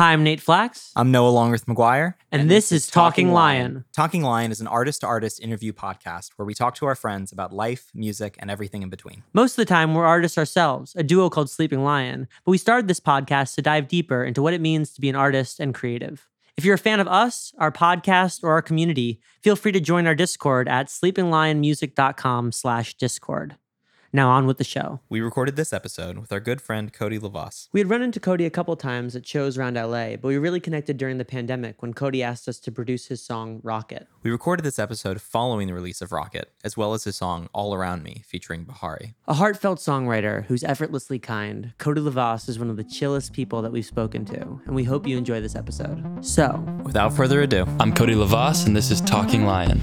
Hi, 0.00 0.14
I'm 0.14 0.24
Nate 0.24 0.40
Flax, 0.40 0.92
I'm 0.96 1.10
Noah 1.10 1.28
Longworth 1.28 1.66
McGuire. 1.66 2.14
and, 2.32 2.50
this 2.50 2.72
is 2.72 2.86
Talking 2.86 3.32
Lion. 3.32 3.84
Talking 3.92 4.22
Lion 4.22 4.50
is 4.50 4.62
an 4.62 4.66
artist 4.66 5.02
to 5.02 5.06
artist 5.06 5.42
interview 5.42 5.74
podcast 5.74 6.30
where 6.36 6.46
we 6.46 6.54
talk 6.54 6.74
to 6.76 6.86
our 6.86 6.94
friends 6.94 7.32
about 7.32 7.52
life, 7.52 7.90
music, 7.92 8.36
and 8.38 8.50
everything 8.50 8.82
in 8.82 8.88
between. 8.88 9.24
Most 9.34 9.52
of 9.52 9.56
the 9.56 9.66
time, 9.66 9.92
we're 9.92 10.06
artists 10.06 10.38
ourselves, 10.38 10.94
a 10.96 11.02
duo 11.02 11.28
called 11.28 11.50
Sleeping 11.50 11.84
Lion, 11.84 12.28
but 12.46 12.50
we 12.50 12.56
started 12.56 12.88
this 12.88 12.98
podcast 12.98 13.56
to 13.56 13.60
dive 13.60 13.88
deeper 13.88 14.24
into 14.24 14.40
what 14.40 14.54
it 14.54 14.62
means 14.62 14.94
to 14.94 15.02
be 15.02 15.10
an 15.10 15.16
artist 15.16 15.60
and 15.60 15.74
creative. 15.74 16.30
If 16.56 16.64
you're 16.64 16.76
a 16.76 16.78
fan 16.78 17.00
of 17.00 17.06
us, 17.06 17.52
our 17.58 17.70
podcast, 17.70 18.42
or 18.42 18.52
our 18.52 18.62
community, 18.62 19.20
feel 19.42 19.54
free 19.54 19.72
to 19.72 19.80
join 19.80 20.06
our 20.06 20.14
Discord 20.14 20.66
at 20.66 20.86
sleepinglionmusic.com 20.86 22.52
slash 22.52 22.94
discord. 22.94 23.56
Now 24.12 24.30
on 24.30 24.46
with 24.46 24.58
the 24.58 24.64
show. 24.64 24.98
We 25.08 25.20
recorded 25.20 25.54
this 25.54 25.72
episode 25.72 26.18
with 26.18 26.32
our 26.32 26.40
good 26.40 26.60
friend 26.60 26.92
Cody 26.92 27.16
Lovaas. 27.16 27.68
We 27.70 27.78
had 27.78 27.88
run 27.88 28.02
into 28.02 28.18
Cody 28.18 28.44
a 28.44 28.50
couple 28.50 28.74
times 28.74 29.14
at 29.14 29.24
shows 29.24 29.56
around 29.56 29.74
LA, 29.74 30.16
but 30.16 30.24
we 30.24 30.36
really 30.36 30.58
connected 30.58 30.96
during 30.96 31.18
the 31.18 31.24
pandemic 31.24 31.80
when 31.80 31.94
Cody 31.94 32.20
asked 32.20 32.48
us 32.48 32.58
to 32.60 32.72
produce 32.72 33.06
his 33.06 33.22
song 33.24 33.60
Rocket. 33.62 34.08
We 34.24 34.32
recorded 34.32 34.64
this 34.64 34.80
episode 34.80 35.20
following 35.20 35.68
the 35.68 35.74
release 35.74 36.02
of 36.02 36.10
Rocket, 36.10 36.52
as 36.64 36.76
well 36.76 36.92
as 36.92 37.04
his 37.04 37.14
song 37.14 37.48
All 37.54 37.72
Around 37.72 38.02
Me 38.02 38.24
featuring 38.26 38.64
Bahari. 38.64 39.14
A 39.28 39.34
heartfelt 39.34 39.78
songwriter 39.78 40.44
who's 40.46 40.64
effortlessly 40.64 41.20
kind, 41.20 41.72
Cody 41.78 42.00
Lovaas 42.00 42.48
is 42.48 42.58
one 42.58 42.68
of 42.68 42.76
the 42.76 42.84
chillest 42.84 43.32
people 43.32 43.62
that 43.62 43.70
we've 43.70 43.86
spoken 43.86 44.24
to, 44.24 44.60
and 44.66 44.74
we 44.74 44.82
hope 44.82 45.06
you 45.06 45.16
enjoy 45.18 45.40
this 45.40 45.54
episode. 45.54 46.04
So, 46.24 46.64
Without 46.82 47.12
further 47.12 47.42
ado, 47.42 47.64
I'm 47.78 47.94
Cody 47.94 48.14
Lovaas, 48.14 48.66
and 48.66 48.74
this 48.74 48.90
is 48.90 49.00
Talking 49.02 49.46
Lion. 49.46 49.80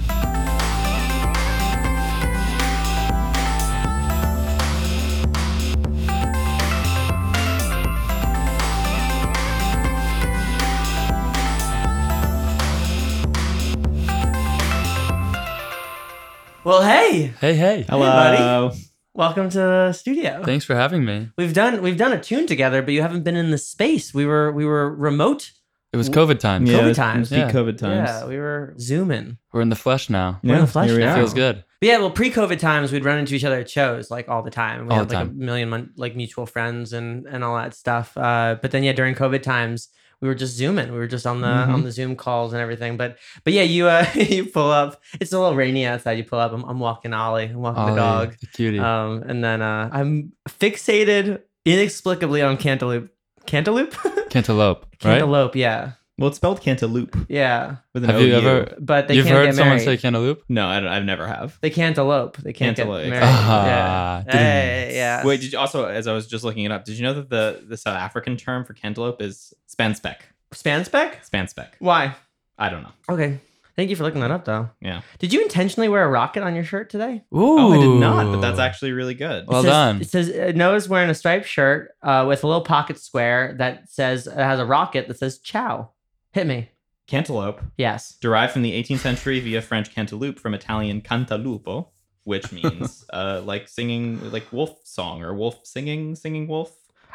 Hey, 17.08 17.32
Hey, 17.40 17.54
hey. 17.54 17.86
Hello. 17.88 18.72
welcome 19.14 19.48
to 19.50 19.58
the 19.58 19.92
studio. 19.92 20.42
Thanks 20.44 20.64
for 20.64 20.74
having 20.74 21.04
me. 21.04 21.30
We've 21.36 21.54
done 21.54 21.82
we've 21.82 21.96
done 21.96 22.12
a 22.12 22.20
tune 22.20 22.46
together, 22.46 22.82
but 22.82 22.92
you 22.94 23.02
haven't 23.02 23.22
been 23.22 23.36
in 23.36 23.50
the 23.50 23.58
space. 23.58 24.12
We 24.12 24.26
were 24.26 24.52
we 24.52 24.64
were 24.64 24.94
remote. 24.94 25.52
It 25.90 25.96
was 25.96 26.10
COVID 26.10 26.38
times. 26.38 26.68
COVID 26.68 26.78
it 26.82 26.84
was, 26.84 26.96
times. 26.98 27.32
It 27.32 27.36
was 27.36 27.54
yeah. 27.54 27.60
COVID 27.60 27.78
times. 27.78 28.08
Yeah, 28.10 28.26
we 28.26 28.36
were 28.36 28.74
zooming. 28.78 29.38
We're 29.52 29.62
in 29.62 29.70
the 29.70 29.76
flesh 29.76 30.10
now. 30.10 30.38
We're 30.44 30.56
in 30.56 30.60
the 30.60 30.66
flesh 30.66 30.88
here 30.88 30.98
we 30.98 31.04
now. 31.04 31.14
are. 31.14 31.16
Feels 31.16 31.32
good. 31.32 31.64
But 31.80 31.86
yeah, 31.86 31.98
well, 31.98 32.10
pre-COVID 32.10 32.58
times, 32.58 32.92
we'd 32.92 33.04
run 33.04 33.18
into 33.18 33.34
each 33.34 33.44
other 33.44 33.60
at 33.60 33.70
shows 33.70 34.10
like 34.10 34.28
all 34.28 34.42
the 34.42 34.50
time. 34.50 34.86
We 34.86 34.90
All 34.92 34.98
had 34.98 35.08
the 35.08 35.14
like 35.14 35.26
time. 35.28 35.30
a 35.40 35.44
million 35.44 35.92
like 35.96 36.14
mutual 36.14 36.44
friends 36.44 36.92
and 36.92 37.26
and 37.26 37.42
all 37.42 37.56
that 37.56 37.72
stuff. 37.72 38.14
Uh, 38.18 38.56
but 38.60 38.70
then 38.70 38.82
yeah, 38.82 38.92
during 38.92 39.14
COVID 39.14 39.42
times, 39.42 39.88
we 40.20 40.28
were 40.28 40.34
just 40.34 40.56
zooming. 40.56 40.90
We 40.92 40.98
were 40.98 41.06
just 41.06 41.26
on 41.26 41.40
the 41.40 41.46
Mhm. 41.48 41.68
on 41.74 41.84
the 41.84 41.92
Zoom 41.92 42.16
calls 42.16 42.52
and 42.52 42.60
everything. 42.60 42.96
But 42.96 43.18
but 43.44 43.52
yeah, 43.52 43.62
you 43.62 43.86
uh 43.88 44.04
you 44.14 44.46
pull 44.46 44.70
up. 44.70 45.00
It's 45.20 45.32
a 45.32 45.38
little 45.38 45.54
rainy 45.56 45.86
outside. 45.86 46.18
You 46.18 46.24
pull 46.24 46.38
up. 46.40 46.52
I'm, 46.52 46.64
I'm 46.64 46.80
walking 46.80 47.12
Ollie. 47.14 47.44
I'm 47.44 47.60
walking 47.60 47.86
the 47.86 47.94
dog. 47.94 48.36
the 48.40 48.46
cutie. 48.46 48.78
Um, 48.80 49.22
and 49.26 49.42
then 49.44 49.62
uh, 49.62 49.88
I'm 49.92 50.32
fixated 50.48 51.42
inexplicably 51.64 52.42
on 52.42 52.56
cantaloupe. 52.56 53.08
Cantaloupe? 53.46 53.94
Cantaloupe, 54.30 54.82
right? 55.04 55.18
Cantaloupe. 55.18 55.56
Yeah, 55.56 55.92
Well, 56.18 56.28
it's 56.28 56.36
spelled 56.36 56.60
cantaloupe 56.60 57.16
yeah. 57.28 57.76
with 57.94 58.02
an 58.04 58.10
Have 58.10 58.20
you 58.20 58.34
OU. 58.34 58.36
ever- 58.36 58.74
But 58.80 59.06
they 59.08 59.14
You've 59.14 59.26
can't 59.26 59.36
heard 59.38 59.44
get 59.46 59.54
someone 59.54 59.76
married. 59.76 59.84
say 59.84 59.96
cantaloupe? 59.96 60.42
No, 60.48 60.66
I 60.66 60.80
don't, 60.80 60.88
I've 60.88 61.04
never 61.04 61.26
have. 61.28 61.56
they 61.60 61.70
cantaloupe. 61.70 62.36
They 62.38 62.52
can't 62.52 62.76
Cantaloupe. 62.76 63.04
get 63.04 63.10
married. 63.10 63.24
Ah, 63.24 64.24
yeah. 64.26 64.32
Hey, 64.32 64.92
yeah. 64.96 65.24
Wait, 65.24 65.40
did 65.40 65.52
you 65.52 65.58
also, 65.58 65.84
as 65.86 66.06
I 66.08 66.12
was 66.12 66.26
just 66.26 66.42
looking 66.44 66.64
it 66.64 66.72
up, 66.72 66.84
did 66.84 66.96
you 66.98 67.04
know 67.04 67.14
that 67.14 67.30
the, 67.30 67.62
the 67.66 67.76
South 67.76 67.96
African 67.96 68.36
term 68.36 68.64
for 68.64 68.72
cantaloupe 68.74 69.22
is 69.22 69.54
spanspek? 69.72 70.16
Span 70.52 70.84
spec? 70.84 71.24
Spanspek. 71.24 71.68
Why? 71.78 72.14
I 72.58 72.68
don't 72.68 72.82
know. 72.82 72.92
Okay. 73.08 73.38
Thank 73.76 73.90
you 73.90 73.94
for 73.94 74.02
looking 74.02 74.22
that 74.22 74.32
up, 74.32 74.44
though. 74.44 74.70
Yeah. 74.80 75.02
Did 75.20 75.32
you 75.32 75.40
intentionally 75.40 75.88
wear 75.88 76.04
a 76.04 76.08
rocket 76.08 76.42
on 76.42 76.56
your 76.56 76.64
shirt 76.64 76.90
today? 76.90 77.22
Ooh. 77.32 77.58
Oh, 77.60 77.72
I 77.74 77.78
did 77.78 78.00
not, 78.00 78.32
but 78.32 78.40
that's 78.40 78.58
actually 78.58 78.90
really 78.90 79.14
good. 79.14 79.46
Well 79.46 79.60
it 79.60 79.62
says, 79.62 79.70
done. 79.70 80.00
It 80.00 80.08
says 80.10 80.30
uh, 80.30 80.52
Noah's 80.56 80.88
wearing 80.88 81.10
a 81.10 81.14
striped 81.14 81.46
shirt 81.46 81.92
uh, 82.02 82.24
with 82.26 82.42
a 82.42 82.48
little 82.48 82.64
pocket 82.64 82.98
square 82.98 83.54
that 83.58 83.88
says 83.88 84.26
it 84.26 84.34
has 84.34 84.58
a 84.58 84.66
rocket 84.66 85.06
that 85.06 85.18
says 85.18 85.38
"Ciao." 85.38 85.90
Hit 86.32 86.46
me. 86.46 86.70
Cantaloupe, 87.06 87.60
Yes. 87.78 88.16
derived 88.20 88.52
from 88.52 88.62
the 88.62 88.72
18th 88.72 88.98
century 89.00 89.40
via 89.40 89.62
French 89.62 89.94
cantaloupe 89.94 90.38
from 90.38 90.52
Italian 90.52 91.00
cantalupo, 91.00 91.88
which 92.24 92.52
means 92.52 93.04
uh, 93.12 93.40
like 93.44 93.66
singing, 93.66 94.30
like 94.30 94.52
wolf 94.52 94.76
song 94.84 95.22
or 95.22 95.34
wolf 95.34 95.60
singing, 95.64 96.14
singing 96.14 96.46
wolf. 96.46 96.70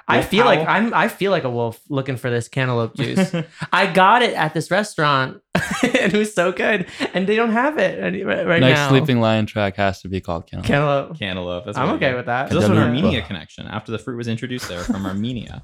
I 0.07 0.17
Wolf 0.17 0.27
feel 0.29 0.43
like 0.45 0.59
howl. 0.59 0.67
I'm. 0.67 0.93
I 0.93 1.07
feel 1.07 1.31
like 1.31 1.45
a 1.45 1.49
wolf 1.49 1.79
looking 1.87 2.17
for 2.17 2.29
this 2.29 2.49
cantaloupe 2.49 2.93
juice. 2.95 3.33
I 3.71 3.87
got 3.87 4.21
it 4.21 4.33
at 4.33 4.53
this 4.53 4.69
restaurant, 4.69 5.41
and 5.55 6.13
it 6.13 6.13
was 6.13 6.33
so 6.33 6.51
good, 6.51 6.87
and 7.13 7.25
they 7.25 7.37
don't 7.37 7.51
have 7.53 7.77
it 7.77 8.03
any, 8.03 8.21
right 8.23 8.45
right 8.45 8.59
Next 8.59 8.79
now. 8.79 8.89
Sleeping 8.89 9.21
Lion 9.21 9.45
track 9.45 9.77
has 9.77 10.01
to 10.01 10.09
be 10.09 10.19
called 10.19 10.45
Cantaloupe. 10.47 10.67
cantaloupe. 10.67 11.19
Cantaloupe. 11.19 11.65
That's 11.65 11.77
I'm 11.77 11.85
really 11.85 11.95
okay 11.97 12.09
good. 12.09 12.15
with 12.17 12.25
that. 12.25 12.49
There's 12.49 12.63
also 12.63 12.73
an 12.75 12.79
Cantaloupe. 12.79 13.03
Armenia 13.05 13.21
connection 13.21 13.65
after 13.67 13.93
the 13.93 13.99
fruit 13.99 14.17
was 14.17 14.27
introduced 14.27 14.67
there 14.67 14.81
from 14.83 15.05
Armenia. 15.05 15.63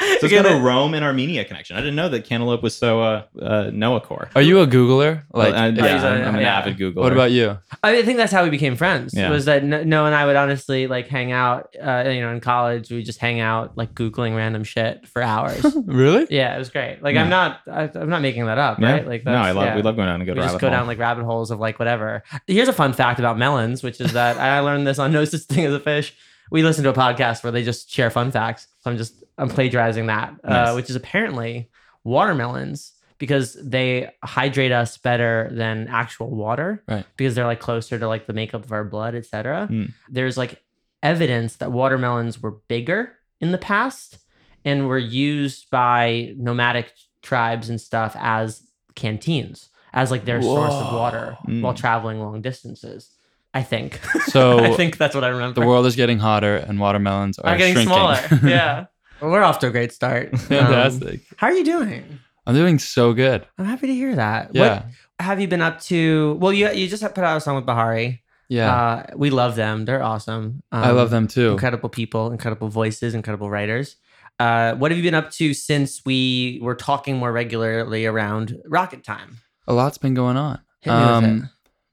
So 0.00 0.06
Okay, 0.06 0.36
it's 0.36 0.48
got 0.48 0.50
a 0.50 0.58
Rome 0.60 0.94
and 0.94 1.04
Armenia 1.04 1.44
connection. 1.44 1.76
I 1.76 1.80
didn't 1.80 1.96
know 1.96 2.08
that 2.08 2.24
cantaloupe 2.24 2.62
was 2.62 2.74
so 2.74 3.02
uh, 3.02 3.22
uh, 3.40 3.70
Noah 3.74 4.00
core. 4.00 4.30
Are 4.34 4.40
you 4.40 4.60
a 4.60 4.66
Googler? 4.66 5.24
Like, 5.32 5.52
I, 5.54 5.66
yeah, 5.68 5.94
he's 5.94 6.02
a- 6.02 6.08
I'm, 6.08 6.28
I'm 6.28 6.34
an 6.36 6.40
yeah. 6.40 6.58
avid 6.60 6.78
Googler. 6.78 6.96
what 6.96 7.12
about 7.12 7.30
you? 7.30 7.58
I 7.82 8.02
think 8.02 8.16
that's 8.16 8.32
how 8.32 8.42
we 8.42 8.48
became 8.48 8.74
friends. 8.74 9.12
Yeah. 9.14 9.28
Was 9.28 9.44
that 9.44 9.62
No- 9.64 9.82
Noah 9.82 10.06
and 10.06 10.14
I 10.14 10.24
would 10.24 10.36
honestly 10.36 10.86
like 10.86 11.08
hang 11.08 11.30
out. 11.30 11.74
Uh, 11.80 12.04
you 12.08 12.22
know, 12.22 12.30
in 12.32 12.40
college, 12.40 12.90
we 12.90 13.02
just 13.02 13.18
hang 13.18 13.40
out, 13.40 13.76
like 13.76 13.92
googling 13.94 14.34
random 14.34 14.64
shit 14.64 15.06
for 15.08 15.20
hours. 15.22 15.64
Really? 15.86 16.26
yeah, 16.30 16.54
it 16.54 16.58
was 16.58 16.70
great. 16.70 17.02
Like 17.02 17.14
Yeah. 17.14 17.24
I'm 17.24 17.30
not. 17.30 17.60
I, 17.70 17.90
I'm 17.94 18.08
not 18.08 18.22
making 18.22 18.46
that 18.46 18.56
up, 18.58 18.78
Yeah? 18.80 18.92
right? 18.92 19.06
Like 19.06 19.24
no, 19.26 19.32
I 19.34 19.50
love. 19.52 19.64
yeah. 19.66 19.76
We 19.76 19.82
love 19.82 19.96
going 19.96 20.08
down 20.08 20.20
and 20.20 20.26
go 20.26 20.32
we 20.32 20.36
to 20.36 20.42
just 20.42 20.54
rabbit 20.54 20.60
go 20.62 20.68
hole. 20.68 20.76
down 20.78 20.86
like 20.86 20.98
rabbit 20.98 21.24
holes 21.24 21.50
of 21.50 21.60
like 21.60 21.78
whatever. 21.78 22.22
Here's 22.46 22.68
a 22.68 22.72
fun 22.72 22.94
fact 22.94 23.18
about 23.18 23.36
melons, 23.36 23.82
which 23.82 24.00
is 24.00 24.14
that 24.14 24.36
I 24.38 24.60
learned 24.60 24.86
this 24.86 24.98
on 24.98 25.12
No 25.12 25.24
Such 25.26 25.42
Thing 25.42 25.66
as 25.66 25.74
a 25.74 25.80
Fish. 25.80 26.16
We 26.52 26.62
listen 26.62 26.84
to 26.84 26.90
a 26.90 26.94
podcast 26.94 27.42
where 27.42 27.50
they 27.50 27.64
just 27.64 27.90
share 27.90 28.10
fun 28.10 28.30
facts. 28.30 28.68
So 28.80 28.90
I'm 28.90 28.96
just 28.96 29.14
I'm 29.38 29.48
plagiarizing 29.48 30.06
that, 30.06 30.34
uh, 30.44 30.72
which 30.74 30.90
is 30.90 30.96
apparently 30.96 31.70
watermelons 32.04 32.92
because 33.18 33.54
they 33.54 34.10
hydrate 34.22 34.72
us 34.72 34.98
better 34.98 35.48
than 35.52 35.88
actual 35.88 36.28
water, 36.30 36.82
Right. 36.88 37.04
Because 37.16 37.34
they're 37.34 37.46
like 37.46 37.60
closer 37.60 37.98
to 37.98 38.06
like 38.08 38.26
the 38.26 38.32
makeup 38.32 38.64
of 38.64 38.72
our 38.72 38.84
blood, 38.84 39.14
etc. 39.14 39.66
Hmm. 39.66 39.84
There's 40.08 40.36
like 40.36 40.60
evidence 41.02 41.56
that 41.56 41.72
watermelons 41.72 42.40
were 42.42 42.52
bigger 42.68 43.12
in 43.40 43.52
the 43.52 43.58
past 43.58 44.18
and 44.64 44.86
were 44.88 44.98
used 44.98 45.70
by 45.70 46.34
nomadic 46.36 46.92
tribes 47.22 47.68
and 47.68 47.80
stuff 47.80 48.14
as 48.18 48.62
canteens 48.94 49.68
as 49.92 50.10
like 50.10 50.24
their 50.24 50.40
source 50.42 50.72
of 50.74 50.92
water 50.92 51.36
Whoa. 51.44 51.60
while 51.60 51.74
Mm. 51.74 51.76
traveling 51.76 52.20
long 52.20 52.40
distances. 52.40 53.10
I 53.54 53.62
think. 53.62 54.00
So 54.26 54.58
I 54.64 54.72
think 54.74 54.96
that's 54.96 55.14
what 55.14 55.24
I 55.24 55.28
remember. 55.28 55.60
the 55.60 55.66
world 55.66 55.86
is 55.86 55.96
getting 55.96 56.18
hotter 56.18 56.56
and 56.56 56.80
watermelons 56.80 57.38
are, 57.38 57.54
are 57.54 57.58
getting 57.58 57.74
shrinking. 57.74 57.94
smaller. 57.94 58.18
yeah. 58.44 58.86
Well, 59.20 59.30
we're 59.30 59.42
off 59.42 59.58
to 59.60 59.68
a 59.68 59.70
great 59.70 59.92
start. 59.92 60.30
Um, 60.32 60.38
Fantastic. 60.40 61.20
how 61.36 61.46
are 61.48 61.52
you 61.52 61.64
doing? 61.64 62.18
I'm 62.46 62.54
doing 62.54 62.78
so 62.78 63.12
good. 63.12 63.46
I'm 63.58 63.64
happy 63.66 63.86
to 63.86 63.94
hear 63.94 64.16
that. 64.16 64.50
Yeah. 64.54 64.82
What 64.84 64.86
have 65.20 65.40
you 65.40 65.46
been 65.48 65.60
up 65.62 65.80
to? 65.82 66.34
Well, 66.40 66.52
you 66.52 66.70
you 66.72 66.88
just 66.88 67.02
put 67.02 67.18
out 67.18 67.36
a 67.36 67.40
song 67.40 67.56
with 67.56 67.66
Bahari. 67.66 68.22
Yeah. 68.48 68.74
Uh, 68.74 69.06
we 69.16 69.30
love 69.30 69.54
them. 69.54 69.84
They're 69.84 70.02
awesome. 70.02 70.62
I 70.72 70.90
Um, 70.90 70.96
love 70.96 71.10
them 71.10 71.28
too. 71.28 71.52
Incredible 71.52 71.88
people, 71.88 72.32
incredible 72.32 72.68
voices, 72.68 73.14
incredible 73.14 73.48
writers. 73.48 73.96
Uh, 74.40 74.74
what 74.74 74.90
have 74.90 74.98
you 74.98 75.04
been 75.04 75.14
up 75.14 75.30
to 75.30 75.54
since 75.54 76.04
we 76.04 76.58
were 76.62 76.74
talking 76.74 77.16
more 77.18 77.30
regularly 77.32 78.06
around 78.06 78.56
Rocket 78.66 79.04
Time? 79.04 79.38
A 79.68 79.72
lot's 79.72 79.98
been 79.98 80.14
going 80.14 80.36
on. 80.36 80.58
Hit 80.80 80.90
me 80.90 80.96
with 80.98 81.06
Um, 81.08 81.24
it. 81.24 81.42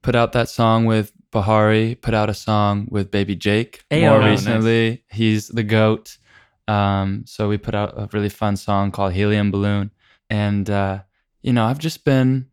put 0.01 0.15
out 0.15 0.31
that 0.33 0.49
song 0.49 0.85
with 0.85 1.11
Bahari, 1.31 1.95
put 1.95 2.13
out 2.13 2.29
a 2.29 2.33
song 2.33 2.87
with 2.89 3.11
Baby 3.11 3.35
Jake 3.35 3.83
Ayo. 3.91 4.01
more 4.01 4.17
Oh, 4.17 4.21
nice. 4.21 4.39
recently. 4.39 5.03
He's 5.11 5.47
the 5.49 5.63
goat. 5.63 6.17
Um, 6.67 7.23
so 7.25 7.47
we 7.49 7.57
put 7.57 7.75
out 7.75 7.93
a 7.97 8.09
really 8.13 8.29
fun 8.29 8.55
song 8.57 8.91
called 8.91 9.13
Helium 9.13 9.51
Balloon. 9.51 9.91
And, 10.29 10.69
uh, 10.69 10.99
you 11.41 11.53
know, 11.53 11.65
I've 11.65 11.79
just 11.79 12.03
been 12.05 12.47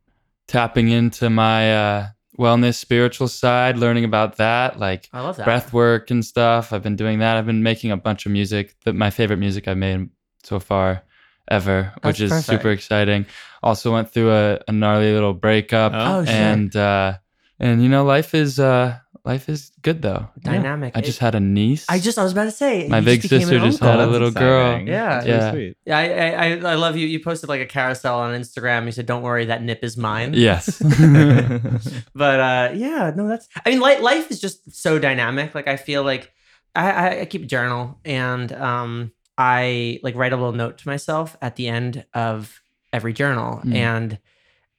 tapping 0.47 0.89
into 0.91 1.29
my 1.31 1.75
uh, 1.75 2.07
wellness, 2.39 2.77
spiritual 2.77 3.29
side, 3.29 3.77
learning 3.79 4.05
about 4.05 4.37
that, 4.37 4.79
like 4.79 5.09
I 5.13 5.21
love 5.21 5.37
that. 5.37 5.45
breath 5.45 5.73
work 5.73 6.11
and 6.11 6.25
stuff. 6.25 6.73
I've 6.73 6.83
been 6.83 6.97
doing 6.97 7.19
that. 7.19 7.37
I've 7.37 7.47
been 7.47 7.63
making 7.63 7.91
a 7.93 7.97
bunch 7.97 8.27
of 8.27 8.33
music, 8.33 8.75
that 8.85 8.95
my 8.95 9.11
favorite 9.11 9.39
music 9.39 9.69
I've 9.69 9.77
made 9.77 10.09
so 10.45 10.59
far 10.61 11.03
ever, 11.51 11.93
That's 12.03 12.05
which 12.05 12.21
is 12.21 12.31
perfect. 12.31 12.47
super 12.47 12.71
exciting. 12.71 13.27
Also 13.63 13.93
went 13.93 14.11
through 14.11 14.33
a, 14.33 14.61
a 14.69 14.73
gnarly 14.73 15.13
little 15.13 15.35
breakup 15.35 15.93
Oh, 15.95 16.25
shit. 16.25 16.35
and 16.35 16.75
uh 16.77 17.15
and 17.59 17.83
you 17.83 17.89
know 17.89 18.05
life 18.05 18.35
is 18.35 18.59
uh 18.61 18.97
life 19.25 19.49
is 19.49 19.73
good 19.83 20.03
though 20.03 20.29
Dynamic. 20.41 20.97
i 20.97 21.01
just 21.01 21.19
had 21.19 21.35
a 21.35 21.41
niece 21.41 21.85
I 21.89 21.99
just 21.99 22.17
I 22.19 22.23
was 22.23 22.31
about 22.33 22.45
to 22.45 22.51
say 22.53 22.87
My 22.89 22.99
you 23.01 23.05
big 23.05 23.21
just 23.23 23.31
sister 23.31 23.59
just 23.59 23.81
had 23.81 23.99
a 23.99 24.07
little 24.07 24.29
exciting. 24.29 24.87
girl. 24.87 24.95
Yeah. 24.95 25.15
That's 25.17 25.27
Yeah. 25.27 25.51
sweet. 25.51 25.77
Yeah, 25.85 25.99
I, 25.99 26.05
I 26.05 26.29
I- 26.47 26.73
I 26.73 26.75
love 26.77 26.97
you. 26.97 27.07
You 27.09 27.19
posted 27.21 27.49
like 27.49 27.61
a 27.61 27.67
carousel 27.67 28.19
on 28.21 28.39
Instagram. 28.41 28.85
You 28.87 28.93
said, 28.93 29.07
"Don't 29.07 29.23
worry, 29.23 29.47
that 29.47 29.63
nip 29.63 29.83
is 29.83 29.97
mine." 29.97 30.33
yes 30.35 30.81
But 32.15 32.41
uh, 32.41 32.71
yeah, 32.75 33.13
no, 33.17 33.29
that's. 33.29 33.49
I 33.65 33.71
mean, 33.71 33.81
li- 33.81 33.99
life 34.01 34.31
is 34.31 34.41
just 34.41 34.73
so 34.75 34.99
dynamic. 34.99 35.55
Like 35.55 35.69
I 35.69 35.77
feel 35.77 36.03
like 36.05 36.33
I, 36.75 36.91
I, 36.91 37.21
I 37.21 37.25
keep 37.27 37.43
a 37.43 37.47
journal, 37.47 37.99
and 38.05 38.53
um, 38.53 39.13
I 39.37 39.99
like 40.03 40.15
write 40.15 40.33
a 40.33 40.37
little 40.37 40.53
note 40.53 40.79
to 40.79 40.89
myself 40.89 41.37
at 41.43 41.57
the 41.57 41.69
end 41.69 42.05
of 42.15 42.61
every 42.93 43.13
journal. 43.13 43.61
Mm. 43.65 43.75
And 43.75 44.19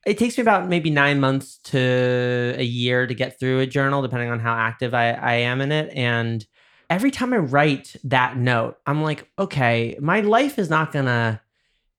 it 0.08 0.18
takes 0.18 0.38
me 0.38 0.42
about 0.42 0.70
maybe 0.70 0.90
nine 0.90 1.20
months 1.20 1.58
to 1.66 2.56
a 2.58 2.64
year 2.64 3.06
to 3.08 3.14
get 3.14 3.38
through 3.40 3.60
a 3.60 3.66
journal, 3.68 4.02
depending 4.02 4.30
on 4.32 4.40
how 4.40 4.54
active 4.56 4.94
I, 4.94 5.12
I 5.12 5.34
am 5.34 5.60
in 5.62 5.72
it. 5.72 5.92
And 5.96 6.46
every 6.90 7.12
time 7.12 7.34
I 7.34 7.38
write 7.38 7.96
that 8.06 8.38
note, 8.38 8.78
I'm 8.86 9.02
like, 9.04 9.30
okay, 9.38 9.98
my 10.00 10.22
life 10.22 10.58
is 10.58 10.70
not 10.70 10.92
gonna 10.94 11.42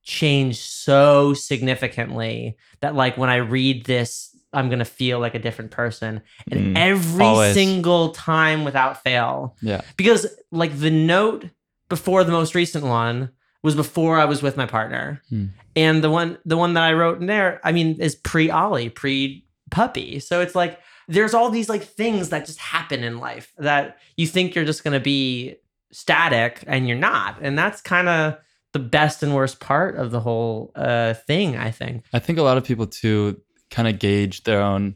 change 0.02 0.58
so 0.60 1.34
significantly 1.34 2.56
that 2.80 2.94
like 2.94 3.18
when 3.18 3.28
I 3.30 3.36
read 3.36 3.84
this, 3.84 4.34
I'm 4.52 4.70
gonna 4.70 4.84
feel 4.86 5.20
like 5.20 5.34
a 5.34 5.38
different 5.38 5.70
person. 5.70 6.22
And 6.50 6.74
Mm. 6.74 6.78
every 6.78 7.26
Always. 7.26 7.52
single 7.54 8.10
time 8.12 8.64
without 8.64 9.02
fail, 9.02 9.56
Yeah. 9.60 9.82
because 9.98 10.26
like 10.50 10.78
the 10.78 10.90
note 10.90 11.44
before 11.90 12.24
the 12.24 12.32
most 12.32 12.54
recent 12.54 12.84
one 12.86 13.30
was 13.62 13.74
before 13.74 14.18
I 14.18 14.24
was 14.24 14.42
with 14.42 14.56
my 14.56 14.66
partner, 14.66 15.20
Hmm. 15.28 15.46
and 15.76 16.02
the 16.02 16.10
one 16.10 16.38
the 16.44 16.56
one 16.56 16.74
that 16.74 16.82
I 16.84 16.92
wrote 16.92 17.20
in 17.20 17.26
there, 17.26 17.60
I 17.64 17.72
mean, 17.72 18.00
is 18.00 18.14
pre 18.14 18.50
Ollie, 18.50 18.88
pre 18.90 19.44
puppy. 19.70 20.18
So 20.20 20.40
it's 20.40 20.54
like 20.54 20.78
there's 21.08 21.34
all 21.34 21.50
these 21.50 21.68
like 21.68 21.82
things 21.82 22.28
that 22.28 22.46
just 22.46 22.58
happen 22.58 23.02
in 23.02 23.18
life 23.18 23.52
that 23.58 23.98
you 24.16 24.26
think 24.26 24.54
you're 24.54 24.64
just 24.64 24.84
gonna 24.84 25.00
be 25.00 25.56
static 25.90 26.62
and 26.66 26.86
you're 26.86 26.98
not, 26.98 27.38
and 27.40 27.58
that's 27.58 27.80
kind 27.80 28.08
of 28.08 28.36
the 28.74 28.78
best 28.78 29.22
and 29.22 29.34
worst 29.34 29.58
part 29.60 29.96
of 29.96 30.10
the 30.10 30.20
whole 30.20 30.70
uh, 30.76 31.14
thing. 31.14 31.56
I 31.56 31.70
think. 31.70 32.04
I 32.12 32.18
think 32.18 32.38
a 32.38 32.42
lot 32.42 32.58
of 32.58 32.64
people 32.64 32.86
too 32.86 33.40
kind 33.70 33.88
of 33.88 33.98
gauge 33.98 34.44
their 34.44 34.60
own. 34.60 34.94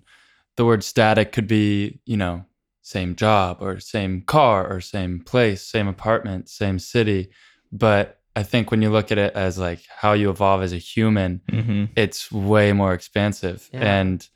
The 0.57 0.65
word 0.67 0.85
static 0.85 1.33
could 1.33 1.47
be, 1.47 2.01
you 2.05 2.17
know, 2.19 2.45
same 2.83 3.17
job 3.17 3.59
or 3.61 3.81
same 3.81 4.21
car 4.23 4.71
or 4.71 4.81
same 4.83 5.21
place, 5.21 5.63
same 5.63 5.89
apartment, 5.89 6.49
same 6.51 6.79
city. 6.79 7.31
But 7.73 8.21
I 8.35 8.43
think 8.43 8.71
when 8.71 8.81
you 8.83 8.91
look 8.91 9.13
at 9.13 9.19
it 9.19 9.35
as 9.35 9.59
like 9.59 9.81
how 9.95 10.13
you 10.15 10.31
evolve 10.31 10.63
as 10.63 10.73
a 10.73 10.79
human, 10.79 11.41
Mm-hmm. 11.51 11.85
it's 11.97 12.31
way 12.33 12.73
more 12.73 12.95
expansive 12.95 13.69
Yeah. 13.73 13.81
and 14.01 14.27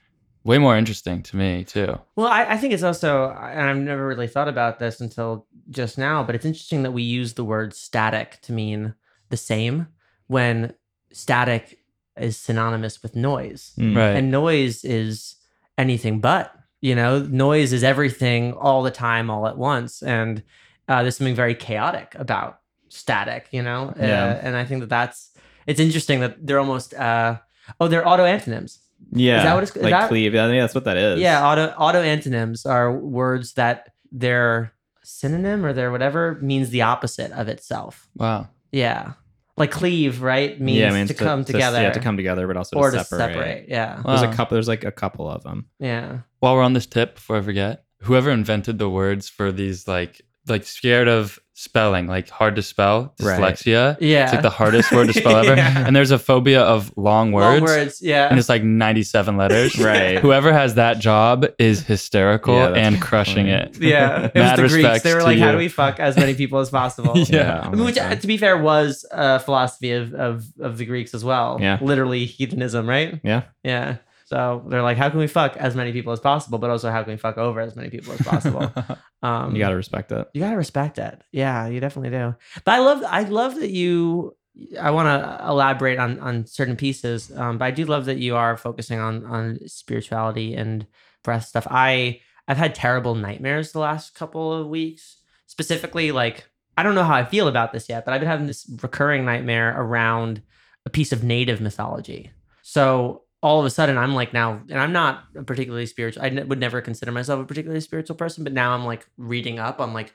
way 0.44 0.58
more 0.58 0.76
interesting 0.76 1.22
to 1.24 1.36
me 1.36 1.64
too. 1.64 1.98
Well, 2.14 2.26
I, 2.28 2.44
I 2.52 2.56
think 2.56 2.72
it's 2.74 2.82
also, 2.82 3.30
and 3.30 3.68
I've 3.70 3.76
never 3.78 4.06
really 4.06 4.28
thought 4.28 4.48
about 4.48 4.78
this 4.78 5.00
until 5.00 5.46
just 5.70 5.98
now, 5.98 6.22
but 6.22 6.34
it's 6.34 6.44
interesting 6.44 6.82
that 6.84 6.92
we 6.92 7.02
use 7.02 7.34
the 7.34 7.44
word 7.44 7.74
static 7.74 8.38
to 8.42 8.52
mean 8.52 8.94
the 9.30 9.36
same 9.36 9.88
when 10.28 10.74
static 11.12 11.78
is 12.16 12.36
synonymous 12.36 13.02
with 13.02 13.16
noise. 13.16 13.72
Mm. 13.78 13.96
Right. 13.96 14.10
And 14.16 14.30
noise 14.30 14.84
is 14.84 15.36
anything 15.78 16.20
but, 16.20 16.52
you 16.80 16.94
know, 16.94 17.20
noise 17.20 17.72
is 17.72 17.82
everything 17.82 18.52
all 18.52 18.82
the 18.82 18.90
time, 18.90 19.30
all 19.30 19.46
at 19.48 19.58
once. 19.58 20.02
And 20.02 20.42
uh, 20.88 21.02
there's 21.02 21.16
something 21.16 21.34
very 21.34 21.54
chaotic 21.54 22.14
about 22.16 22.60
static, 22.96 23.46
you 23.50 23.62
know? 23.62 23.92
Yeah. 23.98 24.24
Uh, 24.24 24.40
and 24.46 24.56
I 24.56 24.64
think 24.64 24.80
that 24.80 24.88
that's, 24.88 25.30
it's 25.66 25.80
interesting 25.80 26.20
that 26.20 26.44
they're 26.46 26.58
almost, 26.58 26.94
uh, 26.94 27.38
oh, 27.80 27.88
they're 27.88 28.06
auto 28.06 28.24
antonyms. 28.24 28.78
Yeah. 29.12 29.42
that 29.44 29.54
what 29.54 29.62
it's- 29.62 29.76
is 29.76 29.82
like 29.82 29.90
that- 29.92 30.08
cleave? 30.08 30.34
I 30.34 30.48
think 30.48 30.60
that's 30.62 30.74
what 30.74 30.84
that 30.84 30.96
is. 30.96 31.20
Yeah, 31.20 31.46
auto 31.46 31.66
auto 31.76 32.00
antonyms 32.00 32.64
are 32.66 32.92
words 32.92 33.52
that 33.54 33.92
their 34.10 34.72
synonym 35.04 35.64
or 35.64 35.72
their 35.72 35.90
whatever 35.90 36.38
means 36.40 36.70
the 36.70 36.82
opposite 36.82 37.30
of 37.32 37.48
itself. 37.48 38.08
Wow. 38.16 38.48
Yeah, 38.72 39.12
like 39.56 39.70
cleave, 39.70 40.22
right? 40.22 40.58
Means 40.60 40.78
yeah, 40.78 40.90
it 40.90 40.94
means 40.94 41.08
to 41.08 41.14
come 41.14 41.44
to, 41.44 41.52
together, 41.52 41.80
Yeah, 41.82 41.90
to 41.92 42.00
come 42.00 42.16
together, 42.16 42.46
but 42.46 42.56
also 42.56 42.76
or 42.76 42.90
to 42.90 42.98
to 42.98 43.04
separate. 43.04 43.32
separate. 43.34 43.68
Yeah, 43.68 44.00
Wow. 44.02 44.16
There's 44.16 44.32
a 44.32 44.34
couple. 44.34 44.54
There's 44.56 44.68
like 44.68 44.84
a 44.84 44.90
couple 44.92 45.30
of 45.30 45.42
them. 45.42 45.66
yeah. 45.78 46.18
While 46.40 46.54
we're 46.56 46.62
on 46.62 46.72
this 46.72 46.86
tip, 46.86 47.16
before 47.16 47.36
I 47.36 47.42
forget, 47.42 47.84
whoever 48.02 48.30
invented 48.30 48.78
the 48.78 48.88
words 48.90 49.28
for 49.28 49.52
these 49.52 49.86
like 49.86 50.22
like 50.48 50.64
scared 50.64 51.08
of 51.08 51.38
spelling, 51.58 52.06
like 52.06 52.28
hard 52.28 52.54
to 52.54 52.62
spell, 52.62 53.14
Right. 53.20 53.40
dyslexia. 53.40 53.96
Yeah. 53.98 54.24
It's 54.24 54.32
like 54.34 54.42
the 54.42 54.50
hardest 54.50 54.92
word 54.92 55.06
to 55.06 55.14
spell 55.14 55.36
ever. 55.38 55.56
Yeah. 55.56 55.86
And 55.86 55.96
there's 55.96 56.10
a 56.10 56.18
phobia 56.18 56.60
of 56.60 56.92
long 56.98 57.32
words. 57.32 57.60
Long 57.62 57.62
words. 57.62 58.02
Yeah. 58.02 58.28
And 58.28 58.38
it's 58.38 58.50
like 58.50 58.62
97 58.62 59.36
letters. 59.38 59.78
Right. 59.86 60.18
Whoever 60.18 60.52
has 60.52 60.74
that 60.74 60.98
job 60.98 61.46
is 61.58 61.82
hysterical 61.82 62.54
Yeah, 62.56 62.74
and 62.74 63.00
crushing 63.00 63.46
funny. 63.46 63.50
it. 63.52 63.78
yeah, 63.80 64.24
it 64.26 64.34
was 64.34 64.34
Mad 64.34 64.58
the 64.58 64.68
Greeks. 64.68 65.02
They 65.02 65.14
were 65.14 65.20
to 65.20 65.24
like, 65.26 65.38
"How 65.38 65.46
you. 65.46 65.52
do 65.52 65.58
we 65.58 65.68
fuck 65.68 65.98
as 65.98 66.16
many 66.16 66.34
people 66.34 66.58
as 66.58 66.68
possible?" 66.70 67.16
Yeah. 67.16 67.60
I 67.60 67.66
oh 67.68 67.70
mean, 67.70 67.84
which, 67.84 67.96
uh, 67.98 68.10
God. 68.10 68.20
to 68.20 68.26
be 68.26 68.36
fair, 68.36 68.58
was 68.58 69.06
a 69.10 69.40
philosophy 69.40 69.92
of, 69.92 70.12
of 70.14 70.44
of 70.60 70.76
the 70.78 70.84
Greeks 70.84 71.14
as 71.14 71.24
well. 71.24 71.58
Yeah. 71.60 71.78
literally 71.80 72.26
heathenism, 72.26 72.86
right? 72.88 73.18
Yeah. 73.24 73.42
Yeah. 73.64 73.96
So 74.26 74.64
they're 74.68 74.82
like, 74.82 74.96
how 74.98 75.08
can 75.08 75.18
we 75.20 75.28
fuck 75.28 75.56
as 75.56 75.74
many 75.74 75.92
people 75.92 76.12
as 76.12 76.20
possible, 76.20 76.58
but 76.58 76.68
also 76.68 76.90
how 76.90 77.02
can 77.04 77.12
we 77.12 77.16
fuck 77.16 77.38
over 77.38 77.60
as 77.60 77.74
many 77.76 77.90
people 77.90 78.12
as 78.12 78.20
possible? 78.22 78.72
Um, 79.22 79.54
You 79.56 79.58
gotta 79.60 79.74
respect 79.76 80.12
it. 80.12 80.28
you 80.34 80.40
gotta 80.42 80.56
respect 80.58 80.98
it. 80.98 81.20
Yeah, 81.32 81.66
you 81.68 81.80
definitely 81.80 82.10
do. 82.10 82.34
But 82.64 82.74
I 82.74 82.78
love, 82.80 83.02
I 83.04 83.22
love 83.22 83.54
that 83.56 83.70
you. 83.70 84.36
I 84.80 84.90
want 84.90 85.06
to 85.08 85.46
elaborate 85.48 85.98
on 85.98 86.20
on 86.20 86.46
certain 86.46 86.76
pieces, 86.76 87.30
um, 87.36 87.58
but 87.58 87.64
I 87.64 87.70
do 87.72 87.84
love 87.86 88.04
that 88.06 88.18
you 88.18 88.36
are 88.36 88.56
focusing 88.56 89.00
on 89.00 89.24
on 89.26 89.58
spirituality 89.66 90.54
and 90.54 90.86
breath 91.24 91.46
stuff. 91.46 91.66
I 91.70 92.20
I've 92.46 92.56
had 92.56 92.74
terrible 92.74 93.14
nightmares 93.14 93.72
the 93.72 93.80
last 93.80 94.14
couple 94.14 94.52
of 94.52 94.68
weeks. 94.68 95.16
Specifically, 95.46 96.12
like 96.12 96.48
I 96.76 96.82
don't 96.82 96.94
know 96.94 97.04
how 97.04 97.14
I 97.14 97.24
feel 97.24 97.48
about 97.48 97.72
this 97.72 97.88
yet, 97.88 98.04
but 98.04 98.12
I've 98.14 98.20
been 98.20 98.30
having 98.30 98.46
this 98.46 98.66
recurring 98.82 99.24
nightmare 99.24 99.74
around 99.76 100.42
a 100.84 100.90
piece 100.90 101.10
of 101.12 101.24
native 101.24 101.60
mythology. 101.60 102.30
So 102.62 103.22
all 103.42 103.60
of 103.60 103.66
a 103.66 103.70
sudden, 103.70 103.98
I'm 103.98 104.14
like 104.14 104.32
now, 104.32 104.62
and 104.68 104.80
I'm 104.80 104.92
not 104.92 105.24
particularly 105.46 105.86
spiritual. 105.86 106.22
I 106.22 106.28
n- 106.28 106.48
would 106.48 106.60
never 106.60 106.80
consider 106.80 107.12
myself 107.12 107.40
a 107.40 107.44
particularly 107.44 107.80
spiritual 107.80 108.16
person, 108.16 108.44
but 108.44 108.52
now 108.52 108.72
I'm 108.72 108.84
like 108.84 109.06
reading 109.16 109.58
up 109.58 109.80
on 109.80 109.92
like 109.92 110.14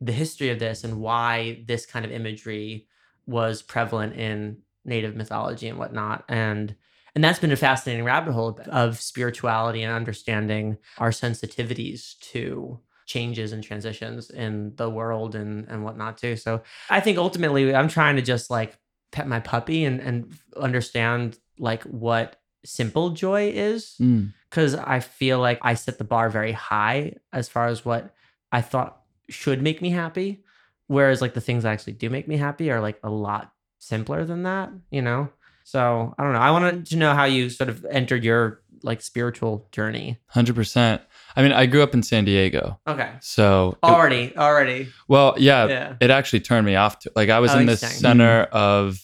the 0.00 0.12
history 0.12 0.50
of 0.50 0.58
this 0.58 0.84
and 0.84 1.00
why 1.00 1.64
this 1.66 1.86
kind 1.86 2.04
of 2.04 2.12
imagery 2.12 2.86
was 3.26 3.62
prevalent 3.62 4.14
in 4.14 4.58
native 4.84 5.16
mythology 5.16 5.68
and 5.68 5.78
whatnot, 5.78 6.24
and 6.28 6.74
and 7.14 7.24
that's 7.24 7.38
been 7.38 7.52
a 7.52 7.56
fascinating 7.56 8.04
rabbit 8.04 8.32
hole 8.32 8.60
of 8.66 9.00
spirituality 9.00 9.82
and 9.82 9.92
understanding 9.92 10.76
our 10.98 11.10
sensitivities 11.10 12.18
to 12.20 12.78
changes 13.06 13.52
and 13.52 13.64
transitions 13.64 14.30
in 14.30 14.74
the 14.76 14.88
world 14.88 15.34
and 15.34 15.66
and 15.68 15.82
whatnot 15.82 16.18
too. 16.18 16.36
So 16.36 16.62
I 16.90 17.00
think 17.00 17.18
ultimately 17.18 17.74
I'm 17.74 17.88
trying 17.88 18.16
to 18.16 18.22
just 18.22 18.50
like 18.50 18.78
pet 19.10 19.26
my 19.26 19.40
puppy 19.40 19.84
and 19.84 20.00
and 20.00 20.36
understand 20.56 21.38
like 21.58 21.82
what 21.84 22.37
simple 22.64 23.10
joy 23.10 23.50
is 23.54 23.94
Mm. 24.00 24.32
because 24.50 24.74
I 24.74 25.00
feel 25.00 25.38
like 25.38 25.58
I 25.62 25.74
set 25.74 25.98
the 25.98 26.04
bar 26.04 26.28
very 26.30 26.52
high 26.52 27.14
as 27.32 27.48
far 27.48 27.66
as 27.66 27.84
what 27.84 28.14
I 28.52 28.60
thought 28.60 29.00
should 29.28 29.62
make 29.62 29.80
me 29.82 29.90
happy. 29.90 30.42
Whereas 30.86 31.20
like 31.20 31.34
the 31.34 31.40
things 31.40 31.62
that 31.64 31.70
actually 31.72 31.92
do 31.94 32.08
make 32.10 32.26
me 32.28 32.36
happy 32.38 32.70
are 32.70 32.80
like 32.80 32.98
a 33.04 33.10
lot 33.10 33.52
simpler 33.78 34.24
than 34.24 34.42
that, 34.44 34.70
you 34.90 35.02
know? 35.02 35.28
So 35.64 36.14
I 36.18 36.22
don't 36.22 36.32
know. 36.32 36.38
I 36.40 36.50
wanted 36.50 36.86
to 36.86 36.96
know 36.96 37.12
how 37.14 37.24
you 37.24 37.50
sort 37.50 37.68
of 37.68 37.84
entered 37.90 38.24
your 38.24 38.62
like 38.82 39.02
spiritual 39.02 39.68
journey. 39.72 40.18
100%. 40.34 41.00
I 41.36 41.42
mean, 41.42 41.52
I 41.52 41.66
grew 41.66 41.82
up 41.82 41.94
in 41.94 42.02
San 42.02 42.24
Diego. 42.24 42.78
Okay. 42.86 43.10
So, 43.20 43.76
it- 43.82 43.86
Already, 43.86 44.36
already. 44.36 44.88
well, 45.08 45.34
yeah, 45.36 45.66
Yeah. 45.66 45.96
it 46.00 46.10
actually 46.10 46.40
turned 46.40 46.64
me 46.64 46.76
off. 46.76 47.00
To, 47.00 47.12
like, 47.16 47.28
I 47.28 47.40
was 47.40 47.50
Oh, 47.52 47.58
in 47.58 47.66
the 47.66 47.76
center 47.76 48.42
of 48.52 48.98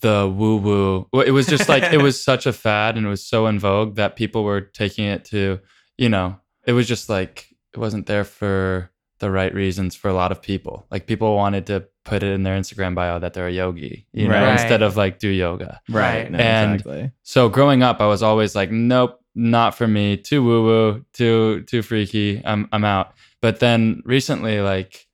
the 0.00 0.32
woo 0.32 0.56
woo. 0.56 1.08
It 1.22 1.30
was 1.32 1.46
just 1.46 1.68
like, 1.68 1.82
it 1.84 2.02
was 2.02 2.22
such 2.30 2.46
a 2.46 2.52
fad 2.52 2.96
and 2.96 3.06
it 3.06 3.08
was 3.08 3.24
so 3.26 3.46
in 3.46 3.58
vogue 3.58 3.96
that 3.96 4.16
people 4.16 4.44
were 4.44 4.60
taking 4.60 5.04
it 5.06 5.24
to, 5.26 5.60
you 5.96 6.08
know, 6.08 6.38
it 6.66 6.72
was 6.72 6.86
just 6.86 7.08
like, 7.08 7.48
it 7.74 7.78
wasn't 7.78 8.06
there 8.06 8.24
for 8.24 8.90
the 9.18 9.30
right 9.30 9.54
reasons 9.54 9.94
for 9.94 10.08
a 10.08 10.12
lot 10.14 10.32
of 10.32 10.42
people. 10.42 10.86
Like, 10.90 11.06
people 11.06 11.34
wanted 11.34 11.66
to 11.68 11.86
put 12.04 12.22
it 12.22 12.32
in 12.32 12.42
their 12.42 12.58
Instagram 12.58 12.94
bio 12.94 13.18
that 13.18 13.32
they're 13.32 13.48
a 13.48 13.52
yogi, 13.52 14.06
you 14.12 14.28
know, 14.28 14.34
Right. 14.34 14.52
instead 14.52 14.82
of 14.82 14.96
like 14.96 15.18
do 15.18 15.28
yoga. 15.28 15.80
Right. 15.88 16.30
No, 16.30 16.38
And- 16.38 16.74
exactly. 16.74 17.12
So 17.22 17.48
growing 17.48 17.82
up, 17.82 18.00
I 18.00 18.06
was 18.06 18.22
always 18.22 18.54
like, 18.54 18.70
nope, 18.70 19.18
not 19.34 19.74
for 19.74 19.86
me. 19.88 20.16
Too 20.18 20.44
woo 20.44 20.64
woo, 20.64 21.04
too 21.14 21.62
too 21.62 21.82
freaky. 21.82 22.42
I'm 22.44 22.68
I'm 22.72 22.84
out. 22.84 23.14
But 23.42 23.60
then 23.60 24.02
recently, 24.04 24.60
like, 24.60 25.05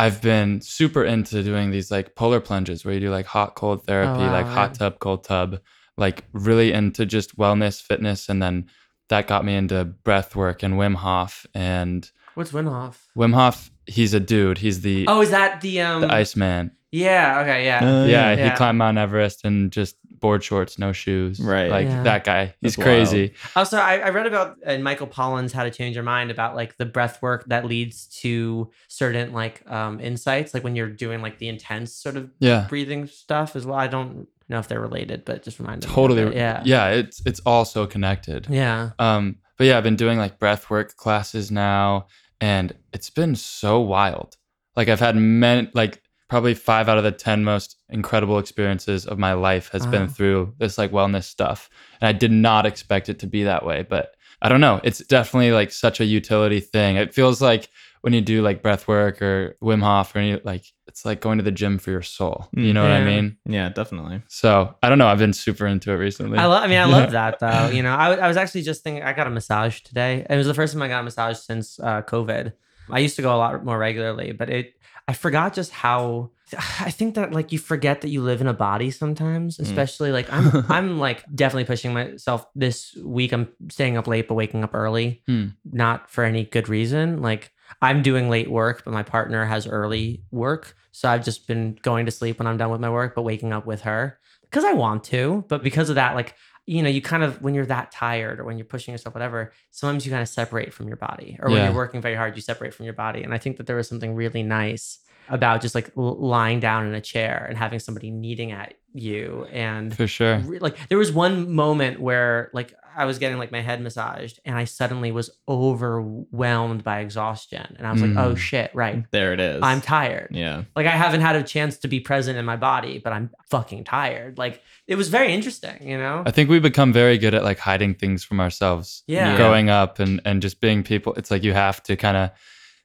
I've 0.00 0.22
been 0.22 0.60
super 0.62 1.04
into 1.04 1.42
doing 1.42 1.70
these 1.70 1.90
like 1.90 2.14
polar 2.14 2.40
plunges 2.40 2.84
where 2.84 2.94
you 2.94 3.00
do 3.00 3.10
like 3.10 3.26
hot 3.26 3.54
cold 3.54 3.84
therapy, 3.84 4.22
wow, 4.22 4.32
like 4.32 4.46
hot 4.46 4.74
tub, 4.74 4.98
cold 4.98 5.24
tub, 5.24 5.60
like 5.96 6.24
really 6.32 6.72
into 6.72 7.04
just 7.06 7.36
wellness, 7.36 7.80
fitness, 7.82 8.28
and 8.28 8.42
then 8.42 8.66
that 9.10 9.26
got 9.26 9.44
me 9.44 9.54
into 9.54 9.84
breath 9.84 10.34
work 10.34 10.62
and 10.62 10.74
Wim 10.74 10.94
Hof. 10.96 11.46
And 11.54 12.10
What's 12.34 12.52
Wim 12.52 12.68
Hof? 12.68 13.08
Wim 13.16 13.34
Hof, 13.34 13.70
he's 13.86 14.14
a 14.14 14.20
dude. 14.20 14.58
He's 14.58 14.80
the 14.80 15.04
Oh, 15.08 15.20
is 15.20 15.30
that 15.30 15.60
the 15.60 15.80
um 15.82 16.00
the 16.02 16.12
Iceman. 16.12 16.72
Yeah, 16.92 17.40
okay, 17.42 17.64
yeah. 17.64 17.78
Uh, 18.02 18.04
Yeah, 18.06 18.34
Yeah. 18.34 18.50
he 18.50 18.56
climbed 18.56 18.78
Mount 18.78 18.98
Everest 18.98 19.44
and 19.44 19.70
just 19.70 19.96
board 20.20 20.44
shorts, 20.44 20.78
no 20.78 20.92
shoes. 20.92 21.40
Right. 21.40 21.70
Like 21.70 21.86
Yeah. 21.88 22.02
that 22.04 22.24
guy. 22.24 22.54
He's 22.60 22.76
That's 22.76 22.84
crazy. 22.84 23.34
Also, 23.56 23.78
I, 23.78 23.98
I 23.98 24.10
read 24.10 24.26
about 24.26 24.58
in 24.64 24.82
Michael 24.82 25.06
Pollan's 25.06 25.52
How 25.52 25.64
to 25.64 25.70
Change 25.70 25.96
Your 25.96 26.04
Mind 26.04 26.30
about 26.30 26.54
like 26.54 26.76
the 26.76 26.86
breath 26.86 27.20
work 27.22 27.44
that 27.48 27.64
leads 27.64 28.06
to 28.20 28.70
certain 28.88 29.32
like 29.32 29.62
um 29.70 30.00
insights, 30.00 30.54
like 30.54 30.62
when 30.64 30.76
you're 30.76 30.90
doing 30.90 31.22
like 31.22 31.38
the 31.38 31.48
intense 31.48 31.92
sort 31.92 32.16
of 32.16 32.30
Yeah. 32.38 32.66
breathing 32.68 33.06
stuff 33.06 33.56
as 33.56 33.66
well. 33.66 33.78
I 33.78 33.86
don't 33.86 34.28
know 34.48 34.58
if 34.58 34.68
they're 34.68 34.80
related, 34.80 35.24
but 35.24 35.42
just 35.42 35.58
reminded 35.58 35.88
me. 35.88 35.94
Totally. 35.94 36.34
Yeah. 36.36 36.62
Yeah. 36.64 36.88
It's 36.90 37.22
it's 37.26 37.40
all 37.46 37.64
so 37.64 37.86
connected. 37.86 38.46
Yeah. 38.50 38.90
Um, 38.98 39.36
but 39.56 39.66
yeah, 39.66 39.78
I've 39.78 39.84
been 39.84 39.96
doing 39.96 40.18
like 40.18 40.38
breath 40.38 40.70
work 40.70 40.96
classes 40.96 41.50
now, 41.50 42.06
and 42.40 42.72
it's 42.92 43.10
been 43.10 43.34
so 43.36 43.80
wild. 43.80 44.36
Like 44.76 44.88
I've 44.88 45.00
had 45.00 45.16
men 45.16 45.70
like 45.74 46.02
probably 46.30 46.54
five 46.54 46.88
out 46.88 46.96
of 46.96 47.02
the 47.02 47.10
10 47.10 47.42
most 47.42 47.76
incredible 47.88 48.38
experiences 48.38 49.04
of 49.04 49.18
my 49.18 49.32
life 49.32 49.68
has 49.72 49.84
been 49.84 50.08
through 50.08 50.54
this 50.58 50.78
like 50.78 50.92
wellness 50.92 51.24
stuff. 51.24 51.68
And 52.00 52.08
I 52.08 52.12
did 52.12 52.30
not 52.30 52.66
expect 52.66 53.08
it 53.08 53.18
to 53.18 53.26
be 53.26 53.42
that 53.42 53.66
way. 53.66 53.82
But 53.82 54.14
I 54.40 54.48
don't 54.48 54.60
know. 54.60 54.80
It's 54.84 55.00
definitely 55.00 55.50
like 55.50 55.72
such 55.72 55.98
a 56.00 56.04
utility 56.04 56.60
thing. 56.60 56.96
It 56.96 57.12
feels 57.12 57.42
like 57.42 57.68
when 58.02 58.12
you 58.12 58.20
do 58.20 58.42
like 58.42 58.62
breath 58.62 58.86
work 58.86 59.20
or 59.20 59.56
Wim 59.60 59.82
Hof 59.82 60.14
or 60.14 60.20
any 60.20 60.40
like, 60.44 60.64
it's 60.86 61.04
like 61.04 61.20
going 61.20 61.38
to 61.38 61.44
the 61.44 61.50
gym 61.50 61.78
for 61.78 61.90
your 61.90 62.00
soul. 62.00 62.48
You 62.52 62.72
know 62.72 62.82
what 62.82 62.92
I 62.92 63.04
mean? 63.04 63.36
Yeah, 63.44 63.68
definitely. 63.68 64.22
So 64.28 64.74
I 64.84 64.88
don't 64.88 64.98
know. 64.98 65.08
I've 65.08 65.18
been 65.18 65.32
super 65.32 65.66
into 65.66 65.90
it 65.90 65.96
recently. 65.96 66.38
I 66.38 66.46
love. 66.46 66.62
I 66.62 66.68
mean, 66.68 66.78
I 66.78 66.84
love 66.84 67.10
that 67.10 67.38
though. 67.40 67.70
You 67.70 67.82
know, 67.82 67.94
I 67.94 68.28
was 68.28 68.36
actually 68.36 68.62
just 68.62 68.84
thinking. 68.84 69.02
I 69.02 69.12
got 69.12 69.26
a 69.26 69.30
massage 69.30 69.80
today. 69.80 70.24
It 70.30 70.36
was 70.36 70.46
the 70.46 70.54
first 70.54 70.72
time 70.72 70.82
I 70.82 70.88
got 70.88 71.00
a 71.00 71.02
massage 71.02 71.38
since 71.38 71.78
uh, 71.80 72.02
COVID. 72.02 72.52
I 72.88 73.00
used 73.00 73.16
to 73.16 73.22
go 73.22 73.34
a 73.34 73.38
lot 73.38 73.64
more 73.64 73.78
regularly, 73.78 74.32
but 74.32 74.48
it. 74.48 74.74
I 75.08 75.12
forgot 75.12 75.54
just 75.54 75.72
how. 75.72 76.30
I 76.80 76.90
think 76.90 77.14
that 77.14 77.32
like 77.32 77.52
you 77.52 77.58
forget 77.58 78.00
that 78.00 78.08
you 78.08 78.22
live 78.22 78.40
in 78.40 78.46
a 78.46 78.52
body 78.54 78.90
sometimes, 78.90 79.56
Mm. 79.58 79.62
especially 79.62 80.12
like 80.12 80.32
I'm. 80.32 80.64
I'm 80.68 80.98
like 80.98 81.24
definitely 81.34 81.64
pushing 81.64 81.92
myself 81.92 82.46
this 82.54 82.96
week. 83.04 83.32
I'm 83.32 83.48
staying 83.70 83.96
up 83.96 84.06
late 84.06 84.28
but 84.28 84.34
waking 84.34 84.64
up 84.64 84.74
early, 84.74 85.22
Hmm. 85.26 85.48
not 85.64 86.10
for 86.10 86.24
any 86.24 86.44
good 86.44 86.68
reason. 86.68 87.22
Like 87.22 87.52
I'm 87.82 88.02
doing 88.02 88.28
late 88.28 88.50
work, 88.50 88.82
but 88.84 88.92
my 88.92 89.02
partner 89.04 89.44
has 89.44 89.66
early 89.66 90.22
work, 90.32 90.74
so 90.92 91.08
I've 91.08 91.24
just 91.24 91.46
been 91.46 91.78
going 91.82 92.06
to 92.06 92.12
sleep 92.12 92.38
when 92.40 92.46
I'm 92.48 92.56
done 92.56 92.70
with 92.70 92.80
my 92.80 92.90
work, 92.90 93.14
but 93.14 93.22
waking 93.22 93.52
up 93.52 93.64
with 93.64 93.82
her 93.82 94.18
because 94.42 94.64
I 94.64 94.72
want 94.72 95.04
to, 95.04 95.44
but 95.48 95.62
because 95.62 95.88
of 95.90 95.94
that, 95.94 96.16
like, 96.16 96.34
you 96.66 96.82
know, 96.82 96.88
you 96.88 97.02
kind 97.02 97.22
of, 97.22 97.42
when 97.42 97.54
you're 97.54 97.66
that 97.66 97.90
tired 97.90 98.38
or 98.38 98.44
when 98.44 98.58
you're 98.58 98.64
pushing 98.64 98.92
yourself, 98.92 99.14
whatever, 99.14 99.52
sometimes 99.70 100.04
you 100.06 100.12
kind 100.12 100.22
of 100.22 100.28
separate 100.28 100.72
from 100.72 100.86
your 100.88 100.96
body. 100.96 101.36
Or 101.40 101.50
when 101.50 101.58
Yeah. 101.58 101.64
you're 101.66 101.74
working 101.74 102.00
very 102.00 102.14
hard, 102.14 102.36
you 102.36 102.42
separate 102.42 102.74
from 102.74 102.84
your 102.84 102.94
body. 102.94 103.22
And 103.22 103.34
I 103.34 103.38
think 103.38 103.56
that 103.56 103.66
there 103.66 103.76
was 103.76 103.88
something 103.88 104.14
really 104.14 104.42
nice 104.42 104.98
about 105.30 105.62
just 105.62 105.74
like 105.74 105.90
l- 105.96 106.18
lying 106.20 106.60
down 106.60 106.86
in 106.86 106.94
a 106.94 107.00
chair 107.00 107.46
and 107.48 107.56
having 107.56 107.78
somebody 107.78 108.10
kneading 108.10 108.52
at 108.52 108.74
you. 108.92 109.46
And 109.52 109.96
for 109.96 110.06
sure. 110.06 110.38
re- 110.40 110.58
like, 110.58 110.76
there 110.88 110.98
was 110.98 111.12
one 111.12 111.52
moment 111.52 112.00
where 112.00 112.50
like 112.52 112.74
I 112.96 113.04
was 113.04 113.18
getting 113.18 113.38
like 113.38 113.52
my 113.52 113.60
head 113.60 113.80
massaged 113.80 114.40
and 114.44 114.56
I 114.58 114.64
suddenly 114.64 115.12
was 115.12 115.30
overwhelmed 115.48 116.84
by 116.84 117.00
exhaustion. 117.00 117.74
And 117.78 117.86
I 117.86 117.92
was 117.92 118.02
like, 118.02 118.16
oh 118.16 118.32
Mm. 118.34 118.36
shit, 118.36 118.70
right. 118.74 119.04
There 119.10 119.32
it 119.32 119.40
is. 119.40 119.60
I'm 119.62 119.80
tired. 119.80 120.28
Yeah. 120.32 120.64
Like 120.76 120.86
I 120.86 120.90
haven't 120.90 121.20
had 121.20 121.36
a 121.36 121.42
chance 121.42 121.78
to 121.78 121.88
be 121.88 122.00
present 122.00 122.38
in 122.38 122.44
my 122.44 122.56
body, 122.56 122.98
but 122.98 123.12
I'm 123.12 123.30
fucking 123.50 123.84
tired. 123.84 124.38
Like 124.38 124.62
it 124.86 124.96
was 124.96 125.08
very 125.08 125.32
interesting, 125.32 125.88
you 125.88 125.96
know? 125.98 126.22
I 126.26 126.30
think 126.30 126.50
we 126.50 126.58
become 126.58 126.92
very 126.92 127.18
good 127.18 127.34
at 127.34 127.44
like 127.44 127.58
hiding 127.58 127.94
things 127.94 128.24
from 128.24 128.40
ourselves. 128.40 129.02
Yeah. 129.06 129.36
Growing 129.36 129.70
up 129.70 129.98
and 129.98 130.20
and 130.24 130.42
just 130.42 130.60
being 130.60 130.82
people. 130.82 131.14
It's 131.14 131.30
like 131.30 131.42
you 131.44 131.52
have 131.52 131.82
to 131.84 131.96
kind 131.96 132.16
of 132.16 132.30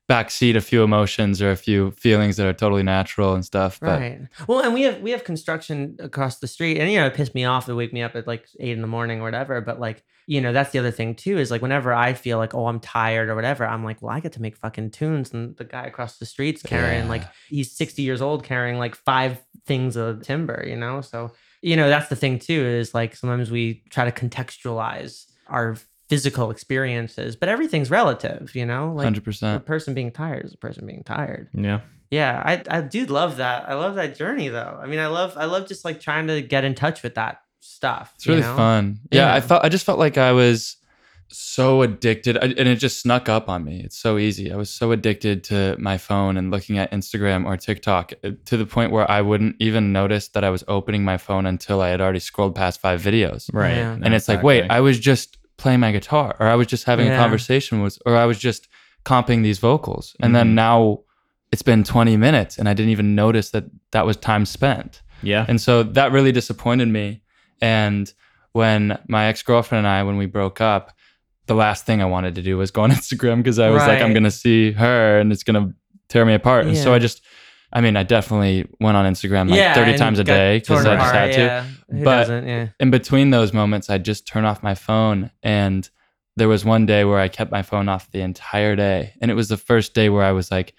backseat 0.08 0.56
a 0.56 0.62
few 0.62 0.84
emotions 0.84 1.42
or 1.42 1.50
a 1.50 1.56
few 1.56 1.92
feelings 1.92 2.38
that 2.38 2.46
are 2.46 2.54
totally 2.54 2.84
natural 2.84 3.34
and 3.34 3.44
stuff. 3.44 3.80
But 3.80 4.00
Right. 4.00 4.22
Well, 4.48 4.60
and 4.60 4.74
we 4.74 4.84
have 4.84 5.02
we 5.02 5.12
have 5.12 5.24
construction 5.24 5.96
across 6.00 6.40
the 6.40 6.48
street, 6.48 6.78
and 6.80 6.92
you 6.92 7.00
know, 7.00 7.08
it 7.08 7.14
pissed 7.16 7.34
me 7.36 7.46
off 7.46 7.66
to 7.66 7.76
wake 7.76 7.92
me 7.94 8.04
up 8.04 8.16
at 8.16 8.28
like 8.28 8.46
eight 8.60 8.72
in 8.74 8.82
the 8.82 8.88
morning 8.88 9.20
or 9.20 9.24
whatever. 9.24 9.62
But 9.62 9.80
like, 9.80 10.04
you 10.28 10.42
know, 10.42 10.54
that's 10.54 10.72
the 10.72 10.80
other 10.80 10.92
thing 10.92 11.16
too 11.16 11.38
is 11.40 11.50
like 11.50 11.62
whenever 11.64 11.92
I 11.94 12.14
feel 12.14 12.38
like 12.38 12.54
oh 12.54 12.68
I'm 12.68 12.80
tired 12.80 13.30
or 13.30 13.36
whatever, 13.36 13.66
I'm 13.66 13.84
like, 13.84 14.02
well, 14.02 14.16
I 14.16 14.20
get 14.20 14.34
to 14.34 14.42
make 14.42 14.58
fucking 14.58 14.92
tunes, 14.92 15.34
and 15.34 15.58
the 15.58 15.64
guy 15.66 15.86
across 15.86 16.18
the 16.18 16.26
street's 16.26 16.62
carrying 16.62 17.06
Yeah. 17.06 17.10
like 17.10 17.24
he's 17.50 17.72
sixty 17.72 18.04
years 18.04 18.22
old 18.22 18.44
carrying 18.44 18.78
like 18.78 18.96
five 18.96 19.42
things 19.66 19.96
of 19.96 20.22
timber, 20.22 20.64
you 20.68 20.76
know. 20.76 21.02
So 21.02 21.32
you 21.64 21.76
know 21.76 21.90
that's 21.90 22.10
the 22.10 22.16
thing 22.16 22.38
too 22.38 22.62
is 22.64 22.94
like 22.94 23.16
sometimes 23.16 23.50
we 23.50 23.84
try 23.90 24.06
to 24.08 24.12
contextualize 24.12 25.26
our 25.48 25.76
physical 26.10 26.52
experiences, 26.52 27.36
but 27.36 27.50
everything's 27.50 27.90
relative, 27.90 28.56
you 28.56 28.66
know. 28.66 28.94
Like 28.94 29.14
100%. 29.14 29.56
a 29.56 29.60
person 29.60 29.94
being 29.94 30.12
tired 30.12 30.46
is 30.46 30.54
a 30.54 30.58
person 30.58 30.86
being 30.86 31.04
tired. 31.04 31.50
Yeah. 31.54 31.82
Yeah, 32.12 32.42
I 32.46 32.62
I 32.70 32.82
do 32.82 33.06
love 33.08 33.38
that. 33.38 33.68
I 33.68 33.74
love 33.74 33.96
that 33.96 34.16
journey 34.16 34.48
though. 34.48 34.80
I 34.82 34.86
mean, 34.86 35.00
I 35.00 35.08
love 35.08 35.34
I 35.38 35.46
love 35.46 35.68
just 35.68 35.84
like 35.84 36.00
trying 36.00 36.28
to 36.28 36.42
get 36.42 36.64
in 36.64 36.76
touch 36.76 37.02
with 37.02 37.16
that 37.16 37.42
stuff. 37.62 38.14
It's 38.16 38.28
really 38.28 38.42
you 38.42 38.46
know? 38.46 38.56
fun. 38.56 39.00
Yeah, 39.12 39.34
I 39.34 39.42
felt 39.42 39.66
I 39.66 39.70
just 39.70 39.86
felt 39.86 39.98
like 39.98 40.18
I 40.18 40.32
was 40.32 40.78
so 41.28 41.82
addicted, 41.82 42.38
I- 42.38 42.42
and 42.58 42.68
it 42.70 42.76
just 42.76 43.02
snuck 43.02 43.28
up 43.28 43.50
on 43.50 43.64
me. 43.66 43.82
It's 43.84 43.98
so 43.98 44.20
easy. 44.20 44.52
I 44.54 44.56
was 44.56 44.70
so 44.70 44.92
addicted 44.92 45.44
to 45.46 45.76
my 45.80 45.98
phone 45.98 46.38
and 46.38 46.52
looking 46.52 46.78
at 46.78 46.92
Instagram 46.92 47.46
or 47.46 47.58
TikTok 47.58 48.14
uh, 48.24 48.32
to 48.46 48.58
the 48.58 48.68
point 48.68 48.92
where 48.92 49.10
I 49.10 49.22
wouldn't 49.22 49.56
even 49.60 49.92
notice 49.92 50.28
that 50.30 50.44
I 50.44 50.52
was 50.52 50.64
opening 50.68 51.04
my 51.04 51.18
phone 51.18 51.48
until 51.48 51.82
I 51.82 51.90
had 51.90 52.00
already 52.02 52.20
scrolled 52.20 52.54
past 52.54 52.80
five 52.80 53.02
videos. 53.02 53.50
Right. 53.52 53.76
Yeah. 53.78 53.98
and 54.00 54.14
it's 54.14 54.28
like, 54.28 54.44
wait, 54.44 54.66
I 54.70 54.82
was 54.82 55.00
just 55.00 55.38
playing 55.58 55.80
my 55.80 55.92
guitar, 55.92 56.36
or 56.40 56.48
I 56.48 56.56
was 56.56 56.68
just 56.68 56.84
having 56.86 57.08
a 57.08 57.16
conversation 57.18 57.82
with, 57.82 57.98
or 58.06 58.16
I 58.16 58.26
was 58.26 58.38
just 58.40 58.68
comping 59.06 59.44
these 59.44 59.60
vocals, 59.60 60.16
and 60.22 60.32
Mhm. 60.32 60.34
then 60.34 60.56
now 60.56 61.00
it's 61.52 61.62
been 61.62 61.84
20 61.84 62.18
minutes, 62.18 62.58
and 62.58 62.68
I 62.68 62.74
didn't 62.74 62.92
even 62.92 63.16
notice 63.16 63.52
that 63.52 63.66
that 63.92 64.06
was 64.06 64.18
time 64.18 64.46
spent, 64.46 65.02
yeah. 65.24 65.46
and 65.48 65.62
so 65.62 65.84
that 65.84 66.12
really 66.12 66.32
disappointed 66.32 66.88
me. 66.90 67.22
And 67.62 68.12
when 68.52 68.98
my 69.08 69.26
ex 69.28 69.42
girlfriend 69.44 69.86
and 69.86 69.94
I, 69.96 70.04
when 70.04 70.18
we 70.18 70.26
broke 70.26 70.60
up, 70.60 70.92
the 71.48 71.56
last 71.56 71.86
thing 71.86 72.02
I 72.02 72.06
wanted 72.06 72.36
to 72.36 72.42
do 72.42 72.58
was 72.58 72.72
go 72.72 72.82
on 72.82 72.92
Instagram 73.00 73.38
because 73.38 73.60
I 73.60 73.70
was 73.70 73.86
like, 73.88 74.02
I'm 74.02 74.14
gonna 74.14 74.32
see 74.32 74.72
her, 74.74 75.20
and 75.20 75.32
it's 75.32 75.44
gonna 75.44 75.72
tear 76.10 76.26
me 76.26 76.34
apart. 76.34 76.66
And 76.66 76.76
so 76.78 76.94
I 76.94 77.00
just, 77.00 77.22
I 77.76 77.82
mean, 77.82 77.96
I 77.98 78.04
definitely 78.04 78.68
went 78.80 78.96
on 78.98 79.06
Instagram 79.06 79.50
like 79.50 79.60
yeah, 79.60 79.74
30 79.76 79.92
times 79.98 80.18
a 80.20 80.24
day 80.24 80.60
because 80.60 80.86
I 80.86 80.96
just 80.96 81.14
had 81.14 81.32
to 81.34 81.40
Yeah. 81.98 82.04
But- 82.04 82.28
Yeah. 82.48 82.68
in 82.80 82.90
between 82.90 83.30
those 83.32 83.54
moments, 83.54 83.90
I'd 83.90 84.06
just 84.06 84.26
turn 84.26 84.46
off 84.46 84.64
my 84.64 84.74
phone. 84.76 85.30
And 85.44 85.88
there 86.38 86.48
was 86.48 86.66
one 86.66 86.86
day 86.86 87.04
where 87.06 87.20
I 87.20 87.28
kept 87.28 87.52
my 87.52 87.62
phone 87.62 87.88
off 87.90 88.10
the 88.12 88.22
entire 88.22 88.76
day. 88.76 89.14
And 89.22 89.30
it 89.30 89.36
was 89.36 89.50
the 89.50 89.58
first 89.58 89.94
day 89.94 90.10
where 90.10 90.24
I 90.24 90.32
was 90.32 90.50
like, 90.52 90.74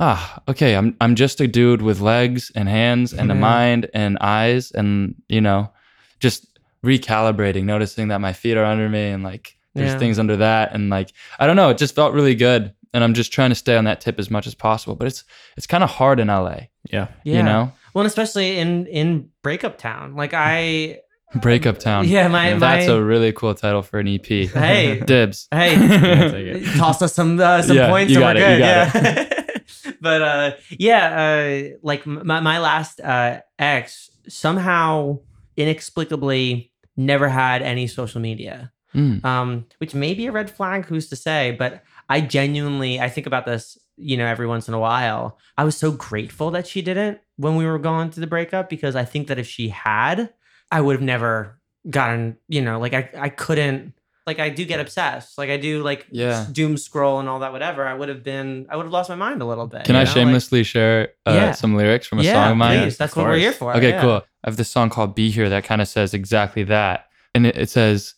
ah, 0.00 0.40
okay, 0.48 0.76
I'm 0.76 0.96
I'm 1.00 1.14
just 1.16 1.40
a 1.40 1.46
dude 1.48 1.82
with 1.82 2.00
legs 2.00 2.50
and 2.54 2.68
hands 2.68 3.12
and 3.12 3.30
a 3.30 3.34
mind 3.40 3.90
and 3.94 4.16
eyes 4.20 4.70
and 4.70 5.14
you 5.28 5.40
know, 5.40 5.72
just 6.20 6.46
recalibrating, 6.84 7.64
noticing 7.64 8.08
that 8.08 8.20
my 8.20 8.32
feet 8.32 8.56
are 8.56 8.64
under 8.64 8.88
me 8.88 9.08
and 9.08 9.22
like 9.24 9.56
there's 9.74 9.92
things 9.98 10.18
under 10.18 10.36
that. 10.36 10.72
And 10.74 10.90
like 10.90 11.10
I 11.38 11.46
don't 11.46 11.56
know, 11.56 11.68
it 11.70 11.78
just 11.78 11.94
felt 11.94 12.14
really 12.14 12.34
good. 12.34 12.72
And 12.96 13.04
I'm 13.04 13.12
just 13.12 13.30
trying 13.30 13.50
to 13.50 13.54
stay 13.54 13.76
on 13.76 13.84
that 13.84 14.00
tip 14.00 14.18
as 14.18 14.30
much 14.30 14.46
as 14.46 14.54
possible. 14.54 14.94
But 14.96 15.08
it's 15.08 15.24
it's 15.58 15.66
kind 15.66 15.84
of 15.84 15.90
hard 15.90 16.18
in 16.18 16.28
LA, 16.28 16.68
Yeah. 16.90 17.08
Yeah. 17.24 17.36
you 17.36 17.42
know? 17.42 17.72
Well, 17.92 18.00
and 18.04 18.06
especially 18.08 18.56
in 18.58 18.86
in 18.86 19.28
breakup 19.42 19.76
town. 19.76 20.16
Like 20.16 20.32
I 20.34 21.00
Breakup 21.34 21.78
town. 21.78 22.08
Yeah, 22.08 22.28
my 22.28 22.54
That's 22.54 22.86
my 22.88 22.94
a 22.94 23.02
really 23.02 23.32
cool 23.32 23.52
title 23.54 23.82
for 23.82 23.98
an 23.98 24.08
EP. 24.08 24.24
Hey. 24.26 25.00
Dibs. 25.06 25.48
Hey. 25.50 25.74
Yeah, 25.80 26.30
take 26.30 26.46
it. 26.46 26.78
toss 26.78 27.02
us 27.02 27.12
some 27.12 27.38
uh, 27.38 27.60
some 27.62 27.76
Yeah, 27.76 27.90
points 27.90 28.12
you 28.12 28.22
and 28.22 28.38
we're 28.38 28.42
got 28.42 28.52
it, 28.52 28.92
good. 28.94 29.18
you 29.20 29.92
yeah. 29.92 29.92
but 30.00 30.22
uh, 30.22 30.50
yeah, 30.70 31.04
uh, 31.22 31.76
like 31.82 32.06
my 32.06 32.40
my 32.40 32.58
last 32.60 33.00
uh, 33.00 33.40
ex 33.58 34.08
somehow 34.28 35.18
inexplicably 35.56 36.72
never 36.96 37.28
had 37.28 37.60
any 37.62 37.86
social 37.86 38.20
media, 38.20 38.72
Mm. 38.94 39.22
um, 39.24 39.66
which 39.78 39.94
may 39.94 40.14
be 40.14 40.26
a 40.26 40.32
red 40.32 40.48
flag. 40.50 40.86
Who's 40.86 41.08
to 41.10 41.16
say? 41.16 41.54
But 41.58 41.82
I 42.08 42.20
genuinely 42.20 43.00
I 43.00 43.08
think 43.08 43.26
about 43.26 43.46
this, 43.46 43.78
you 43.96 44.16
know, 44.16 44.26
every 44.26 44.46
once 44.46 44.68
in 44.68 44.74
a 44.74 44.78
while. 44.78 45.38
I 45.58 45.64
was 45.64 45.76
so 45.76 45.90
grateful 45.92 46.50
that 46.52 46.66
she 46.66 46.82
didn't 46.82 47.18
when 47.36 47.56
we 47.56 47.66
were 47.66 47.78
going 47.78 48.10
through 48.10 48.20
the 48.22 48.26
breakup 48.26 48.68
because 48.68 48.94
I 48.96 49.04
think 49.04 49.26
that 49.28 49.38
if 49.38 49.46
she 49.48 49.68
had, 49.70 50.32
I 50.70 50.80
would 50.80 50.94
have 50.94 51.02
never 51.02 51.58
gotten, 51.88 52.36
you 52.48 52.62
know, 52.62 52.78
like 52.78 52.94
I 52.94 53.10
I 53.16 53.28
couldn't 53.28 53.94
like 54.26 54.40
I 54.40 54.48
do 54.48 54.64
get 54.64 54.80
obsessed. 54.80 55.38
Like 55.38 55.50
I 55.50 55.56
do 55.56 55.82
like 55.84 56.06
Yeah. 56.10 56.46
doom 56.50 56.76
scroll 56.76 57.20
and 57.20 57.28
all 57.28 57.38
that 57.40 57.52
whatever. 57.52 57.86
I 57.86 57.94
would 57.94 58.08
have 58.08 58.24
been 58.24 58.66
I 58.68 58.76
would 58.76 58.82
have 58.84 58.92
lost 58.92 59.08
my 59.08 59.14
mind 59.14 59.40
a 59.40 59.44
little 59.44 59.66
bit. 59.68 59.84
Can 59.84 59.94
I 59.94 60.00
know? 60.00 60.04
Like- 60.04 60.14
shamelessly 60.14 60.64
share 60.64 61.10
uh, 61.26 61.32
Yeah. 61.32 61.52
some 61.52 61.76
lyrics 61.76 62.06
from 62.08 62.18
a 62.18 62.22
yeah, 62.22 62.32
song 62.32 62.52
of 62.52 62.56
mine? 62.58 62.80
Please. 62.82 62.94
Of 62.94 62.98
That's 62.98 63.16
what 63.16 63.26
we're 63.26 63.36
here 63.38 63.52
for. 63.52 63.74
Okay, 63.76 63.98
cool. 64.00 64.22
I 64.44 64.48
have 64.50 64.56
this 64.56 64.68
song 64.68 64.90
called 64.90 65.14
Be 65.14 65.30
Here 65.30 65.48
that 65.48 65.62
kind 65.64 65.80
of 65.80 65.86
says 65.88 66.12
exactly 66.14 66.64
that. 66.64 67.06
And 67.36 67.46
it, 67.46 67.56
it 67.56 67.70
says, 67.70 68.14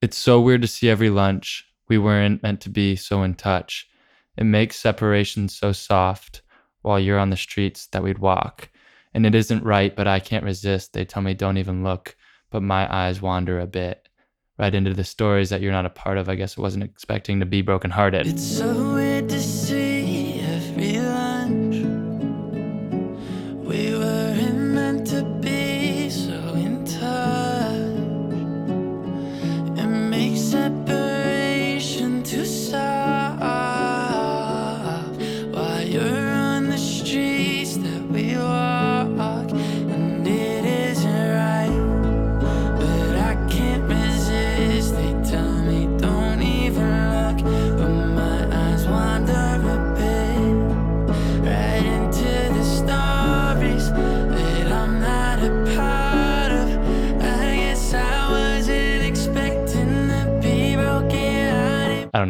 It's 0.00 0.16
so 0.16 0.40
weird 0.40 0.62
to 0.62 0.68
see 0.68 0.88
every 0.88 1.10
lunch. 1.10 1.64
We 1.92 1.98
weren't 1.98 2.42
meant 2.42 2.62
to 2.62 2.70
be 2.70 2.96
so 2.96 3.22
in 3.22 3.34
touch. 3.34 3.86
It 4.38 4.44
makes 4.44 4.76
separation 4.76 5.50
so 5.50 5.72
soft 5.72 6.40
while 6.80 6.98
you're 6.98 7.18
on 7.18 7.28
the 7.28 7.36
streets 7.36 7.86
that 7.88 8.02
we'd 8.02 8.18
walk. 8.18 8.70
And 9.12 9.26
it 9.26 9.34
isn't 9.34 9.62
right, 9.62 9.94
but 9.94 10.08
I 10.08 10.18
can't 10.18 10.42
resist. 10.42 10.94
They 10.94 11.04
tell 11.04 11.20
me 11.20 11.34
don't 11.34 11.58
even 11.58 11.84
look, 11.84 12.16
but 12.50 12.62
my 12.62 12.90
eyes 12.90 13.20
wander 13.20 13.60
a 13.60 13.66
bit. 13.66 14.08
Right 14.58 14.74
into 14.74 14.94
the 14.94 15.04
stories 15.04 15.50
that 15.50 15.60
you're 15.60 15.70
not 15.70 15.84
a 15.84 15.90
part 15.90 16.16
of. 16.16 16.30
I 16.30 16.34
guess 16.34 16.56
I 16.56 16.62
wasn't 16.62 16.84
expecting 16.84 17.40
to 17.40 17.44
be 17.44 17.60
brokenhearted. 17.60 18.26
It's 18.26 18.42
so 18.42 18.94
weird 18.94 19.28
to 19.28 19.38
see 19.38 19.81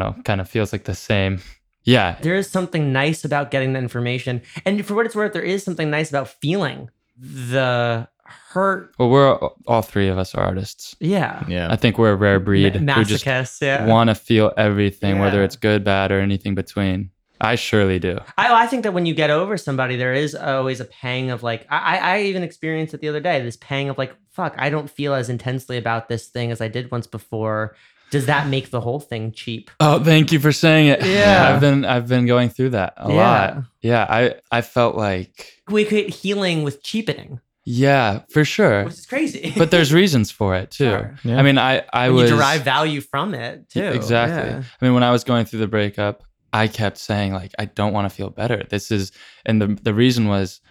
know, 0.03 0.15
kind 0.23 0.41
of 0.41 0.49
feels 0.49 0.71
like 0.71 0.83
the 0.83 0.95
same. 0.95 1.39
Yeah. 1.83 2.17
There 2.21 2.35
is 2.35 2.49
something 2.49 2.93
nice 2.93 3.25
about 3.25 3.51
getting 3.51 3.73
the 3.73 3.79
information. 3.79 4.41
And 4.65 4.85
for 4.85 4.95
what 4.95 5.05
it's 5.05 5.15
worth, 5.15 5.33
there 5.33 5.41
is 5.41 5.63
something 5.63 5.89
nice 5.89 6.09
about 6.09 6.29
feeling 6.29 6.89
the 7.17 8.07
hurt. 8.23 8.93
Well, 8.97 9.09
we're 9.09 9.37
all, 9.37 9.55
all 9.67 9.81
three 9.81 10.07
of 10.07 10.17
us 10.17 10.33
are 10.33 10.43
artists. 10.43 10.95
Yeah. 10.99 11.43
Yeah. 11.47 11.71
I 11.71 11.75
think 11.75 11.97
we're 11.97 12.13
a 12.13 12.15
rare 12.15 12.39
breed 12.39 12.81
Ma- 12.81 12.93
who 12.93 13.03
just 13.03 13.25
yeah. 13.61 13.85
want 13.85 14.09
to 14.09 14.15
feel 14.15 14.53
everything, 14.57 15.19
whether 15.19 15.43
it's 15.43 15.57
good, 15.57 15.83
bad, 15.83 16.11
or 16.11 16.19
anything 16.19 16.55
between. 16.55 17.09
I 17.41 17.55
surely 17.55 17.99
do. 17.99 18.19
I, 18.37 18.63
I 18.63 18.67
think 18.67 18.83
that 18.83 18.93
when 18.93 19.05
you 19.05 19.13
get 19.13 19.29
over 19.29 19.57
somebody, 19.57 19.97
there 19.97 20.13
is 20.13 20.33
always 20.33 20.79
a 20.79 20.85
pang 20.85 21.29
of 21.29 21.43
like, 21.43 21.67
I, 21.69 21.97
I 21.97 22.13
I 22.13 22.21
even 22.21 22.41
experienced 22.41 22.93
it 22.93 23.01
the 23.01 23.09
other 23.09 23.19
day, 23.19 23.41
this 23.41 23.57
pang 23.57 23.89
of 23.89 23.97
like, 23.97 24.15
fuck, 24.31 24.55
I 24.57 24.69
don't 24.69 24.89
feel 24.89 25.13
as 25.13 25.29
intensely 25.29 25.75
about 25.75 26.07
this 26.07 26.27
thing 26.27 26.51
as 26.51 26.61
I 26.61 26.69
did 26.69 26.89
once 26.89 27.05
before. 27.05 27.75
Does 28.13 28.27
that 28.27 28.47
make 28.47 28.69
the 28.69 28.79
whole 28.79 28.99
thing 28.99 29.31
cheap? 29.31 29.71
Oh, 29.79 29.97
thank 30.03 30.31
you 30.31 30.39
for 30.39 30.51
saying 30.51 30.87
it. 30.87 31.03
Yeah. 31.05 31.49
I've 31.51 31.59
been 31.59 31.83
I've 31.83 32.07
been 32.07 32.25
going 32.27 32.49
through 32.49 32.69
that 32.71 32.93
a 32.97 33.09
Yeah. 33.09 33.15
lot. 33.17 33.63
Yeah, 33.81 34.05
I 34.07 34.21
I 34.51 34.61
felt 34.61 34.95
like 34.95 35.33
We 35.67 35.83
create 35.83 36.09
healing 36.21 36.63
with 36.63 36.83
cheapening, 36.83 37.39
yeah, 37.65 38.21
for 38.29 38.45
sure. 38.45 38.83
which 38.85 38.93
is 38.93 39.05
crazy. 39.05 39.53
But 39.57 39.71
there's 39.71 39.91
reasons 39.91 40.29
for 40.31 40.55
it 40.55 40.69
too. 40.71 40.89
Sure. 40.89 41.15
Yeah. 41.23 41.39
I 41.39 41.41
mean, 41.41 41.57
I 41.57 41.83
I 41.91 42.05
And 42.05 42.15
was 42.15 42.29
you 42.29 42.35
derive 42.37 42.61
value 42.63 43.01
from 43.01 43.33
it 43.33 43.67
too. 43.69 43.83
Exactly. 43.99 44.49
Yeah. 44.51 44.63
I 44.81 44.85
mean, 44.85 44.93
when 44.93 45.03
I 45.03 45.11
was 45.11 45.23
going 45.23 45.45
through 45.45 45.59
the 45.61 45.67
breakup, 45.77 46.23
I 46.53 46.67
kept 46.67 46.97
saying 46.99 47.33
like, 47.33 47.51
I 47.57 47.65
don't 47.65 47.93
want 47.93 48.05
to 48.09 48.15
feel 48.15 48.29
better. 48.29 48.63
This 48.69 48.91
is, 48.91 49.11
and 49.45 49.59
the 49.61 49.67
the 49.81 49.93
reason 49.93 50.27
was 50.27 50.61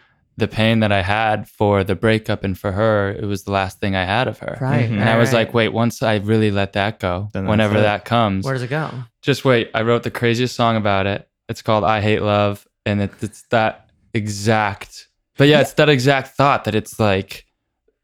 the 0.42 0.48
pain 0.48 0.80
that 0.80 0.92
I 0.92 1.02
had 1.02 1.48
for 1.48 1.84
the 1.84 1.94
breakup 1.94 2.42
and 2.44 2.58
for 2.58 2.72
her. 2.72 3.10
It 3.10 3.24
was 3.24 3.44
the 3.44 3.52
last 3.52 3.78
thing 3.80 3.94
I 3.96 4.04
had 4.04 4.26
of 4.28 4.38
her. 4.40 4.58
Right. 4.60 4.88
Mhm. 4.90 5.00
And 5.00 5.08
I 5.08 5.16
was 5.16 5.28
right. 5.32 5.46
like, 5.46 5.54
wait, 5.54 5.68
once 5.68 6.02
I 6.02 6.16
really 6.16 6.50
let 6.50 6.72
that 6.74 6.98
go, 6.98 7.28
Then 7.32 7.46
whenever 7.46 7.78
it. 7.78 7.82
that 7.82 8.04
comes, 8.04 8.44
where 8.44 8.54
does 8.54 8.62
it 8.62 8.68
go? 8.70 8.90
just 9.22 9.44
wait. 9.44 9.70
I 9.74 9.82
wrote 9.82 10.02
the 10.02 10.10
craziest 10.10 10.54
song 10.56 10.76
about 10.76 11.06
it. 11.06 11.28
It's 11.48 11.62
called 11.62 11.84
I 11.84 12.00
Hate 12.00 12.22
Love. 12.22 12.66
And 12.84 13.00
it, 13.00 13.12
it's 13.20 13.42
that 13.50 13.88
exact, 14.12 15.08
but 15.38 15.46
yeah, 15.48 15.60
it's 15.60 15.74
that 15.74 15.88
exact 15.88 16.28
thought 16.36 16.64
that 16.64 16.74
it's 16.74 16.98
like 16.98 17.46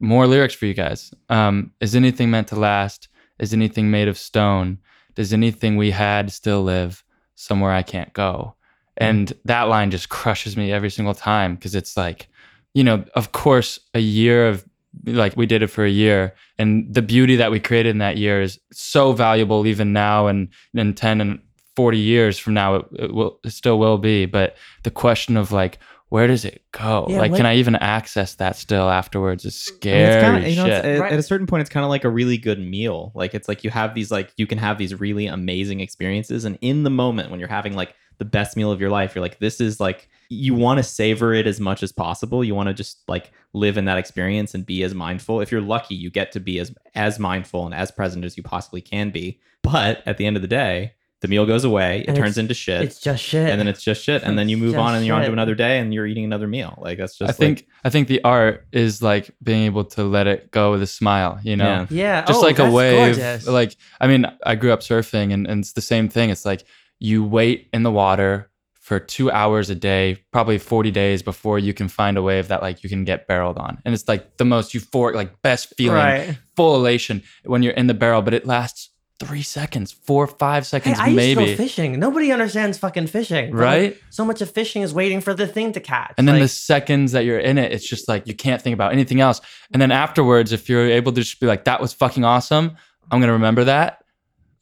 more 0.00 0.26
lyrics 0.28 0.54
for 0.54 0.66
you 0.66 0.74
guys. 0.74 1.12
Um, 1.28 1.72
is 1.80 1.94
anything 1.96 2.30
meant 2.30 2.48
to 2.48 2.56
last? 2.56 3.08
Is 3.40 3.52
anything 3.52 3.90
made 3.90 4.08
of 4.08 4.16
stone? 4.16 4.78
Does 5.16 5.32
anything 5.32 5.76
we 5.76 5.90
had 5.90 6.30
still 6.32 6.62
live 6.62 7.02
somewhere 7.34 7.72
I 7.72 7.82
can't 7.82 8.12
go? 8.12 8.54
Mm. 9.00 9.06
And 9.08 9.32
that 9.44 9.62
line 9.64 9.90
just 9.90 10.08
crushes 10.08 10.56
me 10.56 10.72
every 10.72 10.90
single 10.90 11.14
time 11.14 11.54
because 11.54 11.74
it's 11.74 11.96
like, 11.96 12.28
you 12.74 12.84
know, 12.84 13.04
of 13.14 13.32
course, 13.32 13.78
a 13.94 14.00
year 14.00 14.48
of 14.48 14.64
like 15.04 15.36
we 15.36 15.46
did 15.46 15.62
it 15.62 15.68
for 15.68 15.84
a 15.84 15.90
year 15.90 16.34
and 16.58 16.92
the 16.92 17.02
beauty 17.02 17.36
that 17.36 17.50
we 17.50 17.60
created 17.60 17.90
in 17.90 17.98
that 17.98 18.16
year 18.16 18.40
is 18.42 18.58
so 18.72 19.12
valuable 19.12 19.66
even 19.66 19.92
now 19.92 20.26
and 20.26 20.48
in 20.74 20.92
10 20.94 21.20
and 21.20 21.38
40 21.76 21.98
years 21.98 22.38
from 22.38 22.54
now 22.54 22.74
it, 22.76 22.86
it 22.98 23.14
will 23.14 23.38
it 23.44 23.50
still 23.50 23.78
will 23.78 23.98
be 23.98 24.26
but 24.26 24.56
the 24.82 24.90
question 24.90 25.36
of 25.36 25.52
like 25.52 25.78
where 26.08 26.26
does 26.26 26.44
it 26.44 26.62
go 26.72 27.06
Yeah, 27.08 27.18
like 27.18 27.30
what- 27.30 27.36
can 27.36 27.46
i 27.46 27.54
even 27.56 27.76
access 27.76 28.34
that 28.36 28.56
still 28.56 28.88
afterwards 28.88 29.44
is 29.44 29.54
And 29.54 29.76
scary 29.76 30.02
it's 30.14 30.22
kind 30.24 30.36
of, 30.44 30.50
you 30.50 30.56
know, 30.56 30.64
shit 30.64 30.72
it's- 30.72 30.84
at, 30.96 31.00
Right. 31.00 31.12
at 31.12 31.18
a 31.18 31.22
certain 31.22 31.46
point, 31.46 31.60
it's 31.60 31.70
kind 31.70 31.84
of 31.84 31.90
like 31.90 32.04
a 32.04 32.10
really 32.10 32.38
good 32.38 32.58
meal. 32.58 33.12
Like 33.14 33.34
it's 33.34 33.46
like 33.46 33.62
you 33.62 33.70
have 33.70 33.94
these 33.94 34.10
like 34.10 34.32
you 34.36 34.46
can 34.46 34.58
have 34.58 34.78
these 34.78 34.98
really 34.98 35.26
amazing 35.26 35.80
experiences, 35.80 36.44
and 36.46 36.58
in 36.62 36.82
the 36.82 36.90
moment 36.90 37.30
when 37.30 37.38
you're 37.38 37.48
having 37.48 37.74
like 37.76 37.94
the 38.18 38.24
best 38.24 38.56
meal 38.56 38.70
of 38.72 38.80
your 38.80 38.90
life, 38.90 39.14
you're 39.14 39.22
like, 39.22 39.38
this 39.38 39.60
is 39.60 39.80
like 39.80 40.08
you 40.28 40.54
want 40.54 40.78
to 40.78 40.82
savor 40.82 41.32
it 41.32 41.46
as 41.46 41.58
much 41.58 41.82
as 41.82 41.90
possible. 41.92 42.44
You 42.44 42.54
want 42.54 42.68
to 42.68 42.74
just 42.74 43.02
like 43.08 43.32
live 43.54 43.78
in 43.78 43.86
that 43.86 43.96
experience 43.98 44.54
and 44.54 44.66
be 44.66 44.82
as 44.82 44.94
mindful. 44.94 45.40
If 45.40 45.50
you're 45.50 45.60
lucky, 45.62 45.94
you 45.94 46.10
get 46.10 46.32
to 46.32 46.40
be 46.40 46.58
as 46.58 46.74
as 46.94 47.18
mindful 47.18 47.64
and 47.64 47.74
as 47.74 47.90
present 47.90 48.24
as 48.24 48.36
you 48.36 48.42
possibly 48.42 48.80
can 48.80 49.10
be. 49.10 49.40
But 49.62 50.02
at 50.06 50.18
the 50.18 50.26
end 50.26 50.36
of 50.36 50.42
the 50.42 50.48
day, 50.48 50.92
the 51.20 51.28
meal 51.28 51.46
goes 51.46 51.64
away. 51.64 52.00
It 52.02 52.08
And 52.08 52.16
turns 52.16 52.38
into 52.38 52.54
shit. 52.54 52.82
It's 52.82 53.00
just 53.00 53.22
shit. 53.24 53.48
and 53.50 53.58
then 53.58 53.66
it's 53.66 53.82
just 53.82 54.04
shit, 54.04 54.22
and 54.22 54.38
then 54.38 54.48
you 54.48 54.56
move 54.56 54.76
on, 54.78 54.94
and 54.94 55.04
you're 55.04 55.16
on 55.16 55.24
to 55.24 55.32
another 55.32 55.54
day, 55.56 55.78
and 55.80 55.92
you're 55.92 56.06
eating 56.06 56.24
another 56.24 56.46
meal. 56.46 56.78
Like 56.80 56.98
that's 56.98 57.16
just. 57.18 57.28
i 57.28 57.32
think 57.32 57.66
i 57.84 57.90
think 57.90 58.06
the 58.08 58.22
art 58.22 58.66
is 58.70 59.02
like 59.02 59.30
being 59.42 59.62
able 59.64 59.84
to 59.84 60.04
let 60.04 60.26
it 60.26 60.50
go 60.52 60.70
with 60.72 60.82
a 60.82 60.86
smile 60.86 61.40
you 61.42 61.56
know 61.56 61.86
Yeah. 61.90 62.20
yeah, 62.20 62.24
just 62.24 62.38
oh, 62.38 62.46
like 62.46 62.58
a 62.58 62.70
wave 62.70 63.16
gorgeous. 63.16 63.46
like 63.48 63.76
i 64.00 64.06
mean 64.06 64.26
i 64.44 64.54
grew 64.54 64.72
up 64.72 64.80
surfing 64.80 65.32
and, 65.32 65.46
and 65.46 65.60
it's 65.60 65.72
the 65.72 65.80
same 65.80 66.08
thing 66.08 66.30
it's 66.30 66.44
like 66.44 66.64
you 66.98 67.24
wait 67.24 67.68
in 67.72 67.82
the 67.82 67.90
water 67.90 68.50
for 68.74 68.98
two 68.98 69.30
hours 69.30 69.68
a 69.68 69.74
day 69.74 70.16
probably 70.32 70.56
40 70.58 70.90
days 70.90 71.22
before 71.22 71.58
you 71.58 71.74
can 71.74 71.88
find 71.88 72.16
a 72.16 72.22
wave 72.22 72.48
that 72.48 72.62
like 72.62 72.82
you 72.82 72.88
can 72.88 73.04
get 73.04 73.26
barreled 73.28 73.58
on 73.58 73.78
and 73.84 73.94
it's 73.94 74.08
like 74.08 74.38
the 74.38 74.44
most 74.46 74.72
euphoric 74.72 75.14
like 75.14 75.42
best 75.42 75.74
feeling 75.76 75.96
right. 75.96 76.38
full 76.56 76.74
elation 76.74 77.22
when 77.44 77.62
you're 77.62 77.74
in 77.74 77.86
the 77.86 77.94
barrel 77.94 78.22
but 78.22 78.32
it 78.32 78.46
lasts 78.46 78.88
three 79.20 79.42
seconds 79.42 79.92
four 79.92 80.26
five 80.26 80.62
Hey, 80.62 80.68
seconds 80.68 80.98
I 80.98 81.08
used 81.08 81.10
to 81.10 81.16
maybe 81.34 81.50
go 81.50 81.56
fishing. 81.56 81.98
Nobody 81.98 82.30
understands 82.32 82.78
fucking 82.78 83.08
fishing, 83.08 83.50
but, 83.50 83.58
like, 83.58 83.64
right 83.66 83.96
so 84.10 84.24
much 84.24 84.40
of 84.40 84.50
fishing 84.50 84.82
is 84.82 84.94
waiting 84.94 85.20
for 85.20 85.34
the 85.34 85.46
thing 85.46 85.72
to 85.72 85.80
catch. 85.80 86.14
and 86.16 86.26
then 86.26 86.36
like, 86.36 86.42
the 86.44 86.48
seconds 86.48 87.12
that 87.12 87.24
you're 87.26 87.38
in 87.40 87.58
it 87.58 87.72
it's 87.72 87.86
just 87.86 88.08
like 88.08 88.26
you 88.26 88.34
can't 88.34 88.62
think 88.62 88.74
about 88.74 88.92
anything 88.92 89.20
else 89.20 89.40
and 89.72 89.82
then 89.82 89.90
afterwards 89.92 90.52
if 90.52 90.68
you're 90.68 90.88
able 90.88 91.12
to 91.12 91.20
just 91.20 91.40
be 91.40 91.46
like 91.46 91.64
that 91.64 91.80
was 91.80 91.92
fucking 91.92 92.24
awesome 92.24 92.76
i'm 93.10 93.20
gonna 93.20 93.32
remember 93.32 93.64
that 93.64 94.02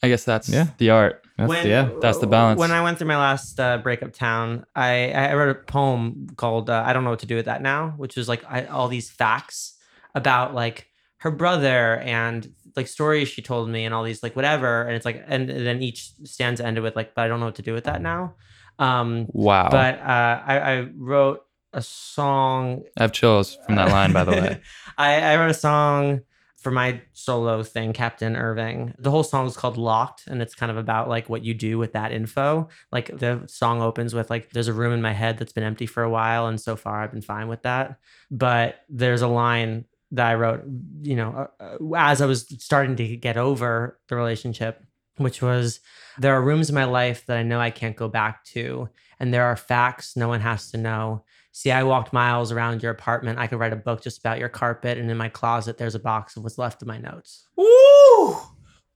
i 0.02 0.08
guess 0.08 0.24
that's 0.24 0.48
Yeah. 0.48 0.68
the 0.78 0.90
art 0.90 1.22
That's, 1.36 1.48
when, 1.48 1.66
yeah. 1.66 1.90
That's 2.00 2.18
the 2.18 2.26
balance. 2.26 2.58
When 2.58 2.70
I 2.70 2.82
went 2.82 2.98
through 2.98 3.08
my 3.08 3.18
last 3.18 3.60
uh, 3.60 3.78
breakup 3.78 4.12
town, 4.12 4.64
I, 4.74 5.10
I 5.12 5.34
wrote 5.34 5.50
a 5.50 5.60
poem 5.60 6.28
called 6.36 6.70
uh, 6.70 6.82
"I 6.86 6.92
Don't 6.94 7.04
Know 7.04 7.10
What 7.10 7.18
to 7.20 7.26
Do 7.26 7.36
with 7.36 7.44
That 7.44 7.60
Now," 7.60 7.90
which 7.98 8.16
was 8.16 8.28
like 8.28 8.42
I, 8.48 8.64
all 8.64 8.88
these 8.88 9.10
facts 9.10 9.76
about 10.14 10.54
like 10.54 10.88
her 11.18 11.30
brother 11.30 11.98
and 11.98 12.50
like 12.74 12.88
stories 12.88 13.28
she 13.28 13.42
told 13.42 13.68
me 13.68 13.84
and 13.84 13.94
all 13.94 14.02
these 14.02 14.22
like 14.22 14.34
whatever. 14.34 14.82
And 14.82 14.96
it's 14.96 15.04
like, 15.04 15.22
and 15.26 15.48
then 15.48 15.82
each 15.82 16.10
stanza 16.24 16.64
ended 16.64 16.82
with 16.82 16.96
like, 16.96 17.14
"But 17.14 17.26
I 17.26 17.28
don't 17.28 17.40
know 17.40 17.46
what 17.46 17.56
to 17.56 17.62
do 17.62 17.74
with 17.74 17.84
that 17.84 18.00
now." 18.00 18.34
Um, 18.78 19.26
wow 19.32 19.70
but 19.70 19.98
uh, 20.00 20.42
I, 20.46 20.58
I 20.58 20.80
wrote 20.94 21.42
a 21.72 21.82
song 21.82 22.82
I 22.98 23.02
have 23.02 23.12
chills 23.12 23.58
from 23.66 23.76
that 23.76 23.90
line, 23.90 24.12
by 24.12 24.24
the 24.24 24.32
way. 24.32 24.60
I, 24.98 25.20
I 25.20 25.36
wrote 25.36 25.50
a 25.50 25.54
song 25.54 26.22
for 26.66 26.72
my 26.72 27.00
solo 27.12 27.62
thing, 27.62 27.92
Captain 27.92 28.34
Irving. 28.34 28.92
The 28.98 29.12
whole 29.12 29.22
song 29.22 29.46
is 29.46 29.56
called 29.56 29.76
Locked, 29.76 30.26
and 30.26 30.42
it's 30.42 30.56
kind 30.56 30.72
of 30.72 30.76
about 30.76 31.08
like 31.08 31.28
what 31.28 31.44
you 31.44 31.54
do 31.54 31.78
with 31.78 31.92
that 31.92 32.10
info. 32.10 32.70
Like 32.90 33.16
the 33.16 33.44
song 33.46 33.80
opens 33.80 34.16
with 34.16 34.30
like, 34.30 34.50
"There's 34.50 34.66
a 34.66 34.72
room 34.72 34.92
in 34.92 35.00
my 35.00 35.12
head 35.12 35.38
that's 35.38 35.52
been 35.52 35.62
empty 35.62 35.86
for 35.86 36.02
a 36.02 36.10
while, 36.10 36.48
and 36.48 36.60
so 36.60 36.74
far 36.74 37.00
I've 37.00 37.12
been 37.12 37.22
fine 37.22 37.46
with 37.46 37.62
that." 37.62 38.00
But 38.32 38.80
there's 38.88 39.22
a 39.22 39.28
line 39.28 39.84
that 40.10 40.26
I 40.26 40.34
wrote, 40.34 40.64
you 41.02 41.14
know, 41.14 41.48
uh, 41.60 41.76
uh, 41.78 41.94
as 41.96 42.20
I 42.20 42.26
was 42.26 42.52
starting 42.60 42.96
to 42.96 43.16
get 43.16 43.36
over 43.36 44.00
the 44.08 44.16
relationship, 44.16 44.82
which 45.18 45.40
was, 45.40 45.78
"There 46.18 46.34
are 46.34 46.42
rooms 46.42 46.68
in 46.68 46.74
my 46.74 46.86
life 46.86 47.26
that 47.26 47.36
I 47.36 47.44
know 47.44 47.60
I 47.60 47.70
can't 47.70 47.94
go 47.94 48.08
back 48.08 48.42
to, 48.46 48.88
and 49.20 49.32
there 49.32 49.44
are 49.44 49.54
facts 49.54 50.16
no 50.16 50.26
one 50.26 50.40
has 50.40 50.72
to 50.72 50.78
know." 50.78 51.22
See, 51.56 51.70
I 51.70 51.84
walked 51.84 52.12
miles 52.12 52.52
around 52.52 52.82
your 52.82 52.92
apartment. 52.92 53.38
I 53.38 53.46
could 53.46 53.58
write 53.58 53.72
a 53.72 53.76
book 53.76 54.02
just 54.02 54.18
about 54.18 54.38
your 54.38 54.50
carpet, 54.50 54.98
and 54.98 55.10
in 55.10 55.16
my 55.16 55.30
closet, 55.30 55.78
there's 55.78 55.94
a 55.94 55.98
box 55.98 56.36
of 56.36 56.42
what's 56.44 56.58
left 56.58 56.82
of 56.82 56.88
my 56.88 56.98
notes. 56.98 57.46
Woo! 57.56 58.36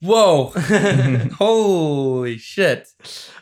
Whoa! 0.03 0.53
Holy 1.39 2.37
shit! 2.37 2.87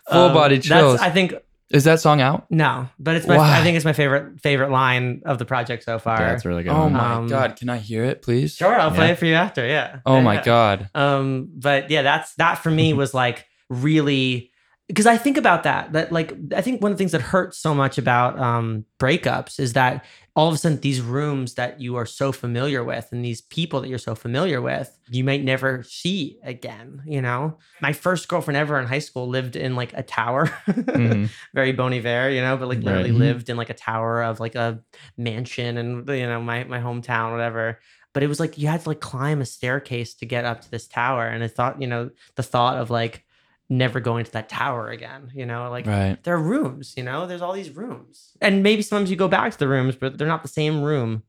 Full 0.09 0.21
Um, 0.27 0.35
body 0.35 0.59
that's- 0.59 0.69
chills. 0.69 1.01
I 1.01 1.11
think 1.11 1.35
Is 1.71 1.83
that 1.83 1.99
song 2.01 2.21
out? 2.21 2.47
no, 2.49 2.89
but 3.01 3.17
it's 3.17 3.27
my. 3.27 3.37
Why? 3.39 3.59
I 3.59 3.63
think 3.65 3.75
it's 3.77 3.85
my 3.85 3.93
favorite 3.93 4.41
favorite 4.41 4.71
line 4.71 5.23
of 5.27 5.39
the 5.41 5.45
project 5.45 5.83
so 5.83 5.99
far. 5.99 6.21
Yeah, 6.21 6.35
it's 6.35 6.45
really 6.45 6.63
good. 6.63 6.71
Oh 6.73 6.89
my 6.89 7.15
Um, 7.15 7.27
god! 7.27 7.57
Can 7.57 7.69
I 7.69 7.79
hear 7.79 8.05
it, 8.05 8.23
please? 8.23 8.55
sure, 8.55 8.79
I'll 8.79 8.93
play 8.93 9.11
it 9.11 9.19
for 9.19 9.27
you 9.27 9.35
after. 9.35 9.67
Yeah. 9.67 9.99
Oh 10.07 10.15
Yeah, 10.19 10.23
my 10.23 10.35
yeah. 10.35 10.45
god! 10.45 10.91
Um, 10.95 11.49
but 11.57 11.91
yeah, 11.91 12.03
that's 12.03 12.35
that 12.37 12.59
for 12.59 12.71
me 12.71 12.93
was 13.03 13.13
like 13.15 13.47
really 13.69 14.53
because 14.89 15.07
I 15.07 15.17
think 15.19 15.37
about 15.37 15.63
that. 15.65 15.93
That 15.93 16.11
like 16.13 16.33
I 16.57 16.63
think 16.63 16.83
one 16.83 16.91
of 16.93 16.99
the 16.99 17.03
things 17.03 17.13
that 17.13 17.21
hurts 17.21 17.59
so 17.59 17.75
much 17.75 17.99
about 17.99 18.39
um 18.39 18.85
breakups 18.99 19.61
is 19.61 19.75
that 19.75 20.05
all 20.35 20.49
of 20.49 20.55
a 20.55 20.59
sudden 20.59 20.81
these 20.81 21.01
rooms 21.01 21.55
that 21.55 21.81
you 21.81 21.97
are 21.97 22.07
so 22.07 22.31
familiar 22.33 22.83
with 22.85 23.09
and 23.13 23.25
these 23.25 23.41
people 23.41 23.81
that 23.81 23.89
you're 23.89 23.99
so 23.99 24.15
familiar 24.15 24.61
with, 24.63 24.97
you 25.11 25.25
might 25.25 25.43
never 25.45 25.83
see 25.83 26.39
again. 26.45 27.03
You 27.07 27.21
know, 27.23 27.59
my 27.81 27.93
first 27.93 28.29
girlfriend 28.29 28.57
ever 28.57 28.79
in 28.79 28.87
high 28.87 29.01
school 29.01 29.29
lived 29.29 29.57
in 29.57 29.77
like 29.77 29.93
a 29.95 30.03
tower. 30.03 30.47
Mhm. 30.69 31.29
Very 31.55 31.73
Bon 31.73 31.93
Iver, 31.93 32.31
you 32.31 32.41
know, 32.41 32.57
but 32.57 32.69
like 32.69 32.83
literally 32.83 33.11
Right. 33.11 33.19
lived 33.19 33.51
in 33.51 33.57
like 33.57 33.71
a 33.71 33.75
tower 33.75 34.23
of 34.23 34.41
like 34.41 34.55
a 34.55 34.81
mansion 35.17 35.77
and 35.77 36.09
you 36.09 36.27
know 36.27 36.41
my 36.41 36.65
my 36.65 36.79
hometown, 36.81 37.33
whatever 37.33 37.79
but 38.15 38.23
it 38.23 38.27
was 38.27 38.41
like 38.41 38.57
you 38.59 38.67
had 38.67 38.81
to 38.81 38.89
like 38.89 39.01
climb 39.01 39.41
a 39.41 39.45
staircase 39.45 40.15
to 40.15 40.25
get 40.27 40.45
up 40.45 40.63
to 40.63 40.71
this 40.71 40.89
tower 40.89 41.27
and 41.29 41.45
i 41.45 41.47
thought 41.47 41.81
you 41.81 41.87
know 41.87 42.11
the 42.37 42.43
thought 42.43 42.79
of 42.79 42.91
like 42.91 43.25
never 43.71 44.01
going 44.01 44.25
to 44.25 44.33
that 44.33 44.49
tower 44.49 44.89
again 44.89 45.31
you 45.35 45.45
know 45.45 45.69
like 45.71 45.87
Right. 45.87 46.17
there 46.25 46.35
are 46.35 46.43
rooms 46.43 46.95
you 46.97 47.03
know 47.03 47.27
there's 47.27 47.43
all 47.43 47.53
these 47.53 47.71
rooms 47.71 48.31
and 48.41 48.63
maybe 48.63 48.81
sometimes 48.83 49.11
you 49.11 49.17
go 49.17 49.29
back 49.29 49.53
to 49.53 49.59
the 49.59 49.69
rooms 49.69 49.95
but 49.95 50.17
they're 50.17 50.27
not 50.27 50.43
the 50.43 50.49
same 50.49 50.83
room 50.83 51.23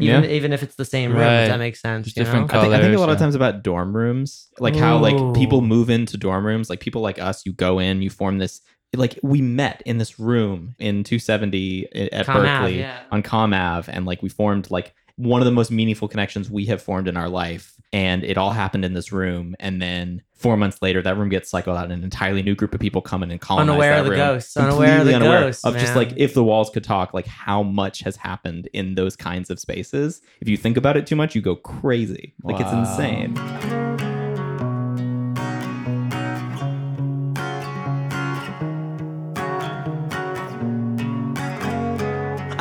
even, 0.00 0.24
Yeah. 0.24 0.30
even 0.30 0.52
if 0.52 0.64
it's 0.64 0.74
the 0.74 0.84
same 0.84 1.12
room 1.12 1.20
Right. 1.20 1.42
if 1.42 1.48
that 1.50 1.58
makes 1.60 1.80
sense 1.80 2.08
you 2.08 2.12
different 2.14 2.52
know? 2.52 2.58
I 2.58 2.62
think, 2.62 2.74
I 2.74 2.78
think 2.80 2.92
a 2.92 2.96
colors, 2.96 3.00
lot 3.06 3.10
of 3.10 3.18
times 3.18 3.36
about 3.36 3.62
dorm 3.62 3.94
rooms, 3.96 4.48
like 4.58 4.74
how 4.74 4.98
like 4.98 5.34
people 5.36 5.60
move 5.60 5.88
into 5.88 6.16
dorm 6.16 6.44
rooms, 6.44 6.68
like 6.68 6.80
people 6.80 7.00
like 7.00 7.20
us, 7.20 7.46
you 7.46 7.52
go 7.52 7.78
in, 7.78 8.02
you 8.02 8.10
form 8.10 8.38
this. 8.38 8.60
Like 8.96 9.18
we 9.22 9.40
met 9.40 9.82
in 9.86 9.98
this 9.98 10.18
room 10.20 10.74
in 10.80 11.04
270 11.04 11.88
eh, 11.94 12.08
at 12.12 12.26
Com 12.26 12.38
Ave, 12.44 12.48
Berklee 12.48 12.78
yeah. 12.78 12.98
on 13.12 13.22
Com 13.22 13.52
Ave, 13.54 13.92
and 13.92 14.04
like 14.04 14.20
we 14.20 14.28
formed 14.28 14.68
like 14.70 14.94
one 15.16 15.40
of 15.40 15.44
the 15.44 15.52
most 15.52 15.70
meaningful 15.70 16.08
connections 16.08 16.50
we 16.50 16.66
have 16.66 16.82
formed 16.82 17.06
in 17.08 17.16
our 17.16 17.28
life. 17.28 17.72
And 17.92 18.24
it 18.24 18.36
all 18.36 18.50
happened 18.50 18.84
in 18.84 18.94
this 18.94 19.12
room. 19.12 19.54
And 19.60 19.80
then 19.80 20.22
four 20.34 20.56
months 20.56 20.82
later, 20.82 21.00
that 21.02 21.16
room 21.16 21.28
gets 21.28 21.48
cycled 21.48 21.76
out, 21.76 21.84
and 21.84 21.92
an 21.92 22.02
entirely 22.02 22.42
new 22.42 22.56
group 22.56 22.74
of 22.74 22.80
people 22.80 23.00
come 23.00 23.22
in 23.22 23.30
and 23.30 23.40
colonize 23.40 23.70
Unaware 23.70 23.90
that 23.94 23.98
of 24.00 24.04
the 24.06 24.10
room. 24.10 24.18
ghosts, 24.18 24.56
unaware 24.56 24.98
of 25.00 25.06
the 25.06 25.12
Completely 25.12 25.36
ghosts, 25.40 25.64
of 25.64 25.74
just 25.74 25.94
man. 25.94 25.96
like 25.96 26.12
if 26.16 26.34
the 26.34 26.42
walls 26.42 26.70
could 26.70 26.82
talk, 26.82 27.14
like 27.14 27.26
how 27.26 27.62
much 27.62 28.00
has 28.00 28.16
happened 28.16 28.68
in 28.72 28.96
those 28.96 29.14
kinds 29.14 29.48
of 29.50 29.60
spaces. 29.60 30.20
If 30.40 30.48
you 30.48 30.56
think 30.56 30.76
about 30.76 30.96
it 30.96 31.06
too 31.06 31.16
much, 31.16 31.36
you 31.36 31.40
go 31.40 31.54
crazy. 31.54 32.34
Like 32.42 32.60
it's 32.60 32.72
Wow. 32.72 32.80
insane. 32.80 33.83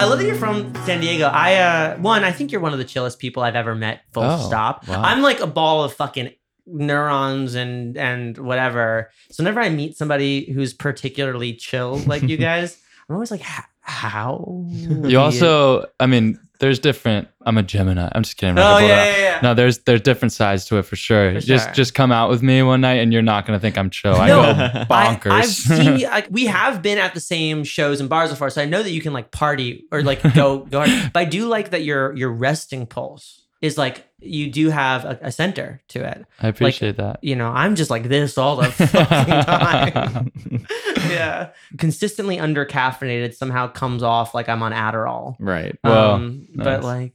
I 0.04 0.06
love 0.06 0.20
that 0.20 0.26
you're 0.26 0.36
from 0.36 0.76
San 0.86 1.00
Diego. 1.00 1.26
I 1.28 1.56
uh 1.56 1.98
one, 1.98 2.24
I 2.26 2.32
think 2.34 2.52
you're 2.52 2.60
one 2.62 2.74
of 2.74 2.80
the 2.80 2.84
chillest 2.86 3.20
people 3.20 3.42
I've 3.42 3.56
ever 3.56 3.74
met. 3.74 4.02
Full 4.12 4.24
Oh, 4.24 4.48
stop. 4.48 4.86
wow. 4.88 5.02
I'm 5.02 5.22
like 5.22 5.40
a 5.40 5.48
ball 5.48 5.84
of 5.86 5.94
fucking 5.94 6.32
neurons 6.68 7.56
and 7.56 7.98
and 7.98 8.38
whatever. 8.38 9.10
So 9.32 9.44
whenever 9.44 9.62
I 9.62 9.70
meet 9.70 9.96
somebody 9.98 10.52
who's 10.52 10.74
particularly 10.74 11.54
chill 11.56 11.98
like 12.06 12.24
you 12.24 12.36
guys, 12.50 12.78
I'm 13.08 13.16
always 13.16 13.32
like, 13.32 13.44
how? 13.82 14.66
You 14.70 15.20
also, 15.20 15.86
I 16.00 16.06
mean, 16.06 16.38
there's 16.60 16.80
different. 16.80 17.28
I'm 17.46 17.58
a 17.58 17.64
Gemini. 17.64 18.10
I'm 18.14 18.24
just 18.24 18.38
kidding. 18.38 18.58
Oh 18.58 18.78
yeah, 18.78 18.88
yeah, 18.88 19.18
yeah. 19.18 19.40
No, 19.42 19.54
there's 19.54 19.80
there's 19.80 20.02
different 20.02 20.32
sides 20.32 20.66
to 20.66 20.78
it 20.78 20.84
for 20.84 20.96
sure. 20.96 21.34
For 21.34 21.40
just 21.40 21.66
sure. 21.66 21.74
just 21.74 21.94
come 21.94 22.12
out 22.12 22.30
with 22.30 22.42
me 22.42 22.62
one 22.64 22.82
night 22.82 23.00
and 23.00 23.12
you're 23.12 23.22
not 23.22 23.46
gonna 23.46 23.60
think 23.60 23.78
I'm 23.78 23.90
chill. 23.90 24.16
I 24.16 24.28
No, 24.28 24.42
go 24.42 24.50
I, 24.52 24.86
bonkers. 24.86 25.32
I've 25.32 25.46
seen 25.48 25.98
you, 26.00 26.08
like 26.08 26.28
we 26.30 26.46
have 26.46 26.82
been 26.82 26.98
at 26.98 27.14
the 27.14 27.20
same 27.20 27.64
shows 27.64 28.00
and 28.00 28.10
bars 28.10 28.30
before, 28.30 28.50
so 28.50 28.62
I 28.62 28.66
know 28.66 28.82
that 28.82 28.92
you 28.92 29.02
can 29.02 29.14
like 29.14 29.32
party 29.32 29.86
or 29.92 30.04
like 30.04 30.22
go 30.36 30.60
go 30.60 30.86
hard. 30.86 30.92
But 31.14 31.20
I 31.20 31.26
do 31.26 31.48
like 31.48 31.72
that 31.72 31.84
your 31.84 32.16
your 32.16 32.32
resting 32.32 32.86
pulse 32.86 33.42
is 33.62 33.78
like 33.78 34.06
you 34.24 34.52
do 34.52 34.70
have 34.70 35.06
a, 35.06 35.20
a 35.24 35.32
center 35.32 35.82
to 35.90 36.04
it. 36.04 36.26
I 36.40 36.48
appreciate 36.48 36.98
that. 36.98 37.24
You 37.24 37.36
know, 37.36 37.48
I'm 37.50 37.76
just 37.76 37.90
like 37.90 38.04
this 38.04 38.38
all 38.38 38.58
the 38.58 38.72
fucking 38.72 39.44
time. 39.44 40.32
yeah, 41.10 41.50
consistently 41.78 42.40
under 42.40 42.66
caffeinated 42.66 43.34
somehow 43.36 43.68
comes 43.68 44.04
off 44.04 44.34
like 44.34 44.50
I'm 44.50 44.64
on 44.64 44.72
Adderall. 44.72 45.36
Right. 45.40 45.78
Wow, 45.84 46.14
um, 46.16 46.48
but 46.56 46.82
nice. 46.82 46.84
like, 46.84 47.14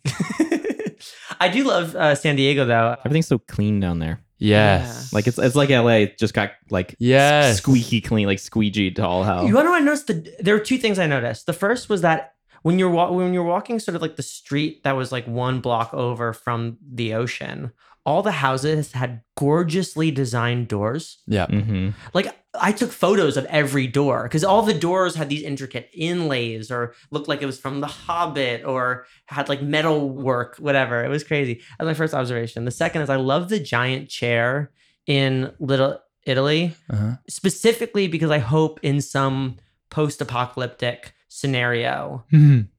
I 1.41 1.49
do 1.49 1.65
love 1.65 1.95
uh, 1.95 2.15
San 2.15 2.37
Diego 2.37 2.65
though. 2.65 2.97
Everything's 3.05 3.27
so 3.27 3.39
clean 3.39 3.81
down 3.81 3.99
there. 3.99 4.21
Yes. 4.39 5.13
Like 5.13 5.27
it's 5.27 5.39
it's 5.39 5.57
like 5.57 5.69
LA. 5.71 6.03
It 6.07 6.19
just 6.19 6.33
got 6.35 6.53
like 6.71 6.95
Yes. 6.99 7.59
squeaky 7.59 8.01
clean, 8.01 8.27
like 8.27 8.39
squeegee 8.39 8.91
to 8.93 9.05
all 9.07 9.25
hell. 9.25 9.47
You 9.47 9.55
want 9.55 9.65
to 9.65 9.69
know 9.69 9.71
what 9.73 9.83
I 9.83 9.85
noticed? 9.85 10.07
The, 10.07 10.37
there 10.41 10.55
were 10.55 10.61
two 10.61 10.79
things 10.79 10.99
I 10.99 11.07
noticed. 11.07 11.47
The 11.47 11.53
first 11.53 11.89
was 11.89 12.03
that 12.03 12.35
when 12.63 12.79
you're 12.79 12.91
wa- 12.91 13.11
when 13.13 13.33
you're 13.35 13.43
walking 13.45 13.79
sort 13.79 13.95
of 13.97 14.03
like 14.03 14.17
the 14.17 14.23
street 14.23 14.83
that 14.85 14.97
was 14.97 15.13
like 15.13 15.27
one 15.27 15.61
block 15.61 15.93
over 15.95 16.33
from 16.33 16.79
the 16.93 17.15
ocean, 17.15 17.73
all 18.05 18.23
the 18.23 18.33
houses 18.33 18.93
had 18.93 19.23
gorgeously 19.37 20.11
designed 20.11 20.69
doors. 20.69 21.19
yeah. 21.27 21.47
hmm 21.47 21.91
Like 22.15 22.35
I 22.61 22.73
took 22.73 22.91
photos 22.91 23.37
of 23.37 23.45
every 23.47 23.87
door 23.87 24.25
because 24.25 24.43
all 24.43 24.63
the 24.63 24.75
doors 24.75 25.15
had 25.15 25.29
these 25.29 25.43
intricate 25.43 25.91
inlays 25.95 26.71
or 26.73 26.95
looked 27.11 27.29
like 27.29 27.41
it 27.43 27.47
was 27.47 27.61
from 27.61 27.81
The 27.81 27.87
Hobbit 27.87 28.65
or 28.65 29.05
had 29.27 29.49
like 29.49 29.63
metal 29.63 30.09
work, 30.11 30.57
whatever. 30.59 31.05
It 31.05 31.09
was 31.09 31.23
crazy. 31.23 31.61
That's 31.79 31.87
my 31.87 31.95
first 31.95 32.15
observation. 32.15 32.65
The 32.65 32.71
second 32.73 33.03
is 33.03 33.11
I 33.11 33.17
love 33.17 33.49
the 33.49 33.61
giant 33.61 34.09
chair 34.09 34.73
in 35.07 35.53
Little 35.61 36.01
Italy 36.25 36.75
Uh-huh. 36.91 37.13
specifically 37.29 38.09
because 38.09 38.31
I 38.31 38.39
hope 38.39 38.81
in 38.83 39.01
some 39.03 39.57
post-apocalyptic 39.91 41.15
scenario, 41.29 42.25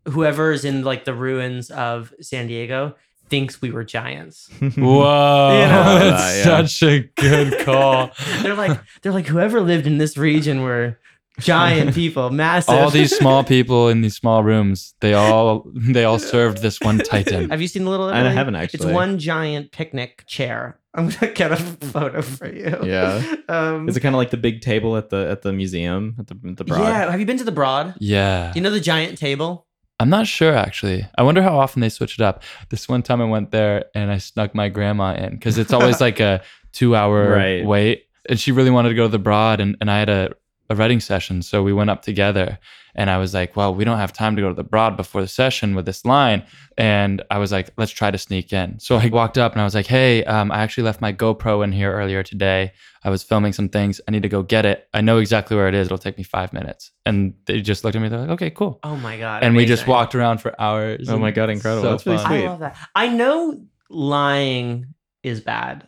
whoever 0.08 0.52
is 0.52 0.66
in 0.66 0.84
like 0.84 1.06
the 1.06 1.14
ruins 1.14 1.70
of 1.72 2.14
San 2.22 2.48
Diego 2.48 2.96
thinks 3.30 3.62
we 3.62 3.70
were 3.72 3.84
giants. 3.84 4.50
Whoa, 4.60 4.70
You 4.70 5.68
know? 5.68 6.00
that's 6.00 6.24
Uh, 6.24 6.50
yeah. 6.50 6.66
such 6.66 6.84
a 6.84 7.00
good 7.16 7.60
call. 7.66 8.12
they're 8.42 8.56
like 8.56 8.80
they're 9.02 9.12
like 9.12 9.28
whoever 9.28 9.62
lived 9.62 9.86
in 9.88 9.98
this 10.00 10.18
region 10.18 10.62
were 10.62 10.98
giant 11.40 11.94
people, 12.02 12.30
massive. 12.30 12.76
all 12.76 12.90
these 12.90 13.16
small 13.16 13.44
people 13.56 13.90
in 13.90 14.02
these 14.02 14.16
small 14.16 14.44
rooms, 14.44 14.94
they 15.02 15.14
all 15.14 15.66
they 15.76 16.04
all 16.06 16.20
served 16.20 16.62
this 16.62 16.80
one 16.82 16.98
titan. 17.12 17.50
Have 17.50 17.62
you 17.62 17.68
seen 17.68 17.84
the 17.86 17.90
little? 17.90 18.08
I 18.10 18.20
haven't 18.30 18.56
actually. 18.56 18.86
It's 18.86 18.94
one 18.94 19.18
giant 19.20 19.72
picnic 19.72 20.24
chair. 20.28 20.80
I'm 20.96 21.10
gonna 21.10 21.32
get 21.34 21.52
a 21.52 21.56
photo 21.58 22.22
for 22.22 22.48
you. 22.52 22.76
Yeah. 22.84 23.36
Um, 23.48 23.88
Is 23.88 23.96
it 23.96 24.00
kind 24.00 24.16
of 24.16 24.18
like 24.18 24.32
the 24.32 24.38
big 24.38 24.62
table 24.62 24.98
at 24.98 25.10
the 25.10 25.30
at 25.30 25.44
the 25.44 25.54
museum 25.54 26.16
at 26.20 26.28
the 26.28 26.36
the 26.44 26.64
broad? 26.64 26.82
yeah. 26.82 27.12
Have 27.12 27.20
you 27.20 27.26
been 27.26 27.38
to 27.38 27.44
the 27.44 27.52
Broad? 27.52 27.94
Yeah. 28.00 28.52
You 28.56 28.62
know 28.62 28.72
the 28.72 28.80
giant 28.80 29.18
table? 29.20 29.68
I'm 30.00 30.10
not 30.10 30.26
sure 30.28 30.54
actually. 30.56 31.06
I 31.18 31.24
wonder 31.24 31.42
how 31.44 31.60
often 31.60 31.82
they 31.82 31.90
switch 31.90 32.18
it 32.18 32.24
up. 32.24 32.42
This 32.70 32.88
one 32.90 33.04
time 33.04 33.22
I 33.22 33.26
went 33.26 33.52
there 33.52 33.86
and 33.94 34.10
I 34.12 34.18
snuck 34.18 34.56
my 34.56 34.70
grandma 34.70 35.14
in 35.14 35.32
because 35.32 35.58
it's 35.58 35.74
always 35.74 36.00
like 36.02 36.20
a 36.20 36.42
two 36.72 36.96
hour 36.96 37.30
Right. 37.30 37.66
wait. 37.66 38.06
And 38.28 38.40
she 38.40 38.52
really 38.52 38.70
wanted 38.72 38.90
to 38.90 38.96
go 38.96 39.04
to 39.04 39.10
the 39.10 39.20
broad 39.20 39.60
and, 39.60 39.76
and 39.82 39.92
I 39.92 40.00
had 40.00 40.10
a, 40.10 40.30
a 40.70 40.76
writing 40.76 41.00
session. 41.00 41.42
So 41.42 41.64
we 41.64 41.74
went 41.74 41.90
up 41.90 42.02
together 42.04 42.60
and 42.96 43.10
I 43.10 43.18
was 43.18 43.34
like, 43.34 43.56
well, 43.56 43.74
we 43.74 43.84
don't 43.86 43.98
have 43.98 44.12
time 44.14 44.36
to 44.36 44.42
go 44.42 44.50
to 44.50 44.54
the 44.56 44.64
broad 44.64 44.98
before 44.98 45.22
the 45.22 45.28
session 45.28 45.74
with 45.76 45.86
this 45.86 46.06
line. 46.06 46.44
And 46.78 47.24
I 47.32 47.38
was 47.38 47.52
like, 47.52 47.72
let's 47.78 47.92
try 47.92 48.12
to 48.12 48.18
sneak 48.18 48.52
in. 48.54 48.80
So 48.80 48.98
I 48.98 49.08
walked 49.08 49.38
up 49.38 49.54
and 49.54 49.62
I 49.62 49.64
was 49.64 49.74
like, 49.76 49.88
hey, 49.88 50.24
um, 50.26 50.52
I 50.52 50.60
actually 50.60 50.84
left 50.84 51.02
my 51.02 51.12
GoPro 51.14 51.64
in 51.64 51.72
here 51.72 51.92
earlier 51.94 52.24
today. 52.24 52.72
I 53.04 53.10
was 53.10 53.24
filming 53.24 53.54
some 53.54 53.70
things. 53.70 54.02
I 54.08 54.12
need 54.12 54.24
to 54.24 54.30
go 54.30 54.44
get 54.44 54.66
it. 54.66 54.88
I 54.94 55.02
know 55.02 55.18
exactly 55.18 55.56
where 55.58 55.68
it 55.68 55.74
is. 55.76 55.88
It'll 55.88 55.98
take 55.98 56.18
me 56.18 56.24
five 56.24 56.52
minutes. 56.54 56.92
And 57.06 57.34
they 57.46 57.62
just 57.62 57.84
looked 57.84 57.96
at 57.96 58.02
me. 58.02 58.10
They're 58.10 58.20
like, 58.20 58.30
okay, 58.32 58.50
cool 58.50 58.80
Oh 58.84 58.96
my 58.98 59.18
god! 59.18 59.44
and 59.44 59.56
we 59.56 59.66
just 59.66 59.88
walked 59.88 60.14
around 60.14 60.40
for 60.40 60.60
hours. 60.62 61.10
Oh 61.10 61.18
my 61.18 61.32
God, 61.32 61.50
incredible. 61.50 61.84
so 61.84 61.92
That's 61.92 62.06
really 62.06 62.18
fun. 62.18 62.26
I 62.26 62.38
sweet. 62.38 62.46
love 62.48 62.60
that. 62.60 62.78
I 62.96 63.08
know 63.08 63.62
lying 63.90 64.94
is 65.24 65.42
bad. 65.42 65.88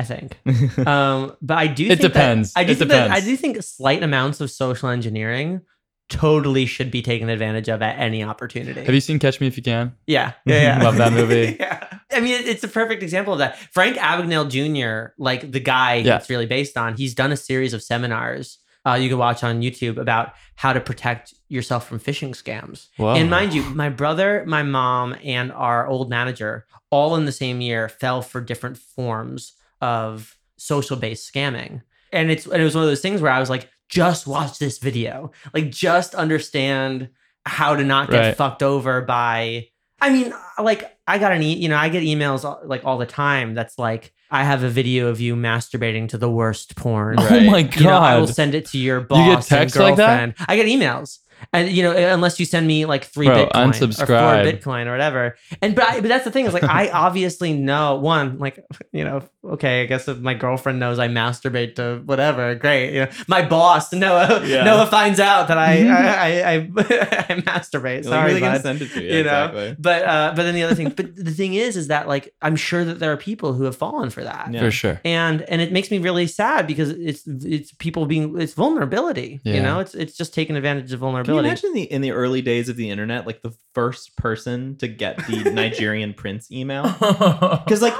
I 0.00 0.04
think, 0.04 0.36
um, 0.86 1.36
but 1.42 1.58
I 1.58 1.66
do. 1.66 1.84
It 1.84 1.88
think 1.88 2.00
that- 2.00 2.08
depends. 2.08 2.52
I 2.56 2.64
do 2.64 2.72
It 2.72 2.78
think 2.78 2.90
that 2.90 3.10
I 3.10 3.20
do 3.20 3.36
think 3.36 3.62
slight 3.62 4.02
amounts 4.02 4.40
of 4.40 4.50
social 4.50 4.88
engineering 4.88 5.60
totally 6.08 6.66
should 6.66 6.90
be 6.90 7.02
taken 7.02 7.28
advantage 7.28 7.68
of 7.68 7.82
at 7.82 7.98
any 7.98 8.22
opportunity. 8.24 8.82
Have 8.84 8.94
you 8.94 9.00
seen 9.00 9.18
Catch 9.18 9.40
Me 9.40 9.46
If 9.46 9.56
You 9.56 9.62
Can? 9.62 9.94
Yeah, 10.06 10.32
yeah, 10.46 10.78
yeah. 10.78 10.82
Love 10.82 10.96
that 10.96 11.12
movie. 11.20 11.56
yeah. 11.60 11.86
I 12.12 12.20
mean, 12.20 12.40
it's 12.44 12.64
a 12.64 12.68
perfect 12.68 13.02
example 13.02 13.32
of 13.34 13.38
that. 13.38 13.56
Frank 13.72 13.96
Abagnale 13.96 14.48
Jr., 14.50 15.12
like 15.18 15.52
the 15.52 15.60
guy 15.60 15.96
Yeah. 15.96 16.16
it's 16.16 16.28
really 16.28 16.46
based 16.46 16.76
on, 16.76 16.96
he's 16.96 17.14
done 17.14 17.30
a 17.30 17.36
series 17.36 17.72
of 17.74 17.82
seminars 17.82 18.58
uh, 18.86 18.94
you 18.94 19.10
can 19.10 19.18
watch 19.18 19.44
on 19.44 19.60
YouTube 19.60 19.98
about 19.98 20.32
how 20.56 20.72
to 20.72 20.80
protect 20.80 21.34
yourself 21.48 21.86
from 21.86 22.00
phishing 22.00 22.30
scams. 22.30 22.88
Whoa. 22.96 23.14
And 23.14 23.28
mind 23.28 23.52
you, 23.52 23.62
my 23.62 23.90
brother, 23.90 24.42
my 24.46 24.62
mom, 24.62 25.14
and 25.22 25.52
our 25.52 25.86
old 25.86 26.08
manager, 26.08 26.64
all 26.90 27.14
in 27.16 27.26
the 27.26 27.30
same 27.32 27.60
year, 27.60 27.90
fell 27.90 28.22
for 28.22 28.40
different 28.40 28.78
forms 28.78 29.52
of 29.80 30.36
social 30.58 30.96
based 30.96 31.32
scamming. 31.32 31.82
And 32.12 32.30
it's 32.30 32.46
and 32.46 32.60
it 32.60 32.64
was 32.64 32.74
one 32.74 32.84
of 32.84 32.90
those 32.90 33.00
things 33.00 33.20
where 33.20 33.32
I 33.32 33.40
was 33.40 33.50
like, 33.50 33.68
just 33.88 34.26
watch 34.26 34.58
this 34.58 34.78
video. 34.78 35.32
Like 35.54 35.70
just 35.70 36.14
understand 36.14 37.08
how 37.46 37.74
to 37.76 37.84
not 37.84 38.10
get 38.10 38.18
Right. 38.20 38.36
fucked 38.36 38.62
over 38.62 39.00
by 39.02 39.68
I 40.02 40.10
mean, 40.10 40.32
like 40.58 40.96
I 41.06 41.18
got 41.18 41.32
an 41.32 41.42
e- 41.42 41.56
you 41.56 41.68
know, 41.68 41.76
I 41.76 41.88
get 41.88 42.02
emails 42.02 42.44
like 42.66 42.84
all 42.84 42.98
the 42.98 43.06
time 43.06 43.54
that's 43.54 43.78
like 43.78 44.12
I 44.30 44.44
have 44.44 44.62
a 44.62 44.68
video 44.68 45.08
of 45.08 45.20
you 45.20 45.34
masturbating 45.36 46.08
to 46.10 46.18
the 46.18 46.30
worst 46.30 46.76
porn. 46.76 47.16
Oh 47.18 47.40
my 47.40 47.62
god! 47.62 47.76
You 47.76 47.86
know, 47.86 47.98
I 47.98 48.16
will 48.18 48.26
send 48.28 48.54
it 48.54 48.66
to 48.66 48.78
your 48.78 49.00
boss. 49.00 49.18
get 49.26 49.36
and 49.36 49.66
texts 49.66 49.78
like 49.78 49.96
that? 49.96 50.06
girlfriend. 50.06 50.34
I 50.48 50.56
get 50.56 50.66
emails. 50.66 51.18
And 51.52 51.68
you 51.70 51.82
know, 51.82 51.92
unless 51.96 52.38
you 52.38 52.46
send 52.46 52.66
me 52.66 52.84
like 52.86 53.04
three 53.04 53.26
Bro, 53.26 53.46
Bitcoin 53.46 53.68
or 53.68 54.06
four 54.06 54.06
Bitcoin 54.16 54.86
or 54.86 54.90
whatever. 54.92 55.36
And 55.62 55.74
but 55.74 55.84
I, 55.84 56.00
but 56.00 56.08
that's 56.08 56.24
the 56.24 56.30
thing 56.30 56.46
is 56.46 56.52
like 56.54 56.64
I 56.64 56.88
obviously 56.92 57.52
know 57.52 57.96
one 57.96 58.38
like 58.38 58.64
you 58.92 59.04
know 59.04 59.22
okay 59.44 59.82
I 59.82 59.86
guess 59.86 60.06
if 60.08 60.18
my 60.18 60.34
girlfriend 60.34 60.78
knows 60.80 60.98
I 60.98 61.08
masturbate 61.08 61.76
to 61.76 62.02
whatever 62.04 62.54
great 62.54 62.92
you 62.94 63.00
know 63.04 63.10
my 63.26 63.42
boss 63.46 63.92
Noah 63.92 64.42
Yeah. 64.46 64.64
Noah 64.64 64.86
finds 64.86 65.18
out 65.20 65.48
that 65.48 65.58
I 65.58 65.86
I, 65.88 66.06
I, 66.08 66.52
I, 66.52 66.54
I 66.56 67.40
masturbate 67.40 67.94
You're 68.04 68.12
sorry 68.12 68.28
really 68.28 68.40
gonna 68.40 68.54
bud 68.56 68.62
send 68.62 68.82
it 68.82 68.90
to 68.92 69.02
you. 69.02 69.16
you 69.18 69.24
know 69.24 69.44
exactly. 69.46 69.76
but 69.78 70.04
uh 70.04 70.32
but 70.36 70.42
then 70.42 70.54
the 70.54 70.62
other 70.62 70.74
thing 70.74 70.90
but 70.90 71.14
the 71.16 71.30
thing 71.30 71.54
is 71.54 71.76
is 71.76 71.88
that 71.88 72.06
like 72.08 72.34
i'm 72.42 72.56
sure 72.56 72.84
that 72.84 72.98
there 72.98 73.12
are 73.12 73.16
people 73.16 73.52
who 73.54 73.64
have 73.64 73.76
fallen 73.76 74.10
for 74.10 74.22
that 74.24 74.52
Yeah. 74.52 74.60
for 74.60 74.70
sure. 74.70 75.00
and 75.04 75.42
and 75.42 75.60
it 75.60 75.72
makes 75.72 75.90
me 75.90 75.98
really 75.98 76.26
sad 76.26 76.66
because 76.66 76.90
it's 76.90 77.22
it's 77.26 77.72
people 77.78 78.06
being 78.06 78.38
it's 78.40 78.54
vulnerability 78.54 79.40
you 79.44 79.60
know 79.62 79.78
it's 79.80 79.94
it's 79.94 80.16
just 80.16 80.34
taking 80.34 80.56
advantage 80.56 80.92
of 80.92 81.00
Can 81.30 81.44
you 81.44 81.48
imagine 81.48 81.72
the 81.72 81.82
in 81.82 82.02
the 82.02 82.12
early 82.12 82.42
days 82.42 82.68
of 82.68 82.76
the 82.76 82.90
internet, 82.90 83.26
like 83.26 83.42
the 83.42 83.52
first 83.74 84.16
person 84.16 84.76
to 84.78 84.88
get 84.88 85.16
the 85.26 85.50
Nigerian 85.54 86.14
prince 86.14 86.50
email? 86.50 86.94
Because 87.64 87.82
like, 87.82 87.94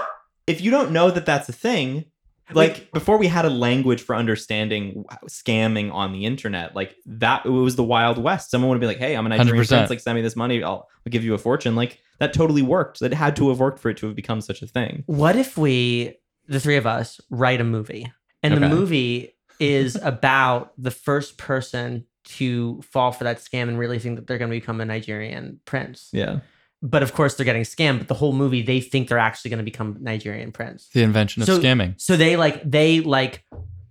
if 0.46 0.60
you 0.60 0.70
don't 0.70 0.90
know 0.90 1.10
that 1.10 1.26
that's 1.26 1.48
a 1.48 1.52
thing, 1.52 2.06
like 2.52 2.90
before 2.92 3.16
we 3.18 3.28
had 3.28 3.44
a 3.44 3.50
language 3.50 4.00
for 4.02 4.16
understanding 4.16 5.04
scamming 5.28 5.92
on 5.92 6.12
the 6.12 6.24
internet, 6.24 6.74
like 6.74 6.96
that 7.06 7.46
it 7.46 7.50
was 7.50 7.76
the 7.76 7.84
wild 7.84 8.18
west. 8.18 8.50
Someone 8.50 8.70
would 8.70 8.80
be 8.80 8.86
like, 8.86 8.98
"Hey, 8.98 9.14
I'm 9.16 9.26
a 9.26 9.28
Nigerian 9.28 9.64
100%. 9.64 9.68
prince. 9.68 9.90
Like, 9.90 10.00
send 10.00 10.16
me 10.16 10.22
this 10.22 10.36
money. 10.36 10.62
I'll, 10.62 10.88
I'll 11.06 11.10
give 11.10 11.24
you 11.24 11.34
a 11.34 11.38
fortune." 11.38 11.76
Like 11.76 11.98
that 12.18 12.32
totally 12.32 12.62
worked. 12.62 13.00
That 13.00 13.12
had 13.14 13.36
to 13.36 13.48
have 13.50 13.60
worked 13.60 13.78
for 13.78 13.90
it 13.90 13.96
to 13.98 14.06
have 14.06 14.16
become 14.16 14.40
such 14.40 14.62
a 14.62 14.66
thing. 14.66 15.04
what 15.06 15.36
if 15.36 15.56
we 15.56 16.16
the 16.48 16.58
three 16.58 16.76
of 16.76 16.86
us 16.86 17.20
write 17.30 17.60
a 17.60 17.64
movie 17.64 18.10
and 18.42 18.56
the 18.56 18.68
movie 18.68 19.36
is 19.60 19.94
about 20.02 20.72
the 20.76 20.90
first 20.90 21.38
person 21.38 22.06
to 22.38 22.80
fall 22.82 23.12
for 23.12 23.24
that 23.24 23.38
scam 23.38 23.68
and 23.68 23.78
really 23.78 23.98
think 23.98 24.16
that 24.16 24.26
they're 24.26 24.38
going 24.38 24.50
to 24.50 24.56
become 24.56 24.80
a 24.80 24.84
nigerian 24.84 25.60
prince 25.64 26.08
Yeah. 26.12 26.40
but 26.82 27.02
of 27.02 27.12
course 27.12 27.34
they're 27.34 27.44
getting 27.44 27.62
scammed. 27.62 27.98
But 27.98 28.08
the 28.08 28.14
whole 28.14 28.32
movie, 28.32 28.62
they 28.62 28.80
think 28.80 29.08
they're 29.08 29.18
actually 29.18 29.50
going 29.50 29.58
to 29.58 29.64
become 29.64 29.96
Nigerian 30.00 30.50
prince. 30.52 30.88
The 30.94 31.02
invention 31.02 31.42
of 31.42 31.46
So- 31.46 31.58
scamming. 31.60 31.94
So 32.00 32.16
they 32.16 32.36
like 32.36 32.62
they 32.68 33.00
like 33.00 33.44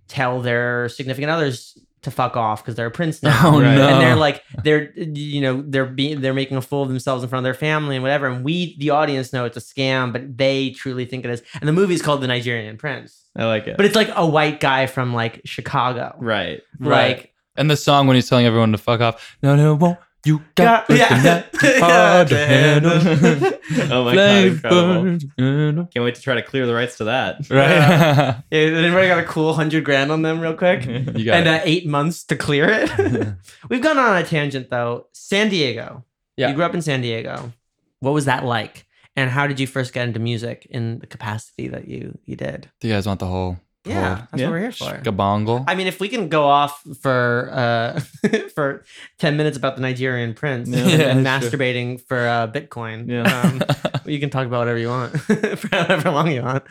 tell 0.07 0.41
their 0.41 0.89
significant 0.89 1.29
others 1.31 1.77
to 2.01 2.09
fuck 2.11 2.37
off 2.37 2.63
because 2.63 2.75
they're 2.75 2.87
a 2.87 2.91
prince 2.91 3.21
now. 3.21 3.41
Oh 3.43 3.61
Right. 3.61 3.75
no! 3.75 3.87
And 3.89 4.01
they're 4.01 4.15
like 4.15 4.41
they're 4.63 4.91
you 4.97 5.41
know 5.41 5.61
they're 5.67 5.85
being 5.85 6.21
they're 6.21 6.33
making 6.33 6.55
a 6.57 6.61
fool 6.61 6.81
of 6.83 6.89
themselves 6.89 7.21
in 7.23 7.29
front 7.29 7.41
of 7.41 7.43
their 7.43 7.53
family 7.53 7.95
and 7.97 8.01
whatever. 8.03 8.25
And 8.27 8.43
we 8.43 8.75
the 8.79 8.89
audience 8.91 9.33
know 9.33 9.45
it's 9.45 9.57
a 9.57 9.61
scam, 9.61 10.11
but 10.13 10.37
they 10.37 10.71
truly 10.71 11.05
think 11.05 11.25
it 11.25 11.29
is. 11.31 11.43
And 11.59 11.67
the 11.67 11.73
movie's 11.73 12.01
called 12.01 12.21
The 12.21 12.27
Nigerian 12.27 12.77
Prince, 12.77 13.25
I 13.35 13.45
like 13.45 13.67
it. 13.67 13.75
but 13.77 13.85
it's 13.85 13.95
like 13.95 14.09
a 14.15 14.25
white 14.25 14.59
guy 14.61 14.85
from 14.87 15.13
like 15.13 15.41
Chicago, 15.45 16.15
right. 16.19 16.61
Like 16.79 17.33
and 17.55 17.69
the 17.69 17.77
song 17.77 18.07
when 18.07 18.15
he's 18.15 18.27
telling 18.29 18.45
everyone 18.45 18.71
to 18.71 18.77
fuck 18.77 19.01
off. 19.01 19.37
No, 19.41 19.55
no, 19.55 19.75
won't. 19.75 19.97
You 20.25 20.43
got, 20.55 20.85
Got- 20.87 20.97
yeah. 20.97 21.43
yeah. 21.63 21.79
hard 21.79 22.27
to 22.27 22.37
handle. 22.37 22.91
oh 23.91 24.03
my 24.03 24.15
god, 24.15 24.45
incredible. 24.45 25.03
burns, 25.03 25.25
you 25.37 25.71
know. 25.71 25.85
Can't 25.93 26.03
wait 26.03 26.15
to 26.15 26.21
try 26.21 26.35
to 26.35 26.41
clear 26.41 26.65
the 26.65 26.73
rights 26.73 26.97
to 26.97 27.05
that. 27.05 27.37
Right? 27.49 27.69
Yeah, 27.69 28.59
anybody 28.59 29.07
got 29.07 29.19
a 29.19 29.23
cool 29.23 29.53
hundred 29.53 29.85
grand 29.85 30.11
on 30.11 30.21
them 30.21 30.41
real 30.41 30.55
quick? 30.55 30.85
you 30.85 31.23
got 31.25 31.35
and 31.35 31.47
uh, 31.47 31.61
eight 31.63 31.87
months 31.87 32.25
to 32.25 32.35
clear 32.35 32.67
it. 32.69 33.33
We've 33.69 33.81
gone 33.81 33.97
on 33.97 34.17
a 34.17 34.25
tangent 34.25 34.69
though. 34.69 35.07
San 35.13 35.49
Diego. 35.49 36.03
Yeah. 36.35 36.49
You 36.49 36.55
grew 36.55 36.65
up 36.65 36.73
in 36.73 36.81
San 36.81 36.99
Diego. 37.01 37.53
What 38.01 38.11
was 38.13 38.25
that 38.25 38.43
like? 38.43 38.85
And 39.15 39.29
how 39.29 39.47
did 39.47 39.59
you 39.59 39.67
first 39.67 39.93
get 39.93 40.07
into 40.07 40.19
music 40.19 40.67
in 40.69 40.99
the 40.99 41.07
capacity 41.07 41.69
that 41.69 41.87
you 41.87 42.17
you 42.25 42.35
did? 42.35 42.69
Do 42.81 42.89
you 42.89 42.93
guys 42.93 43.07
want 43.07 43.19
the 43.21 43.25
whole? 43.25 43.57
The 43.89 43.95
Yeah, 43.95 44.15
whole 44.15 44.27
that's 44.31 44.41
yeah. 44.41 44.47
what 44.47 44.51
we're 44.51 44.59
here 44.59 44.71
for. 44.71 45.01
Gabongle. 45.03 45.65
I 45.67 45.75
mean, 45.75 45.87
if 45.87 45.99
we 45.99 46.09
can 46.09 46.29
go 46.29 46.45
off 46.45 46.81
for 47.01 47.49
uh 47.51 47.99
for 48.55 48.83
ten 49.17 49.35
minutes 49.37 49.57
about 49.57 49.75
the 49.75 49.81
Nigerian 49.81 50.33
prince 50.33 50.69
Yeah. 50.69 50.79
and, 50.79 50.89
and 51.01 51.23
Yeah, 51.25 51.39
sure. 51.39 51.49
masturbating 51.51 52.01
for 52.01 52.19
uh, 52.27 52.47
Bitcoin, 52.47 53.07
Yeah. 53.07 53.23
um, 53.41 53.61
you 54.05 54.19
can 54.19 54.29
talk 54.29 54.45
about 54.47 54.59
whatever 54.59 54.79
you 54.79 54.89
want 54.89 55.19
for 55.59 55.67
however 55.75 56.11
long 56.11 56.31
you 56.31 56.41
want. 56.43 56.63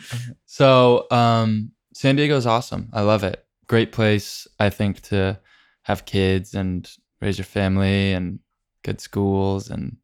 So, 0.45 1.07
um, 1.11 1.71
San 1.93 2.15
Diego 2.15 2.37
is 2.37 2.45
awesome. 2.47 2.89
I 2.93 3.01
love 3.01 3.23
it. 3.23 3.45
Great 3.67 3.91
place, 3.91 4.47
I 4.59 4.69
think, 4.69 5.01
to 5.03 5.39
have 5.83 6.05
kids 6.05 6.53
and 6.53 6.89
raise 7.21 7.37
your 7.37 7.45
family 7.45 8.13
and 8.13 8.39
good 8.83 9.01
schools, 9.01 9.69
and 9.69 9.97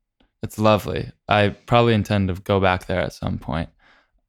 it's 0.43 0.59
lovely. 0.59 1.11
I 1.27 1.49
probably 1.65 1.93
intend 1.93 2.27
to 2.27 2.33
go 2.35 2.59
back 2.59 2.85
there 2.87 2.99
at 3.01 3.13
some 3.13 3.37
point. 3.39 3.69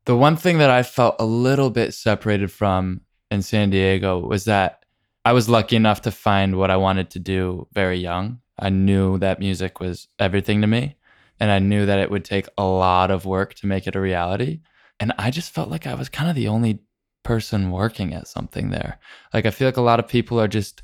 The 0.06 0.16
one 0.16 0.36
thing 0.36 0.58
that 0.58 0.70
I 0.70 0.82
felt 0.82 1.16
a 1.18 1.26
little 1.26 1.70
bit 1.70 1.92
separated 1.92 2.50
from 2.50 3.00
in 3.30 3.42
San 3.42 3.70
Diego 3.70 4.18
was 4.18 4.44
that 4.44 4.84
I 5.24 5.32
was 5.32 5.48
lucky 5.48 5.74
enough 5.74 6.02
to 6.02 6.12
find 6.12 6.56
what 6.56 6.70
I 6.70 6.76
wanted 6.76 7.10
to 7.10 7.18
do 7.18 7.66
very 7.72 7.98
young. 7.98 8.40
I 8.58 8.70
knew 8.70 9.18
that 9.18 9.40
music 9.40 9.80
was 9.80 10.06
everything 10.20 10.60
to 10.60 10.68
me, 10.68 10.96
and 11.40 11.50
I 11.50 11.58
knew 11.58 11.86
that 11.86 11.98
it 11.98 12.10
would 12.10 12.24
take 12.24 12.48
a 12.56 12.64
lot 12.64 13.10
of 13.10 13.26
work 13.26 13.54
to 13.54 13.66
make 13.66 13.88
it 13.88 13.96
a 13.96 14.00
reality. 14.00 14.60
And 15.00 15.12
I 15.18 15.30
just 15.32 15.52
felt 15.52 15.68
like 15.68 15.86
I 15.86 15.94
was 15.94 16.08
kind 16.08 16.30
of 16.30 16.36
the 16.36 16.48
only 16.48 16.78
person 17.24 17.72
working 17.72 18.14
at 18.14 18.28
something 18.28 18.70
there. 18.70 19.00
Like 19.34 19.44
I 19.44 19.50
feel 19.50 19.66
like 19.66 19.76
a 19.76 19.82
lot 19.82 19.98
of 19.98 20.06
people 20.06 20.40
are 20.40 20.48
just 20.48 20.82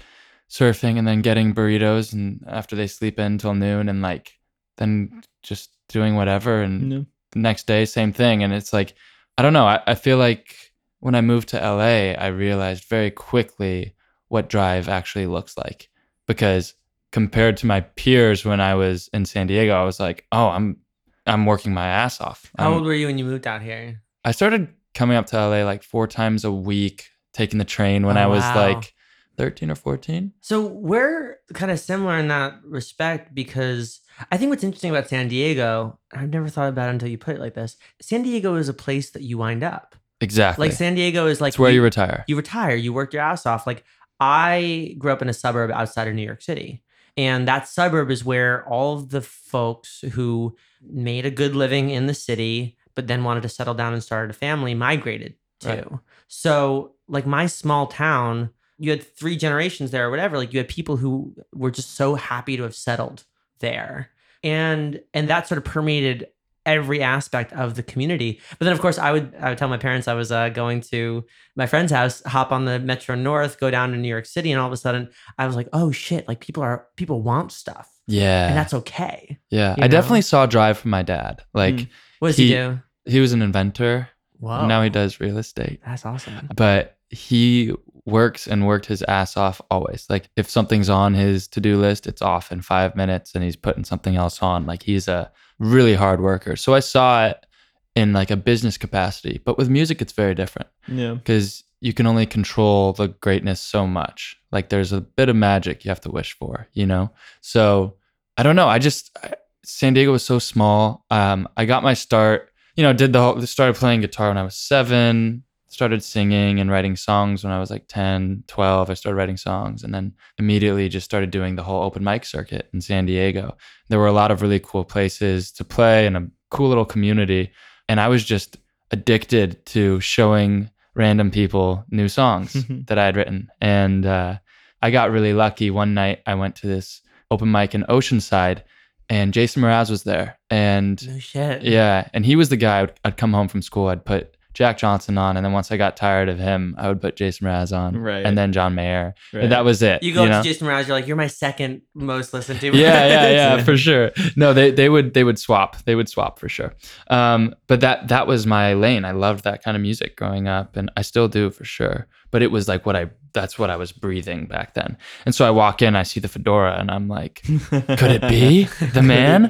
surfing 0.50 0.98
and 0.98 1.06
then 1.06 1.22
getting 1.22 1.54
burritos 1.54 2.12
and 2.12 2.44
after 2.48 2.74
they 2.74 2.88
sleep 2.88 3.18
in 3.20 3.38
till 3.38 3.54
noon 3.54 3.88
and 3.88 4.02
like 4.02 4.32
then 4.76 5.08
mm. 5.14 5.24
just 5.42 5.70
doing 5.88 6.16
whatever 6.16 6.61
and 6.61 6.88
No. 6.90 7.06
the 7.30 7.38
next 7.38 7.66
day 7.66 7.87
same 7.87 8.12
thing 8.12 8.42
and 8.42 8.52
it's 8.52 8.72
like 8.72 8.94
i 9.38 9.42
don't 9.42 9.53
know 9.53 9.66
I, 9.66 9.81
I 9.87 9.95
feel 9.95 10.18
like 10.18 10.55
when 11.01 11.14
i 11.14 11.21
moved 11.21 11.49
to 11.51 11.57
la 11.59 11.79
i 11.81 12.27
realized 12.29 12.85
very 12.85 13.11
quickly 13.11 13.95
what 14.29 14.49
drive 14.49 14.88
actually 14.88 15.27
looks 15.27 15.57
like 15.59 15.88
because 16.27 16.75
compared 17.12 17.57
to 17.59 17.66
my 17.66 17.81
peers 17.81 18.45
when 18.45 18.61
i 18.61 18.75
was 18.75 19.09
in 19.12 19.25
san 19.25 19.47
diego 19.47 19.75
i 19.75 19.85
was 19.85 20.01
like 20.01 20.27
oh 20.33 20.49
i'm 20.49 20.79
i'm 21.27 21.47
working 21.47 21.73
my 21.75 21.87
ass 21.87 22.21
off 22.21 22.51
How 22.59 22.73
old 22.75 22.85
were 22.85 22.95
you 22.95 23.07
when 23.07 23.18
you 23.18 23.25
moved 23.25 23.47
out 23.47 23.62
here? 23.62 24.03
I 24.25 24.33
started 24.33 24.68
coming 24.95 25.16
up 25.16 25.27
to 25.27 25.37
LA 25.37 25.64
like 25.64 25.83
four 25.83 26.07
times 26.07 26.45
a 26.45 26.53
week, 26.53 27.09
taking 27.33 27.59
the 27.59 27.64
train 27.64 28.07
when 28.07 28.16
Oh, 28.16 28.21
I 28.23 28.27
was 28.27 28.45
oh, 28.45 28.55
wow. 28.55 28.73
like 28.75 28.95
13 29.37 29.71
or 29.71 29.75
14. 29.75 30.33
So 30.40 30.66
we're 30.66 31.38
kind 31.55 31.71
of 31.71 31.81
similar 31.81 32.18
in 32.18 32.29
that 32.29 32.61
respect 32.64 33.35
because 33.35 34.01
I 34.31 34.37
think 34.37 34.51
what's 34.51 34.64
interesting 34.64 34.90
about 34.90 35.09
San 35.09 35.29
Diego, 35.29 35.99
I've 36.12 36.31
never 36.31 36.49
thought 36.49 36.68
about 36.68 36.88
it 36.88 36.92
until 36.92 37.09
you 37.09 37.18
put 37.18 37.37
it 37.37 37.40
like 37.40 37.55
this. 37.55 37.77
San 38.01 38.23
Diego 38.23 38.57
is 38.57 38.68
a 38.68 38.75
place 38.75 39.11
that 39.11 39.23
you 39.23 39.38
wind 39.38 39.62
up. 39.62 39.97
Exactly. 40.21 40.68
Like 40.68 40.77
San 40.77 40.95
Diego 40.95 41.27
is 41.27 41.40
like 41.40 41.51
it's 41.51 41.59
where 41.59 41.73
you 41.73 41.83
retire. 41.83 42.25
you 42.29 42.37
retire, 42.37 42.77
you 42.77 42.92
work 42.92 43.12
your 43.12 43.23
ass 43.23 43.45
off. 43.47 43.66
Like 43.66 43.85
I 44.21 44.95
grew 44.99 45.12
up 45.12 45.23
in 45.23 45.29
a 45.29 45.35
suburb 45.35 45.71
outside 45.71 46.07
of 46.07 46.14
New 46.14 46.23
York 46.23 46.42
City. 46.42 46.83
And 47.16 47.47
that 47.49 47.68
suburb 47.68 48.11
is 48.11 48.25
where 48.25 48.66
all 48.68 48.95
of 48.97 49.11
the 49.11 49.21
folks 49.21 50.03
who 50.12 50.57
made 50.81 51.27
a 51.27 51.31
good 51.31 51.55
living 51.55 51.90
in 51.90 52.07
the 52.07 52.14
city, 52.14 52.77
but 52.95 53.07
then 53.07 53.25
wanted 53.25 53.42
to 53.42 53.49
settle 53.49 53.75
down 53.75 53.92
and 53.92 54.03
start 54.03 54.31
a 54.31 54.33
family 54.33 54.75
migrated 54.75 55.35
to. 55.61 55.68
Right. 55.68 55.87
So, 56.29 56.95
like 57.09 57.27
my 57.27 57.47
small 57.47 57.87
town, 57.88 58.51
you 58.83 58.90
had 58.90 59.03
three 59.16 59.37
generations 59.37 59.90
there 59.92 60.07
or 60.07 60.11
whatever. 60.11 60.37
Like 60.37 60.53
you 60.53 60.59
had 60.59 60.68
people 60.68 60.97
who 60.97 61.35
were 61.55 61.71
just 61.71 61.95
so 61.95 62.14
happy 62.16 62.57
to 62.57 62.62
have 62.64 62.75
settled 62.75 63.25
there. 63.61 64.11
And 64.45 65.01
and 65.14 65.29
that 65.29 65.47
sort 65.49 65.59
of 65.59 65.64
permeated 65.64 66.27
every 66.64 67.03
aspect 67.03 67.53
of 67.53 67.75
the 67.75 67.83
community. 67.83 68.40
But 68.59 68.64
then 68.66 68.73
of 68.73 68.81
course 68.81 68.99
I 68.99 69.12
would 69.12 69.35
I 69.40 69.49
would 69.51 69.59
tell 69.59 69.68
my 69.68 69.79
parents 69.79 70.09
I 70.09 70.14
was 70.14 70.31
uh, 70.33 70.49
going 70.49 70.81
to 70.92 71.25
my 71.57 71.66
friend's 71.66 71.92
house, 71.92 72.23
hop 72.27 72.51
on 72.53 72.64
the 72.64 72.79
Metro 72.79 73.14
North, 73.14 73.59
go 73.61 73.71
down 73.71 73.90
to 73.92 73.97
New 73.97 74.09
York 74.09 74.27
City, 74.27 74.51
and 74.53 74.61
all 74.61 74.66
of 74.66 74.73
a 74.73 74.77
sudden 74.77 75.11
I 75.38 75.47
was 75.47 75.55
like, 75.57 75.68
oh 75.73 75.90
shit, 75.92 76.27
like 76.29 76.40
people 76.40 76.62
are 76.62 76.87
people 76.97 77.23
want 77.23 77.53
stuff. 77.53 77.88
yeah. 78.07 78.49
And 78.49 78.57
that's 78.57 78.75
okay. 78.75 79.38
yeah. 79.51 79.75
I 79.79 79.83
know? 79.83 79.88
definitely 79.88 80.23
saw 80.23 80.47
Drive 80.47 80.79
from 80.79 80.90
my 80.90 81.03
dad. 81.03 81.42
Like 81.55 81.75
Mm. 81.77 81.88
What 82.18 82.29
does 82.29 82.37
he, 82.37 82.49
He- 82.49 82.55
do? 82.55 82.79
he 83.07 83.21
was 83.21 83.33
an 83.33 83.42
inventor. 83.42 84.09
Whoa. 84.38 84.66
Now 84.66 84.83
he 84.83 84.90
does 84.90 85.21
real 85.21 85.38
estate. 85.38 85.81
That's 85.87 86.05
awesome. 86.07 86.49
But 86.57 86.97
he 87.11 87.73
works 88.04 88.46
and 88.46 88.66
worked 88.66 88.86
his 88.86 89.02
ass 89.04 89.36
off 89.36 89.60
always. 89.70 90.06
Like 90.10 90.28
if 90.36 90.50
something's 90.50 90.88
on 90.88 91.14
his 91.14 91.46
to-do 91.48 91.78
list, 91.78 92.06
it's 92.06 92.22
off 92.22 92.50
in 92.50 92.60
5 92.60 92.96
minutes 92.96 93.34
and 93.34 93.44
he's 93.44 93.56
putting 93.56 93.84
something 93.84 94.16
else 94.16 94.42
on. 94.42 94.66
Like 94.66 94.82
he's 94.82 95.08
a 95.08 95.30
really 95.58 95.94
hard 95.94 96.20
worker. 96.20 96.56
So 96.56 96.74
I 96.74 96.80
saw 96.80 97.26
it 97.26 97.46
in 97.94 98.12
like 98.12 98.30
a 98.30 98.36
business 98.36 98.76
capacity, 98.76 99.40
but 99.44 99.56
with 99.58 99.68
music 99.68 100.02
it's 100.02 100.12
very 100.12 100.34
different. 100.34 100.68
Yeah. 100.88 101.14
because 101.14 101.62
you 101.80 101.92
can 101.92 102.06
only 102.06 102.26
control 102.26 102.92
the 102.92 103.08
greatness 103.08 103.60
so 103.60 103.86
much. 103.86 104.36
Like 104.52 104.68
there's 104.68 104.92
a 104.92 105.00
bit 105.00 105.28
of 105.28 105.36
magic 105.36 105.84
you 105.84 105.88
have 105.90 106.00
to 106.02 106.10
wish 106.10 106.32
for, 106.32 106.68
you 106.72 106.86
know? 106.86 107.10
So 107.40 107.96
I 108.36 108.44
don't 108.44 108.56
know. 108.56 108.68
I 108.68 108.78
just, 108.78 109.16
San 109.64 109.94
Diego 109.94 110.12
was 110.12 110.24
so 110.24 110.38
small. 110.38 111.04
Um, 111.10 111.48
I 111.56 111.64
got 111.64 111.82
my 111.82 111.94
start, 111.94 112.50
you 112.76 112.82
know, 112.82 112.92
did 112.92 113.12
the 113.12 113.20
whole, 113.20 113.40
started 113.42 113.76
playing 113.76 114.00
guitar 114.00 114.28
when 114.28 114.38
I 114.38 114.42
was 114.44 114.56
seven, 114.56 115.42
started 115.72 116.02
singing 116.04 116.61
and 116.61 116.70
writing 116.70 116.96
songs 116.96 117.42
when 117.44 117.52
I 117.52 117.58
was 117.58 117.70
like 117.70 117.85
10, 117.88 118.44
12. 118.46 118.90
I 118.90 118.94
started 118.94 119.16
writing 119.16 119.37
songs 119.37 119.82
and 119.82 119.94
then 119.94 120.12
immediately 120.38 120.88
just 120.88 121.04
started 121.04 121.30
doing 121.30 121.56
the 121.56 121.62
whole 121.62 121.82
open 121.82 122.04
mic 122.04 122.24
circuit 122.24 122.68
in 122.72 122.80
San 122.80 123.06
Diego. 123.06 123.56
There 123.88 123.98
were 123.98 124.06
a 124.06 124.12
lot 124.12 124.30
of 124.30 124.42
really 124.42 124.61
cool 124.61 124.85
places 124.85 125.50
to 125.52 125.64
play 125.64 126.06
and 126.06 126.16
a 126.16 126.28
cool 126.50 126.68
little 126.68 126.85
community. 126.85 127.50
And 127.88 128.00
I 128.00 128.08
was 128.08 128.24
just 128.24 128.56
addicted 128.90 129.64
to 129.66 129.98
showing 130.00 130.70
random 130.94 131.30
people 131.30 131.85
new 131.90 132.08
songs 132.08 132.52
that 132.87 132.98
I 132.98 133.06
had 133.06 133.16
written. 133.16 133.48
And 133.61 134.04
uh, 134.04 134.38
I 134.82 134.90
got 134.90 135.11
really 135.11 135.32
lucky. 135.32 135.70
One 135.70 135.94
night 135.94 136.20
I 136.26 136.35
went 136.35 136.56
to 136.56 136.66
this 136.66 137.00
open 137.30 137.50
mic 137.50 137.74
in 137.74 137.82
Oceanside 137.85 138.62
and 139.08 139.32
Jason 139.32 139.62
Mraz 139.62 139.90
was 139.90 140.04
there. 140.04 140.38
And 140.50 141.06
No 141.06 141.18
shit. 141.18 141.62
yeah, 141.62 142.08
and 142.14 142.24
he 142.24 142.37
was 142.37 142.48
the 142.50 142.56
guy 142.56 142.82
I'd, 142.82 142.92
I'd 143.04 143.16
come 143.16 143.32
home 143.32 143.48
from 143.48 143.62
school, 143.62 143.88
I'd 143.88 144.04
put 144.04 144.37
Jack 144.54 144.78
Johnson 144.78 145.16
on. 145.18 145.36
And 145.36 145.44
then 145.44 145.52
once 145.52 145.72
I 145.72 145.76
got 145.76 145.96
tired 145.96 146.28
of 146.28 146.38
him, 146.38 146.74
I 146.78 146.88
would 146.88 147.00
put 147.00 147.16
Jason 147.16 147.46
Mraz 147.46 147.76
on. 147.76 147.96
Right. 147.96 148.24
And 148.24 148.36
then 148.36 148.52
John 148.52 148.74
Mayer. 148.74 149.14
Right. 149.32 149.44
And 149.44 149.52
that 149.52 149.64
was 149.64 149.82
it. 149.82 150.02
You 150.02 150.12
go 150.12 150.26
know? 150.26 150.32
up 150.32 150.42
to 150.42 150.48
Jason 150.48 150.66
Mraz, 150.66 150.86
you're 150.86 150.96
like, 150.96 151.06
you're 151.06 151.16
my 151.16 151.26
second 151.26 151.82
most 151.94 152.32
listened 152.34 152.60
to. 152.60 152.66
yeah, 152.76 153.06
yeah, 153.06 153.30
yeah, 153.56 153.64
for 153.64 153.76
sure. 153.76 154.12
No, 154.36 154.52
they 154.52 154.70
they 154.70 154.88
would 154.88 155.14
they 155.14 155.24
would 155.24 155.38
swap. 155.38 155.82
They 155.84 155.94
would 155.94 156.08
swap 156.08 156.38
for 156.38 156.48
sure. 156.48 156.74
Um, 157.08 157.54
but 157.66 157.80
that 157.80 158.08
that 158.08 158.26
was 158.26 158.46
my 158.46 158.74
lane. 158.74 159.04
I 159.04 159.12
loved 159.12 159.44
that 159.44 159.62
kind 159.62 159.76
of 159.76 159.82
music 159.82 160.16
growing 160.16 160.48
up, 160.48 160.76
and 160.76 160.90
I 160.96 161.02
still 161.02 161.28
do 161.28 161.50
for 161.50 161.64
sure. 161.64 162.06
But 162.30 162.42
it 162.42 162.50
was 162.50 162.68
like 162.68 162.86
what 162.86 162.96
I 162.96 163.10
that's 163.32 163.58
what 163.58 163.70
I 163.70 163.76
was 163.76 163.92
breathing 163.92 164.46
back 164.46 164.74
then. 164.74 164.96
And 165.24 165.34
so 165.34 165.46
I 165.46 165.50
walk 165.50 165.82
in, 165.82 165.96
I 165.96 166.02
see 166.02 166.20
the 166.20 166.28
fedora, 166.28 166.78
and 166.78 166.90
I'm 166.90 167.08
like, 167.08 167.42
could 167.70 168.10
it 168.10 168.22
be 168.28 168.64
the 168.92 169.02
man? 169.02 169.46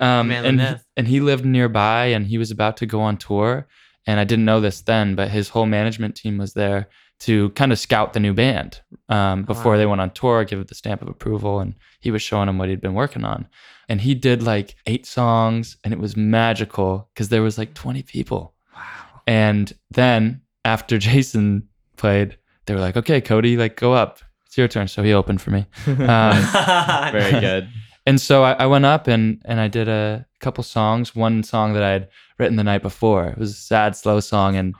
Um, 0.00 0.28
Man, 0.28 0.44
and 0.44 0.80
and 0.96 1.08
he 1.08 1.20
lived 1.20 1.44
nearby, 1.44 2.06
and 2.06 2.26
he 2.26 2.38
was 2.38 2.50
about 2.50 2.76
to 2.78 2.86
go 2.86 3.00
on 3.00 3.16
tour. 3.16 3.66
And 4.06 4.20
I 4.20 4.24
didn't 4.24 4.44
know 4.44 4.60
this 4.60 4.82
then, 4.82 5.14
but 5.14 5.28
his 5.30 5.48
whole 5.48 5.66
management 5.66 6.14
team 6.14 6.36
was 6.38 6.52
there 6.54 6.88
to 7.20 7.50
kind 7.50 7.72
of 7.72 7.78
scout 7.78 8.12
the 8.12 8.20
new 8.20 8.34
band 8.34 8.80
um, 9.08 9.44
before 9.44 9.72
Wow. 9.72 9.78
they 9.78 9.86
went 9.86 10.00
on 10.00 10.10
tour, 10.10 10.44
give 10.44 10.58
it 10.60 10.68
the 10.68 10.74
stamp 10.74 11.00
of 11.00 11.08
approval, 11.08 11.60
and 11.60 11.74
he 12.00 12.10
was 12.10 12.20
showing 12.20 12.46
them 12.46 12.58
what 12.58 12.68
he'd 12.68 12.80
been 12.82 12.94
working 12.94 13.24
on. 13.24 13.46
And 13.88 14.00
he 14.00 14.14
did 14.14 14.42
like 14.42 14.74
eight 14.86 15.06
songs, 15.06 15.76
and 15.84 15.92
it 15.94 15.98
was 16.00 16.16
magical 16.16 17.08
because 17.14 17.28
there 17.30 17.42
was 17.42 17.56
like 17.56 17.72
20 17.74 18.02
people. 18.02 18.54
Wow. 18.74 18.82
And 19.26 19.72
then 19.90 20.42
after 20.64 20.98
Jason 21.08 21.68
played, 21.96 22.36
they 22.66 22.74
were 22.74 22.80
like, 22.80 22.96
"Okay, 22.96 23.20
Cody, 23.20 23.56
like 23.56 23.76
go 23.76 23.92
up. 23.92 24.18
It's 24.46 24.56
your 24.58 24.68
turn." 24.68 24.88
So 24.88 25.02
he 25.02 25.12
opened 25.12 25.40
for 25.40 25.50
me. 25.50 25.66
Um, 25.86 27.12
Very 27.12 27.40
good. 27.40 27.68
And 28.06 28.20
so 28.20 28.42
I, 28.44 28.52
I 28.52 28.66
went 28.66 28.84
up 28.84 29.06
and 29.06 29.40
and 29.44 29.60
I 29.60 29.68
did 29.68 29.88
a 29.88 30.26
couple 30.40 30.62
songs. 30.64 31.14
One 31.16 31.42
song 31.42 31.72
that 31.74 31.82
I 31.82 31.90
had 31.90 32.08
written 32.38 32.56
the 32.56 32.64
night 32.64 32.82
before. 32.82 33.26
It 33.26 33.38
was 33.38 33.50
a 33.50 33.54
sad, 33.54 33.96
slow 33.96 34.20
song, 34.20 34.56
and 34.56 34.74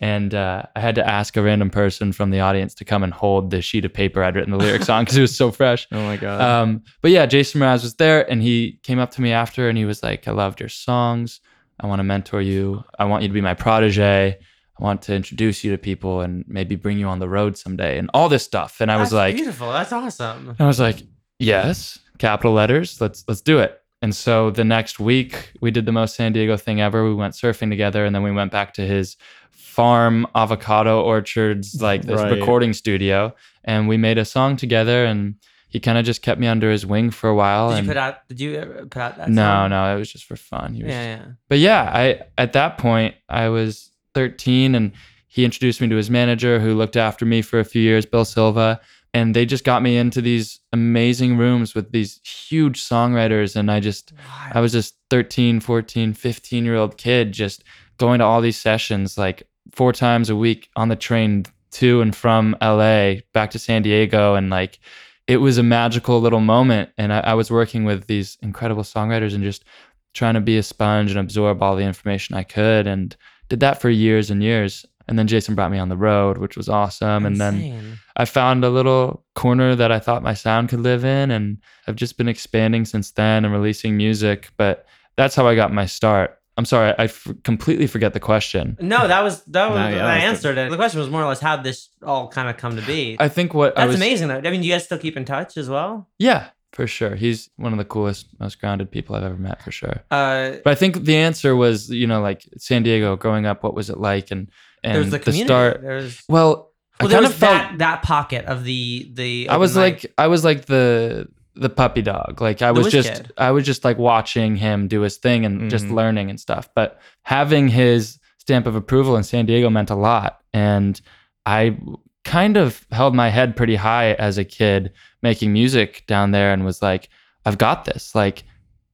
and 0.00 0.34
uh, 0.34 0.64
I 0.74 0.80
had 0.80 0.96
to 0.96 1.08
ask 1.08 1.36
a 1.36 1.42
random 1.42 1.70
person 1.70 2.12
from 2.12 2.30
the 2.30 2.40
audience 2.40 2.74
to 2.74 2.84
come 2.84 3.02
and 3.02 3.12
hold 3.12 3.50
the 3.50 3.62
sheet 3.62 3.84
of 3.84 3.92
paper 3.92 4.22
I'd 4.22 4.34
written 4.34 4.50
the 4.50 4.58
lyrics 4.58 4.88
on 4.88 5.04
because 5.04 5.16
it 5.16 5.22
was 5.22 5.36
so 5.36 5.50
fresh. 5.50 5.86
Oh 5.92 6.02
my 6.02 6.16
god. 6.16 6.40
Um, 6.40 6.82
but 7.00 7.10
yeah, 7.12 7.26
Jason 7.26 7.60
Mraz 7.60 7.82
was 7.82 7.94
there, 7.94 8.28
and 8.30 8.42
he 8.42 8.80
came 8.82 8.98
up 8.98 9.12
to 9.12 9.22
me 9.22 9.32
after, 9.32 9.68
and 9.68 9.78
he 9.78 9.84
was 9.84 10.02
like, 10.02 10.26
"I 10.26 10.32
loved 10.32 10.60
your 10.60 10.68
songs. 10.68 11.40
I 11.80 11.86
want 11.86 12.00
to 12.00 12.04
mentor 12.04 12.42
you. 12.42 12.84
I 12.98 13.04
want 13.04 13.22
you 13.22 13.28
to 13.28 13.34
be 13.34 13.40
my 13.40 13.54
protege. 13.54 14.36
I 14.78 14.82
want 14.82 15.02
to 15.02 15.14
introduce 15.14 15.62
you 15.62 15.70
to 15.70 15.78
people 15.78 16.20
and 16.20 16.44
maybe 16.48 16.74
bring 16.74 16.98
you 16.98 17.06
on 17.06 17.20
the 17.20 17.28
road 17.28 17.56
someday, 17.56 17.98
and 17.98 18.10
all 18.12 18.28
this 18.28 18.42
stuff." 18.42 18.80
And 18.80 18.90
I 18.90 18.96
was 18.96 19.10
That's 19.10 19.14
like, 19.14 19.36
beautiful. 19.36 19.70
That's 19.70 19.92
awesome. 19.92 20.56
I 20.58 20.66
was 20.66 20.80
like, 20.80 20.98
yes, 21.38 21.98
capital 22.18 22.52
letters. 22.52 23.00
Let's 23.00 23.24
let's 23.28 23.40
do 23.40 23.58
it. 23.58 23.80
And 24.02 24.14
so 24.14 24.50
the 24.50 24.64
next 24.64 25.00
week 25.00 25.52
we 25.60 25.70
did 25.70 25.86
the 25.86 25.92
most 25.92 26.14
San 26.14 26.32
Diego 26.32 26.56
thing 26.56 26.80
ever. 26.80 27.04
We 27.04 27.14
went 27.14 27.34
surfing 27.34 27.70
together, 27.70 28.04
and 28.04 28.14
then 28.14 28.22
we 28.22 28.32
went 28.32 28.52
back 28.52 28.74
to 28.74 28.86
his 28.86 29.16
farm 29.50 30.26
avocado 30.34 31.02
orchards, 31.02 31.80
like 31.80 32.02
this 32.02 32.20
Right. 32.20 32.32
recording 32.32 32.72
studio, 32.72 33.34
and 33.64 33.88
we 33.88 33.96
made 33.96 34.18
a 34.18 34.24
song 34.24 34.56
together. 34.56 35.04
And 35.04 35.34
he 35.68 35.80
kind 35.80 35.98
of 35.98 36.04
just 36.04 36.22
kept 36.22 36.38
me 36.40 36.46
under 36.46 36.70
his 36.70 36.86
wing 36.86 37.10
for 37.10 37.28
a 37.28 37.34
while. 37.34 37.70
Did 37.70 37.78
and 37.78 37.86
you 37.86 37.90
put 37.90 37.96
out? 37.96 38.28
Did 38.28 38.40
you 38.40 38.54
ever 38.56 38.86
put 38.86 39.02
out 39.02 39.16
that? 39.16 39.28
no, 39.30 39.42
song? 39.42 39.70
no, 39.70 39.86
no, 39.86 39.96
it 39.96 39.98
was 39.98 40.12
just 40.12 40.24
for 40.24 40.36
fun. 40.36 40.74
He 40.74 40.84
was, 40.84 40.92
Yeah, 40.92 41.16
yeah. 41.16 41.24
but 41.48 41.58
yeah, 41.58 41.90
I 41.92 42.20
at 42.38 42.52
that 42.52 42.78
point 42.78 43.14
I 43.28 43.48
was 43.48 43.90
13 44.14 44.74
and 44.76 44.92
he 45.26 45.44
introduced 45.44 45.80
me 45.80 45.88
to 45.88 45.96
his 45.96 46.10
manager 46.10 46.60
who 46.60 46.74
looked 46.74 46.96
after 46.96 47.26
me 47.26 47.42
for 47.42 47.58
a 47.58 47.64
few 47.64 47.82
years, 47.82 48.06
Bill 48.06 48.24
Silva, 48.24 48.80
and 49.14 49.34
they 49.34 49.46
just 49.46 49.64
got 49.64 49.80
me 49.80 49.96
into 49.96 50.20
these 50.20 50.58
amazing 50.72 51.36
rooms 51.38 51.74
with 51.74 51.92
these 51.92 52.20
huge 52.24 52.82
songwriters 52.82 53.56
and 53.56 53.70
I 53.70 53.80
just 53.80 54.12
I 54.52 54.60
was 54.60 54.72
just 54.72 54.96
13, 55.10 55.60
14, 55.60 56.12
15 56.12 56.64
year 56.64 56.74
old 56.74 56.98
kid 56.98 57.32
just 57.32 57.64
going 57.96 58.18
to 58.18 58.24
all 58.24 58.40
these 58.40 58.58
sessions 58.58 59.16
like 59.16 59.44
four 59.72 59.92
times 59.92 60.28
a 60.28 60.36
week 60.36 60.68
on 60.76 60.88
the 60.88 60.96
train 60.96 61.44
to 61.70 62.00
and 62.00 62.14
from 62.14 62.56
LA 62.60 63.14
back 63.32 63.50
to 63.52 63.58
San 63.58 63.82
Diego 63.82 64.34
and 64.34 64.50
like 64.50 64.80
it 65.26 65.38
was 65.38 65.56
a 65.56 65.62
magical 65.62 66.20
little 66.20 66.40
moment 66.40 66.90
and 66.98 67.12
I, 67.12 67.20
I 67.20 67.34
was 67.34 67.50
working 67.50 67.84
with 67.84 68.08
these 68.08 68.36
incredible 68.42 68.82
songwriters 68.82 69.34
and 69.34 69.42
just 69.42 69.64
trying 70.12 70.34
to 70.34 70.40
be 70.40 70.58
a 70.58 70.62
sponge 70.62 71.10
and 71.10 71.20
absorb 71.20 71.62
all 71.62 71.76
the 71.76 71.84
information 71.84 72.34
I 72.34 72.42
could 72.42 72.86
and 72.86 73.16
did 73.48 73.60
that 73.60 73.80
for 73.80 73.90
years 73.90 74.30
and 74.30 74.42
years. 74.42 74.86
And 75.06 75.18
then 75.18 75.26
Jason 75.26 75.54
brought 75.54 75.70
me 75.70 75.78
on 75.78 75.88
the 75.90 75.96
road, 75.96 76.38
which 76.38 76.56
was 76.56 76.68
awesome. 76.68 77.26
And 77.26 77.40
then 77.40 77.98
I 78.16 78.24
found 78.24 78.64
a 78.64 78.70
little 78.70 79.24
corner 79.34 79.74
that 79.76 79.92
I 79.92 79.98
thought 79.98 80.22
my 80.22 80.34
sound 80.34 80.70
could 80.70 80.80
live 80.80 81.04
in. 81.04 81.30
And 81.30 81.58
I've 81.86 81.96
just 81.96 82.16
been 82.16 82.28
expanding 82.28 82.84
since 82.86 83.10
then 83.10 83.44
and 83.44 83.52
releasing 83.52 83.96
music. 83.96 84.50
But 84.56 84.86
that's 85.16 85.34
how 85.34 85.46
I 85.46 85.54
got 85.56 85.72
my 85.72 85.86
start. 85.86 86.38
I'm 86.56 86.64
sorry, 86.64 86.94
I 86.98 87.04
f- 87.04 87.26
completely 87.42 87.88
forget 87.88 88.12
the 88.14 88.20
question. 88.20 88.76
No, 88.80 89.08
that 89.08 89.22
was 89.24 89.42
that 89.46 89.70
was 89.70 89.78
No, 89.78 89.88
yeah, 89.88 90.06
I 90.06 90.08
that 90.08 90.14
was 90.14 90.24
answered 90.36 90.56
it. 90.56 90.70
The 90.70 90.76
question 90.76 91.00
was 91.00 91.10
more 91.10 91.22
or 91.22 91.26
less 91.26 91.40
how 91.40 91.56
this 91.56 91.88
all 92.02 92.28
kind 92.28 92.48
of 92.48 92.56
come 92.56 92.76
to 92.76 92.82
be. 92.82 93.16
I 93.18 93.28
think 93.28 93.54
what 93.54 93.76
I 93.76 93.82
That's 93.82 93.88
was. 93.88 93.96
amazing 93.96 94.28
though. 94.28 94.36
I 94.38 94.50
mean, 94.52 94.60
do 94.60 94.66
you 94.68 94.72
guys 94.72 94.84
still 94.84 94.98
keep 94.98 95.16
in 95.16 95.24
touch 95.24 95.56
as 95.56 95.68
well? 95.68 96.08
Yeah, 96.20 96.50
for 96.72 96.86
sure. 96.86 97.16
He's 97.16 97.50
one 97.56 97.72
of 97.72 97.78
the 97.78 97.84
coolest, 97.84 98.28
most 98.38 98.60
grounded 98.60 98.88
people 98.92 99.16
I've 99.16 99.24
ever 99.24 99.36
met, 99.36 99.62
for 99.62 99.72
sure. 99.72 100.04
Uh, 100.12 100.52
But 100.62 100.70
I 100.70 100.74
think 100.76 101.04
the 101.04 101.16
answer 101.16 101.56
was, 101.56 101.90
you 101.90 102.06
know, 102.06 102.20
like 102.20 102.48
San 102.56 102.84
Diego 102.84 103.16
growing 103.16 103.46
up, 103.46 103.64
what 103.64 103.74
was 103.74 103.90
it 103.90 103.98
like? 103.98 104.30
And, 104.30 104.48
and 104.84 104.94
there 104.94 105.00
was 105.02 105.10
the 105.10 105.18
community. 105.18 105.46
start. 105.48 105.82
There 105.82 105.96
was 105.96 106.22
Well, 106.28 106.46
well, 106.48 106.70
I 107.00 107.06
there 107.06 107.10
kind 107.16 107.24
was 107.24 107.32
of 107.34 107.38
felt. 107.38 107.52
that 107.54 107.78
that 107.78 108.02
pocket 108.02 108.44
of 108.46 108.64
the 108.64 109.10
the. 109.14 109.48
I 109.48 109.56
was 109.56 109.74
mic. 109.76 110.04
like 110.04 110.14
I 110.18 110.26
was 110.28 110.44
like 110.44 110.66
the 110.66 111.28
the 111.56 111.70
puppy 111.70 112.02
dog. 112.02 112.40
Like 112.40 112.62
I 112.62 112.72
The 112.72 112.80
was 112.82 112.92
just 112.92 113.08
kid. 113.12 113.32
I 113.38 113.50
was 113.52 113.64
just 113.64 113.84
like 113.84 113.96
watching 113.98 114.56
him 114.56 114.88
do 114.88 115.00
his 115.02 115.16
thing 115.18 115.44
and 115.44 115.70
just 115.70 115.86
Mhm. 115.86 115.92
learning 115.94 116.30
and 116.30 116.38
stuff. 116.40 116.68
But 116.74 117.00
having 117.22 117.68
his 117.68 118.18
stamp 118.38 118.66
of 118.66 118.74
approval 118.76 119.16
in 119.16 119.22
San 119.24 119.46
Diego 119.46 119.70
meant 119.70 119.90
a 119.90 119.94
lot. 119.94 120.40
And 120.52 121.00
I 121.46 121.78
kind 122.24 122.56
of 122.56 122.86
held 122.90 123.14
my 123.14 123.28
head 123.28 123.54
pretty 123.56 123.76
high 123.76 124.12
as 124.14 124.36
a 124.38 124.44
kid 124.44 124.92
making 125.22 125.52
music 125.52 126.04
down 126.06 126.30
there 126.32 126.52
and 126.52 126.64
was 126.64 126.82
like, 126.82 127.08
I've 127.46 127.58
got 127.58 127.84
this. 127.84 128.14
Like 128.14 128.42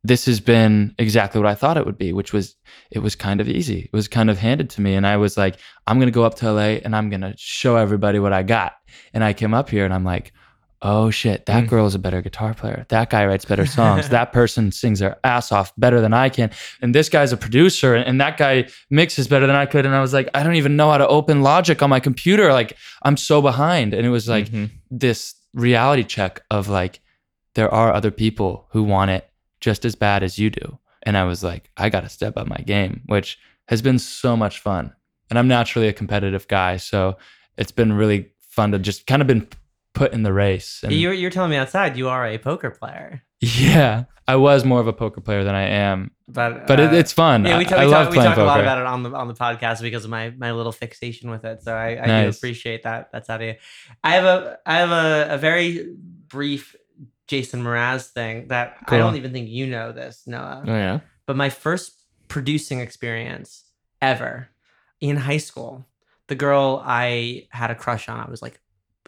this 0.03 0.25
has 0.27 0.41
been 0.41 0.95
exactly 0.99 1.41
what 1.41 1.51
I 1.51 1.55
thought 1.55 1.77
it 1.77 1.85
would 1.85 1.99
be, 1.99 2.13
which 2.13 2.33
was 2.33 2.57
it 2.91 3.01
was 3.01 3.15
kind 3.15 3.41
of 3.41 3.49
easy. 3.49 3.81
It 3.93 3.93
was 3.93 4.09
kind 4.09 4.31
of 4.31 4.39
handed 4.39 4.71
to 4.71 4.81
me. 4.81 4.95
And 4.95 5.07
I 5.07 5.17
was 5.19 5.37
like, 5.37 5.57
I'm 5.87 5.99
gonna 5.99 6.11
go 6.11 6.25
up 6.25 6.37
to 6.37 6.51
LA 6.53 6.81
and 6.85 6.97
I'm 6.97 7.11
gonna 7.11 7.35
show 7.37 7.77
everybody 7.77 8.19
what 8.19 8.33
I 8.33 8.43
got. 8.43 8.73
And 9.13 9.23
I 9.23 9.33
came 9.35 9.53
up 9.53 9.69
here 9.69 9.85
and 9.85 9.93
I'm 9.93 10.05
like, 10.05 10.33
oh 10.83 11.11
shit, 11.11 11.45
that 11.45 11.65
Mm. 11.65 11.69
girl 11.69 11.85
is 11.87 11.95
a 11.95 11.99
better 11.99 12.23
guitar 12.23 12.55
player. 12.55 12.87
That 12.89 13.11
guy 13.11 13.27
writes 13.27 13.45
better 13.45 13.67
songs. 13.67 14.09
that 14.17 14.33
person 14.33 14.73
sings 14.73 15.01
their 15.01 15.19
ass 15.23 15.53
off 15.53 15.75
better 15.77 16.01
than 16.01 16.15
I 16.15 16.31
can. 16.31 16.51
And 16.81 16.95
this 16.95 17.11
guy's 17.11 17.33
a 17.33 17.37
producer 17.37 17.95
and, 17.95 18.19
that 18.23 18.39
guy 18.39 18.69
mixes 18.89 19.29
better 19.29 19.47
than 19.47 19.57
I 19.57 19.67
could. 19.67 19.85
And 19.85 19.95
I 19.95 20.01
was 20.01 20.15
like, 20.15 20.31
I 20.33 20.43
don't 20.43 20.55
even 20.55 20.77
know 20.77 20.91
how 20.91 20.97
to 20.97 21.07
open 21.09 21.43
Logic 21.43 21.83
on 21.83 21.91
my 21.91 22.01
computer. 22.01 22.51
Like, 22.55 22.79
I'm 23.03 23.19
so 23.19 23.43
behind. 23.43 23.93
And 23.93 24.07
it 24.07 24.11
was 24.11 24.27
like 24.27 24.47
Mhm. 24.49 24.71
this 24.91 25.35
reality 25.53 26.05
check 26.05 26.41
of 26.51 26.69
like, 26.69 27.01
there 27.55 27.69
are 27.73 27.93
other 27.93 28.11
people 28.11 28.67
who 28.71 28.83
want 28.83 29.11
it 29.11 29.29
just 29.61 29.85
as 29.85 29.95
bad 29.95 30.23
as 30.23 30.39
you 30.39 30.51
do. 30.51 30.79
And 31.03 31.17
I 31.17 31.25
was 31.25 31.43
like, 31.43 31.71
I 31.77 31.89
got 31.89 32.03
to 32.03 32.09
step 32.09 32.37
up 32.37 32.47
my 32.47 32.59
game, 32.59 33.03
which 33.07 33.39
has 33.69 33.83
been 33.83 33.99
so 33.99 34.37
much 34.37 34.61
fun. 34.61 34.93
And 35.31 35.39
I'm 35.39 35.49
naturally 35.49 35.89
a 35.89 35.93
competitive 35.93 36.49
guy. 36.49 36.77
So 36.77 37.17
it's 37.57 37.73
been 37.73 37.93
really 37.93 38.33
fun 38.41 38.73
to 38.73 38.79
just 38.79 39.07
kind 39.07 39.23
of 39.23 39.29
been 39.29 39.47
put 39.95 40.13
in 40.13 40.23
the 40.23 40.33
race. 40.33 40.81
And 40.83 40.93
you're 40.93 41.13
you're 41.13 41.31
telling 41.31 41.51
me 41.51 41.57
outside 41.57 41.97
you 41.97 42.09
are 42.09 42.27
a 42.27 42.39
poker 42.39 42.71
player, 42.71 43.23
yeah, 43.41 44.05
I 44.29 44.37
was 44.37 44.65
more 44.65 44.81
of 44.81 44.87
a 44.87 44.93
poker 44.93 45.21
player 45.21 45.45
than 45.45 45.55
I 45.55 45.63
am, 45.63 46.11
but 46.29 46.67
but 46.67 46.79
it, 46.79 46.93
uh, 46.93 46.97
it's 46.97 47.13
fun. 47.13 47.45
Yeah, 47.45 47.59
we, 47.59 47.65
I, 47.65 47.69
talk, 47.69 47.79
I 47.79 47.87
we, 47.87 47.91
love 47.91 48.07
talk, 48.07 48.13
we 48.13 48.19
talk 48.19 48.37
a 48.37 48.43
lot 48.43 48.61
about 48.61 48.79
it 48.79 48.87
on 48.87 49.03
the 49.03 49.11
on 49.13 49.29
the 49.29 49.35
podcast 49.35 49.81
because 49.81 50.05
of 50.05 50.11
my 50.11 50.31
my 50.37 50.53
little 50.53 50.73
fixation 50.73 51.31
with 51.31 51.45
it. 51.45 51.63
So 51.63 51.75
I, 51.75 52.03
I 52.03 52.25
do 52.25 52.31
appreciate 52.31 52.83
that. 52.83 53.11
That's 53.13 53.31
out 53.31 53.41
of 53.41 53.47
you. 53.49 53.55
I 54.05 54.15
have 54.15 54.25
a 54.25 54.59
I 54.67 54.77
have 54.77 54.91
a, 54.91 55.35
a 55.35 55.39
very 55.39 55.95
brief 56.29 56.77
Jason 57.31 57.63
Mraz 57.63 58.09
thing 58.09 58.49
that 58.49 58.77
I 58.89 58.99
don't 58.99 59.15
even 59.15 59.33
think 59.33 59.49
you 59.49 59.69
know 59.69 59.93
this, 59.93 60.25
Noah. 60.27 60.65
Oh 60.67 60.75
yeah. 60.75 60.99
But 61.27 61.37
my 61.37 61.49
first 61.49 62.05
producing 62.27 62.81
experience 62.81 63.65
ever 64.03 64.49
in 65.01 65.17
high 65.17 65.37
school, 65.37 65.87
the 66.27 66.35
girl 66.35 66.83
I 66.85 67.47
had 67.51 67.71
a 67.71 67.77
crush 67.77 68.09
on, 68.09 68.19
I 68.19 68.29
was 68.29 68.43
like 68.43 68.61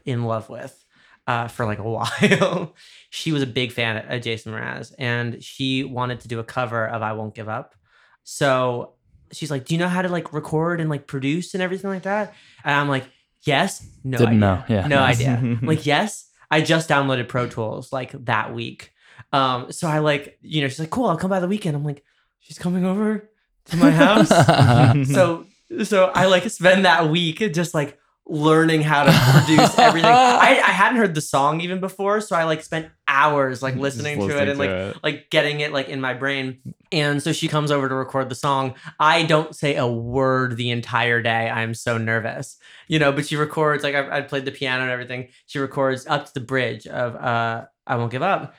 in 0.04 0.22
love 0.22 0.48
with 0.48 0.84
uh, 1.26 1.48
for 1.48 1.66
like 1.66 1.80
a 1.80 1.82
while. 1.96 2.74
she 3.10 3.32
was 3.32 3.42
a 3.42 3.46
big 3.46 3.72
fan 3.72 3.96
of, 4.08 4.22
Jason 4.22 4.52
Mraz 4.52 4.94
and 5.00 5.42
she 5.42 5.82
wanted 5.82 6.20
to 6.20 6.28
do 6.28 6.38
a 6.38 6.44
cover 6.44 6.86
of 6.86 7.02
I 7.02 7.14
Won't 7.14 7.34
Give 7.34 7.48
Up. 7.48 7.74
So 8.22 8.92
she's 9.32 9.50
like, 9.50 9.64
Do 9.64 9.74
you 9.74 9.80
know 9.80 9.88
how 9.88 10.02
to 10.02 10.08
like 10.08 10.32
record 10.32 10.80
and 10.80 10.88
like 10.88 11.08
produce 11.08 11.54
and 11.54 11.62
everything 11.62 11.90
like 11.90 12.04
that? 12.04 12.34
And 12.64 12.72
I'm 12.76 12.88
like, 12.88 13.06
Yes, 13.44 13.84
no 14.04 14.18
Didn't 14.18 14.28
idea. 14.28 14.40
know. 14.40 14.64
Yeah. 14.68 14.86
No 14.86 14.98
idea. 15.00 15.30
I'm 15.30 15.60
like, 15.62 15.84
yes, 15.86 16.30
I 16.52 16.60
just 16.60 16.86
downloaded 16.86 17.28
Pro 17.28 17.48
Tools 17.48 17.94
like 17.94 18.12
that 18.26 18.54
week. 18.54 18.92
Um, 19.32 19.72
so 19.72 19.88
I 19.88 20.00
like, 20.00 20.38
you 20.42 20.60
know, 20.60 20.68
she's 20.68 20.78
like, 20.78 20.90
cool, 20.90 21.06
I'll 21.06 21.16
come 21.16 21.30
by 21.30 21.40
the 21.40 21.48
weekend. 21.48 21.74
I'm 21.74 21.82
like, 21.82 22.04
she's 22.40 22.58
coming 22.58 22.84
over 22.84 23.30
to 23.66 23.76
my 23.78 23.90
house. 23.90 24.28
so 25.12 25.46
so 25.84 26.12
I 26.14 26.26
like 26.26 26.48
spend 26.50 26.84
that 26.84 27.08
week 27.08 27.38
just 27.54 27.72
like 27.72 27.98
learning 28.26 28.82
how 28.82 29.04
to 29.04 29.12
produce 29.12 29.78
everything. 29.78 30.10
I, 30.10 30.60
I 30.64 30.70
hadn't 30.70 30.98
heard 30.98 31.14
the 31.14 31.20
song 31.20 31.60
even 31.60 31.80
before, 31.80 32.20
so 32.20 32.36
I 32.36 32.44
like 32.44 32.62
spent 32.62 32.88
hours 33.08 33.62
like 33.62 33.74
listening, 33.76 34.18
Just 34.18 34.30
to 34.30 34.42
it 34.42 34.48
and 34.48 34.58
like 34.58 34.70
it. 34.70 34.96
like 35.02 35.30
getting 35.30 35.60
it 35.60 35.72
like 35.72 35.88
in 35.88 36.00
my 36.00 36.14
brain. 36.14 36.58
And 36.90 37.22
so 37.22 37.32
she 37.32 37.48
comes 37.48 37.70
over 37.70 37.88
to 37.88 37.94
record 37.94 38.28
the 38.28 38.34
song. 38.34 38.74
I 39.00 39.24
don't 39.24 39.54
say 39.54 39.76
a 39.76 39.86
word 39.86 40.56
the 40.56 40.70
entire 40.70 41.20
day. 41.22 41.50
I'm 41.50 41.74
so 41.74 41.98
nervous, 41.98 42.56
you 42.88 42.98
know. 42.98 43.12
But 43.12 43.26
she 43.26 43.36
records 43.36 43.82
like 43.82 43.94
I, 43.94 44.18
I 44.18 44.20
played 44.22 44.44
the 44.44 44.52
piano 44.52 44.82
and 44.82 44.92
everything. 44.92 45.28
She 45.46 45.58
records 45.58 46.06
up 46.06 46.26
to 46.26 46.34
the 46.34 46.40
bridge 46.40 46.86
of 46.86 47.16
uh, 47.16 47.64
"I 47.86 47.96
Won't 47.96 48.12
Give 48.12 48.22
Up," 48.22 48.54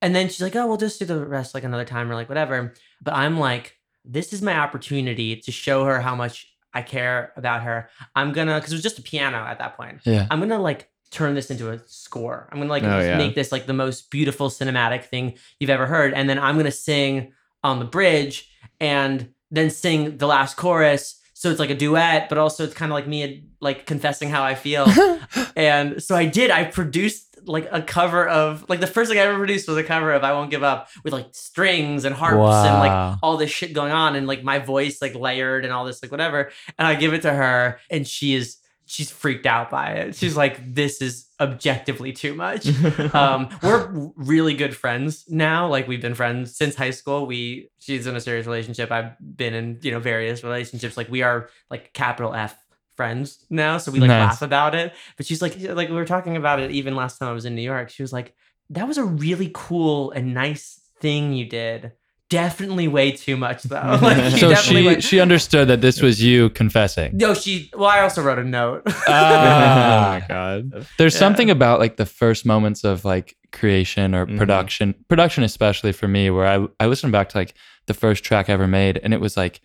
and 0.00 0.14
then 0.14 0.28
she's 0.28 0.42
like, 0.42 0.54
"Oh, 0.56 0.66
we'll 0.66 0.76
just 0.76 0.98
do 0.98 1.04
the 1.04 1.24
rest 1.26 1.54
like 1.54 1.64
another 1.64 1.84
time 1.84 2.10
or 2.10 2.14
like 2.14 2.28
whatever." 2.28 2.74
But 3.02 3.14
I'm 3.14 3.38
like, 3.38 3.74
this 4.04 4.32
is 4.32 4.42
my 4.42 4.56
opportunity 4.58 5.36
to 5.36 5.52
show 5.52 5.84
her 5.84 6.00
how 6.00 6.14
much 6.14 6.46
I 6.78 6.82
care 6.82 7.32
about 7.36 7.62
her. 7.62 7.90
I'm 8.16 8.32
gonna 8.32 8.54
because 8.56 8.72
it 8.72 8.76
was 8.76 8.82
just 8.82 8.98
a 8.98 9.02
piano 9.02 9.38
at 9.38 9.58
that 9.58 9.76
point. 9.76 10.00
yeah. 10.04 10.26
I'm 10.30 10.40
gonna 10.40 10.60
like 10.60 10.88
turn 11.10 11.34
this 11.34 11.50
into 11.50 11.70
a 11.70 11.78
score. 11.86 12.48
I'm 12.52 12.58
gonna 12.58 12.70
like 12.70 12.82
Oh, 12.84 12.98
yeah. 13.00 13.16
make 13.18 13.34
this 13.34 13.50
like 13.52 13.66
the 13.66 13.72
most 13.74 14.10
beautiful 14.10 14.48
cinematic 14.50 15.04
thing 15.04 15.34
you've 15.58 15.70
ever 15.70 15.86
heard, 15.86 16.14
and 16.14 16.28
then 16.28 16.38
I'm 16.38 16.56
gonna 16.56 16.70
sing 16.70 17.32
on 17.64 17.78
the 17.78 17.84
bridge 17.84 18.48
and 18.80 19.32
then 19.50 19.70
sing 19.70 20.18
the 20.18 20.26
last 20.26 20.56
chorus. 20.56 21.20
So 21.34 21.50
it's 21.50 21.60
like 21.60 21.70
a 21.70 21.74
duet, 21.76 22.28
but 22.28 22.36
also 22.38 22.64
it's 22.64 22.74
kind 22.74 22.90
of 22.90 22.94
like 22.94 23.06
me 23.06 23.44
like 23.60 23.86
confessing 23.86 24.28
how 24.28 24.42
I 24.42 24.54
feel. 24.54 24.86
and 25.56 26.02
so 26.02 26.14
I 26.16 26.26
did. 26.26 26.50
I 26.50 26.64
produced 26.64 27.27
like 27.48 27.68
a 27.72 27.82
cover 27.82 28.28
of 28.28 28.64
like 28.68 28.80
the 28.80 28.86
first 28.86 29.10
thing 29.10 29.18
I 29.18 29.22
ever 29.22 29.36
produced 29.38 29.68
was 29.68 29.76
a 29.76 29.84
cover 29.84 30.12
of 30.12 30.22
"I 30.22 30.32
Won't 30.32 30.50
Give 30.50 30.62
Up" 30.62 30.88
with 31.02 31.12
like 31.12 31.28
strings 31.32 32.04
and 32.04 32.14
harps 32.14 32.66
and 32.66 32.78
like 32.78 33.18
all 33.22 33.36
this 33.36 33.50
shit 33.50 33.72
going 33.72 33.92
on 33.92 34.16
and 34.16 34.26
like 34.26 34.44
my 34.44 34.58
voice 34.58 35.02
like 35.02 35.14
layered 35.14 35.64
and 35.64 35.72
all 35.72 35.84
this 35.84 36.02
like 36.02 36.12
whatever 36.12 36.50
and 36.78 36.86
i 36.86 36.94
give 36.94 37.14
it 37.14 37.22
to 37.22 37.32
her 37.32 37.80
and 37.90 38.06
she 38.06 38.34
is 38.34 38.58
she's 38.88 39.10
freaked 39.10 39.46
out 39.46 39.70
by 39.70 39.92
it. 39.92 40.16
She's 40.16 40.36
like, 40.36 40.74
this 40.74 41.02
is 41.02 41.26
objectively 41.38 42.12
too 42.12 42.34
much. 42.34 42.66
um, 43.14 43.50
we're 43.62 44.10
really 44.16 44.54
good 44.54 44.74
friends 44.74 45.26
now. 45.28 45.68
Like 45.68 45.86
we've 45.86 46.00
been 46.00 46.14
friends 46.14 46.56
since 46.56 46.74
high 46.74 46.90
school. 46.90 47.26
We 47.26 47.70
she's 47.78 48.06
in 48.06 48.16
a 48.16 48.20
serious 48.20 48.46
relationship. 48.46 48.90
I've 48.90 49.12
been 49.20 49.54
in 49.54 49.78
you 49.82 49.92
know 49.92 50.00
various 50.00 50.42
relationships. 50.42 50.96
Like 50.96 51.10
we 51.10 51.22
are 51.22 51.50
like 51.70 51.92
capital 51.92 52.34
F 52.34 52.56
friends 52.98 53.46
now. 53.48 53.78
So 53.78 53.92
we 53.92 54.00
like 54.00 54.08
Nice. 54.08 54.28
laugh 54.28 54.42
about 54.42 54.74
it. 54.74 54.92
But 55.16 55.24
she's 55.26 55.40
like 55.40 55.54
like 55.80 55.88
we 55.88 55.94
were 55.94 56.04
talking 56.14 56.36
about 56.36 56.58
it 56.60 56.70
even 56.72 56.94
last 56.96 57.18
time 57.18 57.28
I 57.28 57.32
was 57.32 57.44
in 57.44 57.54
New 57.54 57.62
York. 57.74 57.88
She 57.90 58.02
was 58.02 58.12
like, 58.12 58.34
that 58.70 58.86
was 58.88 58.98
a 58.98 59.04
really 59.04 59.50
cool 59.54 60.10
and 60.10 60.34
nice 60.34 60.66
thing 61.00 61.32
you 61.32 61.46
did. 61.46 61.92
Definitely 62.30 62.88
way 62.88 63.12
too 63.12 63.36
much 63.38 63.62
though. 63.62 63.98
like, 64.02 64.18
you 64.32 64.38
so 64.38 64.48
definitely 64.50 64.82
she 64.82 64.86
went- 64.86 65.02
she 65.10 65.20
understood 65.20 65.68
that 65.68 65.80
this 65.80 66.02
was 66.02 66.22
you 66.22 66.50
confessing. 66.50 67.16
no, 67.16 67.32
she. 67.32 67.70
Well, 67.74 67.88
I 67.88 68.00
also 68.00 68.20
wrote 68.22 68.38
a 68.38 68.44
note. 68.44 68.82
Ah. 69.08 70.20
god. 70.28 70.86
There's 70.98 71.14
Yeah. 71.14 71.18
something 71.24 71.48
about 71.50 71.78
like 71.80 71.96
the 71.96 72.04
first 72.22 72.44
moments 72.44 72.84
of 72.84 73.04
like 73.04 73.36
creation 73.52 74.14
or 74.14 74.26
Mhm. 74.26 74.36
production, 74.38 74.94
production 75.08 75.42
especially 75.44 75.92
for 75.92 76.08
me, 76.08 76.28
where 76.30 76.46
I 76.46 76.56
I 76.84 76.86
listened 76.86 77.12
back 77.12 77.28
to 77.30 77.38
like 77.38 77.54
the 77.86 77.94
first 77.94 78.24
track 78.24 78.50
I 78.50 78.52
ever 78.52 78.66
made, 78.68 79.00
and 79.02 79.14
it 79.14 79.20
was 79.20 79.36
like 79.36 79.60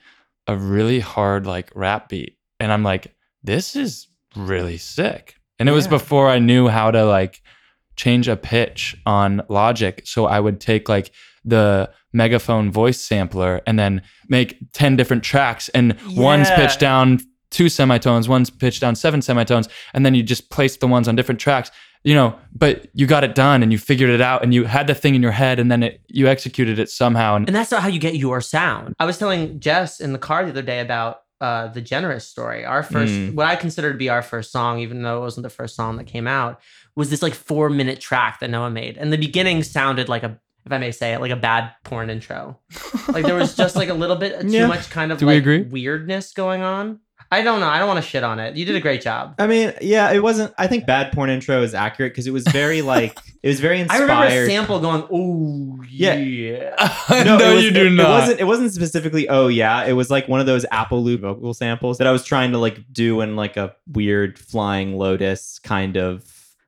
a 0.48 0.56
really 0.56 1.00
hard 1.02 1.46
like 1.46 1.70
rap 1.76 2.08
beat, 2.10 2.38
and 2.62 2.72
I'm 2.72 2.84
like, 2.84 3.14
this 3.44 3.76
is 3.76 4.08
really 4.36 4.78
sick. 4.78 5.36
And 5.60 5.70
it 5.70 5.72
was 5.72 5.88
before 5.88 6.30
I 6.30 6.40
knew 6.40 6.68
how 6.68 6.92
to 6.92 7.06
like 7.06 7.42
change 7.96 8.28
a 8.28 8.36
pitch 8.36 8.96
on 9.06 9.42
Logic, 9.50 10.02
so 10.06 10.26
I 10.26 10.40
would 10.40 10.60
take 10.60 10.90
like 10.90 11.12
the 11.46 11.92
megaphone 12.14 12.72
voice 12.72 13.00
sampler 13.00 13.62
and 13.68 13.78
then 13.78 14.02
make 14.30 14.58
10 14.74 14.96
different 14.96 15.24
tracks 15.24 15.70
and 15.70 15.96
one's 16.16 16.48
Yeah. 16.50 16.56
pitched 16.56 16.80
down 16.80 17.20
two 17.52 17.70
semitones 17.70 18.28
one's 18.30 18.50
pitched 18.50 18.82
down 18.82 18.96
seven 18.96 19.22
semitones 19.22 19.68
and 19.94 20.06
then 20.06 20.16
you 20.16 20.24
just 20.24 20.50
place 20.50 20.78
the 20.78 20.88
ones 20.88 21.08
on 21.08 21.16
different 21.16 21.40
tracks 21.42 21.70
you 22.04 22.16
know 22.16 22.34
but 22.56 22.88
you 22.94 23.06
got 23.06 23.24
it 23.24 23.36
done 23.36 23.62
and 23.62 23.72
you 23.72 23.78
figured 23.78 24.10
it 24.10 24.22
out 24.22 24.42
and 24.42 24.54
you 24.54 24.64
had 24.64 24.88
the 24.88 24.96
thing 24.96 25.16
in 25.16 25.22
your 25.22 25.32
head 25.34 25.60
and 25.60 25.70
then 25.72 25.84
it, 25.84 26.02
you 26.08 26.28
executed 26.28 26.80
it 26.80 26.90
somehow 26.90 27.36
and 27.36 27.48
And 27.50 27.56
that's 27.56 27.72
not 27.72 27.82
how 27.82 27.90
you 27.90 28.00
get 28.00 28.16
your 28.16 28.40
sound. 28.42 28.96
I 29.00 29.06
was 29.06 29.18
telling 29.20 29.60
Jess 29.60 30.00
in 30.00 30.14
the 30.14 30.20
car 30.20 30.46
the 30.46 30.52
other 30.52 30.62
day 30.62 30.80
about 30.80 31.23
uh, 31.44 31.68
the 31.68 31.82
Generous 31.82 32.26
story. 32.28 32.64
Our 32.66 32.84
first, 32.84 33.12
Mm. 33.14 33.34
what 33.36 33.46
I 33.48 33.56
consider 33.58 33.92
to 33.92 33.98
be 33.98 34.10
our 34.10 34.22
first 34.22 34.52
song, 34.52 34.80
even 34.80 35.02
though 35.04 35.18
it 35.18 35.22
wasn't 35.22 35.44
the 35.44 35.50
first 35.60 35.76
song 35.76 35.98
that 35.98 36.06
came 36.06 36.28
out, 36.28 36.62
was 36.96 37.10
this 37.10 37.22
like 37.22 37.34
four 37.34 37.70
minute 37.70 38.00
track 38.00 38.40
that 38.40 38.50
Noah 38.50 38.70
made. 38.70 38.98
And 38.98 39.12
the 39.12 39.18
beginning 39.18 39.62
sounded 39.64 40.08
like 40.08 40.24
a, 40.24 40.40
if 40.66 40.72
I 40.72 40.78
may 40.78 40.92
say 40.92 41.14
it, 41.14 41.20
like 41.20 41.32
a 41.32 41.36
bad 41.36 41.72
porn 41.84 42.10
intro. 42.10 42.60
like 43.10 43.26
there 43.26 43.36
was 43.36 43.56
just 43.56 43.76
like 43.76 43.90
a 43.90 43.94
little 43.94 44.16
bit 44.16 44.40
too 44.42 44.48
Yeah. 44.48 44.68
much 44.68 44.90
kind 44.90 45.12
of 45.12 45.18
Do 45.18 45.26
we 45.28 45.34
like 45.34 45.42
agree? 45.42 45.64
weirdness 45.64 46.32
going 46.34 46.62
on. 46.62 47.00
I 47.34 47.42
don't 47.42 47.60
know. 47.60 47.68
I 47.68 47.80
don't 47.80 47.88
want 47.88 48.04
to 48.04 48.08
shit 48.10 48.24
on 48.24 48.40
it. 48.40 48.56
You 48.56 48.66
did 48.66 48.76
a 48.76 48.80
great 48.80 49.02
job. 49.02 49.36
I 49.40 49.48
mean, 49.48 49.74
yeah, 49.82 50.12
it 50.12 50.22
wasn't. 50.22 50.54
I 50.58 50.68
think 50.68 50.86
bad 50.86 51.12
porn 51.14 51.30
intro 51.30 51.62
is 51.62 51.74
accurate 51.74 52.12
because 52.14 52.28
it 52.28 52.32
was 52.32 52.44
very 52.48 52.82
like 52.82 53.18
it 53.42 53.48
was 53.48 53.60
very 53.60 53.80
inspired. 53.80 54.02
I 54.10 54.26
inspired. 54.26 54.30
remember 54.30 54.44
a 54.44 54.56
sample 54.56 54.80
going, 54.80 55.04
"Oh 55.12 55.84
Yeah. 55.90 56.16
yeah." 56.16 56.76
no, 57.24 57.38
it 57.40 57.56
was- 57.56 57.64
you 57.64 57.72
do 57.72 57.88
it, 57.88 57.92
not 57.92 58.06
It 58.06 58.10
wasn't. 58.10 58.40
It 58.42 58.44
wasn't 58.44 58.72
specifically. 58.74 59.28
Oh 59.30 59.48
yeah, 59.48 59.84
it 59.86 59.94
was 59.94 60.10
like 60.12 60.28
one 60.28 60.40
of 60.40 60.46
those 60.46 60.66
Apple 60.72 61.04
Loop 61.04 61.22
vocal 61.22 61.54
samples 61.54 61.98
that 61.98 62.08
I 62.08 62.12
was 62.12 62.24
trying 62.24 62.52
to 62.52 62.58
like 62.58 62.80
do 62.92 63.22
in 63.22 63.36
like 63.36 63.58
a 63.58 63.76
weird 63.92 64.38
flying 64.40 64.96
lotus 64.98 65.60
kind 65.60 65.98
of 65.98 66.24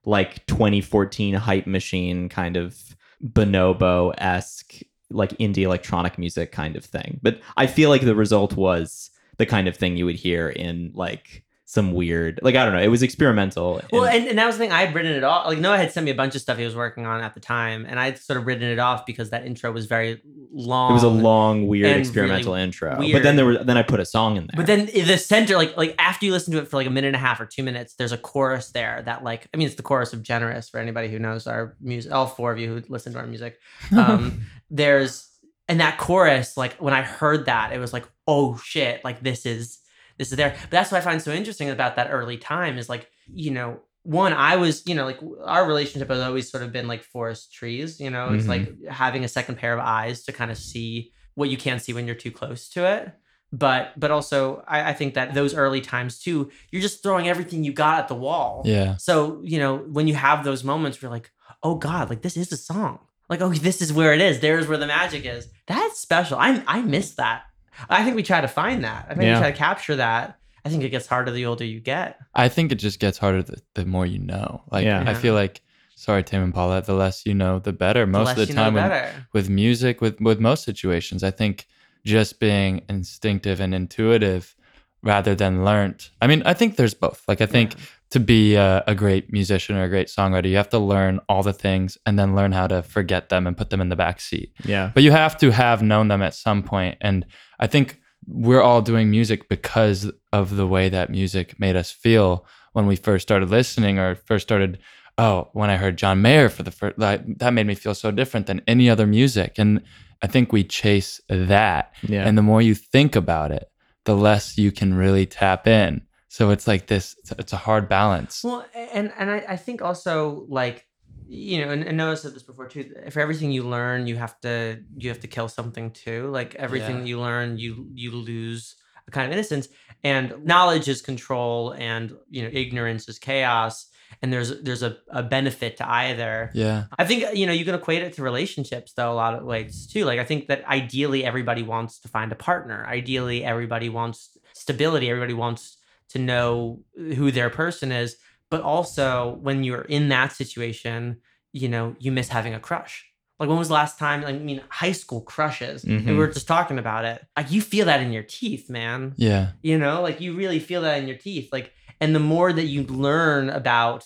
like 0.06 0.46
2014 0.48 1.34
hype 1.36 1.66
machine 1.68 2.30
kind 2.30 2.58
of 2.58 2.78
bonobo 3.24 4.14
esque 4.18 4.82
like 5.12 5.32
indie 5.38 5.60
electronic 5.60 6.18
music 6.18 6.52
kind 6.52 6.76
of 6.76 6.84
thing. 6.84 7.20
But 7.22 7.40
I 7.58 7.68
feel 7.68 7.90
like 7.90 8.02
the 8.02 8.16
result 8.16 8.56
was 8.56 9.12
the 9.38 9.46
kind 9.46 9.68
of 9.68 9.76
thing 9.78 9.98
you 9.98 10.06
would 10.06 10.16
hear 10.16 10.50
in 10.50 10.92
like 10.94 11.44
some 11.68 11.94
weird 11.94 12.40
like 12.44 12.54
I 12.56 12.64
don't 12.64 12.74
know. 12.76 12.82
It 12.82 12.90
was 12.90 13.02
experimental. 13.02 13.82
Well, 13.92 14.06
and- 14.06 14.16
and, 14.20 14.28
and 14.30 14.38
that 14.40 14.46
was 14.46 14.56
the 14.56 14.60
thing. 14.60 14.72
I 14.72 14.86
had 14.86 14.94
written 14.94 15.12
it 15.14 15.24
off. 15.24 15.48
Like 15.48 15.58
Noah 15.58 15.78
had 15.78 15.92
sent 15.92 16.06
me 16.06 16.12
a 16.12 16.16
bunch 16.16 16.36
of 16.36 16.42
stuff 16.42 16.58
he 16.60 16.64
was 16.64 16.76
working 16.76 17.08
on 17.08 17.22
at 17.22 17.34
the 17.34 17.40
time, 17.40 17.86
and 17.90 18.00
I'd 18.00 18.20
sort 18.20 18.38
of 18.38 18.46
written 18.46 18.70
it 18.70 18.78
off 18.78 19.06
because 19.08 19.32
that 19.32 19.48
intro 19.48 19.72
was 19.72 19.88
very 19.88 20.22
long. 20.54 20.92
it 20.92 20.94
was 20.94 21.04
a 21.04 21.10
long, 21.10 21.68
weird 21.68 21.98
experimental 21.98 22.54
really 22.54 22.64
intro. 22.66 23.00
weird. 23.00 23.14
But 23.14 23.24
then 23.24 23.36
there 23.36 23.46
was 23.48 23.58
then 23.66 23.78
I 23.78 23.82
put 23.82 24.00
a 24.00 24.06
song 24.06 24.38
in 24.38 24.44
there. 24.46 24.56
But 24.58 24.68
then 24.68 24.86
the 24.86 25.18
center, 25.18 25.56
like 25.58 25.76
like 25.76 25.96
after 25.98 26.28
you 26.28 26.32
listen 26.32 26.54
to 26.54 26.60
it 26.60 26.68
for 26.68 26.78
like 26.78 26.86
a 26.88 26.92
minute 26.92 27.08
and 27.08 27.16
a 27.16 27.20
half 27.20 27.42
or 27.42 27.48
two 27.48 27.64
minutes, 27.64 27.96
there's 27.96 28.12
a 28.12 28.18
chorus 28.18 28.70
there 28.70 29.02
that 29.04 29.24
like 29.24 29.48
I 29.52 29.58
mean 29.58 29.66
it's 29.66 29.76
the 29.76 29.82
chorus 29.84 30.14
of 30.14 30.22
Generous 30.22 30.70
for 30.70 30.80
anybody 30.80 31.08
who 31.10 31.18
knows 31.18 31.48
our 31.48 31.76
music. 31.82 32.12
All 32.14 32.28
four 32.28 32.52
of 32.52 32.60
you 32.60 32.76
who 32.76 32.84
listen 32.90 33.12
to 33.14 33.20
our 33.20 33.28
music. 33.28 33.58
Um, 33.98 34.44
there's 34.70 35.28
and 35.68 35.80
that 35.80 35.98
chorus 35.98 36.58
like 36.58 36.76
when 36.78 36.94
I 36.94 37.02
heard 37.02 37.46
that 37.46 37.72
it 37.74 37.80
was 37.80 37.94
like 37.94 38.06
oh 38.28 38.58
shit 38.58 39.04
like 39.04 39.22
this 39.22 39.46
is 39.46 39.80
this 40.18 40.32
is 40.32 40.38
there. 40.38 40.56
But 40.62 40.70
that's 40.72 40.92
what 40.92 40.98
I 41.00 41.02
find 41.02 41.22
so 41.22 41.32
interesting 41.34 41.70
about 41.70 41.96
that 41.98 42.08
early 42.12 42.38
time 42.38 42.78
is 42.78 42.88
like 42.90 43.10
you 43.34 43.52
know 43.52 43.80
one 44.04 44.34
I 44.34 44.56
was 44.58 44.84
you 44.86 44.96
know 44.96 45.06
like 45.06 45.20
our 45.44 45.68
relationship 45.68 46.10
has 46.10 46.20
always 46.22 46.50
sort 46.50 46.64
of 46.64 46.72
been 46.72 46.88
like 46.88 47.04
forest 47.04 47.52
trees. 47.54 48.00
You 48.00 48.10
know 48.12 48.30
it's 48.34 48.46
Mhm. 48.46 48.50
like 48.50 48.84
having 48.90 49.24
a 49.24 49.28
second 49.28 49.56
pair 49.58 49.74
of 49.74 49.80
eyes 49.80 50.24
to 50.26 50.32
kind 50.32 50.52
of 50.52 50.58
see 50.58 51.12
what 51.36 51.50
you 51.50 51.58
can't 51.58 51.82
see 51.82 51.94
when 51.94 52.06
you're 52.06 52.16
too 52.16 52.32
close 52.32 52.70
to 52.70 52.86
it 52.86 53.12
but 53.52 53.92
but 54.00 54.10
also 54.10 54.64
I, 54.68 54.90
I 54.90 54.94
think 54.94 55.14
that 55.14 55.34
those 55.34 55.54
early 55.54 55.80
times 55.82 56.20
too 56.20 56.50
you're 56.72 56.82
just 56.82 57.04
throwing 57.04 57.28
everything 57.28 57.64
you 57.64 57.74
got 57.74 58.00
at 58.00 58.08
the 58.08 58.16
wall 58.16 58.64
yeah 58.66 58.96
so 58.98 59.40
you 59.44 59.60
know 59.60 59.78
when 59.78 60.08
you 60.08 60.16
have 60.16 60.44
those 60.44 60.64
moments 60.64 61.00
where 61.02 61.08
you're 61.10 61.16
like 61.16 61.32
oh 61.62 61.76
god 61.76 62.10
like 62.10 62.22
this 62.24 62.38
is 62.38 62.52
a 62.52 62.58
song 62.58 63.00
like 63.30 63.42
oh 63.42 63.50
this 63.54 63.82
is 63.82 63.92
where 63.94 64.14
it 64.14 64.22
is. 64.22 64.40
There's 64.40 64.68
where 64.68 64.78
the 64.78 64.88
magic 64.88 65.26
is. 65.26 65.48
That's 65.68 66.00
special. 66.00 66.38
I 66.38 66.64
i 66.68 66.82
miss 66.82 67.12
that. 67.16 67.44
I 67.90 68.04
think 68.04 68.16
we 68.16 68.24
try 68.24 68.42
to 68.42 68.48
find 68.48 68.84
that. 68.84 69.06
I 69.10 69.14
think 69.14 69.24
Yeah. 69.24 69.36
we 69.36 69.42
try 69.42 69.52
to 69.52 69.58
capture 69.58 69.96
that. 69.98 70.38
I 70.64 70.70
think 70.70 70.84
it 70.84 70.90
gets 70.90 71.06
harder 71.08 71.32
the 71.32 71.46
older 71.46 71.66
you 71.66 71.80
get. 71.80 72.18
I 72.34 72.48
think 72.50 72.72
it 72.72 72.76
just 72.76 73.00
gets 73.00 73.18
harder 73.20 73.44
the, 73.44 73.62
the 73.76 73.86
more 73.86 74.06
you 74.06 74.20
know. 74.20 74.64
Like 74.72 74.86
Yeah. 74.86 75.04
i 75.08 75.14
feel 75.14 75.34
like 75.34 75.62
sorry 75.98 76.24
tim 76.24 76.44
and 76.44 76.54
paula 76.54 76.82
the 76.82 76.94
less 76.94 77.26
you 77.26 77.34
know 77.34 77.60
the 77.60 77.74
better. 77.74 78.06
Most 78.08 78.36
the 78.36 78.42
of 78.44 78.48
the 78.48 78.54
you 78.54 78.56
know, 78.58 78.64
time 78.64 78.74
when, 78.76 79.12
with 79.34 79.50
music 79.50 80.02
with 80.02 80.20
with 80.20 80.40
most 80.40 80.64
situations 80.64 81.24
i 81.24 81.32
think 81.32 81.68
just 82.06 82.40
being 82.40 82.84
instinctive 82.90 83.60
and 83.60 83.74
intuitive 83.74 84.56
rather 85.02 85.34
than 85.36 85.64
learned. 85.66 86.10
I 86.22 86.28
mean 86.28 86.42
i 86.46 86.54
think 86.54 86.76
there's 86.76 86.94
both. 86.94 87.24
Like 87.28 87.42
i 87.42 87.46
think 87.46 87.76
to 88.12 88.20
be 88.20 88.56
a, 88.56 88.84
a 88.88 88.96
great 88.96 89.32
musician 89.34 89.76
or 89.76 89.84
a 89.84 89.90
great 89.90 90.08
songwriter 90.08 90.50
you 90.50 90.56
have 90.58 90.70
to 90.70 90.80
learn 90.80 91.20
all 91.28 91.44
the 91.44 91.54
things 91.54 91.98
and 92.06 92.18
then 92.20 92.36
learn 92.36 92.52
how 92.52 92.68
to 92.68 92.82
forget 92.84 93.30
them 93.30 93.48
and 93.48 93.58
put 93.58 93.70
them 93.70 93.82
in 93.82 93.90
the 93.90 93.96
back 93.96 94.20
seat 94.22 94.54
yeah. 94.64 94.92
but 94.94 95.04
you 95.04 95.12
have 95.12 95.36
to 95.38 95.52
have 95.52 95.82
known 95.82 96.08
them 96.08 96.22
at 96.22 96.34
some 96.34 96.62
point 96.64 96.98
and 97.02 97.26
i 97.60 97.68
think 97.68 98.00
we're 98.28 98.62
all 98.62 98.82
doing 98.82 99.10
music 99.12 99.48
because 99.50 100.12
of 100.34 100.56
the 100.56 100.66
way 100.68 100.90
that 100.90 101.10
music 101.10 101.60
made 101.60 101.76
us 101.76 101.92
feel 101.92 102.46
when 102.74 102.88
we 102.88 102.96
first 102.96 103.24
started 103.24 103.50
listening 103.50 104.00
or 104.00 104.16
first 104.16 104.46
started 104.48 104.78
oh 105.18 105.50
when 105.54 105.70
i 105.70 105.76
heard 105.78 105.98
john 105.98 106.22
mayer 106.22 106.50
for 106.50 106.64
the 106.64 106.72
first 106.72 106.98
that, 107.00 107.24
that 107.40 107.54
made 107.54 107.68
me 107.68 107.76
feel 107.76 107.94
so 107.96 108.12
different 108.12 108.48
than 108.48 108.62
any 108.68 108.90
other 108.90 109.08
music 109.08 109.56
and 109.58 109.82
i 110.22 110.28
think 110.28 110.52
we 110.52 110.64
chase 110.64 111.20
that 111.30 111.94
Yeah. 112.04 112.28
and 112.28 112.38
the 112.38 112.42
more 112.44 112.62
you 112.62 112.76
think 112.76 113.16
about 113.16 113.52
it 113.52 113.70
the 114.06 114.16
less 114.16 114.58
you 114.58 114.72
can 114.72 114.94
really 114.94 115.26
tap 115.26 115.66
in 115.68 116.02
so 116.36 116.50
it's 116.50 116.68
like 116.68 116.88
this 116.88 117.16
it's, 117.40 117.54
a 117.54 117.58
hard 117.68 117.88
balance 117.88 118.44
Well, 118.44 118.66
and 118.76 119.12
and 119.18 119.32
I, 119.32 119.38
I 119.56 119.58
think 119.58 119.82
also 119.82 120.46
like 120.50 120.86
you 121.28 121.66
know, 121.66 121.72
and, 121.72 121.84
and 121.84 121.98
Noah 121.98 122.18
said 122.18 122.36
this 122.36 122.44
before 122.44 122.68
too. 122.68 122.94
For 123.10 123.20
everything 123.20 123.52
you 123.52 123.64
learn, 123.64 124.06
you 124.06 124.16
have 124.16 124.40
to 124.42 124.84
you 124.98 125.10
have 125.10 125.22
to 125.22 125.28
kill 125.28 125.48
something 125.48 125.92
too. 125.92 126.30
Like 126.30 126.56
everything 126.56 127.00
Yeah. 127.00 127.06
you 127.06 127.20
learn, 127.20 127.58
you 127.58 127.88
you 127.94 128.12
lose 128.12 128.76
a 129.08 129.12
kind 129.12 129.26
of 129.28 129.34
innocence. 129.34 129.68
And 130.04 130.46
knowledge 130.46 130.88
is 130.88 131.02
control, 131.02 131.72
and 131.72 132.14
you 132.30 132.44
know, 132.44 132.50
ignorance 132.52 133.10
is 133.10 133.18
chaos. 133.18 133.88
And 134.22 134.32
there's 134.32 134.62
there's 134.62 134.84
a, 134.84 134.98
a 135.10 135.24
benefit 135.24 135.78
to 135.78 135.90
either. 135.90 136.52
yeah 136.54 136.86
I 137.00 137.06
think 137.06 137.36
you 137.36 137.48
know 137.48 137.54
you 137.54 137.66
can 137.66 137.76
equate 137.76 138.04
it 138.04 138.14
to 138.14 138.22
relationships 138.22 138.94
though 138.94 139.12
a 139.12 139.18
lot 139.24 139.34
of 139.34 139.44
ways 139.44 139.88
too. 139.88 140.06
Like 140.06 140.20
I 140.20 140.26
think 140.26 140.48
that 140.50 140.64
ideally 140.66 141.26
everybody 141.26 141.64
wants 141.64 142.00
to 142.02 142.08
find 142.08 142.32
a 142.32 142.36
partner. 142.36 142.86
Ideally 142.86 143.44
everybody 143.44 143.90
wants 143.90 144.38
stability. 144.54 145.10
Everybody 145.10 145.34
wants 145.34 145.78
to 146.10 146.20
know 146.20 146.82
who 146.96 147.32
their 147.32 147.50
person 147.50 147.92
is. 147.92 148.18
But 148.50 148.62
also 148.62 149.38
when 149.42 149.64
you're 149.64 149.82
in 149.82 150.10
that 150.10 150.32
situation, 150.32 151.22
you 151.52 151.70
know 151.70 151.96
you 152.00 152.12
miss 152.12 152.30
having 152.30 152.54
a 152.54 152.60
crush. 152.60 153.06
Like 153.40 153.50
when 153.50 153.58
was 153.58 153.68
the 153.68 153.74
last 153.74 154.00
time? 154.00 154.22
Like, 154.22 154.36
I 154.36 154.40
mean, 154.40 154.62
high 154.70 154.94
school 154.94 155.20
crushes. 155.20 155.84
And 155.84 156.06
we 156.06 156.12
mm-hmm. 156.12 156.18
were 156.18 156.28
just 156.28 156.48
talking 156.48 156.80
about 156.80 157.04
it. 157.04 157.22
Like 157.36 157.52
you 157.52 157.62
feel 157.62 157.88
that 157.88 158.02
in 158.02 158.14
your 158.14 158.24
teeth, 158.24 158.70
man 158.70 159.14
yeah 159.18 159.52
you 159.62 159.78
know 159.78 160.02
like 160.02 160.22
you 160.22 160.34
really 160.34 160.60
feel 160.60 160.82
that 160.82 160.98
in 161.00 161.08
your 161.08 161.18
teeth 161.18 161.50
like 161.52 161.72
and 162.02 162.14
the 162.16 162.20
more 162.20 162.52
that 162.52 162.66
you 162.66 162.84
learn 162.84 163.50
about 163.50 164.06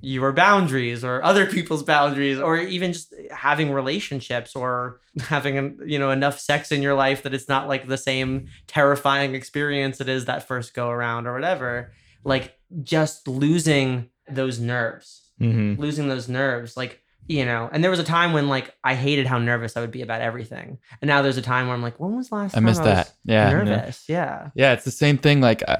your 0.00 0.32
boundaries 0.32 1.04
or 1.04 1.22
other 1.22 1.46
people's 1.46 1.82
boundaries 1.82 2.38
or 2.38 2.56
even 2.58 2.92
just 2.92 3.14
having 3.30 3.70
relationships 3.70 4.56
or 4.56 5.00
having 5.20 5.78
you 5.84 5.98
know 5.98 6.10
enough 6.10 6.38
sex 6.38 6.72
in 6.72 6.82
your 6.82 6.94
life 6.94 7.22
that 7.22 7.34
it's 7.34 7.48
not 7.48 7.68
like 7.68 7.86
the 7.86 7.98
same 7.98 8.48
terrifying 8.66 9.34
experience 9.34 10.00
it 10.00 10.08
is 10.08 10.24
that 10.24 10.46
first 10.48 10.72
go 10.74 10.88
around 10.88 11.26
or 11.26 11.34
whatever. 11.34 11.92
Like 12.24 12.58
just 12.82 13.28
losing 13.28 14.08
those 14.28 14.58
nerves. 14.58 15.18
Mm-hmm. 15.40 15.80
losing 15.80 16.06
those 16.06 16.28
nerves 16.28 16.76
like 16.76 17.00
you 17.26 17.46
know 17.46 17.66
and 17.72 17.82
there 17.82 17.90
was 17.90 17.98
a 17.98 18.04
time 18.04 18.34
when 18.34 18.48
like 18.48 18.74
i 18.84 18.94
hated 18.94 19.26
how 19.26 19.38
nervous 19.38 19.74
i 19.74 19.80
would 19.80 19.90
be 19.90 20.02
about 20.02 20.20
everything. 20.20 20.76
And 21.00 21.08
now 21.08 21.22
there's 21.22 21.38
a 21.38 21.42
time 21.42 21.66
where 21.66 21.74
i'm 21.74 21.80
like 21.80 21.98
when 21.98 22.14
was 22.14 22.30
last 22.30 22.52
i 22.52 22.56
time 22.56 22.64
miss 22.64 22.78
I 22.78 22.84
that. 22.84 23.12
Yeah 23.24 23.50
nervous? 23.50 24.04
Yeah. 24.06 24.50
Yeah, 24.54 24.74
it's 24.74 24.84
the 24.84 24.90
same 24.90 25.16
thing. 25.16 25.40
Like 25.40 25.62
I, 25.66 25.78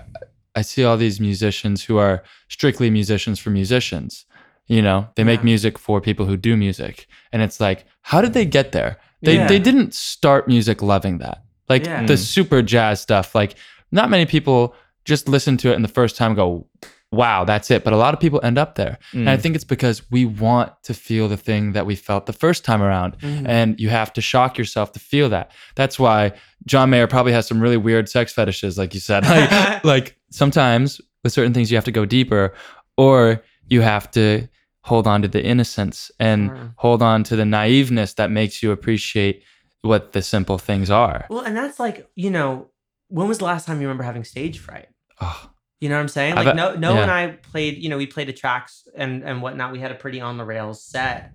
I 0.55 0.63
see 0.63 0.85
all 0.85 0.97
these 0.97 1.21
musicians 1.21 1.85
who 1.85 1.99
are 1.99 2.23
strictly 2.49 2.91
musicians 2.91 3.39
for 3.39 3.51
musicians. 3.51 4.27
You 4.67 4.83
know, 4.83 5.09
they 5.17 5.25
make 5.25 5.43
music 5.43 5.79
for 5.79 6.01
people 6.01 6.27
who 6.27 6.37
do 6.37 6.57
music. 6.57 7.07
And 7.33 7.43
it's 7.43 7.59
like, 7.61 7.85
how 8.03 8.21
did 8.23 8.33
they 8.35 8.45
get 8.45 8.73
there? 8.73 8.99
They 9.23 9.35
Yeah. 9.37 9.47
they 9.49 9.59
didn't 9.59 9.95
start 9.95 10.47
music 10.49 10.81
loving 10.83 11.19
that. 11.19 11.43
Like 11.69 11.87
Yeah. 11.87 12.05
the 12.07 12.15
Mm. 12.15 12.19
super 12.19 12.63
jazz 12.63 13.01
stuff. 13.01 13.35
Like 13.35 13.55
not 13.93 14.11
many 14.11 14.27
people 14.27 14.75
just 15.05 15.29
listen 15.29 15.57
to 15.59 15.71
it 15.71 15.75
and 15.75 15.85
the 15.85 15.89
first 15.89 16.17
time 16.17 16.35
go, 16.35 16.67
wow, 17.13 17.43
that's 17.45 17.71
it. 17.73 17.83
But 17.83 17.93
a 17.93 17.97
lot 17.97 18.15
of 18.15 18.21
people 18.21 18.39
end 18.45 18.57
up 18.59 18.77
there. 18.77 18.99
And 19.13 19.29
I 19.29 19.37
Mm. 19.37 19.41
think 19.41 19.55
it's 19.57 19.65
because 19.65 20.03
we 20.13 20.25
want 20.25 20.71
to 20.85 20.95
feel 20.95 21.27
the 21.27 21.37
thing 21.37 21.73
that 21.73 21.85
we 21.85 21.97
felt 21.97 22.27
the 22.27 22.33
first 22.33 22.65
time 22.65 22.81
around. 22.83 23.19
Mhm. 23.19 23.49
And 23.49 23.81
you 23.81 23.89
have 23.89 24.13
to 24.13 24.21
shock 24.21 24.57
yourself 24.57 24.93
to 24.93 25.01
feel 25.01 25.29
that. 25.31 25.51
That's 25.75 25.99
why 25.99 26.33
John 26.67 26.91
Mayer 26.91 27.09
probably 27.09 27.33
has 27.33 27.49
some 27.49 27.59
really 27.61 27.77
weird 27.77 28.09
sex 28.09 28.33
fetishes, 28.33 28.79
like 28.79 28.95
you 28.95 29.01
said. 29.01 29.25
Like, 29.83 29.85
like 29.85 30.17
sometimes 30.31 31.01
with 31.25 31.33
certain 31.33 31.53
things, 31.53 31.71
you 31.71 31.77
have 31.77 31.85
to 31.85 31.93
go 31.93 32.05
deeper, 32.05 32.55
or 32.97 33.43
you 33.67 33.81
have 33.83 34.11
to 34.13 34.49
hold 34.83 35.07
on 35.07 35.23
to 35.23 35.29
the 35.29 35.45
innocence 35.45 36.11
and 36.19 36.73
hold 36.77 37.03
on 37.03 37.23
to 37.25 37.37
the 37.37 37.45
naiveness 37.45 38.15
that 38.17 38.31
makes 38.31 38.63
you 38.63 38.73
appreciate 38.73 39.43
what 39.83 40.13
the 40.13 40.23
simple 40.23 40.59
things 40.59 40.91
are. 40.91 41.27
Well, 41.31 41.43
and 41.43 41.57
that's 41.57 41.79
like, 41.79 42.09
you 42.15 42.31
know, 42.31 42.69
when 43.09 43.29
was 43.29 43.39
the 43.39 43.45
last 43.45 43.67
time 43.67 43.81
you 43.81 43.87
remember 43.87 44.05
having 44.05 44.25
stage 44.25 44.59
fright? 44.59 44.89
Oh, 45.21 45.51
You 45.81 45.89
know 45.89 45.97
what 45.97 46.03
I'm 46.03 46.09
saying? 46.09 46.35
Like 46.37 46.57
no 46.57 46.75
no 46.75 46.95
yeah. 46.95 47.03
and 47.03 47.11
I 47.11 47.29
played, 47.29 47.79
you 47.83 47.89
know, 47.89 47.97
we 47.99 48.07
played 48.07 48.29
the 48.29 48.33
tracks 48.33 48.87
and 48.95 49.23
and 49.23 49.43
whatnot. 49.43 49.73
We 49.73 49.81
had 49.81 49.91
a 49.91 49.95
pretty 49.95 50.21
on 50.21 50.37
the 50.37 50.45
rails 50.45 50.83
set. 50.83 51.33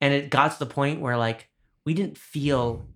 And 0.00 0.14
it 0.14 0.30
got 0.30 0.52
to 0.52 0.58
the 0.58 0.66
point 0.66 1.00
where 1.00 1.16
like 1.16 1.48
we 1.84 1.94
didn't 1.94 2.18
feel 2.18 2.86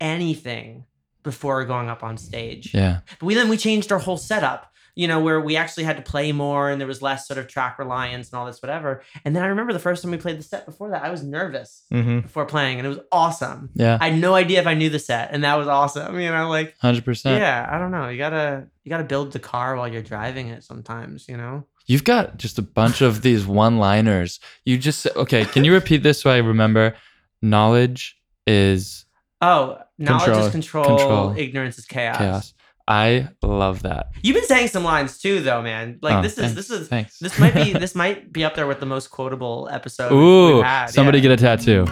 anything 0.00 0.84
before 1.22 1.64
going 1.64 1.88
up 1.88 2.02
on 2.02 2.16
stage. 2.16 2.72
yeah. 2.74 3.00
But 3.18 3.26
we 3.26 3.34
then 3.34 3.48
we 3.48 3.56
changed 3.56 3.90
our 3.92 3.98
whole 3.98 4.16
setup, 4.16 4.72
you 4.96 5.06
know, 5.06 5.20
where 5.20 5.40
we 5.40 5.56
actually 5.56 5.84
had 5.84 5.96
to 5.96 6.02
play 6.02 6.32
more 6.32 6.70
and 6.70 6.80
there 6.80 6.88
was 6.88 7.02
less 7.02 7.28
sort 7.28 7.38
of 7.38 7.46
track 7.46 7.78
reliance 7.78 8.30
and 8.30 8.38
all 8.38 8.46
this, 8.46 8.60
whatever. 8.62 9.02
And 9.24 9.36
then 9.36 9.44
I 9.44 9.46
remember 9.48 9.72
the 9.74 9.78
first 9.78 10.02
time 10.02 10.10
we 10.10 10.16
played 10.16 10.38
the 10.38 10.42
set 10.42 10.64
before 10.66 10.88
that, 10.90 11.04
I 11.04 11.10
was 11.10 11.22
nervous 11.22 11.82
Mhm. 11.92 12.22
before 12.22 12.46
playing 12.46 12.78
and 12.78 12.86
it 12.86 12.88
was 12.88 12.98
awesome. 13.12 13.68
Yeah. 13.74 13.98
I 14.00 14.08
had 14.08 14.18
no 14.18 14.34
idea 14.34 14.58
if 14.58 14.66
I 14.66 14.72
knew 14.74 14.88
the 14.90 14.98
set, 14.98 15.28
and 15.32 15.44
that 15.44 15.54
was 15.56 15.68
awesome. 15.68 16.18
You 16.18 16.30
know, 16.30 16.48
like 16.48 16.74
100%. 16.82 17.38
yeah, 17.38 17.68
I 17.70 17.78
don't 17.78 17.90
know. 17.92 18.08
You 18.08 18.18
gotta 18.18 18.64
you 18.84 18.90
gotta 18.90 19.04
build 19.04 19.32
the 19.32 19.38
car 19.38 19.76
while 19.76 19.86
you're 19.88 20.02
driving 20.02 20.48
it 20.48 20.64
sometimes, 20.64 21.28
you 21.28 21.36
know? 21.36 21.64
You've 21.86 22.04
got 22.04 22.36
just 22.38 22.58
a 22.58 22.62
bunch 22.62 23.00
of 23.02 23.20
these 23.22 23.46
one 23.46 23.78
liners. 23.78 24.40
You 24.64 24.78
just, 24.78 25.06
okay, 25.14 25.44
can 25.44 25.64
you 25.64 25.72
repeat 25.72 26.02
this 26.02 26.20
so 26.20 26.30
I 26.30 26.38
remember? 26.38 26.94
Knowledge 27.42 28.16
is 28.46 29.04
Oh, 29.42 29.78
knowledge 29.98 30.24
Control- 30.24 30.46
is 30.46 30.50
control, 30.52 30.84
control, 30.98 31.34
ignorance 31.36 31.78
is 31.78 31.84
chaos. 31.84 32.16
chaos. 32.16 32.54
I 32.88 33.28
love 33.42 33.82
that. 33.82 34.10
You've 34.22 34.34
been 34.36 34.44
saying 34.46 34.68
some 34.68 34.84
lines 34.84 35.18
too 35.18 35.40
though, 35.40 35.60
man. 35.62 35.98
Like 36.02 36.16
Oh, 36.16 36.22
this 36.22 36.32
is 36.32 36.38
thanks, 36.38 36.54
this 36.54 36.70
is 36.70 36.88
thanks. 36.88 37.18
this 37.18 37.38
might 37.38 37.54
be 37.54 37.72
this 37.78 37.94
might 37.94 38.32
be 38.32 38.44
up 38.44 38.54
there 38.54 38.66
with 38.66 38.78
the 38.80 38.86
most 38.86 39.08
quotable 39.10 39.68
episode 39.72 40.12
Ooh, 40.12 40.62
had. 40.62 40.86
somebody 40.86 41.18
yeah. 41.18 41.22
get 41.22 41.32
a 41.32 41.56
tattoo. 41.56 41.84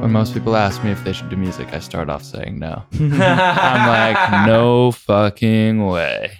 When 0.00 0.12
most 0.12 0.32
people 0.32 0.56
ask 0.56 0.82
me 0.82 0.90
if 0.90 1.04
they 1.04 1.12
should 1.12 1.28
do 1.28 1.36
music, 1.36 1.74
I 1.74 1.78
start 1.78 2.08
off 2.08 2.24
saying 2.24 2.58
no. 2.58 2.84
I'm 2.98 3.86
like, 4.14 4.46
no 4.46 4.92
fucking 4.92 5.86
way. 5.86 6.32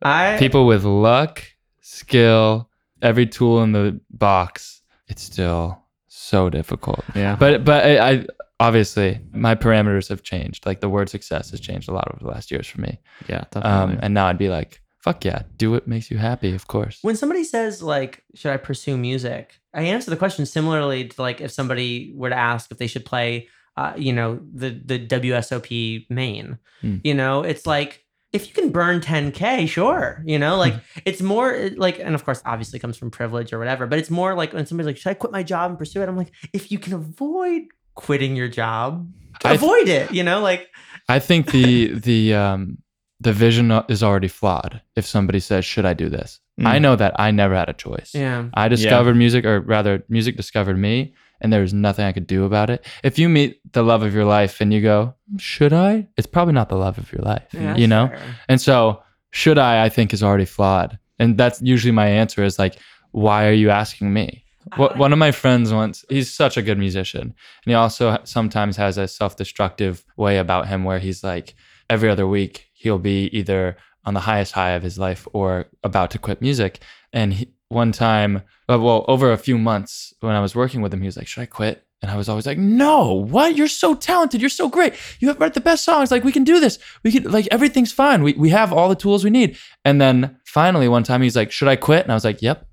I 0.00 0.36
People 0.38 0.66
with 0.66 0.84
luck, 0.84 1.44
skill, 1.82 2.70
every 3.04 3.26
tool 3.26 3.62
in 3.62 3.70
the 3.72 4.00
box, 4.10 4.82
it's 5.06 5.22
still 5.22 5.78
so 6.08 6.50
difficult. 6.50 7.04
Yeah. 7.14 7.36
But 7.36 7.64
but 7.64 7.84
I, 7.84 8.10
I 8.10 8.26
obviously 8.60 9.20
my 9.32 9.54
parameters 9.54 10.08
have 10.08 10.22
changed. 10.22 10.66
Like 10.66 10.80
the 10.80 10.88
word 10.88 11.08
success 11.08 11.50
has 11.50 11.60
changed 11.60 11.88
a 11.88 11.92
lot 11.92 12.08
over 12.12 12.24
the 12.24 12.30
last 12.30 12.50
years 12.50 12.66
for 12.66 12.80
me. 12.80 12.98
yeah, 13.28 13.44
Um, 13.54 13.98
and 14.02 14.14
now 14.14 14.26
I'd 14.26 14.38
be 14.38 14.48
like, 14.48 14.80
fuck 15.00 15.24
yeah, 15.24 15.42
do 15.58 15.70
what 15.70 15.86
makes 15.86 16.10
you 16.10 16.18
happy, 16.18 16.54
of 16.54 16.66
course. 16.66 16.98
when 17.02 17.16
somebody 17.16 17.44
says 17.44 17.82
like 17.82 18.24
should 18.34 18.50
i 18.52 18.56
pursue 18.56 18.96
music 18.96 19.60
i 19.74 19.82
answer 19.82 20.10
the 20.10 20.16
question 20.16 20.46
similarly 20.46 21.08
to 21.08 21.20
like 21.20 21.40
if 21.42 21.50
somebody 21.50 22.12
were 22.16 22.30
to 22.30 22.36
ask 22.52 22.70
if 22.70 22.78
they 22.78 22.86
should 22.86 23.04
play 23.04 23.48
uh, 23.76 23.92
you 23.96 24.12
know 24.12 24.38
the 24.54 24.70
the 24.70 24.98
wsop 24.98 25.68
main 26.08 26.58
Hmm. 26.80 26.96
you 27.04 27.12
know 27.14 27.42
it's 27.42 27.66
like 27.66 28.03
if 28.34 28.48
you 28.48 28.52
can 28.52 28.70
burn 28.70 29.00
10k 29.00 29.66
sure 29.68 30.22
you 30.26 30.38
know 30.38 30.56
like 30.56 30.74
it's 31.06 31.22
more 31.22 31.70
like 31.76 31.98
and 31.98 32.14
of 32.14 32.24
course 32.24 32.42
obviously 32.44 32.78
comes 32.78 32.96
from 32.96 33.10
privilege 33.10 33.52
or 33.52 33.58
whatever 33.58 33.86
but 33.86 33.98
it's 33.98 34.10
more 34.10 34.34
like 34.34 34.52
when 34.52 34.66
somebody's 34.66 34.86
like 34.86 34.96
should 34.98 35.08
i 35.10 35.14
quit 35.14 35.32
my 35.32 35.42
job 35.42 35.70
and 35.70 35.78
pursue 35.78 36.02
it 36.02 36.08
i'm 36.08 36.16
like 36.16 36.32
if 36.52 36.70
you 36.70 36.78
can 36.78 36.92
avoid 36.92 37.62
quitting 37.94 38.36
your 38.36 38.48
job 38.48 39.08
I 39.44 39.50
th- 39.50 39.62
avoid 39.62 39.88
it 39.88 40.12
you 40.12 40.22
know 40.22 40.40
like 40.40 40.68
I 41.08 41.18
think 41.18 41.50
the 41.50 41.94
the 41.94 42.34
um 42.34 42.78
the 43.20 43.32
vision 43.32 43.70
is 43.88 44.02
already 44.02 44.28
flawed. 44.28 44.82
If 44.96 45.06
somebody 45.06 45.40
says, 45.40 45.64
"Should 45.64 45.86
I 45.86 45.94
do 45.94 46.08
this?" 46.08 46.40
Mm. 46.60 46.66
I 46.66 46.78
know 46.78 46.96
that 46.96 47.18
I 47.18 47.30
never 47.30 47.54
had 47.54 47.68
a 47.68 47.72
choice. 47.72 48.12
yeah 48.14 48.48
I 48.54 48.68
discovered 48.68 49.14
music, 49.14 49.44
or 49.44 49.60
rather, 49.60 50.04
music 50.08 50.36
discovered 50.36 50.78
me, 50.78 51.14
and 51.40 51.52
there 51.52 51.60
was 51.60 51.74
nothing 51.74 52.04
I 52.04 52.12
could 52.12 52.26
do 52.26 52.44
about 52.44 52.70
it. 52.70 52.84
If 53.02 53.18
you 53.18 53.28
meet 53.28 53.60
the 53.72 53.82
love 53.82 54.02
of 54.02 54.14
your 54.14 54.24
life 54.24 54.60
and 54.60 54.72
you 54.72 54.80
go, 54.80 55.14
"Should 55.38 55.72
I?" 55.72 56.08
It's 56.16 56.26
probably 56.26 56.54
not 56.54 56.68
the 56.68 56.76
love 56.76 56.98
of 56.98 57.12
your 57.12 57.22
life, 57.22 57.46
Yeah, 57.52 57.76
you 57.76 57.86
know. 57.86 58.08
fair. 58.08 58.20
And 58.48 58.60
so, 58.60 59.02
should 59.30 59.58
I? 59.58 59.84
I 59.84 59.88
think 59.88 60.12
is 60.12 60.22
already 60.22 60.44
flawed, 60.44 60.98
and 61.18 61.36
that's 61.36 61.60
usually 61.62 61.92
my 61.92 62.06
answer 62.06 62.42
is 62.44 62.58
like, 62.58 62.76
"Why 63.12 63.46
are 63.48 63.52
you 63.52 63.70
asking 63.70 64.12
me?" 64.12 64.40
What, 64.76 64.96
one 64.96 65.12
of 65.12 65.18
my 65.18 65.30
friends 65.30 65.74
once, 65.74 66.06
he's 66.08 66.32
such 66.32 66.56
a 66.56 66.62
good 66.62 66.78
musician. 66.78 67.20
And 67.20 67.34
he 67.66 67.74
also 67.74 68.18
sometimes 68.24 68.78
has 68.78 68.96
a 68.96 69.06
self 69.06 69.36
destructive 69.36 70.02
way 70.16 70.38
about 70.38 70.68
him 70.68 70.84
where 70.84 70.98
he's 70.98 71.22
like, 71.22 71.54
every 71.90 72.08
other 72.08 72.26
week, 72.26 72.66
he'll 72.72 72.98
be 72.98 73.26
either 73.26 73.76
on 74.06 74.14
the 74.14 74.20
highest 74.20 74.52
high 74.52 74.70
of 74.70 74.82
his 74.82 74.98
life 74.98 75.28
or 75.34 75.66
about 75.82 76.10
to 76.12 76.18
quit 76.18 76.40
music. 76.40 76.80
And 77.12 77.34
he, 77.34 77.48
one 77.68 77.92
time, 77.92 78.42
uh, 78.68 78.78
well, 78.78 79.04
over 79.08 79.32
a 79.32 79.38
few 79.38 79.58
months 79.58 80.14
when 80.20 80.34
I 80.34 80.40
was 80.40 80.54
working 80.54 80.80
with 80.80 80.92
him, 80.92 81.00
he 81.00 81.06
was 81.06 81.16
like, 81.16 81.26
Should 81.26 81.42
I 81.42 81.46
quit? 81.46 81.84
And 82.02 82.10
I 82.10 82.16
was 82.16 82.28
always 82.28 82.46
like, 82.46 82.58
No, 82.58 83.12
what? 83.12 83.56
You're 83.56 83.68
so 83.68 83.94
talented. 83.94 84.40
You're 84.40 84.50
so 84.50 84.68
great. 84.68 84.94
You 85.20 85.28
have 85.28 85.54
the 85.54 85.60
best 85.60 85.84
songs. 85.84 86.10
Like, 86.10 86.24
we 86.24 86.32
can 86.32 86.44
do 86.44 86.60
this. 86.60 86.78
We 87.02 87.12
can, 87.12 87.30
like, 87.30 87.48
everything's 87.50 87.92
fine. 87.92 88.22
We, 88.22 88.34
we 88.34 88.50
have 88.50 88.72
all 88.72 88.88
the 88.88 88.94
tools 88.94 89.24
we 89.24 89.30
need. 89.30 89.56
And 89.84 90.00
then 90.00 90.38
finally, 90.44 90.88
one 90.88 91.02
time, 91.02 91.22
he's 91.22 91.36
like, 91.36 91.52
Should 91.52 91.68
I 91.68 91.76
quit? 91.76 92.02
And 92.02 92.12
I 92.12 92.14
was 92.14 92.24
like, 92.24 92.42
Yep 92.42 92.66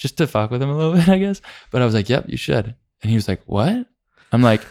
just 0.00 0.16
to 0.16 0.26
fuck 0.26 0.50
with 0.50 0.62
him 0.62 0.70
a 0.70 0.76
little 0.76 0.94
bit, 0.96 1.08
I 1.08 1.18
guess. 1.18 1.40
But 1.70 1.82
I 1.82 1.84
was 1.84 1.94
like, 1.94 2.08
yep, 2.08 2.24
you 2.26 2.36
should. 2.36 2.74
And 3.02 3.10
he 3.10 3.14
was 3.14 3.28
like, 3.28 3.42
what? 3.44 3.86
I'm 4.32 4.42
like, 4.42 4.62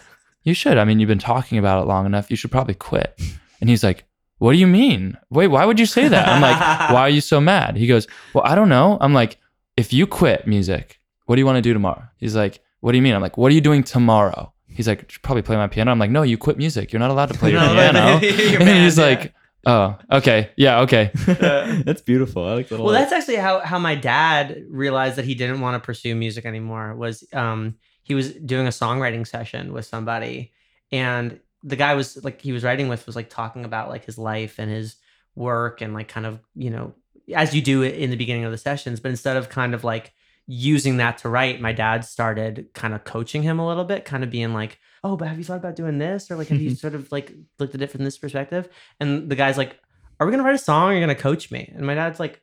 you 0.42 0.52
should. 0.54 0.76
I 0.76 0.84
mean, 0.84 1.00
you've 1.00 1.08
been 1.08 1.18
talking 1.18 1.56
about 1.56 1.82
it 1.82 1.86
long 1.86 2.04
enough. 2.04 2.30
You 2.30 2.36
should 2.36 2.50
probably 2.50 2.74
quit. 2.74 3.18
And 3.60 3.70
he's 3.70 3.84
like, 3.84 4.04
what 4.38 4.52
do 4.52 4.58
you 4.58 4.66
mean? 4.66 5.16
Wait, 5.30 5.48
why 5.48 5.64
would 5.64 5.78
you 5.78 5.86
say 5.86 6.08
that? 6.08 6.28
I'm 6.28 6.40
like, 6.40 6.58
why 6.90 7.02
are 7.02 7.10
you 7.10 7.20
so 7.20 7.40
mad? 7.40 7.76
He 7.76 7.86
goes, 7.86 8.06
well, 8.34 8.44
I 8.44 8.54
don't 8.54 8.68
know. 8.68 8.98
I'm 9.00 9.12
like, 9.14 9.38
if 9.80 9.92
you 9.92 10.06
quit 10.06 10.46
music, 10.46 11.00
what 11.26 11.36
do 11.36 11.40
you 11.40 11.46
want 11.46 11.56
to 11.56 11.62
do 11.62 11.72
tomorrow? 11.72 12.04
He's 12.18 12.36
like, 12.36 12.62
what 12.80 12.92
do 12.92 12.98
you 12.98 13.02
mean? 13.02 13.14
I'm 13.14 13.22
like, 13.22 13.36
what 13.36 13.50
are 13.50 13.54
you 13.54 13.60
doing 13.60 13.82
tomorrow? 13.82 14.52
He's 14.66 14.86
like, 14.86 15.10
probably 15.22 15.42
play 15.42 15.56
my 15.56 15.66
piano. 15.66 15.90
I'm 15.90 15.98
like, 15.98 16.10
no, 16.10 16.22
you 16.22 16.38
quit 16.38 16.58
music. 16.58 16.92
You're 16.92 17.00
not 17.00 17.10
allowed 17.10 17.30
to 17.30 17.38
play 17.38 17.52
your 17.52 17.60
piano. 17.76 18.18
you're 18.22 18.60
and 18.60 18.84
he's 18.84 18.96
banned, 18.96 19.20
like, 19.20 19.34
oh, 19.66 19.98
okay. 20.12 20.50
Yeah, 20.56 20.80
okay. 20.80 21.10
that's 21.14 22.02
beautiful. 22.02 22.44
I 22.44 22.54
like 22.54 22.68
that. 22.68 22.76
a 22.76 22.78
well 22.78 22.92
lot. 22.92 23.00
that's 23.00 23.12
actually 23.12 23.36
how 23.36 23.60
how 23.60 23.78
my 23.78 23.94
dad 23.94 24.64
realized 24.68 25.16
that 25.16 25.24
he 25.24 25.34
didn't 25.34 25.60
want 25.60 25.82
to 25.82 25.84
pursue 25.84 26.14
music 26.14 26.44
anymore 26.44 26.94
was 26.94 27.24
um 27.32 27.76
he 28.02 28.14
was 28.14 28.32
doing 28.32 28.66
a 28.66 28.70
songwriting 28.70 29.26
session 29.26 29.72
with 29.72 29.86
somebody 29.86 30.52
and 30.92 31.40
the 31.62 31.76
guy 31.76 31.94
was 31.94 32.22
like 32.24 32.40
he 32.40 32.52
was 32.52 32.64
writing 32.64 32.88
with 32.88 33.06
was 33.06 33.16
like 33.16 33.28
talking 33.28 33.64
about 33.64 33.88
like 33.88 34.04
his 34.04 34.18
life 34.18 34.58
and 34.58 34.70
his 34.70 34.96
work 35.34 35.80
and 35.80 35.94
like 35.94 36.08
kind 36.08 36.26
of 36.26 36.40
you 36.54 36.70
know 36.70 36.94
as 37.34 37.54
you 37.54 37.62
do 37.62 37.82
it 37.82 37.94
in 37.94 38.10
the 38.10 38.16
beginning 38.16 38.44
of 38.44 38.52
the 38.52 38.58
sessions 38.58 39.00
but 39.00 39.10
instead 39.10 39.36
of 39.36 39.48
kind 39.48 39.74
of 39.74 39.84
like 39.84 40.12
using 40.46 40.96
that 40.96 41.18
to 41.18 41.28
write 41.28 41.60
my 41.60 41.72
dad 41.72 42.04
started 42.04 42.66
kind 42.74 42.94
of 42.94 43.04
coaching 43.04 43.42
him 43.42 43.58
a 43.58 43.66
little 43.66 43.84
bit 43.84 44.04
kind 44.04 44.24
of 44.24 44.30
being 44.30 44.52
like 44.52 44.78
oh 45.04 45.16
but 45.16 45.28
have 45.28 45.38
you 45.38 45.44
thought 45.44 45.58
about 45.58 45.76
doing 45.76 45.98
this? 45.98 46.30
Or 46.30 46.36
like 46.36 46.48
have 46.48 46.60
you 46.60 46.70
mm-hmm. 46.70 46.76
sort 46.76 46.94
of 46.94 47.10
like 47.12 47.32
looked 47.58 47.74
at 47.74 47.82
it 47.82 47.90
from 47.90 48.04
this 48.04 48.18
perspective? 48.18 48.68
And 48.98 49.28
the 49.30 49.36
guy's 49.36 49.58
like 49.58 49.78
are 50.18 50.26
we 50.26 50.32
gonna 50.32 50.44
write 50.44 50.54
a 50.54 50.58
song? 50.58 50.84
Or 50.84 50.86
are 50.90 50.94
you 50.94 51.00
gonna 51.00 51.14
coach 51.14 51.50
me? 51.50 51.72
And 51.74 51.86
my 51.86 51.94
dad's 51.94 52.20
like 52.20 52.42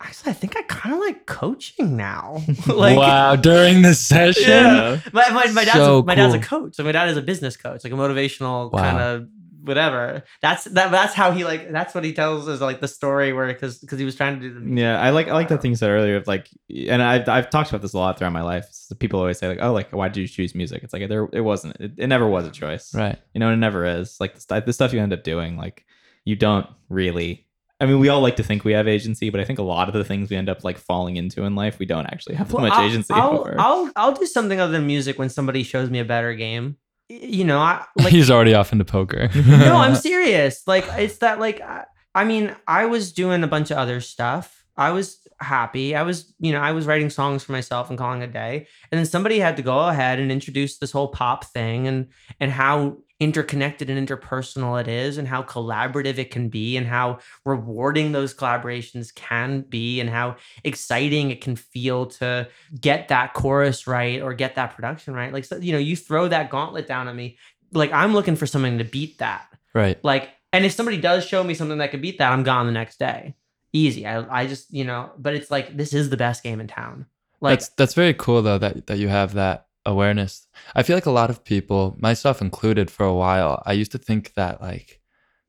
actually 0.00 0.30
i 0.30 0.34
think 0.34 0.56
i 0.56 0.62
kind 0.62 0.92
of 0.92 1.00
like 1.00 1.26
coaching 1.26 1.96
now. 1.96 2.42
Like 2.66 2.96
wow, 2.96 3.36
during 3.36 3.82
the 3.82 3.94
session? 3.94 4.48
Yeah. 4.48 5.00
my, 5.12 5.28
my, 5.30 5.46
my 5.52 5.64
dad's 5.64 5.76
So 5.76 5.98
a, 6.00 6.04
my 6.04 6.14
dad's 6.14 6.34
a 6.34 6.40
coach. 6.40 6.74
So 6.74 6.84
my 6.84 6.92
dad 6.92 7.08
is 7.08 7.16
a 7.16 7.22
business 7.22 7.56
coach 7.56 7.84
like 7.84 7.92
a 7.92 7.96
motivational 7.96 8.70
Wow. 8.70 8.82
kind 8.82 8.98
of 8.98 9.28
whatever 9.64 10.22
that's 10.42 10.64
that 10.64 10.90
that's 10.90 11.14
how 11.14 11.32
he 11.32 11.44
like 11.44 11.72
that's 11.72 11.94
what 11.94 12.04
he 12.04 12.12
tells 12.12 12.46
is 12.48 12.60
like 12.60 12.80
the 12.80 12.88
story 12.88 13.32
where 13.32 13.46
because 13.46 13.78
because 13.78 13.98
he 13.98 14.04
was 14.04 14.14
trying 14.14 14.38
to 14.38 14.48
do 14.48 14.60
the 14.60 14.80
Yeah, 14.80 15.00
I 15.00 15.10
like 15.10 15.28
I 15.28 15.32
like 15.32 15.48
that 15.48 15.62
thing 15.62 15.72
you 15.72 15.76
said 15.76 15.90
earlier 15.90 16.16
of 16.16 16.26
like, 16.26 16.48
and 16.88 17.02
I've 17.02 17.28
I've 17.28 17.50
talked 17.50 17.70
about 17.70 17.82
this 17.82 17.94
a 17.94 17.98
lot 17.98 18.18
throughout 18.18 18.32
my 18.32 18.42
life. 18.42 18.66
So 18.70 18.94
people 18.94 19.18
always 19.18 19.38
say 19.38 19.48
like, 19.48 19.58
oh, 19.60 19.72
like 19.72 19.92
why 19.92 20.08
did 20.08 20.20
you 20.20 20.28
choose 20.28 20.54
music? 20.54 20.82
It's 20.82 20.92
like 20.92 21.08
there 21.08 21.28
it 21.32 21.40
wasn't. 21.40 21.76
It, 21.80 21.92
it 21.96 22.06
never 22.06 22.28
was 22.28 22.46
a 22.46 22.50
choice. 22.50 22.94
Right. 22.94 23.18
You 23.32 23.40
know, 23.40 23.50
it 23.50 23.56
never 23.56 23.84
is. 23.84 24.16
Like 24.20 24.34
the, 24.34 24.40
stu- 24.40 24.60
the 24.60 24.72
stuff 24.72 24.92
you 24.92 25.00
end 25.00 25.12
up 25.12 25.24
doing, 25.24 25.56
like 25.56 25.84
you 26.24 26.36
don't 26.36 26.66
really. 26.88 27.46
I 27.80 27.86
mean, 27.86 27.98
we 27.98 28.08
all 28.08 28.20
like 28.20 28.36
to 28.36 28.44
think 28.44 28.64
we 28.64 28.72
have 28.72 28.86
agency, 28.86 29.30
but 29.30 29.40
I 29.40 29.44
think 29.44 29.58
a 29.58 29.62
lot 29.62 29.88
of 29.88 29.94
the 29.94 30.04
things 30.04 30.30
we 30.30 30.36
end 30.36 30.48
up 30.48 30.62
like 30.62 30.78
falling 30.78 31.16
into 31.16 31.42
in 31.42 31.54
life, 31.56 31.78
we 31.78 31.86
don't 31.86 32.06
actually 32.06 32.36
have 32.36 32.48
that 32.48 32.54
Well, 32.54 32.64
much 32.64 32.72
I'll, 32.72 32.86
agency 32.86 33.12
I'll, 33.12 33.38
over. 33.40 33.54
I'll 33.58 33.90
I'll 33.96 34.12
do 34.12 34.26
something 34.26 34.60
other 34.60 34.72
than 34.72 34.86
music 34.86 35.18
when 35.18 35.28
somebody 35.28 35.62
shows 35.64 35.90
me 35.90 35.98
a 35.98 36.04
better 36.04 36.34
game. 36.34 36.76
You 37.08 37.44
know, 37.44 37.58
I 37.58 37.84
like 37.96 38.12
He's 38.12 38.30
already 38.30 38.54
off 38.54 38.72
into 38.72 38.84
poker. 38.84 39.28
no, 39.34 39.76
I'm 39.76 39.94
serious. 39.94 40.62
Like 40.66 40.86
it's 40.92 41.18
that 41.18 41.38
like 41.38 41.60
I, 41.60 41.84
I 42.14 42.24
mean, 42.24 42.54
I 42.66 42.86
was 42.86 43.12
doing 43.12 43.42
a 43.42 43.48
bunch 43.48 43.70
of 43.70 43.78
other 43.78 44.00
stuff. 44.00 44.64
I 44.76 44.90
was 44.90 45.20
happy. 45.40 45.94
I 45.94 46.02
was, 46.02 46.34
you 46.38 46.52
know, 46.52 46.60
I 46.60 46.72
was 46.72 46.86
writing 46.86 47.10
songs 47.10 47.44
for 47.44 47.52
myself 47.52 47.90
and 47.90 47.98
calling 47.98 48.22
it 48.22 48.30
a 48.30 48.32
day. 48.32 48.66
And 48.90 48.98
then 48.98 49.06
somebody 49.06 49.38
had 49.38 49.56
to 49.56 49.62
go 49.62 49.88
ahead 49.88 50.18
and 50.18 50.32
introduce 50.32 50.78
this 50.78 50.90
whole 50.90 51.08
pop 51.08 51.44
thing 51.44 51.86
and 51.86 52.08
and 52.40 52.50
how 52.50 52.98
interconnected 53.24 53.88
and 53.88 54.06
interpersonal 54.06 54.78
it 54.78 54.86
is 54.86 55.16
and 55.16 55.26
how 55.26 55.42
collaborative 55.42 56.18
it 56.18 56.30
can 56.30 56.50
be 56.50 56.76
and 56.76 56.86
how 56.86 57.18
rewarding 57.46 58.12
those 58.12 58.34
collaborations 58.34 59.14
can 59.14 59.62
be 59.62 59.98
and 59.98 60.10
how 60.10 60.36
exciting 60.62 61.30
it 61.30 61.40
can 61.40 61.56
feel 61.56 62.04
to 62.04 62.46
get 62.78 63.08
that 63.08 63.32
chorus 63.32 63.86
right 63.86 64.20
or 64.20 64.34
get 64.34 64.56
that 64.56 64.76
production 64.76 65.14
right. 65.14 65.32
Like 65.32 65.46
so, 65.46 65.56
you 65.56 65.72
know, 65.72 65.78
you 65.78 65.96
throw 65.96 66.28
that 66.28 66.50
gauntlet 66.50 66.86
down 66.86 67.08
at 67.08 67.16
me. 67.16 67.38
Like 67.72 67.92
I'm 67.92 68.12
looking 68.12 68.36
for 68.36 68.46
something 68.46 68.76
to 68.76 68.84
beat 68.84 69.16
that. 69.18 69.46
right. 69.72 69.98
Like, 70.04 70.28
and 70.52 70.66
if 70.66 70.72
somebody 70.72 70.98
does 70.98 71.26
show 71.26 71.42
me 71.42 71.54
something 71.54 71.78
that 71.78 71.90
could 71.90 72.02
beat 72.02 72.18
that, 72.18 72.30
I'm 72.30 72.42
gone 72.44 72.66
the 72.66 72.72
next 72.72 72.98
day. 72.98 73.34
Easy. 73.72 74.06
I, 74.06 74.42
I 74.42 74.46
just, 74.46 74.72
you 74.72 74.84
know, 74.84 75.10
but 75.18 75.34
it's 75.34 75.50
like 75.50 75.74
this 75.74 75.94
is 75.94 76.10
the 76.10 76.16
best 76.18 76.42
game 76.42 76.60
in 76.60 76.68
town. 76.68 77.06
Like, 77.40 77.58
that's 77.58 77.70
that's 77.70 77.94
very 77.94 78.14
cool 78.14 78.42
though 78.42 78.58
that 78.58 78.86
that 78.86 78.98
you 78.98 79.08
have 79.08 79.32
that 79.34 79.66
awareness. 79.86 80.46
I 80.74 80.82
feel 80.82 80.96
like 80.96 81.06
a 81.06 81.10
lot 81.10 81.30
of 81.30 81.44
people, 81.44 81.96
myself 81.98 82.40
included, 82.40 82.90
for 82.90 83.04
a 83.04 83.14
while, 83.14 83.62
I 83.66 83.72
used 83.72 83.92
to 83.92 83.98
think 83.98 84.34
that 84.34 84.60
like 84.60 85.00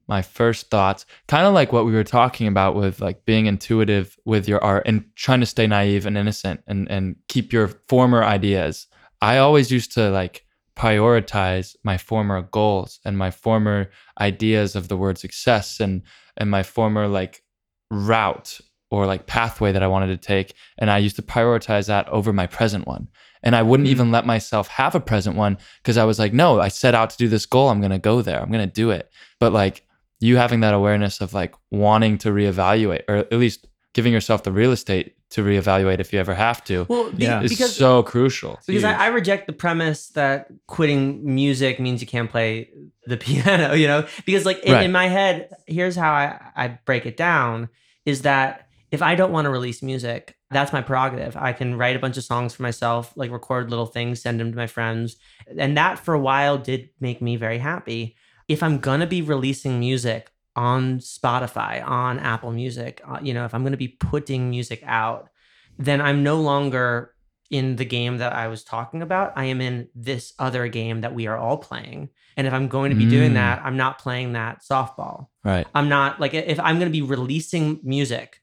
my 0.07 0.21
first 0.21 0.69
thoughts, 0.69 1.05
kind 1.27 1.47
of 1.47 1.53
like 1.53 1.71
what 1.71 1.86
we 1.86 1.93
were 1.93 2.03
talking 2.03 2.47
about 2.47 2.75
with 2.75 3.01
like 3.01 3.25
being 3.25 3.47
intuitive 3.47 4.17
with 4.25 4.47
your 4.47 4.63
art 4.63 4.83
and 4.86 5.05
trying 5.15 5.39
to 5.39 5.45
stay 5.45 5.67
naive 5.67 6.05
and 6.05 6.17
innocent 6.17 6.61
and 6.67 6.89
and 6.89 7.15
keep 7.27 7.51
your 7.51 7.67
former 7.88 8.23
ideas. 8.23 8.88
I 9.21 9.38
always 9.38 9.71
used 9.71 9.93
to 9.93 10.09
like 10.09 10.45
prioritize 10.75 11.75
my 11.83 11.97
former 11.97 12.41
goals 12.41 12.99
and 13.05 13.17
my 13.17 13.31
former 13.31 13.89
ideas 14.19 14.75
of 14.75 14.89
the 14.89 14.97
word 14.97 15.17
success 15.17 15.79
and 15.79 16.03
and 16.38 16.51
my 16.51 16.63
former 16.63 17.07
like 17.07 17.43
route 17.89 18.59
or 18.96 19.06
like 19.06 19.28
pathway 19.28 19.72
that 19.72 19.84
I 19.84 19.88
wanted 19.88 20.08
to 20.08 20.18
take 20.18 20.54
and 20.78 20.89
I 20.89 20.98
used 21.00 21.16
to 21.18 21.22
prioritize 21.22 21.88
that 21.88 22.08
over 22.10 22.32
my 22.34 22.48
present 22.48 22.88
one. 22.88 23.08
And 23.43 23.56
I 23.56 23.62
wouldn't 23.62 23.88
Mhm. 23.88 23.91
even 23.91 24.12
let 24.12 24.26
myself 24.26 24.68
have 24.70 24.96
a 24.96 25.00
present 25.00 25.36
one 25.36 25.58
because 25.82 25.98
I 25.98 26.04
was 26.06 26.18
like, 26.18 26.34
no, 26.34 26.60
I 26.60 26.70
set 26.70 26.96
out 26.96 27.10
to 27.12 27.18
do 27.18 27.28
this 27.28 27.46
goal. 27.46 27.70
I'm 27.70 27.80
going 27.80 27.91
to 27.91 28.00
go 28.00 28.22
there. 28.24 28.41
I'm 28.41 28.52
going 28.52 28.68
to 28.68 28.74
do 28.74 28.89
it. 28.89 29.12
But 29.39 29.54
like 29.54 29.84
you 30.20 30.38
having 30.38 30.62
that 30.62 30.74
awareness 30.74 31.22
of 31.22 31.34
like 31.34 31.54
wanting 31.72 32.18
to 32.20 32.30
reevaluate 32.30 33.04
or 33.08 33.16
at 33.18 33.32
least 33.34 33.68
giving 33.93 34.12
yourself 34.14 34.43
the 34.43 34.52
real 34.52 34.72
estate 34.72 35.14
to 35.32 35.43
reevaluate 35.43 36.00
if 36.00 36.12
you 36.14 36.20
ever 36.20 36.34
have 36.34 36.64
to 36.64 36.86
well, 36.89 37.12
be- 37.12 37.24
Yeah. 37.26 37.41
is 37.41 37.50
because 37.52 37.76
so 37.76 38.04
crucial. 38.04 38.60
because 38.68 38.84
I. 38.84 38.93
I 38.93 39.08
reject 39.08 39.48
the 39.48 39.54
premise 39.54 40.08
that 40.10 40.48
quitting 40.68 41.22
music 41.36 41.80
means 41.80 42.00
you 42.02 42.08
can't 42.08 42.30
play 42.30 42.70
the 43.06 43.18
piano. 43.26 43.74
You 43.74 43.88
know, 43.88 44.06
because 44.26 44.46
like 44.46 44.60
in, 44.60 44.74
Right. 44.74 44.86
in 44.86 44.91
my 44.91 45.08
head, 45.08 45.50
here's 45.68 45.96
how 45.96 46.12
I 46.12 46.39
I 46.56 46.68
break 46.86 47.06
it 47.06 47.18
down: 47.18 47.70
is 48.06 48.22
that 48.22 48.68
if 48.91 49.01
I 49.01 49.15
don't 49.15 49.31
want 49.31 49.45
to 49.45 49.49
release 49.49 49.81
music, 49.81 50.36
that's 50.51 50.71
my 50.71 50.81
prerogative. 50.81 51.36
I 51.36 51.53
can 51.53 51.75
write 51.75 51.95
a 51.95 51.99
bunch 51.99 52.17
of 52.17 52.23
songs 52.23 52.53
for 52.53 52.63
myself, 52.63 53.11
like 53.15 53.31
record 53.31 53.69
little 53.69 53.86
things, 53.88 54.21
send 54.21 54.39
them 54.39 54.51
to 54.51 54.57
my 54.57 54.67
friends. 54.67 55.17
And 55.57 55.77
that 55.77 55.99
for 55.99 56.13
a 56.13 56.19
while 56.19 56.57
did 56.57 56.89
make 56.99 57.21
me 57.21 57.36
very 57.36 57.57
happy. 57.57 58.15
If 58.47 58.61
I'm 58.61 58.79
going 58.79 58.99
to 58.99 59.07
be 59.07 59.21
releasing 59.21 59.79
music 59.79 60.31
on 60.55 60.99
Spotify, 60.99 61.86
on 61.86 62.19
Apple 62.19 62.51
Music, 62.51 63.01
uh, 63.07 63.19
you 63.21 63.33
know, 63.33 63.45
if 63.45 63.53
I'm 63.53 63.63
going 63.63 63.71
to 63.71 63.77
be 63.77 63.89
putting 63.89 64.49
music 64.49 64.83
out, 64.86 65.29
then 65.77 65.99
I'm 65.99 66.23
no 66.23 66.39
longer 66.39 67.11
in 67.51 67.75
the 67.75 67.86
game 67.86 68.17
that 68.17 68.33
I 68.33 68.47
was 68.47 68.63
talking 68.63 69.01
about. 69.01 69.33
I 69.36 69.45
am 69.45 69.61
in 69.61 69.89
this 69.93 70.33
other 70.39 70.67
game 70.67 71.01
that 71.01 71.13
we 71.13 71.27
are 71.27 71.38
all 71.38 71.57
playing. 71.57 72.09
And 72.38 72.47
if 72.47 72.53
I'm 72.53 72.67
going 72.67 72.89
to 72.91 72.95
be 72.95 73.07
doing 73.09 73.31
Mm. 73.31 73.36
that, 73.36 73.61
I'm 73.63 73.77
not 73.77 73.99
playing 73.99 74.33
that 74.33 74.61
softball. 74.61 75.27
Right. 75.43 75.67
I'm 75.75 75.89
not 75.89 76.19
like 76.19 76.33
if 76.33 76.59
I'm 76.59 76.79
going 76.79 76.91
to 76.91 76.97
be 76.97 77.01
releasing 77.01 77.79
music 77.83 78.41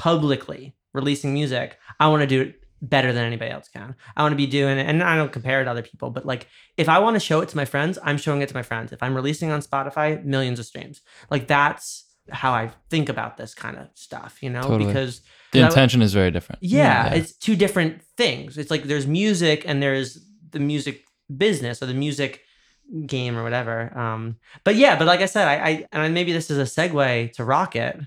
publicly, 0.00 0.74
releasing 0.94 1.34
music, 1.34 1.76
I 2.00 2.08
want 2.08 2.22
to 2.22 2.26
do 2.26 2.40
it 2.40 2.54
better 2.80 3.12
than 3.12 3.22
anybody 3.26 3.50
else 3.50 3.68
can. 3.68 3.94
I 4.16 4.22
want 4.22 4.32
to 4.32 4.36
be 4.36 4.46
doing 4.46 4.78
it, 4.78 4.86
and 4.88 5.02
I 5.02 5.14
don't 5.14 5.30
compare 5.30 5.60
it 5.60 5.64
to 5.66 5.70
other 5.70 5.82
people, 5.82 6.08
but 6.08 6.24
like 6.24 6.46
if 6.78 6.88
I 6.88 6.98
want 7.00 7.16
to 7.16 7.20
show 7.20 7.40
it 7.42 7.50
to 7.50 7.56
my 7.62 7.66
friends, 7.66 7.98
I'm 8.02 8.16
showing 8.16 8.40
it 8.40 8.48
to 8.48 8.54
my 8.54 8.62
friends. 8.62 8.92
If 8.92 9.02
I'm 9.02 9.14
releasing 9.14 9.50
on 9.50 9.60
Spotify, 9.60 10.24
millions 10.24 10.58
of 10.58 10.64
streams. 10.64 11.02
Like 11.30 11.46
that's 11.46 12.06
how 12.30 12.52
I 12.52 12.70
think 12.88 13.10
about 13.10 13.36
this 13.36 13.52
kind 13.54 13.76
of 13.76 13.88
stuff, 13.94 14.42
you 14.42 14.48
know, 14.48 14.62
Totally. 14.62 14.86
because 14.86 15.20
The 15.52 15.60
intention 15.66 16.00
is 16.00 16.14
very 16.14 16.30
different. 16.30 16.62
yeah, 16.62 17.06
Yeah. 17.08 17.14
it's 17.18 17.32
two 17.46 17.56
different 17.56 18.00
things. 18.16 18.56
It's 18.56 18.70
like 18.70 18.84
there's 18.84 19.06
music 19.06 19.64
and 19.68 19.82
there's 19.82 20.10
the 20.50 20.60
music 20.60 21.04
business 21.44 21.82
or 21.82 21.86
the 21.86 21.94
music 22.06 22.40
game 23.06 23.36
or 23.36 23.42
whatever. 23.42 23.76
Um, 23.98 24.36
but 24.64 24.76
yeah, 24.76 24.96
but 24.98 25.06
like 25.06 25.20
I 25.20 25.26
said, 25.26 25.46
I, 25.46 25.54
I 25.68 25.86
and 25.92 26.14
maybe 26.14 26.32
this 26.32 26.50
is 26.50 26.58
a 26.58 26.68
segue 26.76 27.32
to 27.34 27.44
Rocket. 27.44 28.00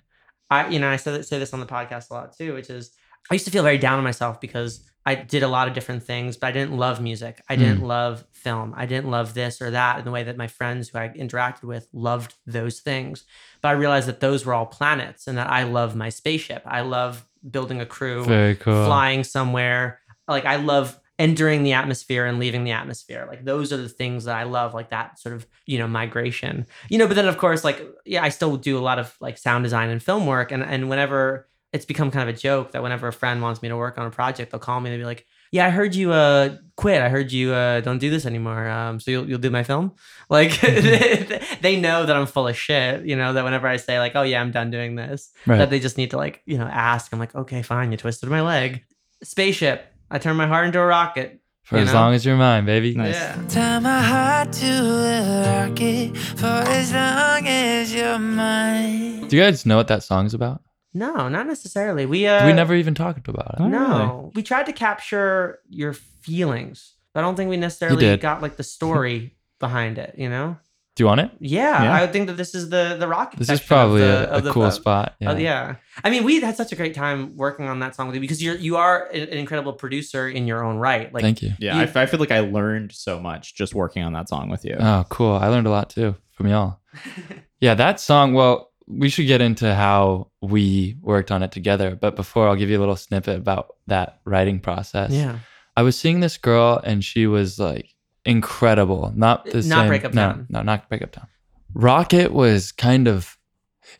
I 0.54 0.70
you 0.70 0.80
know 0.80 0.90
I 0.90 0.96
said 0.96 1.26
say 1.26 1.40
this 1.40 1.54
on 1.54 1.60
the 1.60 1.66
podcast 1.66 2.10
a 2.10 2.14
lot 2.14 2.38
too, 2.38 2.54
which 2.54 2.70
is 2.70 2.92
I 3.30 3.36
used 3.36 3.46
to 3.46 3.52
feel 3.52 3.64
very 3.64 3.78
down 3.78 3.98
on 3.98 4.04
myself 4.04 4.40
because 4.40 4.84
I 5.06 5.16
did 5.16 5.44
a 5.44 5.48
lot 5.48 5.68
of 5.68 5.74
different 5.74 6.04
things, 6.04 6.38
but 6.38 6.48
I 6.48 6.52
didn't 6.52 6.78
love 6.78 7.02
music. 7.02 7.42
I 7.50 7.58
didn't 7.58 7.82
mm. 7.82 7.88
love 7.88 8.24
film. 8.32 8.74
I 8.76 8.86
didn't 8.86 9.12
love 9.12 9.34
this 9.34 9.62
or 9.62 9.72
that 9.72 10.00
in 10.00 10.06
the 10.06 10.12
way 10.12 10.24
that 10.24 10.38
my 10.38 10.48
friends 10.48 10.90
who 10.90 10.98
I 10.98 11.10
interacted 11.10 11.64
with 11.64 11.88
loved 11.92 12.36
those 12.46 12.80
things. 12.80 13.26
But 13.62 13.70
I 13.70 13.72
realized 13.74 14.08
that 14.08 14.22
those 14.22 14.46
were 14.46 14.54
all 14.54 14.66
planets 14.66 15.28
and 15.28 15.38
that 15.38 15.50
I 15.50 15.64
love 15.64 15.96
my 15.96 16.08
spaceship. 16.08 16.62
I 16.66 16.82
love 16.82 17.26
building 17.50 17.82
a 17.82 17.86
crew 17.86 18.24
cool. 18.56 18.86
flying 18.86 19.26
somewhere. 19.26 20.00
Like 20.28 20.46
I 20.46 20.56
love 20.56 20.98
entering 21.20 21.64
the 21.64 21.74
atmosphere 21.74 22.26
and 22.26 22.40
leaving 22.40 22.64
the 22.64 22.72
atmosphere. 22.72 23.26
Like 23.30 23.46
those 23.46 23.72
are 23.72 23.78
the 23.78 23.88
things 23.90 24.26
that 24.26 24.36
I 24.36 24.44
love, 24.44 24.74
like 24.74 24.90
that 24.90 25.20
sort 25.20 25.36
of, 25.36 25.46
you 25.66 25.78
know, 25.78 25.88
migration. 25.88 26.66
You 26.90 26.98
know, 26.98 27.08
but 27.08 27.14
then 27.16 27.28
of 27.28 27.38
course, 27.38 27.64
like, 27.64 27.86
yeah, 28.06 28.24
I 28.24 28.30
still 28.30 28.58
do 28.58 28.78
a 28.78 28.82
lot 28.82 29.00
of 29.00 29.16
like 29.22 29.38
sound 29.38 29.64
design 29.64 29.90
and 29.90 30.02
film 30.02 30.26
work. 30.26 30.52
And 30.52 30.64
and 30.64 30.90
whenever 30.90 31.48
it's 31.72 31.86
become 31.86 32.12
kind 32.12 32.30
of 32.30 32.36
a 32.36 32.38
joke 32.38 32.72
that 32.72 32.84
whenever 32.84 33.08
a 33.08 33.14
friend 33.14 33.42
wants 33.42 33.62
me 33.64 33.70
to 33.70 33.76
work 33.78 33.98
on 33.98 34.06
a 34.06 34.12
project, 34.12 34.52
they'll 34.52 34.60
call 34.60 34.80
me 34.80 34.90
and 34.92 34.94
they'll 35.00 35.04
be 35.06 35.08
like, 35.08 35.26
Yeah, 35.52 35.66
I 35.66 35.70
heard 35.72 35.96
you 35.96 36.12
uh 36.12 36.58
quit. 36.78 37.02
I 37.02 37.10
heard 37.10 37.32
you 37.32 37.52
uh 37.54 37.82
don't 37.82 37.98
do 38.00 38.10
this 38.12 38.26
anymore. 38.26 38.68
Um 38.70 39.00
so 39.00 39.10
you'll 39.12 39.28
you'll 39.30 39.40
do 39.40 39.50
my 39.50 39.64
film? 39.64 39.94
Like 40.30 40.60
they 41.62 41.80
know 41.80 42.06
that 42.06 42.16
I'm 42.16 42.26
full 42.26 42.48
of 42.48 42.58
shit, 42.58 43.06
you 43.06 43.16
know, 43.16 43.34
that 43.34 43.44
whenever 43.44 43.68
I 43.68 43.78
say 43.78 44.00
like, 44.00 44.14
Oh 44.16 44.24
yeah, 44.24 44.42
I'm 44.42 44.52
done 44.52 44.72
doing 44.72 44.96
this 44.96 45.32
Right. 45.46 45.58
that 45.58 45.70
they 45.70 45.80
just 45.80 45.98
need 45.98 46.12
to 46.12 46.18
like 46.18 46.42
you 46.46 46.58
know 46.58 46.66
ask 46.66 47.12
i'm 47.14 47.20
like 47.20 47.36
okay 47.36 47.62
fine 47.62 47.92
you 47.92 47.98
twisted 47.98 48.30
my 48.30 48.42
leg 48.42 48.84
spaceship 49.24 49.93
i 50.14 50.18
turned 50.20 50.38
my 50.38 50.48
heart 50.48 50.66
into 50.68 50.80
a 50.80 50.86
rocket 50.86 51.42
For 51.64 51.78
as 51.78 51.88
know? 51.88 52.00
long 52.00 52.14
as 52.14 52.26
you're 52.26 52.38
mine, 52.38 52.66
baby. 52.66 52.94
Nice. 52.96 53.16
yeah 53.16 53.36
Tie 53.50 53.80
my 53.80 54.02
heart 54.02 54.52
to 54.62 54.72
a 55.18 55.20
rocket 55.68 56.16
for 56.40 56.46
as 56.80 56.92
long 56.94 57.48
as 57.48 57.94
you're 57.96 58.20
mine. 58.20 59.28
Do 59.28 59.36
you 59.36 59.42
guys 59.44 59.66
know 59.66 59.78
what 59.78 59.88
that 59.90 60.04
song's 60.04 60.34
about? 60.34 60.62
no 60.96 61.28
not 61.28 61.48
necessarily 61.48 62.06
we 62.06 62.28
uh 62.28 62.46
we 62.46 62.54
never 62.54 62.76
even 62.76 62.94
talked 62.94 63.28
about 63.28 63.56
it. 63.56 63.62
Oh, 63.62 63.68
no 63.68 64.32
we 64.36 64.44
tried 64.44 64.68
to 64.68 64.74
capture 64.74 65.58
your 65.68 65.94
feelings 65.94 66.94
but 67.14 67.20
i 67.22 67.24
don't 67.24 67.36
think 67.36 67.50
we 67.50 67.58
necessarily 67.58 68.16
got 68.18 68.44
like 68.44 68.58
the 68.58 68.64
story 68.78 69.36
behind 69.60 69.98
it 69.98 70.14
you 70.20 70.30
know 70.30 70.58
Do 70.96 71.04
you 71.04 71.08
want 71.08 71.22
it? 71.22 71.32
yeah, 71.40 71.84
Yeah. 71.84 71.94
I 71.96 72.02
would 72.02 72.14
think 72.14 72.28
that 72.28 72.38
this 72.38 72.54
is 72.54 72.70
the 72.70 72.98
the 73.00 73.08
rock. 73.08 73.32
This 73.36 73.42
is 73.42 73.48
section 73.60 73.64
of 73.64 73.68
probably 73.68 74.02
the- 74.02 74.30
a, 74.30 74.34
of 74.36 74.38
a 74.38 74.42
the 74.48 74.52
cool 74.52 74.64
book. 74.64 74.74
spot. 74.74 75.16
Yeah. 75.20 75.32
Uh, 75.32 75.36
yeah. 75.38 75.76
I 76.04 76.10
mean, 76.12 76.24
we 76.24 76.40
had 76.40 76.56
such 76.56 76.72
a 76.72 76.76
great 76.76 76.94
time 76.94 77.36
working 77.36 77.68
on 77.68 77.80
that 77.80 77.96
song 77.96 78.08
with 78.08 78.16
you 78.16 78.22
because 78.22 78.44
you're 78.44 78.56
you 78.58 78.78
are 78.78 79.08
an 79.08 79.22
an 79.24 79.38
incredible 79.40 79.74
producer 79.74 80.30
in 80.30 80.46
your 80.46 80.64
own 80.64 80.78
right. 80.78 81.12
Like, 81.14 81.24
Thank 81.24 81.42
you. 81.42 81.54
Yeah, 81.60 81.76
You- 81.76 81.82
I 81.82 81.84
f 81.86 81.98
I 81.98 82.06
feel 82.06 82.20
like 82.20 82.32
I 82.32 82.42
learned 82.42 82.92
so 82.92 83.20
much 83.20 83.56
just 83.56 83.74
working 83.74 84.04
on 84.04 84.14
that 84.14 84.30
song 84.30 84.50
with 84.50 84.64
you. 84.66 84.76
Oh, 84.80 85.04
cool. 85.10 85.34
I 85.36 85.48
learned 85.48 85.66
a 85.68 85.72
lot 85.72 85.90
too 85.90 86.16
from 86.32 86.48
y'all. 86.48 86.80
yeah, 87.60 87.74
that 87.76 88.00
song, 88.00 88.34
well, 88.34 88.70
we 88.88 89.10
should 89.10 89.26
get 89.28 89.42
into 89.42 89.74
how 89.74 90.30
we 90.42 90.98
worked 91.02 91.32
on 91.32 91.42
it 91.42 91.52
together. 91.52 91.96
But 92.00 92.16
before, 92.16 92.48
I'll 92.48 92.56
give 92.56 92.70
you 92.70 92.78
a 92.78 92.82
little 92.84 92.96
snippet 92.98 93.38
about 93.38 93.76
that 93.88 94.20
writing 94.26 94.60
process. 94.60 95.12
yeah. 95.12 95.40
I 95.76 95.82
was 95.82 95.98
seeing 95.98 96.20
this 96.20 96.38
girl 96.38 96.80
and 96.84 97.04
she 97.04 97.26
was 97.26 97.58
like 97.58 97.90
incredible. 98.26 99.12
Not 99.16 99.46
the 99.46 99.58
Not 99.58 99.64
same. 99.64 99.88
Break 99.88 100.06
Up 100.06 100.14
no, 100.14 100.22
Town. 100.22 100.48
No, 100.50 100.62
not 100.62 100.90
break 100.90 101.02
up 101.02 101.12
town. 101.12 101.28
Rocket 101.74 102.32
was 102.32 102.72
kind 102.72 103.08
of. 103.08 103.38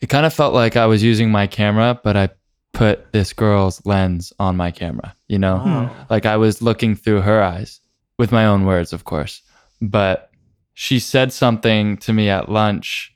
It 0.00 0.08
kind 0.08 0.26
of 0.26 0.32
felt 0.32 0.54
like 0.54 0.76
I 0.76 0.86
was 0.86 1.02
using 1.02 1.30
my 1.30 1.46
camera, 1.46 2.00
but 2.02 2.16
I 2.16 2.30
put 2.72 3.12
this 3.12 3.32
girl's 3.32 3.84
lens 3.86 4.32
on 4.38 4.56
my 4.56 4.70
camera. 4.70 5.14
You 5.28 5.38
know, 5.38 5.62
Oh. 5.64 6.06
like 6.10 6.26
I 6.26 6.36
was 6.36 6.62
looking 6.62 6.94
through 6.96 7.20
her 7.22 7.42
eyes 7.42 7.80
with 8.18 8.32
my 8.32 8.46
own 8.46 8.64
words, 8.64 8.92
of 8.92 9.04
course. 9.04 9.42
But 9.80 10.30
she 10.72 10.98
said 10.98 11.32
something 11.32 11.96
to 11.98 12.12
me 12.12 12.28
at 12.30 12.48
lunch. 12.48 13.14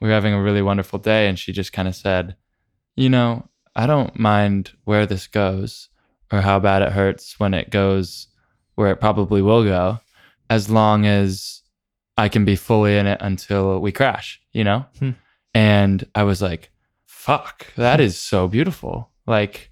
We 0.00 0.08
were 0.08 0.14
having 0.14 0.34
a 0.34 0.42
really 0.42 0.62
wonderful 0.62 0.98
day, 0.98 1.28
and 1.28 1.38
she 1.38 1.52
just 1.52 1.72
kind 1.72 1.88
of 1.88 1.94
said, 1.96 2.36
You 2.96 3.08
know, 3.08 3.48
I 3.76 3.86
don't 3.86 4.18
mind 4.18 4.72
where 4.84 5.06
this 5.06 5.26
goes 5.26 5.88
or 6.32 6.40
how 6.40 6.58
bad 6.58 6.82
it 6.82 6.92
hurts 6.92 7.38
when 7.40 7.54
it 7.54 7.70
goes 7.70 8.26
where 8.74 8.90
it 8.90 9.00
probably 9.00 9.40
will 9.42 9.64
go, 9.64 9.98
as 10.50 10.70
long 10.70 11.06
as 11.06 11.62
I 12.16 12.28
can 12.28 12.44
be 12.44 12.56
fully 12.56 12.96
in 12.96 13.06
it 13.06 13.18
until 13.20 13.80
we 13.80 13.92
crash, 13.92 14.40
you 14.52 14.64
know? 14.64 14.86
Hmm. 14.98 15.10
And 15.54 16.06
I 16.14 16.24
was 16.24 16.42
like, 16.42 16.70
fuck, 17.06 17.72
that 17.74 18.00
is 18.00 18.18
so 18.18 18.48
beautiful. 18.48 19.10
Like 19.26 19.70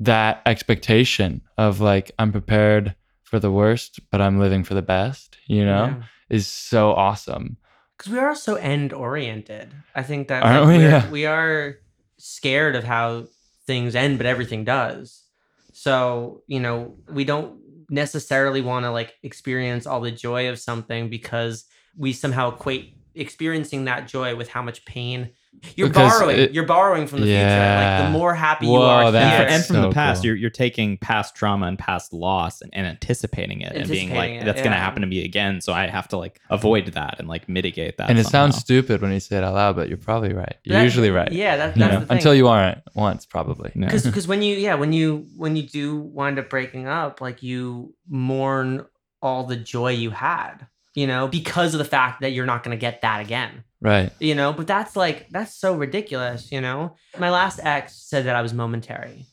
that 0.00 0.42
expectation 0.46 1.42
of 1.56 1.80
like 1.80 2.12
I'm 2.18 2.32
prepared 2.32 2.94
for 3.22 3.38
the 3.38 3.50
worst, 3.50 4.00
but 4.10 4.20
I'm 4.20 4.38
living 4.38 4.62
for 4.62 4.74
the 4.74 4.82
best, 4.82 5.36
you 5.46 5.64
know, 5.64 6.02
is 6.28 6.46
so 6.46 6.92
awesome. 6.92 7.56
Because 7.96 8.12
we 8.12 8.18
are 8.18 8.34
so 8.34 8.56
end 8.56 8.92
oriented. 8.92 9.72
I 9.94 10.02
think 10.02 10.28
that 10.28 10.42
Aren't 10.42 10.66
like, 10.66 10.78
we? 10.78 10.84
Yeah. 10.84 11.10
we 11.10 11.26
are 11.26 11.76
scared 12.18 12.76
of 12.76 12.84
how 12.84 13.26
things 13.66 13.94
end, 13.94 14.18
but 14.18 14.26
everything 14.26 14.64
does. 14.64 15.24
So, 15.72 16.42
you 16.46 16.60
know, 16.60 16.96
we 17.10 17.24
don't 17.24 17.58
necessarily 17.88 18.60
want 18.60 18.84
to 18.84 18.90
like 18.90 19.14
experience 19.22 19.86
all 19.86 20.00
the 20.00 20.10
joy 20.10 20.48
of 20.48 20.58
something 20.58 21.08
because 21.08 21.64
we 21.96 22.12
somehow 22.12 22.54
equate 22.54 22.96
experiencing 23.14 23.84
that 23.86 24.06
joy 24.06 24.36
with 24.36 24.48
how 24.48 24.62
much 24.62 24.84
pain 24.84 25.30
you're 25.74 25.88
Because 25.88 26.12
borrowing. 26.18 26.38
it- 26.38 26.52
you're 26.52 26.66
borrowing 26.66 27.06
from 27.06 27.20
the 27.20 27.26
future. 27.26 27.42
Like 27.44 28.04
the 28.04 28.10
more 28.18 28.34
happy 28.34 28.66
you 28.66 28.74
are 28.74 29.10
that- 29.12 29.22
and, 29.22 29.32
here, 29.50 29.56
and 29.56 29.64
from 29.64 29.76
so 29.76 29.82
the 29.82 29.90
past, 29.92 30.18
cool. 30.20 30.26
you're 30.26 30.36
you're 30.36 30.50
taking 30.50 30.96
past 30.98 31.34
trauma 31.34 31.66
and 31.66 31.78
past 31.78 32.12
loss 32.12 32.60
and, 32.62 32.70
and 32.74 32.86
anticipating 32.86 33.60
it 33.62 33.72
and 33.74 33.88
being 33.88 34.14
like, 34.14 34.30
it, 34.32 34.44
that's 34.44 34.62
gonna 34.62 34.76
happen 34.76 35.00
to 35.02 35.06
me 35.06 35.24
again. 35.24 35.60
So 35.60 35.72
I 35.72 35.86
have 35.86 36.08
to 36.08 36.16
like 36.18 36.40
avoid 36.50 36.86
that 36.88 37.16
and 37.18 37.28
like 37.28 37.48
mitigate 37.48 37.96
that. 37.98 38.10
and 38.10 38.18
it 38.18 38.26
sounds 38.26 38.56
stupid 38.56 39.00
when 39.02 39.12
you 39.12 39.20
say 39.20 39.38
it 39.38 39.44
out 39.44 39.54
loud, 39.54 39.76
but 39.76 39.88
you're 39.88 39.98
probably 39.98 40.32
right. 40.32 40.56
You're 40.64 40.76
That- 40.78 40.84
usually 40.84 41.10
right. 41.10 41.30
Yeah, 41.32 41.56
that, 41.56 41.76
You 41.76 41.80
that's 41.80 41.92
know, 41.94 42.00
the 42.00 42.06
thing. 42.06 42.16
until 42.16 42.34
you 42.34 42.48
aren't 42.48 42.78
once, 42.94 43.26
probably. 43.26 43.72
Yeah. 43.74 43.86
because 43.86 44.04
because 44.04 44.26
when 44.32 44.42
you 44.42 44.56
yeah 44.56 44.74
when 44.74 44.92
you 44.92 45.26
when 45.36 45.56
you 45.56 45.62
do 45.62 45.96
wind 45.96 46.38
up 46.38 46.48
breaking 46.50 46.86
up 46.86 47.20
like 47.20 47.42
you 47.42 47.94
mourn 48.08 48.84
all 49.22 49.44
the 49.44 49.56
joy 49.56 49.90
you 49.90 50.10
had 50.10 50.66
you 50.96 51.06
know 51.06 51.28
because 51.28 51.74
of 51.74 51.78
the 51.78 51.84
fact 51.84 52.22
that 52.22 52.32
you're 52.32 52.46
not 52.46 52.64
going 52.64 52.76
to 52.76 52.80
get 52.80 53.02
that 53.02 53.20
again. 53.20 53.62
Right. 53.80 54.10
you 54.18 54.34
know 54.34 54.52
but 54.52 54.66
that's 54.66 54.96
like 54.96 55.28
that's 55.28 55.54
so 55.54 55.76
ridiculous 55.76 56.50
you 56.50 56.60
know? 56.60 56.96
My 57.18 57.30
last 57.30 57.60
ex 57.62 57.94
said 57.94 58.24
that 58.24 58.34
i 58.34 58.42
was 58.42 58.52
momentary. 58.52 59.26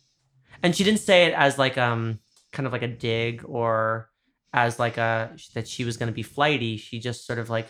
And 0.61 0.75
she 0.75 0.83
didn't 0.83 0.99
say 0.99 1.25
it 1.25 1.33
as 1.33 1.57
like 1.57 1.77
um 1.77 2.19
kind 2.51 2.67
of 2.67 2.73
like 2.73 2.83
a 2.83 2.87
dig 2.87 3.43
or 3.45 4.09
as 4.53 4.77
like 4.77 4.97
a 4.97 5.35
that 5.55 5.67
she 5.67 5.83
was 5.83 5.97
going 5.97 6.07
to 6.07 6.13
be 6.13 6.21
flighty. 6.21 6.77
She 6.77 6.99
just 6.99 7.25
sort 7.25 7.39
of 7.39 7.49
like 7.49 7.67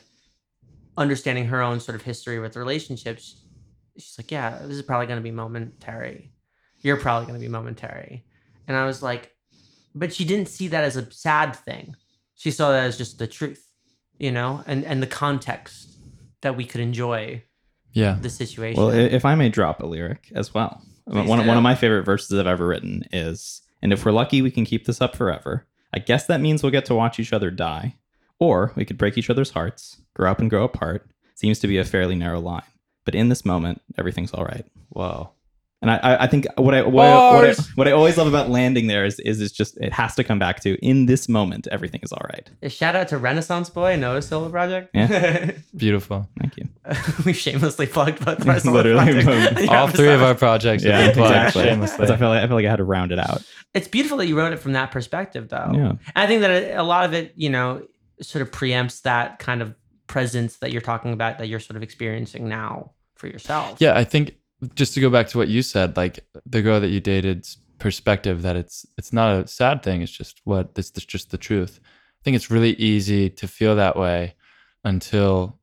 understanding 0.97 1.45
her 1.45 1.61
own 1.61 1.79
sort 1.79 1.95
of 1.95 2.01
history 2.01 2.39
with 2.39 2.57
relationships. 2.57 3.41
She's 3.97 4.15
like 4.17 4.31
yeah 4.31 4.59
this 4.63 4.75
is 4.75 4.81
probably 4.81 5.07
going 5.07 5.19
to 5.19 5.23
be 5.23 5.31
momentary. 5.31 6.33
You're 6.81 6.97
probably 6.97 7.27
going 7.27 7.39
to 7.39 7.45
be 7.45 7.51
momentary. 7.51 8.25
And 8.67 8.75
i 8.75 8.85
was 8.85 9.03
like 9.03 9.29
but 9.95 10.11
she 10.11 10.25
didn't 10.25 10.47
see 10.47 10.69
that 10.69 10.83
as 10.83 10.97
a 10.97 11.11
sad 11.11 11.55
thing. 11.55 11.95
She 12.33 12.49
saw 12.49 12.71
that 12.71 12.85
as 12.85 12.97
just 12.97 13.19
the 13.19 13.27
truth 13.27 13.63
you 14.19 14.31
know 14.31 14.63
and 14.67 14.83
and 14.85 15.01
the 15.01 15.07
context 15.07 15.89
that 16.41 16.55
we 16.57 16.65
could 16.65 16.81
enjoy 16.81 17.41
Yeah. 17.93 18.17
the 18.21 18.29
situation 18.29 18.81
Well, 18.81 18.91
if 18.91 19.23
I 19.25 19.35
may 19.35 19.49
drop 19.49 19.81
a 19.81 19.85
lyric 19.85 20.31
as 20.35 20.53
well. 20.53 20.81
Please 21.09 21.27
one, 21.27 21.39
do. 21.39 21.47
one 21.47 21.57
of 21.57 21.63
my 21.63 21.75
favorite 21.75 22.03
verses 22.03 22.37
I've 22.39 22.47
ever 22.47 22.65
written 22.67 23.03
is, 23.11 23.61
and 23.81 23.91
if 23.93 24.05
we're 24.05 24.11
lucky, 24.13 24.41
we 24.41 24.51
can 24.51 24.65
keep 24.65 24.85
this 24.85 25.01
up 25.01 25.15
forever. 25.15 25.65
I 25.93 25.99
guess 25.99 26.25
that 26.27 26.41
means 26.41 26.63
we'll 26.63 26.71
get 26.71 26.85
to 26.85 26.95
watch 26.95 27.19
each 27.19 27.33
other 27.33 27.51
die. 27.51 27.97
Or 28.39 28.71
we 28.75 28.83
could 28.85 28.97
break 28.97 29.17
each 29.17 29.29
other's 29.29 29.51
hearts, 29.51 30.01
grow 30.15 30.31
up 30.31 30.39
and 30.39 30.49
grow 30.49 30.63
apart. 30.63 31.09
Seems 31.35 31.59
to 31.59 31.67
be 31.67 31.77
a 31.77 31.83
fairly 31.85 32.15
narrow 32.15 32.39
line. 32.39 32.63
But 33.05 33.15
in 33.15 33.29
this 33.29 33.45
moment, 33.45 33.81
everything's 33.97 34.31
all 34.33 34.43
right. 34.45 34.65
Whoa. 34.89 35.32
And 35.83 35.91
I, 35.91 35.97
I, 35.97 36.23
I 36.23 36.27
think 36.27 36.47
what 36.57 36.73
I, 36.73 36.81
what, 36.81 37.05
I, 37.05 37.33
what, 37.35 37.45
I, 37.49 37.53
what 37.75 37.87
I 37.87 37.91
always 37.91 38.17
love 38.17 38.27
about 38.27 38.49
landing 38.49 38.87
there 38.87 39.03
is, 39.05 39.19
is 39.19 39.41
it's 39.41 39.51
just, 39.53 39.77
it 39.77 39.91
has 39.93 40.15
to 40.15 40.23
come 40.23 40.39
back 40.39 40.61
to 40.61 40.75
in 40.83 41.05
this 41.05 41.27
moment, 41.29 41.67
everything 41.71 41.99
is 42.03 42.11
all 42.11 42.25
right. 42.33 42.49
A 42.61 42.69
shout 42.69 42.95
out 42.95 43.09
to 43.09 43.17
renaissance 43.17 43.69
boy 43.69 43.95
noah 43.97 44.21
solo 44.21 44.49
project 44.49 44.89
Yeah. 44.93 45.51
Beautiful. 45.75 46.27
Thank 46.39 46.55
you. 46.57 46.69
we 47.25 47.33
shamelessly 47.33 47.85
plugged 47.87 48.23
both 48.23 48.39
of 48.39 48.47
our 48.49 48.59
solo 48.61 48.77
Literally, 48.81 49.23
Yeah, 49.65 49.77
All 49.77 49.87
I'm 49.87 49.91
three 49.93 50.13
of 50.13 50.21
our 50.23 50.35
projects 50.35 50.83
have 50.83 50.89
Yeah, 50.91 51.05
been 51.07 51.15
plugged 51.15 51.35
exactly. 51.35 51.63
shamelessly. 51.65 52.07
I 52.07 52.17
feel, 52.17 52.29
like, 52.29 52.43
I 52.43 52.47
feel 52.47 52.55
like 52.55 52.65
I 52.65 52.69
had 52.69 52.77
to 52.77 52.83
round 52.85 53.11
it 53.11 53.19
out. 53.19 53.43
it's 53.73 53.87
beautiful 53.89 54.17
that 54.19 54.27
you 54.27 54.37
wrote 54.37 54.53
it 54.53 54.59
from 54.59 54.71
that 54.73 54.91
perspective 54.91 55.49
though 55.49 55.71
Yeah. 55.73 55.89
And 55.89 55.99
I 56.15 56.27
think 56.27 56.41
that 56.41 56.49
a 56.51 56.81
a 56.81 56.83
lot 56.83 57.03
of 57.05 57.13
it, 57.13 57.33
you 57.35 57.49
know, 57.49 57.85
sort 58.21 58.41
of 58.41 58.51
preempts 58.51 59.01
that 59.01 59.39
kind 59.39 59.61
of 59.61 59.75
presence 60.07 60.57
that 60.57 60.71
you're 60.71 60.81
talking 60.81 61.11
about 61.11 61.39
that 61.39 61.47
you're 61.47 61.59
sort 61.59 61.75
of 61.75 61.83
experiencing 61.83 62.47
now 62.47 62.91
for 63.15 63.27
yourself. 63.27 63.77
Yeah, 63.81 63.97
I 63.97 64.03
think 64.03 64.35
just 64.75 64.93
to 64.93 65.01
go 65.01 65.09
back 65.09 65.27
to 65.29 65.37
what 65.37 65.47
you 65.47 65.61
said, 65.61 65.97
like 65.97 66.25
the 66.45 66.61
girl 66.61 66.79
that 66.79 66.89
you 66.89 66.99
dated's 66.99 67.57
perspective 67.79 68.43
that 68.43 68.55
it's 68.55 68.85
it's 68.97 69.11
not 69.11 69.35
a 69.35 69.47
sad 69.47 69.83
thing. 69.83 70.01
It's 70.01 70.11
just 70.11 70.41
what 70.45 70.71
it's 70.77 70.91
just 70.91 71.31
the 71.31 71.37
truth. 71.37 71.79
I 71.83 72.21
think 72.23 72.35
it's 72.35 72.49
really 72.49 72.71
easy 72.75 73.29
to 73.29 73.47
feel 73.47 73.75
that 73.75 73.97
way 73.97 74.35
until 74.83 75.59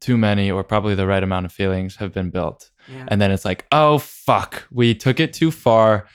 too 0.00 0.18
many 0.18 0.50
or 0.50 0.62
probably 0.62 0.94
the 0.94 1.06
right 1.06 1.22
amount 1.22 1.46
of 1.46 1.52
feelings 1.52 1.96
have 1.96 2.12
been 2.12 2.28
built. 2.28 2.70
Yeah. 2.88 3.06
And 3.08 3.20
then 3.20 3.30
it's 3.30 3.46
like, 3.46 3.66
oh 3.72 3.98
fuck, 3.98 4.64
we 4.70 4.94
took 4.94 5.18
it 5.18 5.32
too 5.32 5.50
far 5.50 6.06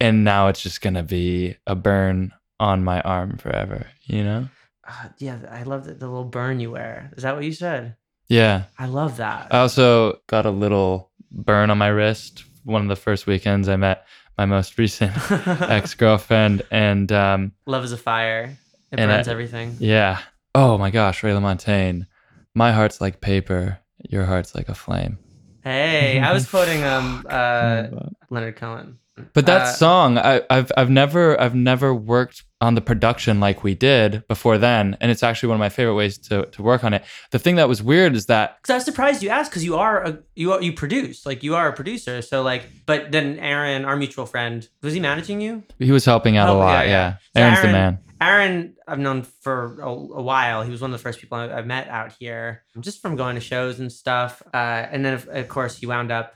and 0.00 0.24
now 0.24 0.48
it's 0.48 0.60
just 0.60 0.80
gonna 0.80 1.04
be 1.04 1.56
a 1.68 1.76
burn 1.76 2.32
on 2.58 2.82
my 2.82 3.00
arm 3.02 3.36
forever, 3.38 3.86
you 4.02 4.24
know? 4.24 4.48
Uh, 4.86 5.08
yeah, 5.18 5.38
I 5.48 5.62
love 5.62 5.84
the, 5.84 5.94
the 5.94 6.08
little 6.08 6.24
burn 6.24 6.58
you 6.58 6.72
wear. 6.72 7.12
Is 7.16 7.22
that 7.22 7.36
what 7.36 7.44
you 7.44 7.52
said? 7.52 7.94
Yeah. 8.26 8.64
I 8.78 8.86
love 8.86 9.18
that. 9.18 9.48
I 9.52 9.60
also 9.60 10.18
got 10.26 10.46
a 10.46 10.50
little 10.50 11.11
burn 11.32 11.70
on 11.70 11.78
my 11.78 11.88
wrist 11.88 12.44
one 12.64 12.82
of 12.82 12.88
the 12.88 12.96
first 12.96 13.26
weekends 13.26 13.68
I 13.68 13.76
met 13.76 14.06
my 14.38 14.46
most 14.46 14.78
recent 14.78 15.12
ex 15.30 15.94
girlfriend, 15.94 16.62
and 16.70 17.10
um, 17.10 17.52
love 17.66 17.82
is 17.84 17.92
a 17.92 17.96
fire. 17.98 18.56
It 18.92 18.98
And 19.00 19.08
burns 19.10 19.26
I- 19.28 19.32
everything. 19.32 19.76
yeah, 19.80 20.20
oh 20.54 20.78
my 20.78 20.90
gosh, 20.90 21.22
Ray 21.22 21.32
LaMontagne, 21.32 22.06
my 22.54 22.72
heart's 22.72 23.00
like 23.00 23.20
paper, 23.20 23.78
your 23.98 24.24
heart's 24.24 24.54
like 24.54 24.68
a 24.68 24.74
flame. 24.74 25.18
Hey, 25.64 26.18
I 26.20 26.32
was 26.32 26.48
quoting 26.50 26.82
um 26.84 27.24
uh 27.28 27.84
Leonard 28.30 28.56
Cohen. 28.56 28.98
But 29.34 29.44
that 29.46 29.62
Uh, 29.62 29.72
song, 29.72 30.16
I, 30.18 30.40
I've 30.48 30.72
I've 30.76 30.88
never 30.88 31.38
I've 31.38 31.54
never 31.54 31.94
worked 31.94 32.44
on 32.62 32.74
the 32.74 32.80
production 32.80 33.40
like 33.40 33.62
we 33.62 33.74
did 33.74 34.26
before 34.26 34.56
then, 34.56 34.96
and 35.00 35.10
it's 35.10 35.22
actually 35.22 35.48
one 35.50 35.56
of 35.56 35.60
my 35.60 35.68
favorite 35.68 35.94
ways 35.96 36.16
to 36.28 36.46
to 36.46 36.62
work 36.62 36.82
on 36.82 36.94
it. 36.94 37.04
The 37.30 37.38
thing 37.38 37.56
that 37.56 37.68
was 37.68 37.82
weird 37.82 38.14
is 38.16 38.26
that 38.26 38.56
Because 38.62 38.70
I 38.72 38.76
was 38.76 38.84
surprised 38.86 39.22
you 39.22 39.28
asked 39.28 39.50
because 39.50 39.64
you 39.64 39.76
are 39.76 40.02
a 40.02 40.18
you 40.34 40.52
are, 40.54 40.62
you 40.62 40.72
produce 40.72 41.26
like 41.26 41.42
you 41.42 41.54
are 41.54 41.68
a 41.68 41.72
producer. 41.74 42.22
So 42.22 42.42
like, 42.42 42.62
but 42.86 43.12
then 43.12 43.38
Aaron, 43.38 43.84
our 43.84 43.96
mutual 43.96 44.24
friend, 44.24 44.66
was 44.82 44.94
he 44.94 45.00
managing 45.00 45.42
you? 45.42 45.62
he 45.78 45.92
was 45.92 46.06
helping 46.06 46.38
out 46.38 46.48
Oh, 46.48 46.56
a 46.56 46.58
lot. 46.58 46.86
yeah. 46.86 46.92
Yeah, 46.92 47.16
So 47.36 47.40
Aaron's 47.42 47.60
the 47.60 47.66
Aaron- 47.68 47.72
man. 47.72 47.98
Aaron, 48.22 48.74
I've 48.86 49.00
known 49.00 49.24
for 49.42 49.80
a, 49.82 49.88
a 49.90 50.22
while. 50.22 50.62
He 50.62 50.70
was 50.70 50.80
one 50.80 50.92
of 50.94 50.98
the 50.98 51.02
first 51.02 51.18
people 51.20 51.36
I, 51.38 51.48
I 51.58 51.62
met 51.62 51.88
out 51.88 52.14
here, 52.20 52.62
just 52.78 53.02
from 53.02 53.16
going 53.16 53.34
to 53.34 53.40
shows 53.40 53.80
and 53.80 53.90
stuff. 53.90 54.40
Uh, 54.54 54.56
and 54.92 55.04
then, 55.04 55.14
of, 55.14 55.26
of 55.28 55.48
course, 55.48 55.76
he 55.76 55.86
wound 55.86 56.12
up. 56.12 56.32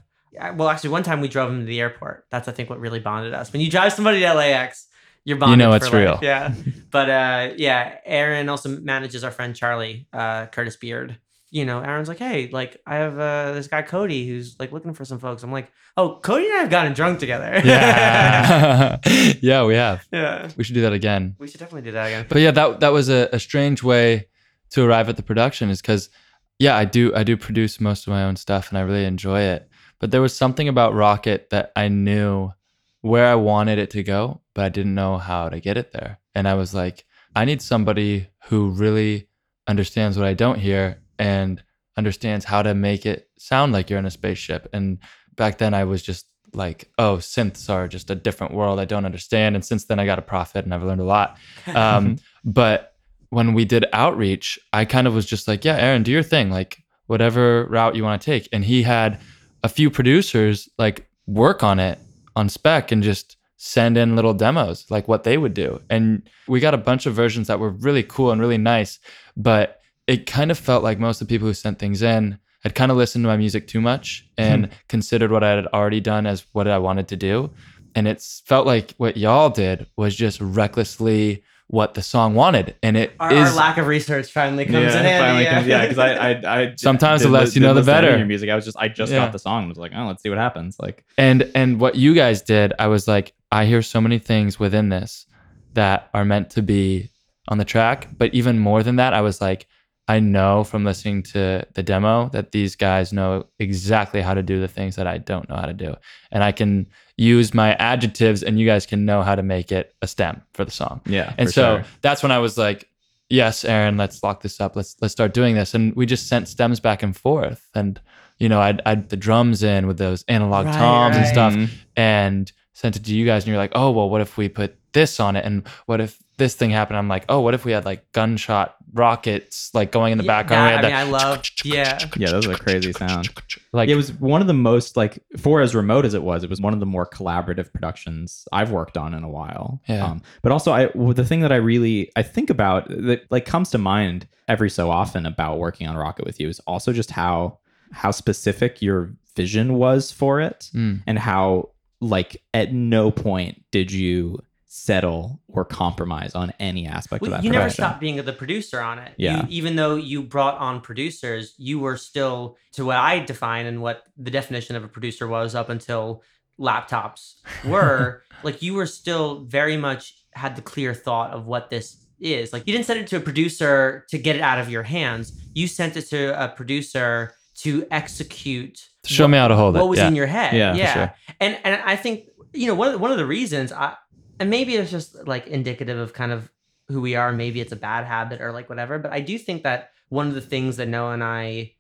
Well, 0.55 0.69
actually, 0.69 0.91
one 0.91 1.03
time 1.03 1.21
we 1.21 1.29
drove 1.29 1.51
him 1.51 1.61
to 1.61 1.67
the 1.67 1.81
airport. 1.81 2.27
That's 2.31 2.49
I 2.49 2.53
think 2.53 2.71
what 2.71 2.81
really 2.81 3.01
bonded 3.01 3.35
us. 3.35 3.53
When 3.53 3.61
you 3.61 3.71
drive 3.71 3.93
somebody 3.93 4.21
to 4.21 4.35
LAX, 4.35 4.87
you're 5.25 5.37
bonded. 5.37 5.59
You 5.59 5.65
know 5.67 5.71
for 5.73 5.77
it's 5.77 5.85
life. 5.87 5.95
real. 5.95 6.19
Yeah, 6.23 6.55
but 6.91 7.11
uh, 7.11 7.51
yeah, 7.57 7.99
Aaron 8.05 8.49
also 8.49 8.69
manages 8.69 9.25
our 9.25 9.31
friend 9.31 9.55
Charlie 9.55 10.07
uh, 10.13 10.47
Curtis 10.47 10.77
Beard. 10.77 11.19
You 11.51 11.65
know, 11.65 11.81
Aaron's 11.81 12.09
like, 12.09 12.19
hey, 12.19 12.49
like 12.49 12.81
I 12.87 12.97
have 12.97 13.19
uh, 13.19 13.53
this 13.53 13.69
guy 13.69 13.83
Cody 13.83 14.27
who's 14.27 14.57
like 14.59 14.73
looking 14.73 14.95
for 14.95 15.05
some 15.05 15.19
folks. 15.19 15.43
I'm 15.43 15.53
like, 15.53 15.71
oh, 15.97 16.19
Cody 16.23 16.45
and 16.47 16.55
I 16.55 16.59
have 16.59 16.71
gotten 16.71 16.93
drunk 16.93 17.19
together. 17.19 17.61
Yeah, 17.65 18.99
yeah, 19.41 19.65
we 19.65 19.75
have. 19.75 20.07
yeah. 20.13 20.51
We 20.57 20.65
should 20.65 20.75
do 20.75 20.83
that 20.83 20.93
again. 20.93 21.37
We 21.39 21.49
should 21.49 21.61
definitely 21.61 21.89
do 21.89 21.93
that 21.93 22.07
again. 22.07 22.27
But 22.29 22.43
yeah, 22.43 22.51
that 22.51 22.81
that 22.81 22.93
was 22.93 23.09
a, 23.09 23.29
a 23.33 23.39
strange 23.39 23.83
way 23.83 24.29
to 24.71 24.85
arrive 24.85 25.09
at 25.09 25.17
the 25.17 25.23
production 25.23 25.71
is 25.71 25.81
because 25.81 26.11
yeah, 26.59 26.77
I 26.77 26.85
do 26.85 27.15
I 27.15 27.23
do 27.23 27.37
produce 27.37 27.81
most 27.81 28.07
of 28.07 28.13
my 28.13 28.25
own 28.25 28.37
stuff 28.37 28.69
and 28.69 28.79
I 28.79 28.83
really 28.83 29.05
enjoy 29.05 29.41
it. 29.41 29.69
But 29.99 30.11
there 30.11 30.21
was 30.21 30.37
something 30.37 30.69
about 30.69 30.95
Rocket 30.95 31.51
that 31.51 31.73
I 31.75 31.89
knew 31.89 32.53
where 33.01 33.27
I 33.27 33.35
wanted 33.35 33.79
it 33.79 33.91
to 33.91 34.03
go, 34.03 34.41
but 34.55 34.65
I 34.65 34.69
didn't 34.69 34.95
know 34.95 35.19
how 35.19 35.49
to 35.49 35.61
get 35.61 35.77
it 35.77 35.93
there. 35.93 36.19
And 36.35 36.47
I 36.49 36.55
was 36.55 36.75
like, 36.75 37.05
I 37.35 37.45
need 37.45 37.63
somebody 37.63 38.29
who 38.47 38.71
really 38.71 39.29
understands 39.67 40.19
what 40.19 40.27
I 40.27 40.35
don't 40.35 40.59
hear 40.59 40.99
and 41.19 41.63
understands 41.97 42.45
how 42.45 42.63
to 42.63 42.75
make 42.75 43.07
it 43.07 43.29
sound 43.39 43.73
like 43.73 43.89
you're 43.89 43.99
in 43.99 44.07
a 44.07 44.11
spaceship. 44.11 44.69
And 44.73 44.99
back 45.35 45.59
then 45.59 45.75
I 45.75 45.85
was 45.85 46.03
just 46.03 46.27
like, 46.53 46.91
oh, 46.99 47.17
synths 47.17 47.69
are 47.71 47.89
just 47.89 48.11
a 48.11 48.15
different 48.15 48.55
world 48.55 48.81
I 48.81 48.85
don't 48.85 49.05
understand. 49.05 49.55
And 49.55 49.65
since 49.65 49.85
then 49.85 49.99
I 49.99 50.07
got 50.07 50.19
a 50.19 50.23
Prophet 50.23 50.65
and 50.65 50.75
I've 50.75 50.83
learned 50.83 51.01
a 51.01 51.05
lot. 51.05 51.37
Um, 51.67 52.17
but 52.45 52.95
when 53.31 53.55
we 53.55 53.65
did 53.65 53.87
outreach, 53.93 54.59
I 54.73 54.85
kind 54.85 55.07
of 55.07 55.15
was 55.15 55.27
just 55.27 55.49
like, 55.49 55.65
yeah, 55.65 55.77
Aaron, 55.77 56.03
do 56.03 56.13
your 56.13 56.23
thing, 56.23 56.51
like 56.51 56.79
whatever 57.07 57.67
route 57.67 57.97
you 57.97 58.03
want 58.03 58.21
to 58.21 58.27
take. 58.27 58.49
And 58.53 58.65
he 58.65 58.83
had 58.83 59.21
a 59.67 59.69
few 59.69 59.91
producers 59.91 60.69
like 60.79 61.09
work 61.27 61.65
on 61.65 61.81
it 61.81 61.99
on 62.37 62.49
spec 62.49 62.93
and 62.93 63.03
just 63.03 63.37
send 63.57 63.97
in 63.97 64.15
little 64.15 64.33
demos, 64.33 64.89
like 64.91 65.09
what 65.09 65.25
they 65.25 65.37
would 65.37 65.55
do. 65.55 65.81
And 65.91 66.23
we 66.47 66.61
got 66.61 66.73
a 66.73 66.79
bunch 66.79 67.05
of 67.05 67.15
versions 67.15 67.49
that 67.49 67.59
were 67.59 67.71
really 67.71 68.05
cool 68.05 68.31
and 68.31 68.41
really 68.41 68.59
nice. 68.59 69.01
But 69.37 69.81
it 70.07 70.25
kind 70.25 70.53
of 70.53 70.59
felt 70.59 70.85
like 70.85 71.01
most 71.01 71.21
of 71.21 71.27
the 71.27 71.35
people 71.35 71.49
who 71.49 71.55
sent 71.55 71.81
things 71.81 72.01
in 72.01 72.39
had 72.63 72.77
kind 72.77 72.93
of 72.93 72.97
listened 72.97 73.25
to 73.25 73.29
my 73.29 73.37
music 73.37 73.67
too 73.67 73.81
much 73.81 74.25
hmm. 74.39 74.45
and 74.45 74.69
considered 74.87 75.33
what 75.33 75.43
I 75.43 75.51
had 75.51 75.67
already 75.67 76.01
done 76.01 76.27
as 76.27 76.47
what 76.53 76.69
I 76.69 76.79
wanted 76.79 77.09
to 77.09 77.17
do. 77.17 77.51
And 77.97 78.07
it's 78.07 78.43
felt 78.47 78.69
like 78.69 78.95
what 78.99 79.17
y'all 79.17 79.51
did 79.51 79.87
was 79.97 80.15
just 80.15 80.41
recklessly 80.41 81.43
what 81.69 81.95
the 81.95 82.03
song 82.03 82.35
wanted, 82.35 82.77
and 82.83 82.97
it 82.97 83.11
is 83.11 83.17
Our, 83.19 83.33
our 83.35 83.53
lack 83.55 83.77
of 83.79 83.87
research 83.89 84.31
finally 84.31 84.65
comes 84.67 84.77
in 84.95 85.03
handy. 85.03 85.19
finally 85.25 85.45
comes- 85.47 85.67
yeah, 85.67 85.83
because 85.83 85.99
I, 85.99 86.13
I, 86.15 86.63
I 86.63 86.75
Sometimes 86.79 87.23
the 87.23 87.29
less 87.29 87.57
you 87.57 87.61
know, 87.61 87.75
the 87.75 87.81
listen 87.81 87.93
to 87.93 87.99
any 87.99 88.07
of 88.07 88.11
better. 88.13 88.19
Your 88.19 88.27
music. 88.27 88.51
I 88.51 88.55
was 88.55 88.65
just, 88.65 88.77
I 88.79 88.87
just 88.89 89.11
Yeah. 89.11 89.19
got 89.25 89.33
the 89.33 89.39
song. 89.41 89.61
and 89.65 89.69
was 89.69 89.79
like, 89.79 89.93
oh, 89.95 90.07
let's 90.07 90.23
see 90.23 90.29
what 90.29 90.39
happens. 90.39 90.77
Like, 90.79 91.05
and 91.19 91.51
and 91.57 91.81
what 91.81 91.97
you 91.97 92.15
guys 92.15 92.43
did 92.43 92.73
i 92.79 92.87
was 92.87 93.09
like 93.09 93.33
i 93.51 93.65
hear 93.65 93.83
so 93.83 94.01
many 94.01 94.19
things 94.19 94.59
within 94.61 94.89
this 94.91 95.27
that 95.75 96.09
are 96.15 96.25
meant 96.25 96.51
to 96.51 96.63
be 96.63 97.11
on 97.49 97.59
the 97.59 97.65
track 97.65 98.09
but 98.17 98.33
even 98.35 98.59
more 98.59 98.83
than 98.83 98.97
that 98.97 99.13
i 99.15 99.21
was 99.21 99.41
like 99.41 99.67
i 100.09 100.21
know 100.21 100.63
from 100.63 100.85
listening 100.85 101.23
to 101.23 101.67
the 101.75 101.83
demo 101.83 102.29
that 102.31 102.53
these 102.53 102.77
guys 102.77 103.13
know 103.13 103.45
exactly 103.59 104.21
how 104.21 104.35
to 104.35 104.43
do 104.43 104.61
the 104.61 104.69
things 104.69 104.97
that 104.97 105.07
i 105.07 105.19
don't 105.19 105.49
know 105.49 105.57
how 105.57 105.67
to 105.67 105.73
do 105.73 105.95
and 106.31 106.45
i 106.45 106.53
can 106.53 106.87
use 107.17 107.55
my 107.55 107.75
adjectives 107.77 108.43
and 108.43 108.61
you 108.61 108.67
guys 108.67 108.85
can 108.85 109.05
know 109.05 109.23
how 109.23 109.35
to 109.35 109.43
make 109.43 109.73
it 109.73 109.95
a 110.03 110.07
stem 110.07 110.43
for 110.53 110.65
the 110.65 110.71
song 110.71 111.01
yeah. 111.07 111.33
and 111.39 111.51
so 111.51 111.79
sure. 111.79 111.85
that's 112.03 112.23
when 112.23 112.33
I 112.33 112.39
was 112.39 112.59
like, 112.59 112.89
"Yes, 113.29 113.65
Aaron, 113.65 113.97
let's 113.97 114.23
lock 114.23 114.43
this 114.43 114.61
up. 114.61 114.77
Let's 114.77 114.97
let's 115.01 115.13
start 115.13 115.35
doing 115.35 115.55
this." 115.55 115.75
And 115.75 115.95
we 115.95 116.07
just 116.07 116.29
sent 116.29 116.49
stems 116.49 116.81
back 116.81 117.03
and 117.03 117.17
forth, 117.17 117.69
and 117.75 118.01
you 118.39 118.49
know, 118.49 118.61
I'd 118.61 118.83
I'd 118.85 119.09
the 119.09 119.17
drums 119.17 119.63
in 119.63 119.87
with 119.87 119.99
those 119.99 120.25
analog 120.29 120.67
Right, 120.67 120.77
toms 120.77 121.17
and 121.17 121.27
stuff, 121.27 121.55
and 121.97 122.53
sent 122.75 122.97
it 122.97 123.05
to 123.05 123.15
you 123.15 123.25
guys, 123.25 123.45
and 123.45 123.49
you're 123.49 123.59
like, 123.59 123.73
"Oh, 123.75 123.91
well, 123.91 124.11
what 124.11 124.21
if 124.21 124.37
we 124.37 124.49
put 124.49 124.77
this 124.93 125.19
on 125.21 125.37
it? 125.37 125.45
And 125.45 125.67
what 125.87 126.01
if 126.01 126.19
this 126.39 126.55
thing 126.55 126.71
happened?" 126.71 126.99
I'm 126.99 127.09
like, 127.09 127.25
"Oh, 127.29 127.41
what 127.41 127.55
if 127.55 127.65
we 127.65 127.73
had 127.73 127.85
like 127.85 128.11
gunshot 128.13 128.77
rockets 128.93 129.71
like 129.75 129.93
going 129.93 130.13
in 130.13 130.19
the 130.19 130.25
Yeah, 130.25 130.43
background?" 130.43 130.85
that- 130.85 130.85
We 130.85 130.91
had 130.93 131.01
I 131.01 131.05
mean, 131.05 131.15
I 131.15 131.19
love- 131.19 131.43
yeah. 131.65 131.99
Yeah, 132.17 132.31
those 132.31 132.47
are 132.47 132.53
a 132.53 132.59
crazy 132.59 132.93
sound. 132.93 133.29
Like 133.73 133.89
it 133.89 133.95
was 133.97 134.13
one 134.13 134.41
of 134.41 134.47
the 134.47 134.55
most 134.55 134.97
like 134.97 135.19
for 135.39 135.61
as 135.61 135.75
remote 135.75 136.05
as 136.05 136.15
it 136.15 136.23
was 136.23 136.43
it 136.45 136.51
was 136.51 136.61
one 136.61 136.73
of 136.73 136.81
the 136.81 136.87
more 136.87 137.07
collaborative 137.07 137.71
productions 137.73 138.47
i've 138.53 138.71
worked 138.71 138.97
on 138.97 139.13
in 139.13 139.23
a 139.23 139.29
while 139.29 139.81
Yeah. 139.87 140.05
um, 140.07 140.23
but 140.43 140.51
also 140.53 140.73
i 140.73 140.89
well, 140.95 141.13
the 141.13 141.25
thing 141.25 141.41
that 141.41 141.53
i 141.53 141.57
really 141.57 142.11
i 142.17 142.23
think 142.23 142.49
about 142.49 142.89
that 142.89 143.27
like 143.31 143.45
comes 143.45 143.69
to 143.71 143.79
mind 143.79 144.27
every 144.49 144.71
so 144.71 144.91
often 144.91 145.27
about 145.27 145.59
working 145.59 145.87
on 145.89 145.97
rocket 145.97 146.25
with 146.25 146.41
you 146.41 146.49
is 146.49 146.59
also 146.61 146.93
just 146.93 147.11
how 147.11 147.59
how 147.93 148.11
specific 148.11 148.81
your 148.81 149.13
vision 149.37 149.75
was 149.75 150.11
for 150.11 150.41
it 150.41 150.71
Mm. 150.75 151.03
and 151.07 151.19
how 151.19 151.71
like 152.01 152.43
at 152.55 152.73
no 152.73 153.11
point 153.11 153.63
did 153.73 153.93
you 153.93 154.39
settle 154.77 155.41
or 155.49 155.65
compromise 155.65 156.35
on 156.35 156.53
any 156.61 156.87
aspect 156.87 157.23
Well, 157.23 157.33
of 157.33 157.39
that 157.39 157.45
you 157.45 157.51
never 157.51 157.71
stopped 157.71 157.99
being 157.99 158.23
the 158.23 158.33
producer 158.33 158.79
on 158.79 158.99
it. 158.99 159.15
Yeah. 159.17 159.43
You, 159.43 159.47
even 159.49 159.77
though 159.77 159.97
you 159.97 160.23
brought 160.23 160.59
on 160.59 160.83
producers, 160.83 161.55
you 161.57 161.79
were 161.79 161.97
still, 161.97 162.59
to 162.73 162.85
what 162.85 162.97
I 162.97 163.21
define 163.21 163.65
and 163.65 163.81
what 163.81 164.03
the 164.19 164.31
definition 164.31 164.77
of 164.77 164.85
a 164.85 164.89
producer 164.89 165.27
was 165.27 165.55
up 165.55 165.71
until 165.71 166.23
laptops 166.61 167.37
were, 167.65 168.23
like 168.43 168.61
you 168.61 168.75
were 168.75 168.85
still 168.85 169.45
very 169.45 169.79
much 169.79 170.15
had 170.33 170.57
the 170.57 170.63
clear 170.63 170.93
thought 170.93 171.31
of 171.31 171.47
what 171.47 171.71
this 171.71 172.05
is. 172.21 172.53
Like 172.53 172.67
you 172.67 172.75
didn't 172.75 172.85
send 172.85 173.01
it 173.01 173.07
to 173.09 173.17
a 173.17 173.21
producer 173.21 174.05
to 174.11 174.19
get 174.19 174.37
it 174.37 174.43
out 174.43 174.59
of 174.59 174.69
your 174.69 174.83
hands. 174.83 175.33
You 175.55 175.69
sent 175.69 175.97
it 175.97 176.03
to 176.11 176.45
a 176.45 176.49
producer 176.49 177.35
to 177.61 177.87
execute 177.91 178.91
show 179.07 179.27
me 179.27 179.39
how 179.39 179.49
to 179.49 179.57
hold 179.57 179.75
it. 179.75 179.79
what 179.79 179.89
was 179.89 179.99
yeah. 179.99 180.09
in 180.09 180.17
your 180.17 180.27
head. 180.27 180.55
Yeah, 180.55 180.75
yeah. 180.75 180.93
sure. 180.93 181.15
And 181.41 181.59
and 181.65 181.81
I 181.83 181.97
think 181.97 182.29
you 182.53 182.67
know 182.67 182.75
one 182.75 182.95
of, 182.95 183.01
one 183.01 183.11
of 183.11 183.17
the 183.17 183.27
reasons 183.27 183.73
I 183.73 183.95
and 184.41 184.51
maybe 184.51 184.77
it's 184.77 184.91
just 184.91 185.27
like 185.27 185.47
indicative 185.47 185.99
of 185.99 186.13
kind 186.13 186.33
of 186.33 186.51
who 186.89 187.01
we 187.01 187.17
are. 187.17 187.33
Maybe 187.33 187.61
it's 187.61 187.73
a 187.73 187.77
bad 187.77 188.05
habit 188.05 188.41
or 188.41 188.53
like 188.53 188.69
whatever. 188.69 188.99
But 188.99 189.13
I 189.13 189.21
do 189.21 189.39
think 189.39 189.63
that 189.65 189.91
one 190.09 190.29
of 190.29 190.35
the 190.35 190.41
things 190.41 190.77
that 190.77 190.87
Noah 190.89 191.13
and 191.13 191.25
I 191.25 191.73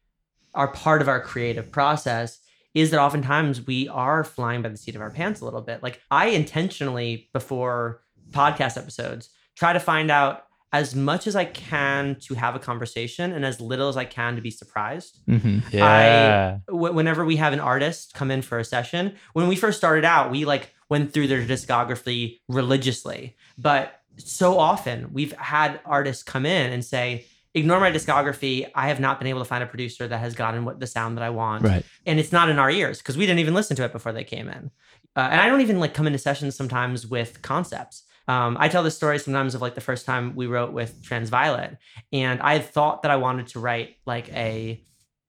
are 0.55 0.69
part 0.69 1.01
of 1.03 1.09
our 1.09 1.21
creative 1.21 1.71
process 1.71 2.41
is 2.75 2.91
that 2.91 3.01
oftentimes 3.01 3.67
we 3.67 3.89
are 3.89 4.25
flying 4.25 4.63
by 4.63 4.69
the 4.69 4.77
seat 4.77 4.95
of 4.97 5.01
our 5.01 5.11
pants 5.11 5.41
a 5.41 5.45
little 5.45 5.61
bit. 5.63 5.83
Like 5.83 6.01
I 6.11 6.27
intentionally 6.29 7.29
before 7.33 8.03
podcast 8.31 8.77
episodes 8.77 9.31
try 9.55 9.73
to 9.73 9.81
find 9.81 10.11
out 10.11 10.43
as 10.73 10.95
much 10.95 11.27
as 11.27 11.37
I 11.37 11.45
can 11.45 12.17
to 12.23 12.35
have 12.35 12.55
a 12.57 12.59
conversation 12.59 13.33
and 13.33 13.45
as 13.47 13.61
little 13.61 13.89
as 13.89 13.97
I 13.97 14.05
can 14.05 14.35
to 14.35 14.43
be 14.43 14.51
surprised 14.51 15.21
Mhm. 15.29 15.63
yeah. 15.73 16.59
wh- 16.69 16.95
whenever 16.95 17.25
we 17.25 17.37
have 17.37 17.53
an 17.53 17.61
artist 17.61 18.13
come 18.15 18.31
in 18.33 18.43
for 18.43 18.59
a 18.59 18.65
session 18.65 19.15
when 19.33 19.47
we 19.47 19.55
first 19.57 19.79
started 19.79 20.05
out 20.05 20.31
we 20.31 20.45
like 20.45 20.75
went 20.89 21.13
through 21.13 21.27
their 21.27 21.45
discography 21.45 22.41
religiously 22.49 23.37
but 23.59 24.01
so 24.19 24.59
often 24.59 25.13
we've 25.13 25.33
had 25.33 25.81
artists 25.85 26.23
come 26.23 26.47
in 26.47 26.73
and 26.73 26.85
say 26.85 27.27
ignore 27.55 27.81
my 27.81 27.91
discography 27.91 28.69
i 28.75 28.89
have 28.89 29.01
not 29.01 29.19
been 29.19 29.29
able 29.29 29.41
to 29.41 29.45
find 29.45 29.63
a 29.63 29.67
producer 29.67 30.07
that 30.09 30.19
has 30.19 30.35
gotten 30.35 30.65
what 30.65 30.81
the 30.81 30.87
sound 30.87 31.17
that 31.17 31.23
i 31.23 31.31
want 31.31 31.63
right. 31.65 31.85
and 32.07 32.19
it's 32.19 32.33
not 32.33 32.49
in 32.49 32.59
our 32.59 32.71
ears 32.71 32.99
because 32.99 33.17
we 33.17 33.27
didn't 33.27 33.41
even 33.41 33.55
listen 33.55 33.77
to 33.77 33.85
it 33.85 33.93
before 33.93 34.13
they 34.13 34.25
came 34.25 34.49
in. 34.49 34.71
Uh, 35.17 35.29
and 35.31 35.41
I 35.41 35.49
don't 35.49 35.63
even 35.63 35.81
like 35.81 35.95
come 35.95 36.07
into 36.07 36.19
sessions 36.19 36.55
sometimes 36.55 37.07
with 37.07 37.41
concepts. 37.41 38.05
Um, 38.29 38.57
I 38.61 38.69
tell 38.69 38.83
this 38.83 38.97
story 38.97 39.19
sometimes 39.19 39.55
of 39.55 39.63
like 39.63 39.75
the 39.75 39.81
first 39.81 40.05
time 40.05 40.37
we 40.37 40.47
wrote 40.47 40.73
with 40.73 41.03
Transviolet, 41.03 41.79
and 42.13 42.41
I 42.43 42.55
had 42.55 42.67
thought 42.67 43.03
that 43.03 43.11
I 43.11 43.17
wanted 43.17 43.47
to 43.49 43.61
write 43.61 43.97
like 44.05 44.31
a, 44.33 44.83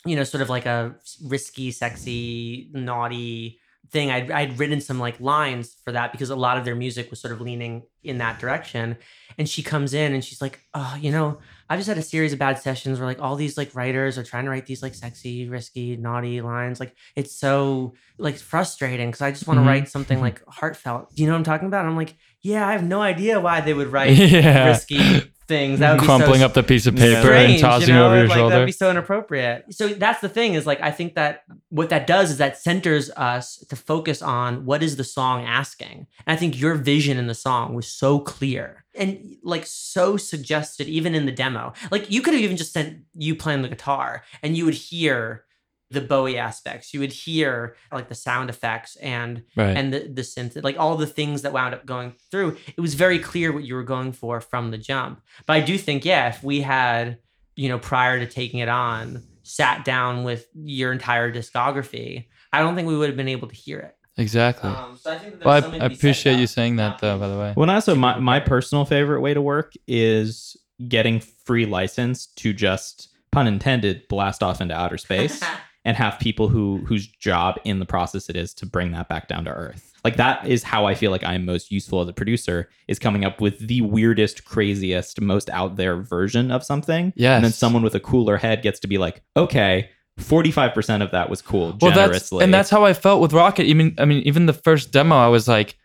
you 0.05 0.15
know, 0.15 0.23
sort 0.23 0.41
of 0.41 0.49
like 0.49 0.65
a 0.65 0.95
risky, 1.23 1.71
sexy, 1.71 2.69
naughty 2.73 3.59
thing. 3.91 4.11
I'd, 4.11 4.29
I'd 4.31 4.59
written 4.59 4.81
some 4.81 4.99
like 4.99 5.19
lines 5.19 5.75
for 5.83 5.91
that 5.93 6.11
because 6.11 6.29
a 6.29 6.35
lot 6.35 6.57
of 6.57 6.65
their 6.65 6.75
music 6.75 7.09
was 7.09 7.19
sort 7.19 7.31
of 7.33 7.41
leaning 7.41 7.83
in 8.03 8.17
that 8.19 8.39
direction. 8.39 8.97
And 9.37 9.47
she 9.47 9.61
comes 9.63 9.93
in 9.93 10.13
and 10.13 10.23
she's 10.23 10.41
like, 10.41 10.61
oh, 10.73 10.97
you 10.99 11.11
know, 11.11 11.37
I've 11.69 11.79
just 11.79 11.87
had 11.89 11.97
a 11.97 12.01
series 12.01 12.33
of 12.33 12.39
bad 12.39 12.59
sessions 12.59 12.99
where 12.99 13.07
like 13.07 13.21
all 13.21 13.35
these 13.35 13.57
like 13.57 13.75
writers 13.75 14.17
are 14.17 14.23
trying 14.23 14.45
to 14.45 14.49
write 14.49 14.65
these 14.65 14.81
like 14.81 14.95
sexy, 14.95 15.47
risky, 15.49 15.95
naughty 15.97 16.41
lines. 16.41 16.79
Like 16.79 16.95
it's 17.15 17.35
so 17.35 17.93
like 18.17 18.37
frustrating 18.37 19.09
because 19.09 19.21
I 19.21 19.31
just 19.31 19.47
want 19.47 19.57
to 19.59 19.63
Mhm. 19.63 19.67
write 19.67 19.89
something 19.89 20.19
like 20.21 20.41
heartfelt. 20.47 21.13
Do 21.15 21.21
you 21.21 21.27
know 21.27 21.33
what 21.33 21.39
I'm 21.39 21.43
talking 21.43 21.67
about? 21.67 21.81
And 21.81 21.89
I'm 21.89 21.97
like, 21.97 22.15
yeah, 22.41 22.67
I 22.67 22.71
have 22.71 22.83
no 22.83 23.01
idea 23.01 23.39
why 23.39 23.61
they 23.61 23.73
would 23.73 23.91
write 23.91 24.11
yeah. 24.17 24.67
risky 24.67 25.31
things. 25.47 25.79
That 25.79 25.87
mm-hmm. 25.87 25.95
would 25.95 26.01
be 26.01 26.05
Crumpling 26.05 26.39
so 26.39 26.45
up 26.45 26.53
the 26.53 26.63
piece 26.63 26.85
of 26.87 26.95
paper 26.95 27.31
and 27.31 27.59
tossing 27.59 27.89
you 27.89 27.95
know? 27.95 28.07
over 28.07 28.17
your 28.17 28.27
like, 28.27 28.37
shoulder. 28.37 28.55
That'd 28.55 28.67
be 28.67 28.71
so 28.71 28.89
inappropriate. 28.89 29.73
So 29.73 29.89
that's 29.89 30.21
the 30.21 30.29
thing 30.29 30.53
is 30.53 30.65
like 30.65 30.81
I 30.81 30.91
think 30.91 31.15
that 31.15 31.43
what 31.69 31.89
that 31.89 32.07
does 32.07 32.31
is 32.31 32.37
that 32.37 32.57
centers 32.57 33.09
us 33.11 33.57
to 33.69 33.75
focus 33.75 34.21
on 34.21 34.65
what 34.65 34.83
is 34.83 34.95
the 34.97 35.03
song 35.03 35.43
asking. 35.43 36.07
And 36.25 36.33
I 36.33 36.35
think 36.35 36.59
your 36.59 36.75
vision 36.75 37.17
in 37.17 37.27
the 37.27 37.35
song 37.35 37.73
was 37.73 37.87
so 37.87 38.19
clear 38.19 38.85
and 38.95 39.37
like 39.43 39.65
so 39.65 40.17
suggested 40.17 40.87
even 40.87 41.15
in 41.15 41.25
the 41.25 41.31
demo. 41.31 41.73
Like 41.91 42.11
you 42.11 42.21
could 42.21 42.33
have 42.33 42.43
even 42.43 42.57
just 42.57 42.73
sent 42.73 42.99
you 43.15 43.35
playing 43.35 43.61
the 43.61 43.69
guitar 43.69 44.23
and 44.43 44.57
you 44.57 44.65
would 44.65 44.73
hear 44.73 45.45
the 45.89 46.01
Bowie 46.01 46.37
aspects. 46.37 46.93
You 46.93 46.99
would 46.99 47.13
hear 47.13 47.75
like 47.91 48.09
the 48.09 48.15
sound 48.15 48.49
effects 48.49 48.95
and 48.97 49.43
right. 49.55 49.75
and 49.75 49.93
the, 49.93 49.99
the 49.99 50.21
synth, 50.21 50.61
like 50.63 50.77
all 50.77 50.97
the 50.97 51.07
things 51.07 51.43
that 51.43 51.53
wound 51.53 51.73
up 51.73 51.85
going 51.85 52.13
through, 52.29 52.57
it 52.75 52.81
was 52.81 52.93
very 52.95 53.19
clear 53.19 53.51
what 53.51 53.63
you 53.63 53.75
were 53.75 53.83
going 53.83 54.11
for 54.11 54.41
from 54.41 54.71
the 54.71 54.77
jump. 54.77 55.21
But 55.45 55.53
I 55.53 55.61
do 55.61 55.77
think, 55.77 56.03
yeah, 56.03 56.27
if 56.29 56.43
we 56.43 56.61
had, 56.61 57.19
you 57.55 57.69
know, 57.69 57.79
prior 57.79 58.19
to 58.19 58.25
taking 58.25 58.59
it 58.59 58.69
on, 58.69 59.23
sat 59.43 59.85
down 59.85 60.23
with 60.23 60.45
your 60.53 60.91
entire 60.91 61.31
discography, 61.31 62.27
I 62.51 62.59
don't 62.59 62.75
think 62.75 62.87
we 62.87 62.97
would 62.97 63.09
have 63.09 63.17
been 63.17 63.29
able 63.29 63.47
to 63.47 63.55
hear 63.55 63.79
it. 63.79 63.95
exactly. 64.17 64.69
Um, 64.69 64.97
so 64.97 65.11
I 65.11 65.17
think 65.17 65.43
well, 65.43 65.53
I, 65.53 65.57
I 65.57 65.61
to 65.61 65.69
be 65.69 65.77
said 65.79 65.91
appreciate 65.93 66.39
you 66.39 66.47
saying 66.47 66.75
that 66.77 66.99
though. 66.99 67.17
By 67.17 67.29
the 67.29 67.37
way. 67.37 67.53
Well, 67.55 67.63
and 67.63 67.71
also 67.71 67.95
my, 67.95 68.19
my 68.19 68.41
personal 68.41 68.83
favorite 68.83 69.21
way 69.21 69.33
to 69.33 69.41
work 69.41 69.73
is 69.87 70.57
getting 70.85 71.21
free 71.21 71.65
license 71.65 72.27
to 72.27 72.53
just 72.53 73.09
pun 73.31 73.47
intended 73.47 74.07
blast 74.09 74.43
off 74.43 74.61
into 74.61 74.75
outer 74.75 74.97
space 74.97 75.43
and 75.87 75.95
have 75.95 76.19
people 76.19 76.49
who 76.49 76.83
whose 76.85 77.07
job 77.07 77.55
in 77.63 77.79
the 77.79 77.85
process 77.85 78.29
it 78.29 78.35
is 78.35 78.53
to 78.53 78.65
bring 78.65 78.91
that 78.91 79.07
back 79.07 79.29
down 79.29 79.45
to 79.45 79.51
earth. 79.51 79.93
Like 80.03 80.17
that 80.17 80.45
is 80.45 80.61
how 80.61 80.85
I 80.85 80.93
feel 80.95 81.11
like 81.11 81.23
I'm 81.23 81.45
most 81.45 81.71
useful 81.71 82.01
as 82.01 82.09
a 82.09 82.13
producer 82.13 82.69
is 82.89 82.99
coming 82.99 83.23
up 83.23 83.39
with 83.39 83.57
the 83.65 83.79
weirdest, 83.81 84.43
craziest, 84.43 85.21
most 85.21 85.49
out 85.49 85.77
there 85.77 85.95
version 85.95 86.51
of 86.51 86.63
something. 86.63 87.13
Yes. 87.15 87.37
And 87.37 87.45
then 87.45 87.53
someone 87.53 87.83
with 87.83 87.95
a 87.95 88.01
cooler 88.01 88.35
head 88.35 88.61
gets 88.61 88.81
to 88.81 88.87
be 88.87 88.97
like, 88.97 89.23
okay, 89.37 89.89
45% 90.19 91.01
of 91.01 91.11
that 91.11 91.29
was 91.29 91.41
cool 91.41 91.77
well, 91.79 91.91
that's 91.91 92.33
and 92.33 92.53
that's 92.53 92.69
how 92.69 92.83
I 92.83 92.91
felt 92.93 93.21
with 93.21 93.31
Rocket. 93.31 93.63
Even 93.63 93.95
I 93.97 94.03
mean, 94.03 94.23
even 94.23 94.45
the 94.45 94.53
first 94.53 94.91
demo, 94.91 95.15
I 95.15 95.27
was 95.27 95.47
like, 95.47 95.77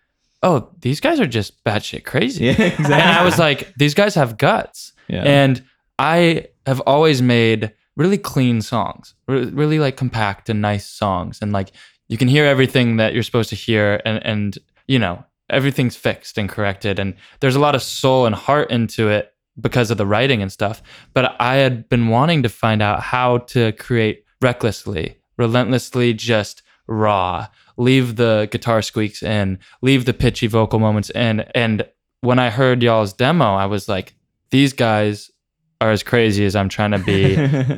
"Oh, 0.42 0.70
these 0.80 1.00
guys 1.00 1.20
are 1.20 1.26
just 1.26 1.62
batshit 1.64 2.04
crazy." 2.04 2.44
yeah, 2.46 2.52
exactly. 2.52 2.94
And 2.94 3.02
I 3.02 3.24
was 3.24 3.38
like, 3.38 3.72
"These 3.76 3.94
guys 3.94 4.14
have 4.14 4.38
guts." 4.38 4.94
yeah. 5.06 5.22
And 5.22 5.62
I 5.98 6.46
have 6.66 6.80
always 6.80 7.20
made 7.20 7.72
really 7.96 8.18
clean 8.18 8.62
songs, 8.62 9.14
re- 9.28 9.50
really 9.50 9.78
like 9.78 9.96
compact 9.96 10.48
and 10.48 10.60
nice 10.62 10.86
songs, 10.86 11.38
and 11.42 11.52
like 11.52 11.72
you 12.08 12.16
can 12.16 12.28
hear 12.28 12.44
everything 12.44 12.96
that 12.96 13.14
you're 13.14 13.22
supposed 13.22 13.50
to 13.50 13.56
hear, 13.56 14.00
and 14.04 14.24
and 14.24 14.58
you 14.86 14.98
know 14.98 15.24
everything's 15.50 15.96
fixed 15.96 16.38
and 16.38 16.48
corrected, 16.48 16.98
and 16.98 17.14
there's 17.40 17.56
a 17.56 17.60
lot 17.60 17.74
of 17.74 17.82
soul 17.82 18.26
and 18.26 18.34
heart 18.34 18.70
into 18.70 19.08
it 19.08 19.32
because 19.60 19.90
of 19.90 19.98
the 19.98 20.06
writing 20.06 20.42
and 20.42 20.50
stuff. 20.50 20.82
But 21.12 21.36
I 21.40 21.56
had 21.56 21.88
been 21.88 22.08
wanting 22.08 22.42
to 22.42 22.48
find 22.48 22.82
out 22.82 23.00
how 23.00 23.38
to 23.38 23.72
create 23.72 24.24
recklessly, 24.40 25.18
relentlessly, 25.36 26.14
just 26.14 26.62
raw. 26.86 27.48
Leave 27.76 28.16
the 28.16 28.48
guitar 28.50 28.82
squeaks 28.82 29.22
in, 29.22 29.58
leave 29.80 30.04
the 30.04 30.12
pitchy 30.12 30.46
vocal 30.46 30.78
moments 30.78 31.10
in. 31.10 31.40
And 31.54 31.86
when 32.20 32.38
I 32.38 32.50
heard 32.50 32.82
y'all's 32.82 33.12
demo, 33.12 33.54
I 33.54 33.66
was 33.66 33.88
like, 33.88 34.14
these 34.50 34.72
guys 34.72 35.31
are 35.82 35.90
as 35.90 36.02
crazy 36.02 36.44
as 36.46 36.54
I'm 36.56 36.68
trying 36.68 36.92
to 36.92 36.98
be 36.98 37.36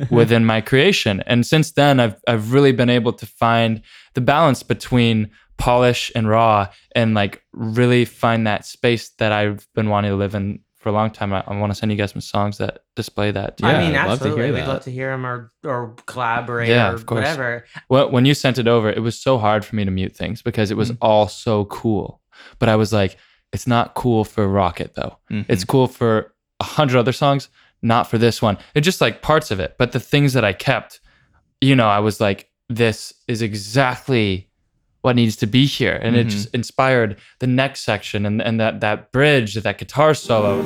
within 0.15 0.45
my 0.45 0.61
creation. 0.61 1.21
And 1.25 1.45
since 1.45 1.71
then, 1.71 1.99
I've 1.99 2.15
I've 2.27 2.53
really 2.53 2.71
been 2.71 2.89
able 2.89 3.13
to 3.13 3.25
find 3.25 3.81
the 4.13 4.21
balance 4.21 4.63
between 4.63 5.29
polish 5.57 6.11
and 6.15 6.27
raw, 6.29 6.67
and 6.95 7.13
like 7.13 7.41
really 7.53 8.05
find 8.05 8.45
that 8.47 8.65
space 8.65 9.09
that 9.19 9.31
I've 9.31 9.67
been 9.73 9.89
wanting 9.89 10.11
to 10.11 10.17
live 10.17 10.35
in 10.35 10.59
for 10.79 10.89
a 10.89 10.91
long 10.91 11.09
time. 11.09 11.33
I, 11.33 11.43
I 11.47 11.57
want 11.57 11.71
to 11.71 11.75
send 11.75 11.91
you 11.91 11.97
guys 11.97 12.11
some 12.11 12.21
songs 12.21 12.57
that 12.59 12.79
display 12.95 13.31
that. 13.31 13.57
Too. 13.57 13.65
Yeah, 13.65 13.77
I 13.77 13.79
mean, 13.79 13.95
I'd 13.95 14.07
love 14.07 14.19
to 14.19 14.25
absolutely. 14.25 14.43
hear 14.45 14.53
We'd 14.53 14.67
love 14.67 14.83
to 14.83 14.91
hear 14.91 15.09
them 15.11 15.25
or 15.25 15.51
or 15.63 15.95
collaborate 16.05 16.69
Yeah, 16.69 16.91
or 16.91 16.93
of 16.93 17.05
course. 17.05 17.21
whatever. 17.23 17.65
Well, 17.89 18.11
when 18.11 18.25
you 18.25 18.33
sent 18.33 18.57
it 18.59 18.67
over, 18.67 18.89
it 18.89 19.01
was 19.01 19.17
so 19.19 19.37
hard 19.37 19.65
for 19.65 19.75
me 19.75 19.83
to 19.85 19.91
mute 19.91 20.15
things 20.15 20.41
because 20.41 20.71
it 20.71 20.77
was 20.77 20.91
all 21.01 21.27
so 21.27 21.65
cool. 21.65 22.21
But 22.59 22.69
I 22.69 22.75
was 22.75 22.93
like, 22.93 23.17
it's 23.53 23.65
not 23.67 23.95
cool 23.95 24.23
for 24.25 24.47
Rocket 24.47 24.93
though. 24.95 25.17
Mhm. 25.31 25.45
It's 25.47 25.63
cool 25.63 25.87
for 25.87 26.33
a 26.59 26.63
hundred 26.65 26.99
other 26.99 27.13
songs, 27.13 27.49
not 27.81 28.09
for 28.09 28.17
this 28.17 28.41
one. 28.41 28.57
It's 28.73 28.85
just 28.85 29.01
like 29.01 29.21
parts 29.21 29.51
of 29.51 29.59
it. 29.59 29.75
But 29.77 29.91
the 29.91 29.99
things 29.99 30.33
that 30.33 30.43
I 30.45 30.53
kept, 30.53 30.99
you 31.61 31.75
know, 31.75 31.87
I 31.87 31.99
was 31.99 32.19
like, 32.19 32.49
this 32.69 33.13
is 33.27 33.41
exactly 33.41 34.49
what 35.01 35.15
needs 35.15 35.35
to 35.37 35.45
be 35.47 35.65
here. 35.67 35.99
And 36.01 36.15
it 36.15 36.25
Mhm. 36.27 36.31
just 36.31 36.55
inspired 36.55 37.17
the 37.39 37.47
next 37.47 37.81
section 37.81 38.25
and, 38.25 38.41
and 38.41 38.59
that 38.59 38.81
that 38.81 39.11
bridge, 39.11 39.53
that 39.53 39.77
guitar 39.77 40.13
solo. 40.15 40.63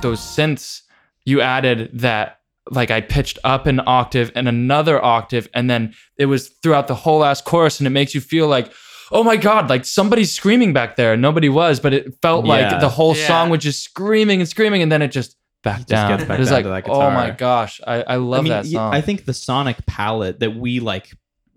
those 0.00 0.20
synths 0.20 0.82
you 1.28 1.40
added 1.40 1.90
that 1.94 2.40
like 2.70 2.90
I 2.90 3.00
pitched 3.00 3.38
up 3.44 3.66
an 3.66 3.80
octave 3.86 4.30
and 4.34 4.46
another 4.48 5.02
octave 5.04 5.48
and 5.54 5.70
then 5.70 5.94
it 6.16 6.26
was 6.26 6.48
throughout 6.62 6.86
the 6.88 6.94
whole 6.94 7.20
last 7.20 7.44
chorus 7.44 7.80
and 7.80 7.86
it 7.86 7.90
makes 7.90 8.14
you 8.14 8.20
feel 8.20 8.46
like 8.46 8.72
oh 9.10 9.24
my 9.24 9.36
god 9.36 9.70
like 9.70 9.84
somebody's 9.86 10.30
screaming 10.32 10.72
back 10.74 10.96
there 10.96 11.16
nobody 11.16 11.48
was 11.48 11.80
but 11.80 11.94
it 11.94 12.12
felt 12.20 12.44
Yeah. 12.44 12.52
like 12.70 12.80
the 12.80 12.88
whole 12.90 13.16
Yeah. 13.16 13.26
song 13.26 13.48
was 13.50 13.62
just 13.62 13.82
screaming 13.82 14.40
and 14.40 14.48
screaming 14.48 14.82
and 14.82 14.92
then 14.92 15.00
it 15.00 15.08
just 15.12 15.36
back 15.62 15.78
just 15.78 15.88
down 15.88 16.10
gets 16.18 16.28
back 16.28 16.38
it 16.38 16.40
was 16.40 16.50
down 16.50 16.64
like 16.70 16.84
to 16.84 16.90
that 16.90 16.96
oh 16.96 17.10
my 17.10 17.30
gosh 17.30 17.80
I, 17.86 18.02
I 18.02 18.16
love 18.16 18.40
I 18.40 18.42
mean, 18.42 18.52
that 18.52 18.66
song 18.66 18.94
I 18.94 19.00
think 19.00 19.24
the 19.24 19.32
sonic 19.34 19.78
palette 19.86 20.40
that 20.40 20.54
we 20.54 20.80
like 20.80 21.10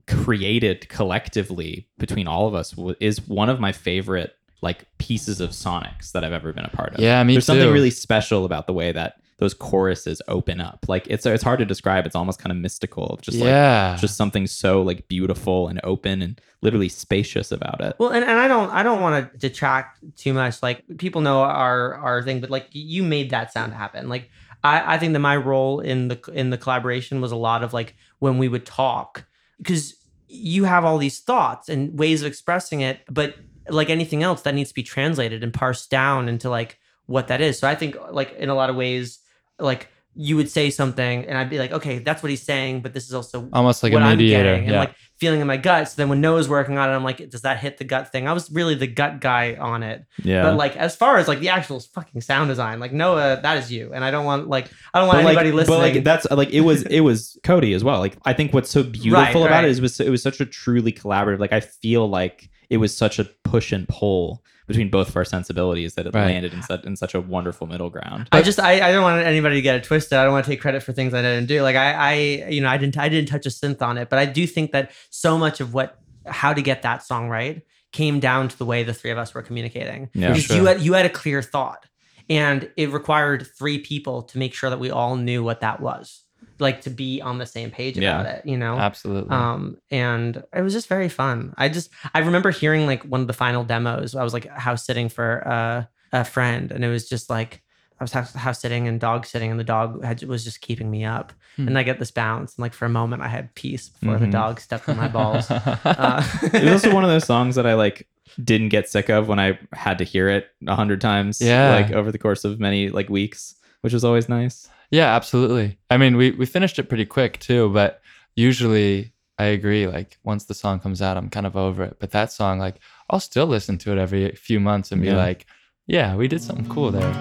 created 0.08 0.88
collectively 0.90 1.88
between 1.98 2.28
all 2.28 2.48
of 2.48 2.56
us 2.56 2.74
is 3.00 3.28
one 3.28 3.50
of 3.50 3.60
my 3.60 3.72
favorite 3.72 4.34
like 4.62 4.86
pieces 4.98 5.42
of 5.42 5.52
sonics 5.52 6.12
that 6.14 6.24
I've 6.24 6.34
ever 6.34 6.54
been 6.54 6.66
a 6.66 6.70
part 6.70 6.94
of. 6.94 7.00
yeah 7.00 7.22
me 7.24 7.34
too. 7.34 7.36
There's 7.36 7.46
too 7.46 7.54
something 7.54 7.72
really 7.72 7.90
special 7.92 8.46
about 8.46 8.68
the 8.68 8.74
way 8.74 8.92
that 8.92 9.16
those 9.42 9.56
choruses 9.56 10.22
open 10.28 10.62
up. 10.62 10.86
Like 10.88 11.08
it's 11.08 11.26
it's 11.26 11.44
hard 11.44 11.58
to 11.60 11.66
describe. 11.66 12.06
It's 12.06 12.16
almost 12.16 12.38
kind 12.38 12.52
of 12.52 12.58
mystical. 12.60 13.18
Just 13.24 13.40
like 13.40 13.48
yeah 13.48 13.98
just 14.00 14.16
something 14.16 14.46
so 14.46 14.84
like 14.84 15.08
beautiful 15.08 15.68
and 15.68 15.82
open 15.84 16.22
and 16.22 16.40
literally 16.62 16.90
spacious 16.90 17.52
about 17.52 17.82
it. 17.82 17.96
Well, 17.98 18.10
and, 18.10 18.24
and 18.24 18.40
I 18.40 18.48
don't 18.48 18.70
I 18.70 18.84
don't 18.84 19.02
want 19.02 19.32
to 19.34 19.38
detract 19.40 19.98
too 20.16 20.34
much. 20.34 20.62
Like 20.62 20.84
people 21.00 21.22
know 21.22 21.42
our 21.42 21.96
our 21.96 22.22
thing, 22.22 22.40
but 22.40 22.52
like 22.52 22.68
you 22.72 23.02
made 23.02 23.32
that 23.32 23.52
sound 23.52 23.74
happen. 23.74 24.10
Like 24.10 24.30
I, 24.64 24.94
I 24.94 24.98
think 25.00 25.14
that 25.14 25.20
my 25.20 25.36
role 25.36 25.80
in 25.80 26.08
the 26.08 26.22
in 26.32 26.52
the 26.52 26.58
collaboration 26.60 27.20
was 27.20 27.32
a 27.32 27.36
lot 27.36 27.64
of 27.64 27.74
like 27.74 27.96
when 28.20 28.38
we 28.38 28.48
would 28.48 28.68
talk 28.68 29.26
because 29.58 29.96
you 30.28 30.66
have 30.66 30.86
all 30.86 31.00
these 31.00 31.20
thoughts 31.20 31.68
and 31.68 31.98
ways 31.98 32.22
of 32.22 32.28
expressing 32.28 32.82
it, 32.82 33.00
but 33.10 33.36
like 33.70 33.90
anything 33.90 34.22
else, 34.22 34.44
that 34.44 34.54
needs 34.54 34.70
to 34.70 34.76
be 34.76 34.84
translated 34.84 35.44
and 35.44 35.52
parsed 35.52 35.90
down 35.90 36.30
into 36.30 36.48
like 36.48 36.78
what 37.08 37.28
that 37.30 37.42
is. 37.42 37.58
So 37.58 37.68
I 37.68 37.74
think 37.74 37.98
like 38.12 38.34
in 38.34 38.50
a 38.50 38.56
lot 38.56 38.70
of 38.70 38.76
ways, 38.76 39.18
like 39.62 39.90
you 40.14 40.36
would 40.36 40.50
say 40.50 40.70
something 40.70 41.26
and 41.26 41.38
I'd 41.38 41.50
be 41.50 41.58
like, 41.58 41.72
okay, 41.72 42.00
that's 42.00 42.22
what 42.22 42.30
he's 42.30 42.44
saying, 42.44 42.82
but 42.82 42.94
this 42.94 43.06
is 43.06 43.14
also 43.14 43.50
almost 43.54 43.82
like 43.82 43.94
what 43.94 44.04
I'm 44.04 44.18
mediator 44.18 44.44
getting 44.44 44.64
and 44.66 44.74
yeah 44.74 44.80
like 44.80 44.96
feeling 45.22 45.40
in 45.40 45.46
my 45.46 45.56
gut. 45.56 45.88
So 45.88 45.94
then 45.98 46.10
when 46.10 46.20
Noah's 46.20 46.50
working 46.50 46.80
on 46.80 46.90
it, 46.90 46.94
I'm 46.94 47.04
like, 47.04 47.30
does 47.30 47.44
that 47.44 47.60
hit 47.60 47.78
the 47.78 47.84
gut 47.84 48.12
thing? 48.12 48.28
I 48.28 48.34
was 48.34 48.52
really 48.52 48.74
the 48.74 48.88
gut 48.88 49.22
guy 49.22 49.54
on 49.54 49.84
it. 49.84 50.04
Yeah. 50.24 50.42
But 50.42 50.56
like 50.56 50.76
as 50.76 50.96
far 50.96 51.18
as 51.18 51.28
like 51.28 51.40
the 51.40 51.50
actual 51.50 51.80
fucking 51.80 52.22
sound 52.22 52.50
design, 52.50 52.80
like 52.80 52.92
Noah, 52.92 53.40
that 53.42 53.58
is 53.60 53.72
you. 53.72 53.94
And 53.94 54.04
I 54.04 54.10
don't 54.10 54.26
want 54.26 54.48
like 54.48 54.70
I 54.96 55.00
don't 55.00 55.08
want 55.08 55.20
but 55.20 55.26
like, 55.26 55.38
anybody 55.38 55.52
listening. 55.52 55.78
But 55.78 55.94
like 55.96 56.04
that's 56.04 56.30
like 56.32 56.50
it 56.50 56.62
was 56.62 56.82
it 56.84 57.02
was 57.02 57.40
Cody 57.44 57.74
as 57.74 57.84
well. 57.84 58.00
Like 58.00 58.18
I 58.26 58.34
think 58.34 58.52
what's 58.52 58.72
so 58.72 58.82
beautiful 59.00 59.22
Right, 59.22 59.36
about 59.36 59.50
right. 59.52 59.66
it 59.66 59.70
is 59.70 59.78
it 59.78 59.84
was 59.84 60.00
it 60.00 60.10
was 60.10 60.24
such 60.24 60.42
a 60.42 60.46
truly 60.46 60.92
collaborative. 60.92 61.40
Like 61.40 61.54
I 61.54 61.60
feel 61.60 62.10
like 62.10 62.50
it 62.72 62.78
was 62.78 62.98
such 62.98 63.20
a 63.20 63.26
push 63.44 63.72
and 63.72 63.88
pull 63.88 64.44
between 64.72 64.90
both 64.90 65.10
of 65.10 65.16
our 65.16 65.26
sensibilities 65.26 65.94
that 65.96 66.08
it 66.08 66.14
Right. 66.16 66.26
landed 66.28 66.54
in 66.54 66.62
such 66.64 66.84
in 66.86 66.96
such 66.96 67.14
a 67.14 67.22
wonderful 67.22 67.68
middle 67.68 67.90
ground. 67.90 68.28
I 68.32 68.42
just 68.42 68.60
I, 68.60 68.88
I 68.88 68.92
don't 68.92 69.04
want 69.04 69.26
anybody 69.26 69.56
to 69.56 69.62
get 69.62 69.76
it 69.76 69.84
twisted. 69.84 70.18
I 70.18 70.24
don't 70.24 70.34
want 70.34 70.46
to 70.46 70.52
take 70.52 70.62
credit 70.62 70.84
for 70.84 70.94
things 70.94 71.14
I 71.14 71.22
didn't 71.22 71.48
do. 71.48 71.62
Like 71.62 71.76
I 71.76 71.94
I 71.94 72.14
you 72.50 72.62
know 72.62 72.70
I 72.70 72.78
didn't 72.78 72.98
I 72.98 73.10
didn't 73.10 73.30
touch 73.30 73.46
a 73.46 73.50
synth 73.50 73.82
on 73.82 73.98
it, 73.98 74.10
but 74.10 74.20
I 74.20 74.26
do 74.26 74.48
think 74.48 74.72
that 74.72 74.92
so 75.10 75.38
much 75.38 75.60
of 75.60 75.74
what 75.74 76.00
how 76.26 76.54
to 76.54 76.62
get 76.62 76.82
that 76.84 77.04
song 77.04 77.30
right 77.30 77.62
came 77.92 78.20
down 78.20 78.48
to 78.48 78.58
the 78.58 78.66
way 78.66 78.84
the 78.84 78.94
three 78.94 79.12
of 79.12 79.18
us 79.18 79.34
were 79.34 79.42
communicating. 79.42 80.10
Yeah, 80.14 80.30
because 80.30 80.44
sure. 80.46 80.56
you 80.58 80.66
had 80.66 80.82
you 80.82 80.94
had 80.94 81.06
a 81.06 81.10
clear 81.10 81.42
thought, 81.42 81.86
and 82.30 82.70
it 82.78 82.92
required 82.92 83.48
three 83.58 83.80
people 83.80 84.24
to 84.24 84.38
make 84.38 84.54
sure 84.54 84.70
that 84.70 84.80
we 84.80 84.92
all 84.92 85.16
knew 85.18 85.44
what 85.44 85.60
that 85.62 85.82
was, 85.82 86.24
like 86.62 86.82
to 86.82 86.90
be 86.90 87.22
on 87.22 87.38
the 87.38 87.46
same 87.46 87.72
page 87.72 87.98
Yeah. 87.98 88.22
about 88.22 88.34
it. 88.36 88.46
You 88.46 88.58
know. 88.58 88.78
absolutely 88.78 89.32
Um, 89.36 89.78
and 89.90 90.44
it 90.56 90.62
was 90.62 90.74
just 90.74 90.88
very 90.88 91.10
fun. 91.10 91.54
I 91.58 91.68
just 91.70 91.90
I 92.14 92.20
remember 92.20 92.52
hearing 92.52 92.86
like 92.86 93.04
one 93.04 93.22
of 93.22 93.28
the 93.28 93.34
final 93.34 93.64
demos. 93.64 94.16
I 94.16 94.24
was 94.24 94.34
like 94.34 94.46
house 94.48 94.86
sitting 94.86 95.10
for 95.10 95.48
uh, 95.48 95.84
a 96.14 96.24
friend, 96.24 96.72
and 96.72 96.86
it 96.86 96.90
was 96.90 97.10
just 97.10 97.30
like 97.30 97.62
I 98.00 98.04
was 98.04 98.12
house, 98.14 98.34
house 98.34 98.60
sitting 98.60 98.88
and 98.88 99.00
dog 99.00 99.26
sitting, 99.28 99.52
and 99.52 99.60
the 99.60 99.64
dog 99.64 100.04
had, 100.04 100.24
was 100.24 100.44
just 100.44 100.62
keeping 100.62 100.90
me 100.90 101.06
up. 101.06 101.34
Hmm. 101.56 101.68
And 101.68 101.78
I 101.78 101.84
get 101.84 102.00
this 102.00 102.10
bounce, 102.10 102.56
and 102.56 102.64
like 102.64 102.74
for 102.74 102.86
a 102.86 102.90
moment, 102.90 103.22
I 103.22 103.28
had 103.28 103.54
peace 103.54 103.90
before 103.90 104.18
the 104.18 104.26
Mhm. 104.26 104.32
dog 104.32 104.60
stepped 104.60 104.90
on 104.90 104.98
my 104.98 105.08
balls. 105.08 105.50
Uh, 105.86 106.24
it 106.54 106.64
was 106.64 106.72
also 106.86 106.94
one 106.94 107.04
of 107.04 107.10
those 107.12 107.26
songs 107.34 107.56
that 107.56 107.68
I 107.68 107.74
like 107.76 108.08
didn't 108.44 108.70
get 108.70 108.88
sick 108.90 109.10
of 109.10 109.28
when 109.28 109.40
I 109.40 109.60
had 109.74 109.98
to 110.00 110.04
hear 110.04 110.30
it 110.30 110.48
a 110.66 110.76
hundred 110.76 111.00
times. 111.02 111.42
Yeah. 111.42 111.76
Like 111.76 111.92
over 111.92 112.12
the 112.12 112.18
course 112.18 112.44
of 112.46 112.60
many 112.60 112.90
like 112.90 113.10
weeks, 113.10 113.56
which 113.82 113.94
was 113.94 114.04
always 114.04 114.28
nice. 114.30 114.68
Yeah, 114.92 115.16
absolutely. 115.16 115.78
I 115.90 115.98
mean, 115.98 116.18
we 116.18 116.32
we 116.32 116.46
finished 116.46 116.78
it 116.80 116.84
pretty 116.90 117.06
quick 117.06 117.40
too, 117.40 117.70
but 117.70 118.02
usually 118.36 119.14
I 119.38 119.46
agree. 119.46 119.88
Like 119.88 120.18
once 120.24 120.46
the 120.46 120.54
song 120.54 120.80
comes 120.80 121.02
out, 121.02 121.18
I'm 121.18 121.30
kind 121.30 121.46
of 121.48 121.56
over 121.56 121.84
it. 121.84 121.98
But 122.00 122.12
that 122.12 122.32
song, 122.32 122.60
like, 122.60 122.76
I'll 123.10 123.20
still 123.22 123.48
listen 123.48 123.78
to 123.80 123.92
it 123.94 123.98
every 123.98 124.32
few 124.36 124.60
months 124.60 124.92
and 124.92 125.02
be 125.02 125.08
Yeah. 125.08 125.16
like, 125.18 125.46
yeah, 125.88 126.16
we 126.16 126.28
did 126.28 126.42
something 126.42 126.68
cool 126.68 126.92
there. 126.92 127.12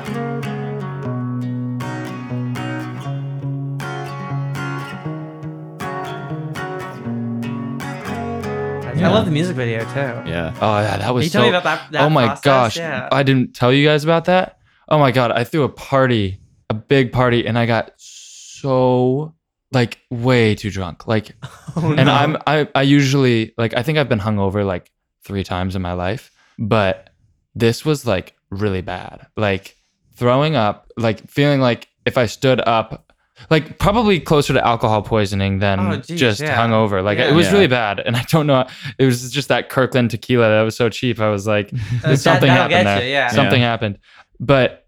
I 9.02 9.08
love 9.08 9.24
the 9.24 9.30
music 9.30 9.56
video 9.56 9.80
too. 9.84 10.28
Yeah. 10.30 10.54
Oh 10.60 10.78
yeah, 10.80 10.98
that 10.98 11.14
was 11.14 11.22
Can 11.22 11.24
you 11.24 11.30
so. 11.30 11.38
tell 11.38 11.42
me 11.44 11.48
about 11.56 11.64
that? 11.64 11.92
that 11.92 12.02
oh 12.02 12.10
my 12.10 12.26
process? 12.26 12.44
gosh, 12.44 12.76
Yeah. 12.76 13.08
I 13.10 13.22
didn't 13.22 13.54
tell 13.54 13.72
you 13.72 13.86
guys 13.86 14.04
about 14.04 14.26
that. 14.26 14.58
Oh 14.88 14.98
my 14.98 15.10
god, 15.10 15.32
I 15.32 15.44
threw 15.44 15.62
a 15.62 15.68
party, 15.68 16.39
a 16.70 16.74
big 16.74 17.12
party, 17.12 17.46
and 17.46 17.58
I 17.58 17.66
got 17.66 17.92
so 17.96 19.34
like 19.72 19.98
way 20.10 20.54
too 20.54 20.70
drunk. 20.70 21.06
Like 21.06 21.36
Oh, 21.76 21.94
and 21.96 22.06
no. 22.06 22.12
I'm 22.12 22.36
I 22.46 22.68
I 22.74 22.82
usually 22.82 23.52
like 23.58 23.76
I 23.76 23.82
think 23.82 23.98
I've 23.98 24.08
been 24.08 24.20
hungover 24.20 24.64
like 24.64 24.90
three 25.24 25.44
times 25.44 25.76
in 25.76 25.82
my 25.82 25.92
life, 25.92 26.30
but 26.58 27.10
this 27.54 27.84
was 27.84 28.06
like 28.06 28.34
really 28.50 28.80
bad. 28.80 29.26
Like 29.36 29.76
throwing 30.14 30.56
up, 30.56 30.90
like 30.96 31.28
feeling 31.28 31.60
like 31.60 31.88
if 32.06 32.16
I 32.18 32.26
stood 32.26 32.60
up, 32.66 33.12
like 33.50 33.78
probably 33.78 34.18
closer 34.20 34.52
to 34.54 34.66
alcohol 34.66 35.02
poisoning 35.02 35.58
than 35.60 35.78
Oh, 35.80 35.96
geez, 35.98 36.18
just 36.18 36.40
yeah. 36.40 36.56
hungover. 36.58 37.02
Like 37.04 37.18
Yeah. 37.18 37.30
it 37.30 37.34
was 37.34 37.46
Yeah. 37.46 37.52
really 37.52 37.66
bad, 37.68 38.00
and 38.00 38.16
I 38.16 38.22
don't 38.24 38.46
know. 38.46 38.66
It 38.98 39.04
was 39.04 39.30
just 39.30 39.48
that 39.48 39.68
Kirkland 39.68 40.10
tequila 40.10 40.48
that 40.48 40.62
was 40.62 40.76
so 40.76 40.88
cheap. 40.88 41.20
I 41.20 41.28
was 41.30 41.46
like, 41.46 41.70
something 42.00 42.24
that'll 42.24 42.46
happened 42.48 42.86
there. 42.86 43.02
you, 43.04 43.10
yeah. 43.10 43.28
Something 43.28 43.60
happened, 43.62 43.98
but 44.40 44.79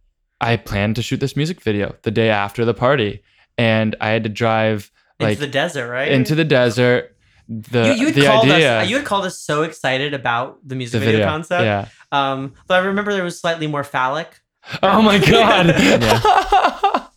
I 0.43 0.57
planned 0.57 0.97
to 0.97 1.03
shoot 1.03 1.21
this 1.21 1.37
music 1.37 1.61
video 1.61 1.95
the 2.03 2.11
day 2.11 2.29
after 2.29 2.65
the 2.65 2.75
party, 2.75 3.23
and 3.57 3.95
I 4.01 4.11
had 4.11 4.25
to 4.25 4.29
drive 4.29 4.91
like 5.21 5.31
into 5.33 5.47
the 5.47 5.53
desert, 5.53 5.89
right? 5.89 6.11
into 6.11 6.35
the 6.35 6.45
desert. 6.45 7.17
The 7.49 7.87
you, 7.87 7.93
you 7.93 8.07
had 8.07 8.15
the 8.15 8.27
called 8.27 8.51
idea, 8.51 8.81
us. 8.81 8.89
You 8.89 8.97
had 8.97 9.05
called 9.07 9.25
us 9.25 9.39
so 9.39 9.63
excited 9.63 10.15
about 10.15 10.59
the 10.67 10.75
music 10.75 11.01
the 11.01 11.07
video, 11.07 11.21
video, 11.21 11.27
concept. 11.27 11.65
yeah. 11.65 11.89
Um, 12.11 12.55
but 12.67 12.81
I 12.81 12.87
remember 12.87 13.13
there 13.13 13.25
was 13.25 13.41
slightly 13.41 13.67
more 13.67 13.85
phallic. 13.85 14.41
Oh 14.83 15.01
my 15.01 15.19
god. 15.31 17.09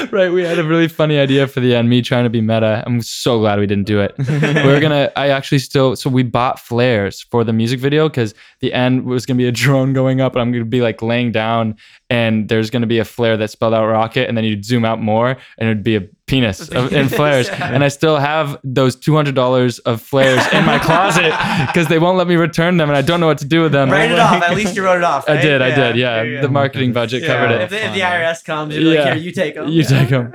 right, 0.10 0.32
we 0.32 0.42
had 0.42 0.58
a 0.58 0.64
really 0.64 0.88
funny 0.88 1.18
idea 1.18 1.46
for 1.46 1.60
the 1.60 1.74
end. 1.74 1.88
Me 1.88 2.02
trying 2.02 2.24
to 2.24 2.30
be 2.30 2.40
meta. 2.40 2.82
I'm 2.86 3.02
so 3.02 3.38
glad 3.38 3.58
we 3.58 3.66
didn't 3.66 3.86
do 3.86 4.00
it. 4.00 4.14
we 4.18 4.72
are 4.72 4.80
gonna. 4.80 5.10
I 5.16 5.28
actually 5.28 5.58
still. 5.58 5.96
So 5.96 6.10
we 6.10 6.22
bought 6.22 6.58
flares 6.58 7.22
for 7.22 7.44
the 7.44 7.52
music 7.52 7.80
video 7.80 8.08
because 8.08 8.34
the 8.60 8.72
end 8.72 9.04
was 9.04 9.26
gonna 9.26 9.38
be 9.38 9.46
a 9.46 9.52
drone 9.52 9.92
going 9.92 10.20
up, 10.20 10.34
and 10.34 10.42
I'm 10.42 10.52
gonna 10.52 10.64
be 10.64 10.82
like 10.82 11.02
laying 11.02 11.32
down, 11.32 11.76
and 12.10 12.48
there's 12.48 12.70
gonna 12.70 12.86
be 12.86 12.98
a 12.98 13.04
flare 13.04 13.36
that 13.36 13.50
spelled 13.50 13.74
out 13.74 13.86
rocket, 13.86 14.28
and 14.28 14.36
then 14.36 14.44
you'd 14.44 14.64
zoom 14.64 14.84
out 14.84 15.00
more, 15.00 15.36
and 15.58 15.68
it'd 15.68 15.84
be 15.84 15.96
a 15.96 16.08
penis 16.32 16.68
of, 16.68 16.92
in 16.92 17.08
flares. 17.08 17.46
Yeah. 17.48 17.72
And 17.74 17.82
I 17.84 17.88
still 17.88 18.16
have 18.16 18.58
those 18.64 18.94
two 18.96 19.14
hundred 19.18 19.34
dollars 19.34 19.78
of 19.90 20.00
flares 20.00 20.42
in 20.52 20.64
my 20.66 20.78
closet 20.78 21.32
because 21.68 21.86
they 21.88 21.98
won't 21.98 22.16
let 22.18 22.26
me 22.26 22.36
return 22.36 22.76
them, 22.78 22.88
and 22.90 22.96
I 22.96 23.02
don't 23.02 23.20
know 23.20 23.26
what 23.32 23.38
to 23.38 23.44
do 23.56 23.62
with 23.62 23.72
them. 23.72 23.90
Write 23.90 24.10
it 24.10 24.18
off. 24.28 24.42
At 24.42 24.56
least 24.56 24.74
you 24.76 24.84
wrote 24.84 24.98
it 24.98 25.04
off. 25.04 25.28
I 25.28 25.34
right? 25.34 25.42
did. 25.42 25.62
I 25.62 25.70
did. 25.74 25.96
Yeah, 25.96 26.22
There 26.22 26.40
the 26.42 26.48
go. 26.48 26.52
marketing 26.52 26.92
budget 26.92 27.22
Yeah, 27.22 27.28
covered 27.28 27.50
it. 27.62 27.70
the, 27.70 27.84
if 27.86 27.94
the 27.94 28.00
IRS 28.00 28.44
comes, 28.44 28.74
you're 28.76 28.92
Yeah. 28.94 29.04
like, 29.04 29.14
here, 29.14 29.22
you 29.22 29.32
take 29.32 29.54
them. 29.54 29.68
You 29.68 29.82
take 29.84 30.10
'em. 30.12 30.32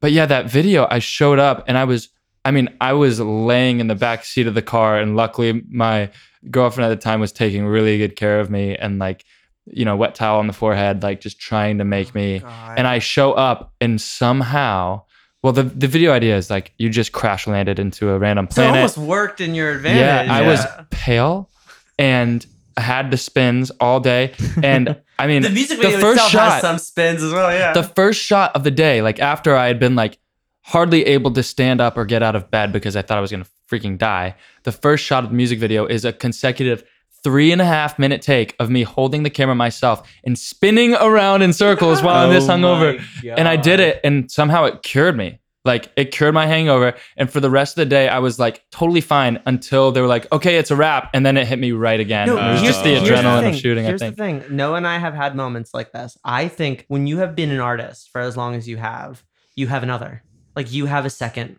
But 0.00 0.12
yeah, 0.12 0.26
that 0.26 0.50
video, 0.50 0.86
I 0.90 0.98
showed 1.00 1.38
up 1.38 1.64
and 1.68 1.76
I 1.78 1.84
was, 1.84 2.08
I 2.44 2.50
mean, 2.50 2.68
I 2.80 2.92
was 2.92 3.18
laying 3.20 3.80
in 3.80 3.86
the 3.88 3.94
back 4.06 4.24
seat 4.24 4.46
of 4.46 4.54
the 4.54 4.62
car, 4.62 4.98
and 5.00 5.16
luckily 5.16 5.62
my 5.70 6.10
girlfriend 6.50 6.90
at 6.90 6.94
the 6.96 7.02
time 7.02 7.18
was 7.20 7.32
taking 7.32 7.66
really 7.66 7.98
good 7.98 8.14
care 8.16 8.38
of 8.40 8.50
me, 8.50 8.76
and 8.76 8.98
like 8.98 9.24
you 9.68 9.84
know, 9.84 9.96
wet 9.96 10.14
towel 10.14 10.38
on 10.38 10.46
the 10.46 10.52
forehead, 10.52 11.02
like 11.02 11.20
just 11.20 11.40
trying 11.40 11.78
to 11.78 11.84
make 11.84 12.08
Oh 12.14 12.18
me. 12.20 12.40
And 12.76 12.86
I 12.86 13.00
show 13.00 13.32
up 13.32 13.72
and 13.80 14.00
somehow, 14.00 15.02
well, 15.46 15.52
the, 15.52 15.62
the 15.62 15.86
video 15.86 16.10
idea 16.10 16.36
is 16.36 16.50
like 16.50 16.72
you 16.76 16.90
just 16.90 17.12
crash 17.12 17.46
landed 17.46 17.78
into 17.78 18.10
a 18.10 18.18
random 18.18 18.48
So 18.50 18.64
it 18.64 18.66
almost 18.66 18.98
worked 18.98 19.40
in 19.40 19.54
your 19.54 19.70
advantage. 19.70 20.26
Yeah, 20.26 20.34
I 20.34 20.42
was 20.42 20.66
pale 20.90 21.48
and 22.00 22.44
I 22.76 22.80
had 22.80 23.12
the 23.12 23.16
spins 23.16 23.70
all 23.78 24.00
day. 24.00 24.34
And 24.60 25.00
I 25.20 25.28
mean, 25.28 25.42
The 25.42 25.50
music 25.50 25.78
video 25.78 25.98
the 25.98 26.02
first 26.02 26.14
itself 26.14 26.32
shot, 26.32 26.52
has 26.54 26.62
some 26.62 26.78
spins 26.78 27.22
as 27.22 27.32
well. 27.32 27.52
Yeah. 27.52 27.72
the 27.74 27.84
first 27.84 28.20
shot 28.20 28.56
of 28.56 28.64
the 28.64 28.72
day, 28.72 29.02
like 29.02 29.20
after 29.20 29.54
I 29.54 29.68
had 29.68 29.78
been 29.78 29.94
like 29.94 30.18
hardly 30.62 31.06
able 31.06 31.30
to 31.30 31.44
stand 31.44 31.80
up 31.80 31.96
or 31.96 32.04
get 32.06 32.24
out 32.24 32.34
of 32.34 32.50
bed 32.50 32.72
because 32.72 32.96
I 32.96 33.02
thought 33.02 33.18
I 33.18 33.20
was 33.20 33.30
gonna 33.30 33.46
freaking 33.70 33.98
die. 33.98 34.34
The 34.64 34.72
first 34.72 35.04
shot 35.04 35.22
of 35.22 35.30
the 35.30 35.36
music 35.36 35.60
video 35.60 35.86
is 35.86 36.04
a 36.04 36.12
consecutive 36.12 36.82
three 37.24 37.52
and 37.52 37.60
a 37.60 37.64
half 37.64 37.98
minute 37.98 38.22
take 38.22 38.54
of 38.60 38.70
me 38.70 38.82
holding 38.82 39.22
the 39.22 39.30
camera 39.30 39.54
myself 39.54 40.08
and 40.24 40.38
spinning 40.38 40.94
around 40.94 41.42
in 41.42 41.52
circles 41.52 42.02
while 42.02 42.24
I'm 42.24 42.30
Oh 42.30 42.32
this 42.32 42.46
hungover. 42.46 43.02
And 43.36 43.48
I 43.48 43.56
did 43.56 43.80
it, 43.80 44.00
and 44.04 44.30
somehow 44.30 44.64
it 44.64 44.82
cured 44.82 45.16
me. 45.16 45.40
Like 45.64 45.90
it 45.96 46.12
cured 46.12 46.32
my 46.32 46.46
hangover. 46.46 46.94
And 47.16 47.28
for 47.28 47.40
the 47.40 47.50
rest 47.50 47.72
of 47.72 47.76
the 47.82 47.86
day, 47.86 48.08
I 48.08 48.20
was 48.20 48.38
like 48.38 48.62
totally 48.70 49.00
fine 49.00 49.42
until 49.46 49.90
they 49.90 50.00
were 50.00 50.06
like, 50.06 50.30
okay, 50.30 50.58
it's 50.58 50.70
a 50.70 50.76
wrap. 50.76 51.10
And 51.12 51.26
then 51.26 51.36
it 51.36 51.48
hit 51.48 51.58
me 51.58 51.72
right 51.72 51.98
again. 51.98 52.28
No, 52.28 52.34
it 52.36 52.52
was 52.52 52.60
here's- 52.60 52.74
just 52.76 52.84
the 52.84 52.90
here's 52.90 53.02
the 53.08 53.14
adrenaline 53.16 53.40
thing. 53.40 53.54
of 53.54 53.60
shooting, 53.60 53.84
Here's 53.84 54.00
I 54.00 54.12
think. 54.12 54.16
the 54.42 54.46
thing. 54.48 54.56
Noah 54.56 54.76
and 54.76 54.86
I 54.86 54.98
have 54.98 55.14
had 55.14 55.34
moments 55.34 55.74
like 55.74 55.90
this. 55.90 56.16
I 56.24 56.46
think 56.46 56.84
when 56.86 57.08
you 57.08 57.18
have 57.18 57.34
been 57.34 57.50
an 57.50 57.58
artist 57.58 58.10
for 58.12 58.20
as 58.20 58.36
long 58.36 58.54
as 58.54 58.68
you 58.68 58.76
have, 58.76 59.24
you 59.56 59.66
have 59.66 59.82
another. 59.82 60.22
Like 60.54 60.72
you 60.72 60.86
have 60.86 61.04
a 61.04 61.10
second. 61.10 61.56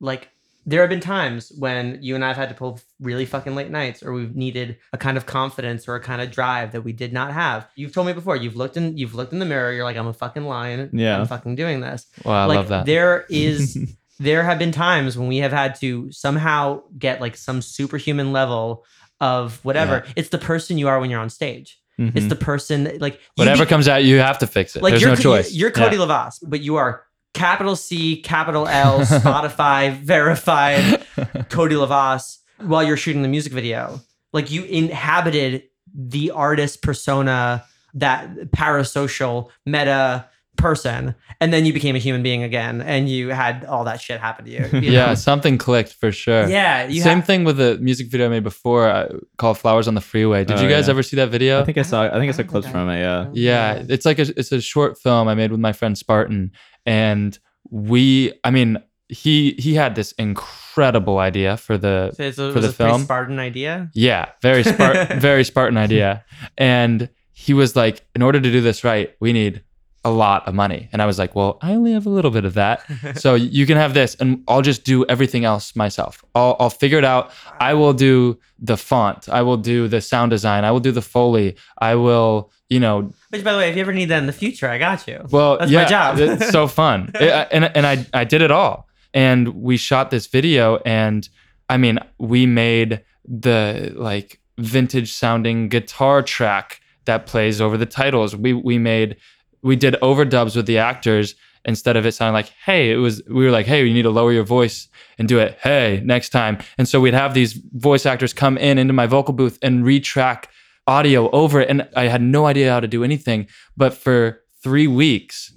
Like 0.00 0.28
there 0.66 0.80
have 0.82 0.90
been 0.90 1.00
times 1.00 1.50
when 1.58 1.98
you 2.02 2.14
and 2.14 2.22
I 2.24 2.28
have 2.28 2.36
had 2.36 2.48
to 2.50 2.54
pull 2.54 2.78
really 3.00 3.24
fucking 3.24 3.54
late 3.54 3.70
nights 3.70 4.02
or 4.02 4.12
we've 4.12 4.36
needed 4.36 4.76
a 4.92 4.98
kind 4.98 5.16
of 5.16 5.24
confidence 5.24 5.88
or 5.88 5.94
a 5.94 6.00
kind 6.00 6.20
of 6.20 6.30
drive 6.30 6.72
that 6.72 6.82
we 6.82 6.92
did 6.92 7.12
not 7.12 7.32
have. 7.32 7.66
You've 7.74 7.92
told 7.94 8.06
me 8.06 8.12
before, 8.12 8.36
you've 8.36 8.56
looked 8.56 8.76
in 8.76 8.96
you've 8.98 9.14
looked 9.14 9.32
in 9.32 9.38
the 9.38 9.46
mirror, 9.46 9.72
you're 9.72 9.84
like, 9.84 9.96
I'm 9.96 10.06
a 10.08 10.12
fucking 10.12 10.44
lion. 10.44 10.90
Yeah. 10.92 11.18
I'm 11.20 11.26
fucking 11.26 11.54
doing 11.54 11.80
this. 11.80 12.06
Well, 12.24 12.34
I 12.34 12.44
like 12.44 12.56
love 12.56 12.68
that. 12.68 12.86
there 12.86 13.24
is 13.30 13.78
there 14.18 14.42
have 14.42 14.58
been 14.58 14.72
times 14.72 15.16
when 15.16 15.28
we 15.28 15.38
have 15.38 15.52
had 15.52 15.74
to 15.76 16.10
somehow 16.12 16.82
get 16.98 17.20
like 17.20 17.36
some 17.36 17.62
superhuman 17.62 18.32
level 18.32 18.84
of 19.20 19.64
whatever. 19.64 20.04
It's 20.16 20.28
the 20.28 20.38
person 20.38 20.76
you 20.76 20.88
are 20.88 21.00
when 21.00 21.08
you're 21.10 21.20
on 21.20 21.30
stage. 21.30 21.80
It's 22.00 22.26
Mhm. 22.26 22.28
the 22.28 22.36
person 22.36 22.84
that, 22.84 23.00
like 23.00 23.20
Whatever 23.34 23.64
be- 23.64 23.68
comes 23.70 23.88
out, 23.88 24.04
you 24.04 24.18
have 24.18 24.38
to 24.38 24.46
fix 24.46 24.76
it. 24.76 24.82
like 24.84 24.92
There's 24.92 25.02
you're 25.02 25.10
no 25.10 25.16
choice. 25.16 25.52
You're 25.52 25.72
Cody 25.72 25.96
Lovaas, 25.96 26.38
but 26.46 26.60
you 26.60 26.76
are 26.76 27.02
capital 27.38 27.76
C, 27.76 28.20
capital 28.20 28.66
L, 28.66 29.00
Spotify 29.04 29.92
verified 29.92 31.06
Cody 31.48 31.76
Lovaas 31.76 32.38
while 32.58 32.82
you're 32.82 32.96
shooting 32.96 33.22
the 33.22 33.28
music 33.28 33.52
video. 33.52 34.00
Like 34.32 34.50
you 34.50 34.64
inhabited 34.64 35.62
the 35.94 36.32
artist 36.32 36.82
persona, 36.82 37.64
that 37.94 38.36
parasocial 38.50 39.48
meta 39.64 40.26
person, 40.58 41.14
and 41.40 41.52
then 41.52 41.64
you 41.64 41.72
became 41.72 41.96
a 41.96 41.98
human 41.98 42.22
being 42.22 42.42
again, 42.42 42.82
and 42.82 43.08
you 43.08 43.28
had 43.30 43.64
all 43.64 43.84
that 43.84 44.00
shit 44.00 44.20
happen 44.20 44.44
to 44.44 44.50
you. 44.50 44.66
you 44.80 44.90
yeah, 44.92 45.06
know? 45.06 45.14
something 45.14 45.56
clicked 45.56 45.94
for 45.94 46.12
sure. 46.12 46.46
yeah. 46.48 46.86
You 46.86 47.00
Same 47.00 47.18
have- 47.18 47.26
thing 47.26 47.44
with 47.44 47.56
the 47.56 47.78
music 47.78 48.08
video 48.10 48.26
I 48.26 48.28
made 48.28 48.44
before 48.44 48.86
uh, 48.88 49.08
called 49.38 49.56
"Flowers 49.58 49.88
on 49.88 49.94
the 49.94 50.00
Freeway." 50.02 50.44
Did 50.44 50.58
Oh, 50.58 50.62
you 50.62 50.68
guys 50.68 50.86
yeah. 50.86 50.90
ever 50.90 51.02
see 51.02 51.16
that 51.16 51.30
video? 51.30 51.60
I 51.60 51.64
think 51.64 51.78
I 51.78 51.82
saw. 51.82 52.02
I 52.02 52.10
think 52.18 52.24
I 52.24 52.28
I 52.28 52.30
saw 52.32 52.42
don't 52.42 52.48
clips 52.50 52.68
from 52.68 52.88
it. 52.90 53.00
Yeah. 53.00 53.30
Yeah, 53.32 53.84
it's 53.88 54.04
like 54.04 54.18
a, 54.18 54.26
it's 54.38 54.52
a 54.52 54.60
short 54.60 54.98
film 54.98 55.28
I 55.28 55.34
made 55.34 55.50
with 55.50 55.60
my 55.60 55.72
friend 55.72 55.96
Spartan, 55.96 56.52
and 56.84 57.38
we, 57.70 58.32
I 58.44 58.50
mean, 58.50 58.78
he 59.08 59.52
he 59.58 59.74
had 59.74 59.94
this 59.94 60.12
incredible 60.12 61.18
idea 61.18 61.56
for 61.56 61.78
the 61.78 62.12
So 62.12 62.22
it's 62.22 62.38
a, 62.38 62.52
for 62.52 62.60
was 62.60 62.64
the 62.76 62.84
a 62.84 62.88
film. 62.88 63.02
Spartan 63.02 63.38
idea. 63.38 63.90
yeah, 63.94 64.26
very 64.42 64.62
Spartan, 64.64 65.20
very 65.28 65.44
Spartan 65.44 65.76
idea, 65.78 66.24
and 66.56 67.08
he 67.32 67.54
was 67.54 67.76
like, 67.76 68.02
in 68.16 68.22
order 68.22 68.40
to 68.40 68.50
do 68.50 68.60
this 68.60 68.82
right, 68.84 69.14
we 69.20 69.32
need 69.32 69.62
a 70.08 70.14
lot 70.24 70.46
of 70.48 70.54
money, 70.54 70.88
and 70.92 71.00
I 71.02 71.06
was 71.06 71.18
like, 71.18 71.34
well, 71.34 71.58
I 71.62 71.74
only 71.74 71.92
have 71.92 72.06
a 72.06 72.10
little 72.18 72.30
bit 72.30 72.44
of 72.44 72.54
that, 72.54 72.76
so 73.24 73.34
you 73.34 73.64
can 73.66 73.76
have 73.76 73.92
this, 73.94 74.14
and 74.20 74.42
I'll 74.48 74.62
just 74.62 74.84
do 74.84 75.04
everything 75.06 75.44
else 75.44 75.76
myself. 75.76 76.24
I'll 76.34 76.56
I'll 76.60 76.70
figure 76.82 76.98
it 76.98 77.04
out. 77.04 77.30
I 77.60 77.74
will 77.74 77.92
do 77.92 78.38
the 78.70 78.76
font. 78.76 79.28
I 79.28 79.42
will 79.42 79.56
do 79.56 79.88
the 79.88 80.00
sound 80.00 80.30
design. 80.30 80.64
I 80.64 80.70
will 80.72 80.80
do 80.88 80.92
the 80.92 81.02
foley. 81.02 81.56
I 81.90 81.94
will, 81.94 82.50
you 82.68 82.80
know, 82.80 83.12
Which, 83.30 83.44
by 83.44 83.52
the 83.52 83.58
way, 83.58 83.68
if 83.70 83.76
you 83.76 83.82
ever 83.82 83.92
need 83.92 84.06
that 84.12 84.18
in 84.18 84.26
the 84.26 84.32
future, 84.44 84.68
I 84.68 84.78
got 84.78 85.06
you. 85.06 85.24
well, 85.30 85.58
That's 85.58 85.70
my 85.72 85.84
job. 85.84 86.18
it's 86.18 86.50
so 86.58 86.66
fun, 86.66 87.10
It- 87.14 87.48
and 87.52 87.64
and 87.76 87.86
I 87.86 88.04
I 88.12 88.24
did 88.24 88.42
it 88.42 88.50
all, 88.50 88.88
and 89.14 89.48
we 89.48 89.76
shot 89.76 90.10
this 90.10 90.26
video, 90.26 90.80
and 90.86 91.28
I 91.68 91.76
mean, 91.76 91.98
we 92.18 92.46
made 92.46 93.02
the 93.24 93.92
like 93.94 94.40
vintage 94.58 95.12
sounding 95.12 95.68
guitar 95.68 96.22
track 96.22 96.80
that 97.04 97.26
plays 97.26 97.60
over 97.60 97.76
the 97.76 97.86
titles. 97.86 98.34
We 98.34 98.52
we 98.52 98.78
made 98.78 99.16
we 99.62 99.76
did 99.76 99.94
overdubs 100.02 100.56
with 100.56 100.66
the 100.66 100.78
actors 100.78 101.34
instead 101.64 101.96
of 101.96 102.06
it 102.06 102.12
sounding 102.12 102.34
like 102.34 102.52
hey 102.64 102.90
it 102.90 102.96
was 102.96 103.22
we 103.28 103.44
were 103.44 103.50
like 103.50 103.66
hey 103.66 103.84
you 103.84 103.92
need 103.92 104.02
to 104.02 104.10
lower 104.10 104.32
your 104.32 104.44
voice 104.44 104.88
and 105.18 105.28
do 105.28 105.38
it 105.38 105.58
hey 105.62 106.00
next 106.04 106.30
time 106.30 106.58
and 106.78 106.88
so 106.88 107.00
we'd 107.00 107.14
have 107.14 107.34
these 107.34 107.52
voice 107.52 108.06
actors 108.06 108.32
come 108.32 108.56
in 108.56 108.78
into 108.78 108.92
my 108.92 109.06
vocal 109.06 109.34
booth 109.34 109.58
and 109.62 109.84
retrack 109.84 110.44
audio 110.86 111.28
over 111.30 111.60
it 111.60 111.68
and 111.68 111.86
i 111.96 112.04
had 112.04 112.22
no 112.22 112.46
idea 112.46 112.70
how 112.70 112.80
to 112.80 112.88
do 112.88 113.04
anything 113.04 113.46
but 113.76 113.92
for 113.92 114.40
three 114.62 114.86
weeks 114.86 115.52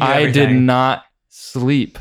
I 0.00 0.30
did 0.30 0.50
not 0.50 1.04
sleep 1.28 1.98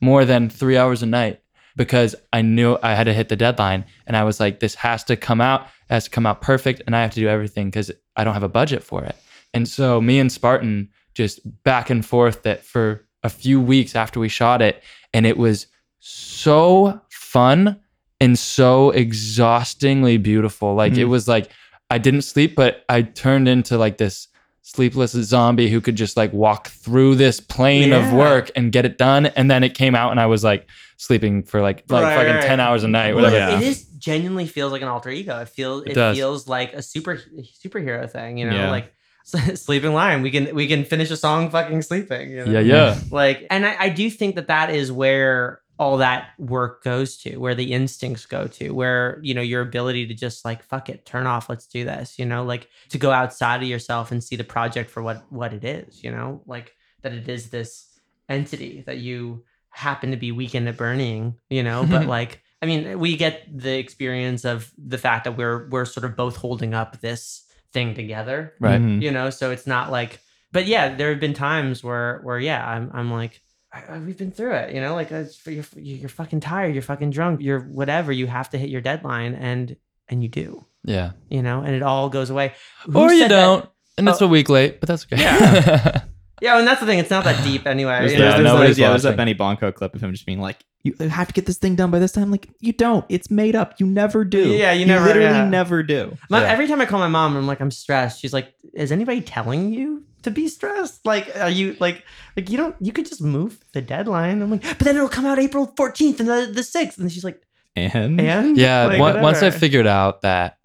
more 0.00 0.24
than 0.24 0.50
three 0.50 0.76
hours 0.76 1.02
a 1.02 1.06
night 1.06 1.40
because 1.76 2.14
I 2.32 2.42
knew 2.42 2.76
I 2.82 2.94
had 2.94 3.04
to 3.04 3.14
hit 3.14 3.28
the 3.28 3.36
deadline. 3.36 3.84
And 4.06 4.16
I 4.16 4.24
was 4.24 4.40
like, 4.40 4.60
this 4.60 4.74
has 4.76 5.04
to 5.04 5.16
come 5.16 5.40
out, 5.40 5.62
it 5.62 5.94
has 5.94 6.04
to 6.04 6.10
come 6.10 6.26
out 6.26 6.40
perfect. 6.40 6.82
And 6.86 6.96
I 6.96 7.02
have 7.02 7.12
to 7.12 7.20
do 7.20 7.28
everything 7.28 7.68
because 7.68 7.90
I 8.16 8.24
don't 8.24 8.34
have 8.34 8.42
a 8.42 8.48
budget 8.48 8.82
for 8.82 9.04
it. 9.04 9.16
And 9.54 9.68
so 9.68 10.00
me 10.00 10.18
and 10.18 10.30
Spartan 10.30 10.90
just 11.18 11.40
back 11.64 11.90
and 11.90 12.06
forth 12.06 12.44
that 12.44 12.64
for 12.64 13.04
a 13.24 13.28
few 13.28 13.60
weeks 13.60 13.96
after 13.96 14.20
we 14.20 14.28
shot 14.28 14.62
it. 14.62 14.82
And 15.12 15.26
it 15.26 15.36
was 15.36 15.66
so 15.98 17.00
fun 17.10 17.78
and 18.20 18.38
so 18.38 18.90
exhaustingly 18.92 20.16
beautiful. 20.16 20.74
Like 20.74 20.92
it 20.94 21.06
Mhm. 21.06 21.08
was 21.10 21.28
like 21.28 21.50
I 21.90 21.98
didn't 21.98 22.22
sleep, 22.22 22.54
but 22.54 22.84
I 22.88 23.02
turned 23.02 23.48
into 23.48 23.76
like 23.78 23.96
this 23.96 24.28
sleepless 24.62 25.12
zombie 25.12 25.68
who 25.70 25.80
could 25.80 25.96
just 25.96 26.16
like 26.18 26.30
walk 26.34 26.68
through 26.68 27.14
this 27.16 27.40
plane 27.40 27.92
of 27.94 28.12
work 28.12 28.50
and 28.54 28.70
get 28.70 28.84
it 28.84 28.98
done. 28.98 29.26
And 29.26 29.50
then 29.50 29.64
it 29.64 29.72
came 29.74 29.94
out 29.94 30.10
and 30.10 30.20
I 30.20 30.26
was 30.26 30.44
like 30.44 30.68
sleeping 30.98 31.42
for 31.42 31.60
like 31.62 31.84
like 31.88 32.04
Right, 32.04 32.14
fucking 32.16 32.34
right. 32.34 32.44
10 32.44 32.60
hours 32.60 32.84
a 32.84 32.88
night, 32.88 33.14
Well, 33.14 33.24
whatever. 33.24 33.52
Yeah. 33.52 33.58
It 33.58 33.66
is 33.66 33.84
genuinely 33.98 34.46
feels 34.46 34.70
like 34.70 34.82
an 34.82 34.88
alter 34.88 35.10
ego. 35.10 35.40
It 35.40 35.48
feels 35.48 35.82
It 35.84 35.96
it, 35.96 36.14
feels 36.14 36.46
like 36.46 36.74
a 36.74 36.82
super 36.82 37.20
superhero 37.64 38.08
thing. 38.08 38.38
You 38.38 38.48
know, 38.50 38.56
Yeah. 38.56 38.70
like 38.70 38.92
sleeping 39.54 39.92
lion. 39.92 40.22
We 40.22 40.30
can 40.30 40.54
we 40.54 40.66
can 40.66 40.84
finish 40.84 41.10
a 41.10 41.16
song 41.16 41.50
fucking 41.50 41.82
sleeping. 41.82 42.30
You 42.30 42.44
know? 42.46 42.52
Yeah, 42.52 42.60
yeah. 42.60 43.00
Like, 43.10 43.46
and 43.50 43.66
I, 43.66 43.76
I 43.78 43.88
do 43.90 44.08
think 44.10 44.36
that 44.36 44.48
that 44.48 44.70
is 44.70 44.90
where 44.90 45.60
all 45.78 45.98
that 45.98 46.30
work 46.38 46.82
goes 46.82 47.18
to, 47.18 47.36
where 47.36 47.54
the 47.54 47.72
instincts 47.72 48.26
go 48.26 48.46
to, 48.46 48.70
where 48.70 49.20
you 49.22 49.34
know 49.34 49.42
your 49.42 49.60
ability 49.60 50.06
to 50.06 50.14
just 50.14 50.44
like 50.44 50.62
fuck 50.62 50.88
it, 50.88 51.04
turn 51.04 51.26
off, 51.26 51.48
let's 51.48 51.66
do 51.66 51.84
this. 51.84 52.18
You 52.18 52.24
know, 52.24 52.42
like 52.44 52.68
to 52.88 52.98
go 52.98 53.10
outside 53.10 53.62
of 53.62 53.68
yourself 53.68 54.12
and 54.12 54.24
see 54.24 54.36
the 54.36 54.44
project 54.44 54.90
for 54.90 55.02
what 55.02 55.30
what 55.30 55.52
it 55.52 55.64
is. 55.64 56.02
You 56.02 56.10
know, 56.10 56.42
like 56.46 56.74
that 57.02 57.12
it 57.12 57.28
is 57.28 57.50
this 57.50 57.86
entity 58.28 58.82
that 58.86 58.98
you 58.98 59.44
happen 59.70 60.10
to 60.10 60.16
be 60.16 60.32
weekend 60.32 60.68
at 60.68 60.76
burning. 60.78 61.34
You 61.50 61.62
know, 61.62 61.86
but 61.88 62.06
like. 62.18 62.42
I 62.60 62.66
mean, 62.66 62.98
we 62.98 63.16
get 63.16 63.44
the 63.56 63.78
experience 63.78 64.44
of 64.44 64.72
the 64.76 64.98
fact 64.98 65.22
that 65.22 65.36
we're 65.36 65.68
we're 65.68 65.84
sort 65.84 66.04
of 66.04 66.16
both 66.16 66.34
holding 66.34 66.74
up 66.74 67.00
this 67.00 67.47
thing 67.78 67.94
together 67.94 68.54
Right. 68.60 68.80
Mhm. 68.80 69.00
you 69.02 69.10
know 69.10 69.30
so 69.30 69.50
it's 69.50 69.66
not 69.66 69.90
like 69.90 70.20
but 70.52 70.66
yeah 70.66 70.94
there 70.94 71.10
have 71.10 71.20
been 71.20 71.34
times 71.34 71.82
where 71.84 72.20
where 72.24 72.38
yeah 72.38 72.66
i'm, 72.66 72.90
I'm 72.92 73.10
like 73.12 73.40
I, 73.72 73.82
I- 73.94 73.98
we've 73.98 74.16
been 74.18 74.32
through 74.32 74.54
it 74.54 74.74
you 74.74 74.80
know 74.80 74.94
like 74.94 75.10
you're, 75.10 75.64
you're 75.76 76.08
fucking 76.08 76.40
tired 76.40 76.74
you're 76.74 76.82
fucking 76.82 77.10
drunk 77.10 77.40
you're 77.40 77.60
whatever 77.60 78.10
you 78.12 78.26
have 78.26 78.50
to 78.50 78.58
hit 78.58 78.68
your 78.70 78.80
deadline 78.80 79.34
and 79.34 79.76
and 80.08 80.22
you 80.22 80.28
do 80.28 80.64
Yeah. 80.84 81.12
you 81.30 81.42
know 81.42 81.60
and 81.62 81.74
it 81.74 81.82
all 81.82 82.08
goes 82.08 82.30
away 82.30 82.52
Who 82.86 82.98
or 82.98 83.12
you 83.12 83.28
don't. 83.28 83.68
And 83.98 84.08
it's 84.08 84.20
a 84.20 84.28
week 84.28 84.48
late, 84.48 84.78
but 84.80 84.86
that's 84.88 85.04
okay. 85.06 85.20
Yeah. 85.20 86.02
yeah 86.42 86.58
and 86.58 86.66
that's 86.66 86.80
the 86.80 86.86
thing 86.86 86.98
it's 86.98 87.10
not 87.10 87.24
that 87.24 87.42
deep 87.44 87.66
anyway 87.66 87.98
There's, 88.00 88.12
you 88.12 88.18
know? 88.18 88.30
there's, 88.32 88.42
nobody's 88.44 88.78
yeah, 88.78 88.90
there's 88.90 89.02
that. 89.04 89.16
Benny 89.16 89.34
Blanco 89.34 89.70
clip 89.72 89.94
of 89.94 90.00
him 90.02 90.12
just 90.12 90.26
being 90.26 90.40
like, 90.40 90.58
"You 90.84 90.94
have 91.08 91.28
to 91.28 91.32
get 91.34 91.46
this 91.46 91.58
thing 91.58 91.74
done 91.74 91.90
by 91.90 91.98
this 91.98 92.12
time." 92.12 92.30
Like, 92.30 92.48
you 92.60 92.72
don't. 92.72 93.04
It's 93.08 93.30
made 93.30 93.54
up. 93.56 93.74
You 93.80 93.86
never 93.86 94.24
do. 94.24 94.48
Yeah, 94.50 94.72
you 94.72 94.86
never- 94.86 95.06
literally 95.06 95.28
yeah. 95.28 95.48
never 95.48 95.82
do. 95.82 96.16
My- 96.30 96.40
Yeah. 96.42 96.52
every 96.52 96.66
time 96.68 96.80
i 96.80 96.86
call 96.86 96.98
my 97.00 97.08
mom 97.08 97.36
i'm 97.36 97.46
like 97.46 97.60
i'm 97.60 97.70
stressed 97.70 98.20
she's 98.20 98.32
like 98.32 98.54
is 98.74 98.92
anybody 98.92 99.20
telling 99.20 99.72
you 99.72 100.04
to 100.22 100.30
be 100.30 100.48
stressed 100.48 101.04
like 101.06 101.30
are 101.36 101.48
you 101.50 101.76
like 101.80 102.04
like 102.36 102.50
you 102.50 102.56
don't 102.56 102.74
you 102.80 102.92
could 102.92 103.06
just 103.06 103.22
move 103.22 103.58
the 103.72 103.80
deadline 103.80 104.42
i'm 104.42 104.50
like 104.50 104.62
but 104.62 104.80
then 104.80 104.96
it'll 104.96 105.08
come 105.08 105.24
out 105.26 105.38
april 105.38 105.66
14th 105.78 106.18
and 106.20 106.28
the, 106.28 106.50
the 106.52 106.60
6th 106.62 106.98
and 106.98 107.10
she's 107.12 107.24
like 107.24 107.40
And 107.76 108.20
and 108.20 108.56
Yeah, 108.56 108.86
Like, 108.86 109.00
on- 109.00 109.22
once 109.22 109.42
I 109.42 109.50
figured 109.50 109.86
out 109.86 110.22
that 110.22 110.58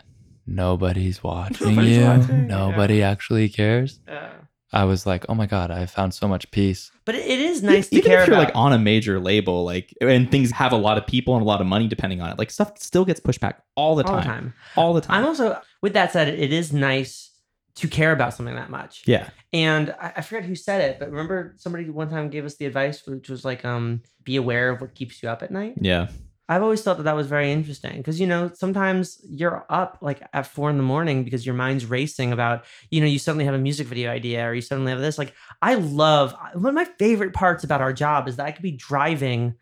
nobody's 0.48 1.24
watching 1.24 1.70
Nobody's 1.70 1.98
you, 1.98 2.04
watching, 2.04 2.30
yeah. 2.30 2.45
nobody 2.45 3.04
actually 3.04 3.50
cares, 3.50 4.00
Yeah. 4.08 4.30
I 4.74 4.86
was 4.86 5.06
like, 5.06 5.26
oh 5.30 5.36
my 5.36 5.45
God, 5.45 5.72
I 5.72 5.86
found 5.86 6.14
so 6.14 6.28
much 6.28 6.50
peace. 6.52 6.91
But 7.06 7.16
it 7.16 7.26
it 7.26 7.40
is 7.40 7.62
nice 7.64 7.90
to 7.90 7.98
even 7.98 8.10
care 8.10 8.22
if 8.22 8.28
you're 8.28 8.36
about. 8.36 8.48
like 8.48 8.56
on 8.56 8.74
a 8.74 8.80
major 8.80 9.20
label, 9.20 9.64
like 9.64 9.94
and 10.02 10.30
things 10.32 10.52
have 10.52 10.72
a 10.72 10.78
lot 10.78 10.98
of 10.98 11.06
people 11.06 11.36
and 11.36 11.44
a 11.44 11.45
lot 11.45 11.62
of 11.62 11.68
money 11.68 11.88
depending 11.88 12.22
on 12.22 12.30
it, 12.30 12.40
like 12.40 12.52
stuff 12.52 12.78
still 12.78 13.06
gets 13.06 13.20
pushed 13.20 13.40
back 13.40 13.64
all 13.76 13.95
the 13.95 14.04
all 14.04 14.14
time, 14.14 14.20
the 14.20 14.24
time. 14.24 14.54
all 14.76 14.94
the 14.94 15.02
time. 15.02 15.18
I'm 15.20 15.26
also 15.26 15.62
with 15.82 15.94
that 15.94 16.12
said, 16.12 16.28
it 16.28 16.52
is 16.52 16.74
nice 16.74 17.32
to 17.76 17.88
care 17.88 18.12
about 18.12 18.34
something 18.34 18.56
that 18.56 18.70
much. 18.70 19.04
Yeah. 19.06 19.30
And 19.52 19.95
I, 20.00 20.14
I 20.18 20.22
forget 20.22 20.44
who 20.44 20.56
said 20.56 20.82
it, 20.82 21.00
but 21.00 21.10
remember 21.10 21.56
somebody 21.58 21.90
one 21.90 22.10
time 22.10 22.30
gave 22.30 22.45
us 22.45 22.56
the 22.56 22.66
advice, 22.66 23.06
which 23.06 23.30
was 23.30 23.44
like, 23.44 23.66
um, 23.66 24.02
be 24.24 24.36
aware 24.36 24.70
of 24.70 24.82
what 24.82 24.94
keeps 24.94 25.24
you 25.24 25.30
up 25.30 25.41
at 25.41 25.52
night. 25.52 25.76
Yeah. 25.80 26.08
I've 26.49 26.61
always 26.61 26.82
thought 26.82 26.98
that 26.98 27.03
that 27.03 27.15
was 27.15 27.28
very 27.28 27.52
interesting 27.52 27.98
because 27.98 28.20
you 28.20 28.28
know 28.28 28.52
sometimes 28.53 29.20
you're 29.24 29.65
up 29.70 29.98
like 30.02 30.22
at 30.34 30.45
four 30.45 30.70
in 30.70 30.78
the 30.78 30.84
morning 30.84 31.24
because 31.24 31.45
your 31.45 31.56
mind's 31.56 31.86
racing 31.86 32.34
about 32.34 32.65
you 32.90 32.99
know 32.99 33.07
you 33.07 33.20
suddenly 33.20 33.45
have 33.45 33.53
a 33.53 33.60
music 33.60 33.88
video 33.88 34.11
idea 34.11 34.45
or 34.45 34.53
you 34.53 34.61
suddenly 34.61 34.91
have 34.91 34.99
this 34.99 35.18
like 35.18 35.34
I 35.61 35.76
love 35.76 36.36
one 36.53 36.70
of 36.70 36.76
my 36.76 36.88
favorite 36.99 37.34
parts 37.34 37.64
about 37.64 37.82
our 37.82 37.94
job 37.94 38.28
is 38.28 38.36
that 38.36 38.45
I 38.45 38.52
could 38.52 38.64
be 38.64 38.72
driving 38.72 39.56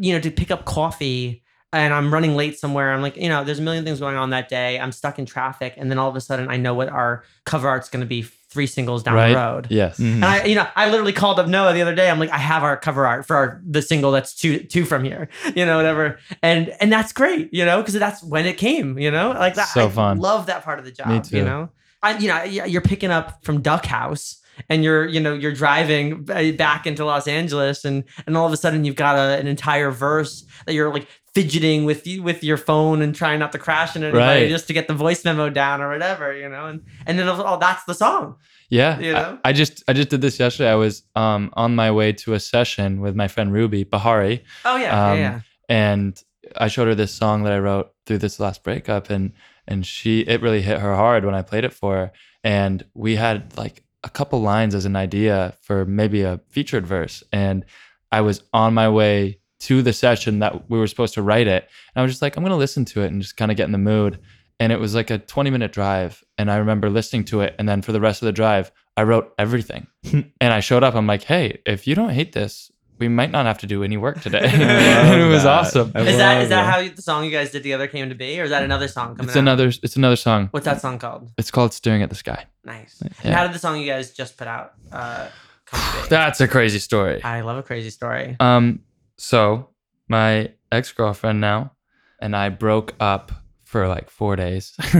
you 0.00 0.14
know 0.14 0.20
to 0.20 0.30
pick 0.30 0.50
up 0.50 0.64
coffee 0.64 1.42
and 1.74 1.92
I'm 1.92 2.12
running 2.12 2.34
late 2.34 2.58
somewhere 2.58 2.92
I'm 2.92 3.02
like 3.02 3.16
you 3.16 3.28
know 3.28 3.44
there's 3.44 3.58
a 3.58 3.62
million 3.62 3.84
things 3.84 4.00
going 4.00 4.16
on 4.16 4.30
that 4.30 4.48
day 4.48 4.78
I'm 4.80 4.92
stuck 4.92 5.18
in 5.18 5.26
traffic 5.26 5.74
and 5.76 5.90
then 5.90 5.98
all 5.98 6.08
of 6.08 6.16
a 6.16 6.20
sudden 6.20 6.48
I 6.48 6.56
know 6.56 6.72
what 6.72 6.88
our 6.88 7.24
cover 7.44 7.68
art's 7.68 7.90
going 7.90 8.00
to 8.00 8.06
be 8.06 8.26
three 8.52 8.66
singles 8.66 9.02
down 9.02 9.14
right? 9.14 9.30
the 9.30 9.36
road 9.36 9.66
Yes. 9.70 9.98
Mhm. 9.98 10.14
and 10.14 10.24
I, 10.24 10.44
you 10.44 10.54
know, 10.54 10.66
I 10.76 10.90
literally 10.90 11.12
called 11.12 11.40
up 11.40 11.48
Noah 11.48 11.72
the 11.74 11.82
other 11.82 11.94
day. 11.94 12.10
I'm 12.10 12.18
like, 12.18 12.30
I 12.30 12.38
have 12.38 12.62
our 12.62 12.76
cover 12.76 13.06
art 13.06 13.26
for 13.26 13.34
our, 13.36 13.60
the 13.66 13.82
single 13.82 14.10
that's 14.12 14.34
two 14.34 14.60
two 14.60 14.84
from 14.84 15.02
here, 15.04 15.28
you 15.56 15.64
know, 15.66 15.76
whatever. 15.78 16.18
And 16.42 16.68
and 16.80 16.92
that's 16.92 17.12
great, 17.12 17.52
you 17.52 17.64
know, 17.64 17.78
because 17.78 17.94
that's 17.94 18.22
when 18.22 18.46
it 18.46 18.58
came, 18.58 18.98
you 18.98 19.10
know, 19.10 19.30
like 19.30 19.54
that. 19.54 19.68
So 19.68 19.86
I 19.86 19.88
fun. 19.90 20.18
Love 20.18 20.46
that 20.46 20.62
part 20.64 20.78
of 20.78 20.84
the 20.84 20.92
job, 20.92 21.08
Me 21.08 21.20
too. 21.20 21.38
you 21.38 21.44
know. 21.44 21.70
I, 22.02 22.18
you 22.18 22.28
know, 22.28 22.34
y- 22.36 22.66
you're 22.66 22.80
picking 22.82 23.10
up 23.10 23.44
from 23.44 23.60
Duck 23.62 23.86
House. 23.86 24.38
And 24.68 24.84
you're, 24.84 25.06
you 25.08 25.18
know, 25.18 25.32
you're 25.32 25.54
driving 25.54 26.24
back 26.24 26.86
into 26.86 27.06
Los 27.06 27.26
Angeles, 27.26 27.86
and 27.86 28.04
and 28.26 28.36
all 28.36 28.46
of 28.46 28.52
a 28.52 28.56
sudden 28.58 28.84
you've 28.84 28.96
got 28.96 29.16
a, 29.16 29.38
an 29.40 29.46
entire 29.46 29.90
verse 29.90 30.44
that 30.66 30.74
you're 30.74 30.92
like 30.92 31.08
fidgeting 31.34 31.84
with 31.84 32.06
you 32.06 32.22
with 32.22 32.44
your 32.44 32.56
phone 32.58 33.00
and 33.02 33.14
trying 33.14 33.38
not 33.38 33.52
to 33.52 33.58
crash 33.58 33.96
into 33.96 34.08
anybody 34.08 34.42
Right. 34.42 34.48
just 34.50 34.66
to 34.66 34.72
get 34.72 34.86
the 34.88 34.94
voice 34.94 35.24
memo 35.24 35.48
down 35.48 35.80
or 35.80 35.88
whatever, 35.90 36.36
you 36.36 36.48
know. 36.48 36.66
And 36.66 36.82
and 37.06 37.18
then 37.18 37.28
oh, 37.28 37.58
that's 37.58 37.84
the 37.84 37.94
song. 37.94 38.36
Yeah. 38.68 38.98
You 38.98 39.10
I- 39.10 39.20
know? 39.20 39.38
I, 39.44 39.52
just 39.52 39.82
I 39.88 39.92
just 39.94 40.08
did 40.10 40.20
this 40.20 40.38
yesterday. 40.38 40.70
I 40.70 40.74
was 40.74 41.02
um 41.16 41.50
on 41.54 41.74
my 41.74 41.90
way 41.90 42.12
to 42.12 42.34
a 42.34 42.40
session 42.40 43.00
with 43.00 43.14
my 43.16 43.28
friend 43.28 43.52
Ruby 43.52 43.84
Bahari, 43.84 44.44
Oh 44.64 44.76
yeah, 44.76 45.10
Um, 45.12 45.18
yeah, 45.18 45.22
yeah. 45.22 45.40
and 45.68 46.22
I 46.56 46.68
showed 46.68 46.88
her 46.88 46.94
this 46.94 47.14
song 47.14 47.44
that 47.44 47.52
I 47.52 47.58
wrote 47.58 47.92
through 48.06 48.18
this 48.18 48.38
last 48.38 48.62
breakup, 48.62 49.08
and 49.10 49.32
and 49.66 49.86
she 49.86 50.20
it 50.20 50.42
really 50.42 50.60
hit 50.62 50.80
her 50.80 50.94
hard 50.96 51.24
when 51.24 51.34
I 51.34 51.42
played 51.42 51.64
it 51.64 51.72
for 51.72 51.94
her, 51.96 52.12
and 52.44 52.84
we 52.94 53.16
had 53.16 53.56
like 53.56 53.84
a 54.04 54.10
couple 54.10 54.42
lines 54.42 54.74
as 54.74 54.84
an 54.84 54.96
idea 54.96 55.54
for 55.62 55.84
maybe 55.86 56.22
a 56.22 56.40
featured 56.50 56.86
verse, 56.86 57.22
and 57.32 57.64
I 58.10 58.20
was 58.20 58.42
on 58.52 58.74
my 58.74 58.88
way 58.90 59.38
to 59.62 59.82
the 59.82 59.92
session 59.92 60.38
that 60.40 60.70
we 60.70 60.78
were 60.78 60.86
supposed 60.86 61.14
to 61.14 61.22
write 61.22 61.46
it, 61.46 61.68
and 61.94 62.00
I 62.00 62.02
was 62.02 62.12
just 62.12 62.22
like, 62.22 62.36
I'm 62.36 62.42
gonna 62.42 62.56
listen 62.56 62.84
to 62.86 63.02
it 63.02 63.06
and 63.12 63.20
just 63.22 63.36
kind 63.36 63.50
of 63.50 63.56
get 63.56 63.66
in 63.66 63.72
the 63.72 63.78
mood, 63.78 64.18
and 64.60 64.72
it 64.72 64.78
was 64.80 64.94
like 64.94 65.10
a 65.10 65.18
20 65.18 65.50
minute 65.50 65.72
drive, 65.72 66.22
and 66.38 66.50
I 66.50 66.56
remember 66.56 66.88
listening 66.90 67.24
to 67.26 67.40
it, 67.42 67.54
and 67.58 67.68
then 67.68 67.82
for 67.82 67.92
the 67.92 68.00
rest 68.00 68.22
of 68.22 68.26
the 68.26 68.32
drive, 68.32 68.70
I 68.96 69.02
wrote 69.04 69.32
everything, 69.38 69.86
and 70.12 70.52
I 70.52 70.60
showed 70.60 70.82
up, 70.84 70.94
I'm 70.94 71.06
like, 71.06 71.22
hey, 71.24 71.60
if 71.66 71.86
you 71.86 71.94
don't 71.94 72.10
hate 72.10 72.32
this. 72.32 72.70
We 72.98 73.08
might 73.08 73.32
not 73.32 73.46
have 73.46 73.58
to 73.58 73.66
do 73.66 73.82
any 73.82 73.96
work 73.96 74.20
today. 74.20 74.42
and 74.52 75.20
it 75.20 75.26
was 75.26 75.42
that. 75.42 75.48
awesome. 75.60 75.90
I 75.92 76.02
Is 76.02 76.18
that 76.18 76.48
that 76.50 76.66
how 76.72 76.94
the 76.94 77.02
song 77.02 77.24
you 77.24 77.32
guys 77.32 77.50
did 77.50 77.64
together 77.64 77.88
came 77.88 78.08
to 78.10 78.14
be, 78.14 78.38
or 78.40 78.44
is 78.44 78.50
that 78.50 78.62
another 78.62 78.86
song 78.86 79.16
coming 79.16 79.28
It's 79.28 79.36
out? 79.36 79.40
another. 79.40 79.68
It's 79.82 79.96
another 79.96 80.14
song. 80.14 80.48
What's 80.52 80.66
that 80.66 80.80
song 80.80 81.00
called? 81.00 81.32
It's 81.36 81.50
called 81.50 81.72
"Staring 81.72 82.02
at 82.02 82.10
the 82.10 82.14
Sky." 82.14 82.44
Nice. 82.64 83.02
And 83.24 83.34
how 83.34 83.42
did 83.44 83.54
the 83.54 83.58
song 83.58 83.80
you 83.80 83.86
guys 83.86 84.12
just 84.12 84.36
put 84.36 84.46
out 84.46 84.74
uh, 84.92 85.26
come 85.66 85.80
to 85.80 86.02
be? 86.02 86.08
That's 86.10 86.40
a 86.42 86.46
crazy 86.46 86.78
story. 86.78 87.20
I 87.24 87.40
love 87.40 87.56
a 87.56 87.62
crazy 87.64 87.90
story. 87.90 88.36
Um. 88.38 88.80
So 89.16 89.70
my 90.08 90.52
ex 90.70 90.92
girlfriend 90.92 91.40
now 91.40 91.72
and 92.20 92.36
I 92.36 92.48
broke 92.48 92.94
up 93.00 93.32
for 93.64 93.88
like 93.88 94.10
four 94.10 94.36
days, 94.36 94.74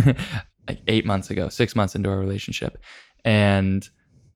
like 0.68 0.80
eight 0.88 1.04
months 1.04 1.30
ago, 1.30 1.48
six 1.48 1.76
months 1.76 1.94
into 1.94 2.10
our 2.10 2.18
relationship, 2.18 2.78
and 3.24 3.88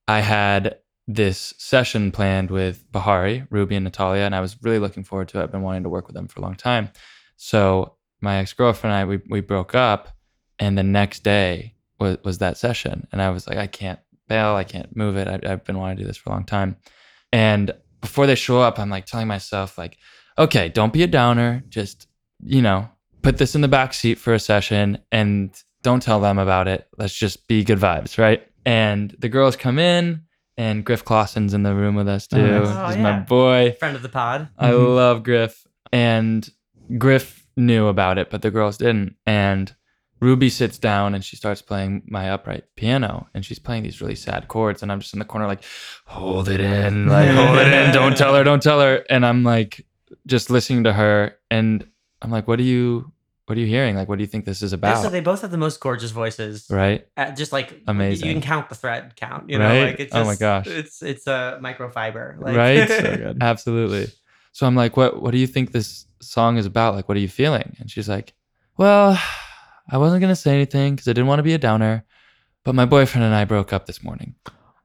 I 0.09 0.21
had 0.21 0.79
this 1.09 1.55
session 1.59 2.13
planned 2.13 2.51
with 2.51 2.91
Bahari, 2.93 3.47
Ruby, 3.51 3.77
and 3.77 3.85
Natalia, 3.85 4.23
and 4.23 4.35
I 4.35 4.41
was 4.41 4.57
really 4.63 4.79
looking 4.79 5.05
forward 5.05 5.29
to 5.29 5.41
it. 5.41 5.45
I've 5.45 5.53
been 5.53 5.63
wanting 5.63 5.85
to 5.85 5.89
work 5.89 6.07
with 6.07 6.15
them 6.15 6.29
for 6.29 6.41
a 6.41 6.43
long 6.43 6.55
time. 6.55 6.91
So 7.37 7.97
my 8.21 8.37
ex 8.39 8.53
girlfriend 8.53 8.95
and 8.95 9.01
I 9.01 9.05
we 9.05 9.21
we 9.29 9.41
broke 9.41 9.75
up, 9.75 10.09
and 10.59 10.77
the 10.77 10.83
next 10.83 11.23
day 11.23 11.75
was 11.99 12.19
was 12.25 12.39
that 12.39 12.57
session, 12.57 13.07
and 13.13 13.23
I 13.23 13.31
was 13.31 13.47
like, 13.47 13.59
I 13.59 13.67
can't 13.67 14.01
bail, 14.29 14.55
I 14.55 14.65
can't 14.65 14.97
move 14.97 15.17
it. 15.17 15.29
I, 15.29 15.53
I've 15.53 15.65
been 15.65 15.79
wanting 15.79 15.97
to 15.99 16.03
do 16.03 16.07
this 16.07 16.17
for 16.17 16.31
a 16.31 16.33
long 16.33 16.45
time, 16.45 16.77
and 17.33 17.73
before 18.07 18.27
they 18.27 18.35
show 18.35 18.61
up, 18.61 18.79
I'm 18.79 18.91
like 18.91 19.07
telling 19.07 19.27
myself 19.29 19.77
like, 19.79 19.99
okay, 20.39 20.69
don't 20.69 20.93
be 20.93 21.03
a 21.03 21.07
downer, 21.07 21.63
just 21.69 22.07
you 22.43 22.63
know, 22.63 22.89
put 23.23 23.39
this 23.39 23.55
in 23.55 23.61
the 23.63 23.69
back 23.69 23.95
seat 23.95 24.19
for 24.19 24.33
a 24.35 24.39
session, 24.39 24.99
and 25.11 25.51
don't 25.83 26.03
tell 26.03 26.21
them 26.21 26.39
about 26.39 26.69
it. 26.69 26.87
Let's 26.99 27.15
just 27.15 27.49
be 27.49 27.65
good 27.65 27.79
vibes, 27.79 28.19
right? 28.19 28.47
And 28.65 29.15
the 29.19 29.29
girls 29.29 29.57
come 29.57 29.79
in. 29.79 30.23
And 30.59 30.87
Griff 30.87 31.05
Clawson's 31.05 31.53
in 31.53 31.65
the 31.65 31.75
room 31.75 31.95
with 31.97 32.09
us 32.09 32.27
too. 32.27 32.39
nice. 32.39 32.67
Oh, 32.67 32.87
He's 32.87 32.97
yeah. 32.97 33.03
my 33.03 33.19
boy. 33.19 33.77
Friend 33.79 33.95
of 33.95 34.01
the 34.01 34.09
pod. 34.09 34.49
I 34.57 34.71
Mhm. 34.71 34.95
love 34.97 35.23
Griff. 35.23 35.67
And 35.93 36.49
Griff 36.97 37.47
knew 37.59 37.89
about 37.89 38.17
it, 38.17 38.31
but 38.31 38.41
the 38.41 38.51
girls 38.51 38.79
didn't. 38.79 39.17
And 39.27 39.75
Ruby 40.21 40.49
sits 40.49 40.79
down 40.79 41.15
and 41.15 41.23
she 41.25 41.37
starts 41.37 41.61
playing 41.61 42.03
my 42.07 42.31
upright 42.31 42.65
piano 42.75 43.29
and 43.35 43.45
she's 43.45 43.59
playing 43.59 43.83
these 43.83 44.01
really 44.01 44.15
sad 44.15 44.49
chords. 44.49 44.83
And 44.83 44.91
I'm 44.91 45.01
just 45.01 45.13
in 45.13 45.19
the 45.19 45.25
corner, 45.27 45.47
like, 45.47 45.63
hold 46.07 46.49
it 46.49 46.61
in, 46.61 47.07
like, 47.07 47.29
hold 47.29 47.59
it 47.59 47.73
in. 47.73 47.93
Don't 47.93 48.17
tell 48.17 48.35
her, 48.35 48.43
don't 48.43 48.63
tell 48.63 48.81
her. 48.81 49.05
And 49.11 49.27
I'm 49.27 49.43
like, 49.45 49.85
just 50.27 50.49
listening 50.51 50.85
to 50.85 50.93
her. 50.93 51.37
And 51.51 51.87
I'm 52.23 52.31
like, 52.31 52.49
what 52.49 52.59
are 52.59 52.63
you, 52.65 53.13
what 53.45 53.59
are 53.59 53.61
you 53.61 53.67
hearing? 53.67 53.95
Like, 53.95 54.09
what 54.09 54.17
do 54.17 54.23
you 54.25 54.29
think 54.29 54.47
this 54.47 54.63
is 54.63 54.73
about 54.73 55.03
So 55.03 55.11
they 55.11 55.21
both 55.21 55.43
have 55.43 55.51
the 55.51 55.59
most 55.59 55.81
gorgeous 55.81 56.13
voices. 56.13 56.67
Right? 56.71 57.07
Uh, 57.17 57.33
just 57.33 57.53
like 57.53 57.83
Amazing. 57.87 58.27
you 58.27 58.33
can 58.35 58.43
count 58.43 58.71
the 58.71 58.75
thread 58.75 59.15
count. 59.17 59.51
You 59.51 59.59
know, 59.59 59.67
Right? 59.69 59.85
like 59.91 60.01
it's 60.01 60.15
Oh 60.15 60.25
my 60.25 60.35
gosh. 60.37 60.67
it's 60.67 61.03
it's 61.03 61.27
a 61.27 61.59
microfiber. 61.63 62.41
Like, 62.41 62.57
right? 62.57 62.89
So 62.89 63.17
good. 63.17 63.39
Absolutely. 63.43 64.09
So 64.53 64.67
I'm 64.67 64.75
like, 64.75 64.97
what 64.97 65.21
what 65.23 65.33
do 65.33 65.39
you 65.39 65.47
think 65.47 65.73
this 65.73 66.07
song 66.23 66.57
is 66.57 66.65
about? 66.65 66.95
Like, 66.95 67.07
what 67.07 67.19
are 67.19 67.21
you 67.21 67.29
feeling? 67.29 67.77
And 67.79 67.91
she's 67.91 68.09
like, 68.09 68.33
Well, 68.79 69.21
I 69.89 69.99
wasn't 69.99 70.21
gonna 70.21 70.37
say 70.37 70.55
anything 70.55 70.95
because 70.95 71.09
I 71.09 71.13
didn't 71.13 71.27
want 71.27 71.39
to 71.39 71.45
be 71.45 71.55
a 71.55 71.59
downer, 71.59 72.05
but 72.65 72.75
my 72.75 72.85
boyfriend 72.85 73.25
and 73.25 73.35
I 73.35 73.45
broke 73.45 73.73
up 73.73 73.87
this 73.87 74.03
morning. 74.03 74.35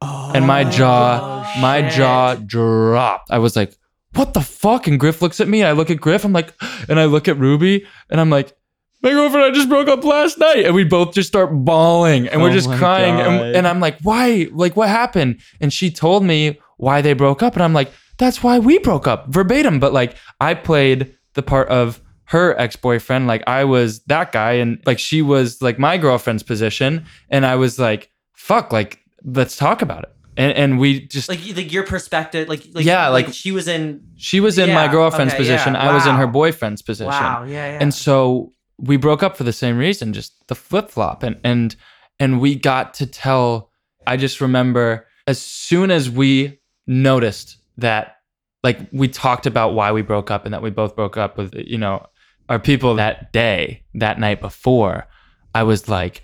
And 0.02 0.48
my 0.48 0.64
jaw, 0.64 1.44
Oh, 1.46 1.62
my 1.62 1.88
jaw 1.88 2.36
dropped. 2.36 3.30
I 3.30 3.38
was 3.38 3.56
like, 3.56 3.76
what 4.16 4.34
the 4.34 4.42
fuck? 4.42 4.88
And 4.88 5.00
Griff 5.00 5.22
looks 5.22 5.40
at 5.40 5.48
me, 5.48 5.62
and 5.62 5.68
I 5.68 5.74
look 5.74 5.90
at 5.90 6.00
Griff, 6.00 6.26
I'm 6.26 6.34
like, 6.34 6.54
and 6.90 7.00
I 7.00 7.06
look 7.06 7.28
at 7.28 7.38
Ruby, 7.38 7.86
and 8.10 8.20
I'm 8.20 8.30
like, 8.30 8.56
my 9.04 9.10
girlfriend 9.12 9.46
and 9.46 9.54
I 9.54 9.56
just 9.56 9.70
broke 9.70 9.88
up 9.88 10.04
last 10.04 10.38
night. 10.38 10.66
And 10.66 10.76
we 10.76 10.84
both 10.84 11.14
just 11.14 11.28
start 11.28 11.50
bawling 11.52 12.28
and 12.28 12.40
we're 12.42 12.50
Oh 12.52 12.54
just 12.54 12.70
crying. 12.70 13.20
And, 13.20 13.56
and 13.56 13.68
I'm 13.68 13.80
like, 13.80 13.98
why? 14.04 14.48
Like, 14.52 14.76
what 14.76 14.90
happened? 14.90 15.42
And 15.60 15.74
she 15.74 15.90
told 15.90 16.24
me 16.24 16.60
why 16.78 17.02
they 17.02 17.14
broke 17.14 17.42
up. 17.42 17.56
And 17.56 17.64
I'm 17.64 17.74
like, 17.74 17.92
that's 18.20 18.44
why 18.44 18.60
we 18.60 18.78
broke 18.78 19.08
up 19.08 19.28
verbatim. 19.30 19.80
But 19.80 19.92
like, 19.92 20.16
I 20.40 20.54
played 20.54 21.16
the 21.34 21.42
part 21.42 21.68
of 21.70 22.00
her 22.32 22.58
ex 22.60 22.76
boyfriend. 22.76 23.28
Like, 23.28 23.44
I 23.48 23.64
was 23.66 24.00
that 24.06 24.32
guy. 24.32 24.54
And 24.54 24.82
like, 24.86 25.00
she 25.00 25.22
was 25.22 25.62
like 25.62 25.78
my 25.78 25.98
girlfriend's 25.98 26.44
position. 26.44 27.06
And 27.30 27.46
I 27.46 27.56
was 27.56 27.78
like, 27.78 28.10
fuck, 28.34 28.72
like, 28.72 29.00
let's 29.24 29.58
talk 29.58 29.82
about 29.82 30.04
it. 30.04 30.10
And, 30.38 30.54
and 30.54 30.80
we 30.80 31.08
just, 31.08 31.28
like 31.28 31.42
like 31.56 31.74
your 31.74 31.86
perspective, 31.86 32.48
like 32.48 32.64
like 32.74 32.86
Yeah, 32.86 33.10
like, 33.10 33.26
like- 33.28 33.36
she 33.36 33.52
was 33.52 33.68
in. 33.68 34.02
she 34.16 34.40
was 34.40 34.58
in 34.58 34.74
my 34.74 34.88
girlfriend's 34.88 35.34
okay, 35.34 35.44
position. 35.44 35.74
yeah, 35.74 35.90
I 35.90 35.94
was 35.94 36.08
in 36.08 36.16
her 36.16 36.26
boyfriend's 36.28 36.82
position. 36.82 37.12
Wow, 37.12 37.44
yeah, 37.44 37.74
yeah. 37.74 37.78
And 37.82 37.94
so 37.94 38.52
we 38.78 38.96
broke 38.96 39.24
up 39.24 39.36
for 39.36 39.44
the 39.44 39.52
same 39.54 39.78
reason, 39.78 40.14
just 40.14 40.34
the 40.48 40.56
flip 40.56 40.90
flop. 40.90 41.22
And 41.24 41.36
and 41.44 41.76
and 42.20 42.40
we 42.40 42.56
got 42.56 42.94
to 42.96 43.06
tell. 43.06 43.72
I 44.08 44.16
just 44.16 44.40
remember 44.40 45.06
as 45.28 45.40
soon 45.40 45.92
as 45.92 46.10
we 46.10 46.60
noticed 46.88 47.58
that, 47.78 48.16
like 48.64 48.80
we 48.94 49.08
talked 49.10 49.46
about 49.46 49.74
why 49.74 49.92
we 49.92 50.02
broke 50.02 50.32
up 50.32 50.46
and 50.46 50.54
that 50.54 50.62
we 50.62 50.70
both 50.70 50.96
broke 50.96 51.18
up 51.18 51.38
with 51.38 51.54
you 51.56 51.78
know 51.78 52.06
our 52.52 52.60
people 52.60 52.96
that 52.96 53.32
day, 53.32 53.84
that 53.96 54.20
night 54.20 54.40
before. 54.42 55.08
I 55.56 55.64
was 55.64 55.88
like, 55.88 56.22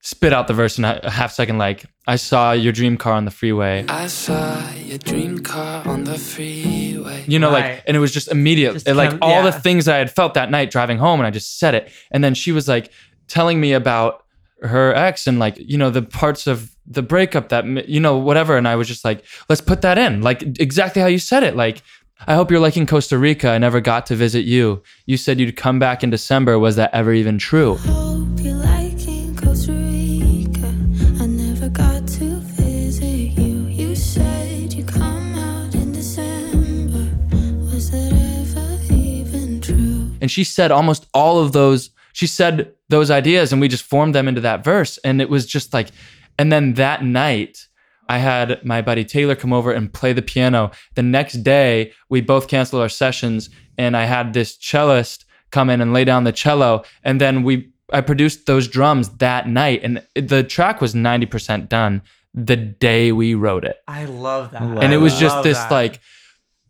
spit 0.00 0.32
out 0.32 0.46
the 0.48 0.54
verse 0.54 0.78
in 0.78 0.84
a 0.84 1.00
a 1.02 1.10
half 1.10 1.32
second. 1.32 1.58
Like 1.58 1.84
I 2.06 2.16
saw 2.16 2.52
your 2.52 2.72
dream 2.72 2.96
car 2.96 3.14
on 3.14 3.24
the 3.26 3.30
freeway. 3.30 3.84
I 3.88 4.06
saw 4.06 4.62
your 4.90 4.98
dream 4.98 5.34
car 5.40 5.86
on 5.86 6.04
the 6.04 6.18
freeway. 6.18 7.24
you 7.28 7.38
know, 7.38 7.50
Right. 7.52 7.74
like, 7.74 7.84
and 7.86 7.96
it 7.96 8.00
was 8.00 8.12
just 8.12 8.28
immediate, 8.28 8.72
Just 8.74 8.88
and, 8.88 8.96
like 8.96 9.10
come- 9.10 9.18
all 9.22 9.42
the 9.42 9.50
yeah. 9.50 9.60
things 9.66 9.88
I 9.88 9.98
had 9.98 10.10
felt 10.10 10.32
that 10.34 10.50
night 10.50 10.70
driving 10.70 10.98
home, 10.98 11.20
and 11.20 11.26
I 11.26 11.30
just 11.30 11.58
said 11.58 11.74
it. 11.74 11.90
And 12.10 12.22
then 12.24 12.34
she 12.34 12.50
was 12.52 12.66
like 12.68 12.90
telling 13.26 13.60
me 13.60 13.72
about 13.74 14.24
her 14.62 14.92
ex 14.94 15.26
and 15.28 15.38
like 15.38 15.56
you 15.58 15.78
know 15.78 15.90
the 15.90 16.02
parts 16.02 16.46
of 16.48 16.56
the 16.96 17.02
breakup 17.02 17.50
that 17.50 17.64
you 17.88 18.00
know 18.00 18.16
whatever, 18.16 18.56
and 18.56 18.66
I 18.66 18.76
was 18.76 18.88
just 18.88 19.04
like, 19.04 19.22
let's 19.50 19.60
put 19.60 19.82
that 19.82 19.98
in, 19.98 20.22
like 20.22 20.42
exactly 20.60 21.02
how 21.02 21.08
you 21.08 21.18
said 21.18 21.42
it, 21.42 21.54
like. 21.56 21.82
I 22.26 22.34
hope 22.34 22.50
you're 22.50 22.58
liking 22.58 22.86
Costa 22.86 23.16
Rica. 23.16 23.50
I 23.50 23.58
never 23.58 23.80
got 23.80 24.06
to 24.06 24.16
visit 24.16 24.44
you. 24.44 24.82
You 25.06 25.16
said 25.16 25.38
you'd 25.38 25.56
come 25.56 25.78
back 25.78 26.02
in 26.02 26.10
December. 26.10 26.58
Was 26.58 26.74
that 26.74 26.92
ever 26.92 27.12
even 27.12 27.38
true? 27.38 27.76
Hope 27.76 28.40
you 28.40 28.54
liking 28.54 29.36
Costa 29.36 29.72
Rica. 29.72 30.66
I 31.22 31.26
never 31.26 31.68
got 31.68 32.08
to 32.08 32.40
visit 32.40 33.38
you. 33.40 33.68
You 33.68 33.94
said 33.94 34.72
you 34.72 34.84
come 34.84 35.36
out 35.36 35.76
in 35.76 35.92
December. 35.92 37.06
Was 37.72 37.92
that 37.92 38.12
ever 38.12 38.92
even 38.92 39.60
true? 39.60 40.10
And 40.20 40.28
she 40.28 40.42
said 40.42 40.72
almost 40.72 41.06
all 41.14 41.38
of 41.38 41.52
those, 41.52 41.90
she 42.14 42.26
said 42.26 42.72
those 42.88 43.12
ideas 43.12 43.52
and 43.52 43.60
we 43.60 43.68
just 43.68 43.84
formed 43.84 44.16
them 44.16 44.26
into 44.26 44.40
that 44.40 44.64
verse. 44.64 44.98
And 45.04 45.22
it 45.22 45.30
was 45.30 45.46
just 45.46 45.72
like, 45.72 45.90
And 46.36 46.50
then 46.50 46.74
that 46.74 47.04
night, 47.04 47.67
I 48.08 48.18
had 48.18 48.64
my 48.64 48.82
buddy 48.82 49.04
Taylor 49.04 49.34
come 49.34 49.52
over 49.52 49.72
and 49.72 49.92
play 49.92 50.12
the 50.12 50.22
piano. 50.22 50.70
The 50.94 51.02
next 51.02 51.42
day, 51.42 51.92
we 52.08 52.20
both 52.20 52.48
canceled 52.48 52.82
our 52.82 52.88
sessions, 52.88 53.50
and 53.76 53.96
I 53.96 54.04
had 54.04 54.32
this 54.32 54.56
cellist 54.56 55.24
come 55.50 55.70
in 55.70 55.80
and 55.80 55.92
lay 55.92 56.04
down 56.04 56.24
the 56.24 56.32
cello. 56.32 56.84
And 57.02 57.20
then 57.20 57.42
we, 57.42 57.70
I 57.92 58.00
produced 58.00 58.46
those 58.46 58.68
drums 58.68 59.10
that 59.18 59.48
night, 59.48 59.80
and 59.82 60.02
the 60.14 60.42
track 60.42 60.80
was 60.80 60.94
ninety 60.94 61.26
percent 61.26 61.68
done 61.68 62.02
the 62.34 62.56
day 62.56 63.12
we 63.12 63.34
wrote 63.34 63.64
it. 63.64 63.76
I 63.86 64.04
love 64.04 64.52
that. 64.52 64.62
and 64.62 64.92
it 64.92 64.98
was 64.98 65.18
just 65.18 65.42
this 65.42 65.58
that. 65.58 65.70
like 65.70 66.00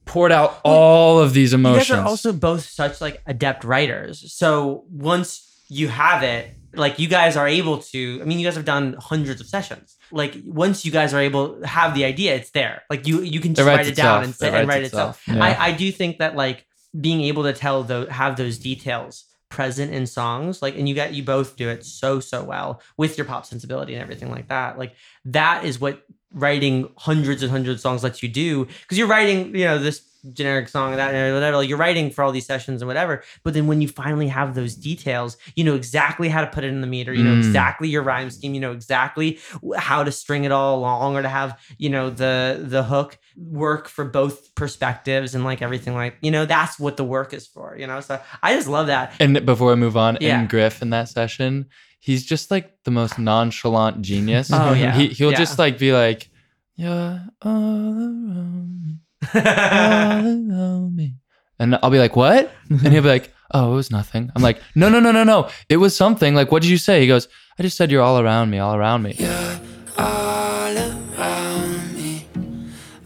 poured 0.05 0.33
out 0.33 0.61
all 0.65 1.19
of 1.21 1.35
these 1.35 1.53
emotions. 1.53 1.89
you 1.89 1.95
emotions. 1.95 1.99
guys 1.99 2.05
are 2.05 2.09
also 2.09 2.33
both 2.33 2.65
such 2.65 3.01
like 3.01 3.23
adept 3.27 3.63
writers. 3.65 4.33
So 4.33 4.85
once 4.91 5.63
you 5.69 5.89
have 5.89 6.23
it, 6.23 6.55
like 6.75 6.99
you 6.99 7.09
guys 7.09 7.37
are 7.37 7.47
able 7.47 7.79
to. 7.79 8.21
I 8.21 8.25
mean, 8.25 8.39
you 8.39 8.47
guys 8.47 8.57
have 8.57 8.65
done 8.65 8.97
hundreds 8.99 9.41
of 9.41 9.47
sessions. 9.47 9.97
Like 10.11 10.37
once 10.45 10.85
you 10.85 10.93
guys 10.93 11.13
are 11.15 11.21
able 11.21 11.61
to 11.61 11.67
have 11.67 11.95
the 11.95 12.05
idea, 12.05 12.35
it's 12.35 12.51
there. 12.51 12.83
Like 12.91 13.07
you 13.07 13.21
you 13.23 13.41
can 13.41 13.55
just 13.55 13.67
write 13.67 13.87
it 13.87 13.97
down 13.97 14.25
and, 14.25 14.35
It 14.35 14.43
and 14.43 14.69
write 14.69 14.83
itself. 14.85 15.21
itself. 15.21 15.37
Yeah. 15.37 15.45
I 15.45 15.67
I 15.67 15.73
do 15.73 15.91
think 15.93 16.19
that 16.19 16.37
like 16.37 16.67
being 16.99 17.21
able 17.23 17.43
to 17.45 17.53
tell 17.53 17.83
those 17.83 18.09
have 18.09 18.37
those 18.37 18.59
details 18.59 19.25
present 19.51 19.93
in 19.95 20.07
songs 20.07 20.61
like 20.61 20.77
and 20.77 20.87
you 20.87 20.95
got 20.95 21.15
you 21.15 21.23
both 21.23 21.57
do 21.57 21.71
it 21.71 21.83
so 21.83 22.21
so 22.21 22.45
well 22.45 22.83
with 22.99 23.17
your 23.17 23.25
pop 23.25 23.47
sensibility 23.47 23.95
and 23.95 24.03
everything 24.03 24.31
like 24.31 24.49
that 24.49 24.79
like 24.79 24.93
that 25.25 25.65
is 25.65 25.81
what 25.81 26.03
writing 26.33 26.89
hundreds 26.99 27.43
and 27.43 27.51
hundreds 27.51 27.75
of 27.77 27.81
songs 27.81 28.03
lets 28.05 28.23
you 28.23 28.29
do 28.29 28.65
because 28.83 28.99
you're 28.99 29.07
writing 29.09 29.55
you 29.57 29.65
know 29.65 29.79
this 29.79 30.03
generic 30.35 30.69
song 30.69 30.91
and 30.91 30.99
that 30.99 31.15
and 31.15 31.33
whatever 31.33 31.57
like 31.59 31.69
you're 31.69 31.79
writing 31.79 32.11
for 32.11 32.23
all 32.25 32.33
these 32.33 32.45
sessions 32.45 32.83
and 32.83 32.87
whatever 32.89 33.23
but 33.45 33.55
then 33.55 33.69
when 33.69 33.81
you 33.81 33.87
finally 33.89 34.27
have 34.29 34.55
those 34.57 34.75
details 34.75 35.37
you 35.55 35.63
know 35.63 35.75
exactly 35.77 36.29
how 36.29 36.41
to 36.41 36.49
put 36.49 36.65
it 36.65 36.69
in 36.69 36.81
the 36.81 36.87
meter 36.89 37.15
you 37.15 37.23
know 37.23 37.33
Mm. 37.35 37.39
exactly 37.39 37.89
your 37.89 38.03
rhyme 38.03 38.29
scheme 38.29 38.53
you 38.53 38.61
know 38.61 38.73
exactly 38.73 39.39
how 39.77 40.03
to 40.05 40.11
string 40.13 40.43
it 40.45 40.51
all 40.53 40.77
along 40.79 41.17
or 41.17 41.23
to 41.23 41.29
have 41.29 41.59
you 41.79 41.89
know 41.89 42.11
the 42.11 42.61
the 42.61 42.83
hook 42.83 43.17
work 43.37 43.89
for 43.89 44.05
both 44.05 44.53
perspectives 44.57 45.35
and 45.37 45.45
like 45.45 45.63
everything 45.63 45.95
like 45.95 46.17
you 46.21 46.33
know 46.33 46.45
that's 46.45 46.79
what 46.81 46.97
the 46.97 47.05
work 47.05 47.33
is 47.33 47.47
for 47.47 47.77
you 47.79 47.87
know 47.87 48.01
so 48.01 48.21
i 48.43 48.55
just 48.55 48.69
love 48.69 48.89
that 48.89 49.13
And 49.21 49.47
before 49.47 49.73
i 49.73 49.77
move 49.77 49.97
on, 49.97 50.19
Yeah. 50.21 50.41
in 50.43 50.49
Griff 50.49 50.83
in 50.83 50.91
that 50.91 51.09
session, 51.09 51.67
he's 51.99 52.25
just 52.25 52.51
like 52.51 52.83
the 52.85 52.91
most 52.91 53.19
nonchalant 53.19 54.03
genius. 54.03 54.51
Oh, 54.53 54.73
yeah. 54.73 54.95
He 54.95 55.09
he'll 55.09 55.31
Yeah. 55.33 55.39
just 55.39 55.59
like 55.59 55.79
be 55.79 55.93
like, 55.93 56.29
"Yeah, 56.77 57.19
all 57.43 57.53
around 57.53 58.83
me, 58.87 58.99
all 59.35 59.43
around 59.43 60.97
me," 60.97 61.15
and 61.59 61.79
I'll 61.83 61.91
be 61.91 61.99
like, 61.99 62.17
"What?" 62.17 62.51
And 62.71 62.81
he'll 62.93 63.03
be 63.03 63.09
like, 63.09 63.33
"Oh, 63.53 63.73
it 63.73 63.75
was 63.77 63.91
nothing." 63.91 64.31
I'm 64.37 64.43
like, 64.43 64.61
"No, 64.75 64.89
no, 64.89 65.01
no, 65.01 65.11
no, 65.13 65.25
no. 65.25 65.49
It 65.69 65.79
was 65.79 65.97
something. 65.97 66.35
Like, 66.35 66.51
what 66.53 66.63
did 66.63 66.71
you 66.71 66.79
say?" 66.79 67.01
He 67.01 67.07
goes, 67.07 67.29
"I 67.59 67.63
just 67.63 67.77
said 67.77 67.91
you're 67.91 68.03
all 68.03 68.19
around 68.21 68.51
me, 68.51 68.59
all 68.59 68.75
around 68.77 69.03
me." 69.03 69.15
You're 69.19 69.61
all 69.99 70.77
around 70.77 71.95
me, 71.97 72.27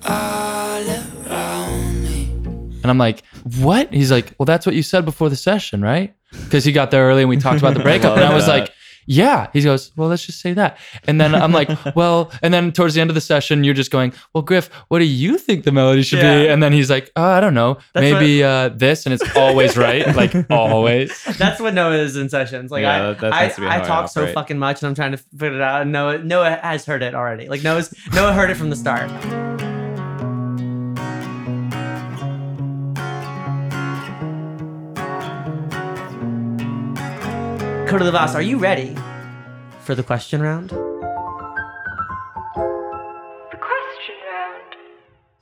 all 0.07 0.83
around 1.27 2.03
me. 2.05 2.31
And 2.83 2.87
I'm 2.91 2.99
like, 2.99 3.23
"What?" 3.61 3.93
He's 3.93 4.11
like, 4.13 4.35
"Well, 4.39 4.47
that's 4.47 4.67
what 4.67 4.75
you 4.75 4.83
said 4.83 5.05
before 5.05 5.29
the 5.31 5.37
session, 5.37 5.81
right?" 5.83 6.15
Because 6.45 6.65
he 6.65 6.73
got 6.73 6.91
there 6.91 7.05
early 7.09 7.23
and 7.23 7.29
we 7.29 7.37
talked 7.37 7.59
about 7.61 7.75
the 7.75 7.81
breakup, 7.83 8.17
and 8.17 8.25
I 8.25 8.35
was 8.35 8.47
that. 8.47 8.59
like. 8.61 8.73
Yeah. 9.07 9.49
He 9.53 9.63
goes, 9.63 9.91
Well, 9.97 10.09
let's 10.09 10.25
just 10.25 10.41
say 10.41 10.53
that. 10.55 10.79
And 11.07 11.21
then 11.21 11.35
I'm 11.35 11.53
like, 11.53 11.69
Well, 11.97 12.31
and 12.43 12.53
then 12.55 12.73
towards 12.73 12.95
the 12.95 13.01
end 13.01 13.11
of 13.11 13.15
the 13.15 13.21
session, 13.21 13.65
you're 13.65 13.75
just 13.75 13.91
going, 13.91 14.13
Well, 14.33 14.43
Griff, 14.43 14.69
what 14.89 14.99
do 15.01 15.05
you 15.05 15.39
think 15.39 15.65
the 15.65 15.73
melody 15.73 16.03
should 16.03 16.21
be? 16.21 16.49
And 16.49 16.63
then 16.63 16.73
he's 16.73 16.91
like, 16.91 17.11
Oh, 17.17 17.23
I 17.23 17.41
don't 17.41 17.55
know. 17.55 17.79
That's 17.95 18.03
Maybe 18.13 18.43
uh, 18.45 18.69
this. 18.71 19.07
And 19.07 19.13
it's 19.15 19.37
always 19.37 19.77
right. 19.77 20.07
Like, 20.15 20.33
always. 20.51 21.23
that's 21.39 21.61
what 21.61 21.75
noah 21.75 21.97
is 21.97 22.17
in 22.17 22.29
sessions 22.29 22.71
like 22.71 22.83
Yeah, 22.83 22.95
i 22.95 23.13
that- 23.13 23.21
that 23.21 23.33
I, 23.33 23.39
tends 23.41 23.55
to 23.57 23.61
be 23.63 23.67
I 23.67 23.71
how 23.79 23.83
I 23.83 23.87
talk 23.87 24.09
so 24.09 24.27
fucking 24.33 24.59
much 24.59 24.83
and 24.83 24.89
i'm 24.89 24.95
trying 24.95 25.13
to 25.13 25.17
figure 25.19 25.55
it 25.57 25.61
out 25.63 25.83
and 25.83 25.93
noah 25.93 26.19
noah 26.19 26.59
has 26.63 26.85
heard 26.85 27.03
it 27.03 27.15
already 27.15 27.49
like 27.49 27.63
noah's 27.63 27.95
noah 28.13 28.33
heard 28.33 28.51
it 28.51 28.57
from 28.57 28.71
the 28.71 28.77
start 28.77 29.11
Cody 37.93 38.05
Lovaas, 38.07 38.35
are 38.35 38.41
you 38.41 38.57
ready 38.57 38.97
for 39.81 39.95
the 39.95 40.03
question 40.03 40.41
round? 40.41 40.71
The 40.71 40.77
question 43.61 44.15
round. 44.27 44.77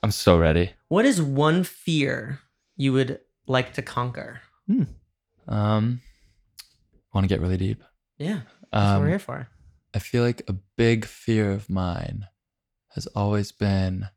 I'm 0.02 0.10
so 0.10 0.36
ready. 0.36 0.72
What 0.88 1.04
is 1.04 1.22
one 1.22 1.62
fear 1.62 2.40
you 2.76 2.92
would 2.92 3.20
like 3.46 3.74
to 3.74 3.82
conquer? 3.82 4.40
Hmm. 4.66 4.82
Um, 5.46 6.00
want 7.14 7.22
to 7.24 7.28
get 7.28 7.40
really 7.40 7.56
deep. 7.56 7.84
Yeah, 8.18 8.40
that's 8.72 8.94
what 8.94 8.98
we're 8.98 9.04
Um, 9.04 9.08
here 9.10 9.18
for. 9.20 9.46
I 9.94 10.00
feel 10.00 10.24
like 10.24 10.42
a 10.48 10.54
big 10.76 11.04
fear 11.04 11.52
of 11.52 11.70
mine 11.70 12.26
has 12.96 13.06
always 13.14 13.52
been 13.52 14.08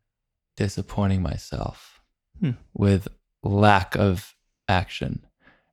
disappointing 0.56 1.22
myself 1.22 2.00
Hmm. 2.40 2.50
with 2.72 3.06
lack 3.44 3.94
of 3.94 4.34
action. 4.68 5.24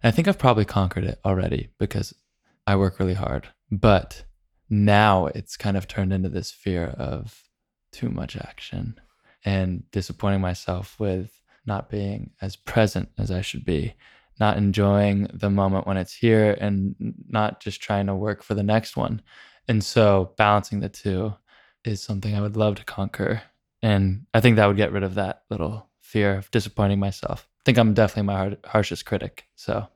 And 0.04 0.12
I 0.14 0.16
think 0.16 0.28
I've 0.28 0.38
probably 0.38 0.66
conquered 0.66 1.06
it 1.06 1.20
already 1.26 1.72
because 1.80 2.14
I 2.68 2.76
work 2.76 3.00
really 3.00 3.14
hard. 3.14 3.48
But 3.72 4.24
now 4.70 5.28
it's 5.28 5.58
kind 5.58 5.78
of 5.78 5.88
turned 5.88 6.14
into 6.14 6.30
this 6.30 6.52
fear 6.52 6.86
of 6.98 7.44
too 7.92 8.10
much 8.10 8.38
action 8.38 9.00
and 9.44 9.84
disappointing 9.92 10.42
myself 10.42 11.00
with 11.00 11.32
not 11.66 11.90
being 11.90 12.32
as 12.42 12.56
present 12.56 13.10
as 13.18 13.32
I 13.32 13.42
should 13.42 13.66
be, 13.66 13.96
not 14.40 14.58
enjoying 14.58 15.28
the 15.34 15.50
moment 15.50 15.88
when 15.88 15.98
it's 15.98 16.14
here 16.14 16.58
and 16.60 16.96
not 17.28 17.60
just 17.60 17.82
trying 17.82 18.08
to 18.08 18.16
work 18.16 18.44
for 18.44 18.54
the 18.56 18.64
next 18.64 18.96
one. 18.98 19.22
And 19.68 19.84
so 19.84 20.34
balancing 20.38 20.80
the 20.80 20.90
two 20.90 21.34
is 21.84 22.02
something 22.02 22.36
I 22.36 22.42
would 22.42 22.58
love 22.58 22.76
to 22.76 22.84
conquer. 22.86 23.42
And 23.82 24.26
I 24.34 24.42
think 24.42 24.56
that 24.56 24.68
would 24.68 24.78
get 24.78 24.92
rid 24.92 25.04
of 25.04 25.16
that 25.16 25.44
little 25.50 25.90
fear 26.02 26.36
of 26.36 26.52
disappointing 26.52 27.00
myself. 27.00 27.48
I 27.60 27.64
think 27.66 27.78
I'm 27.78 27.94
definitely 27.94 28.24
my 28.24 28.38
har- 28.38 28.58
harshest 28.66 29.06
critic. 29.06 29.46
So, 29.56 29.88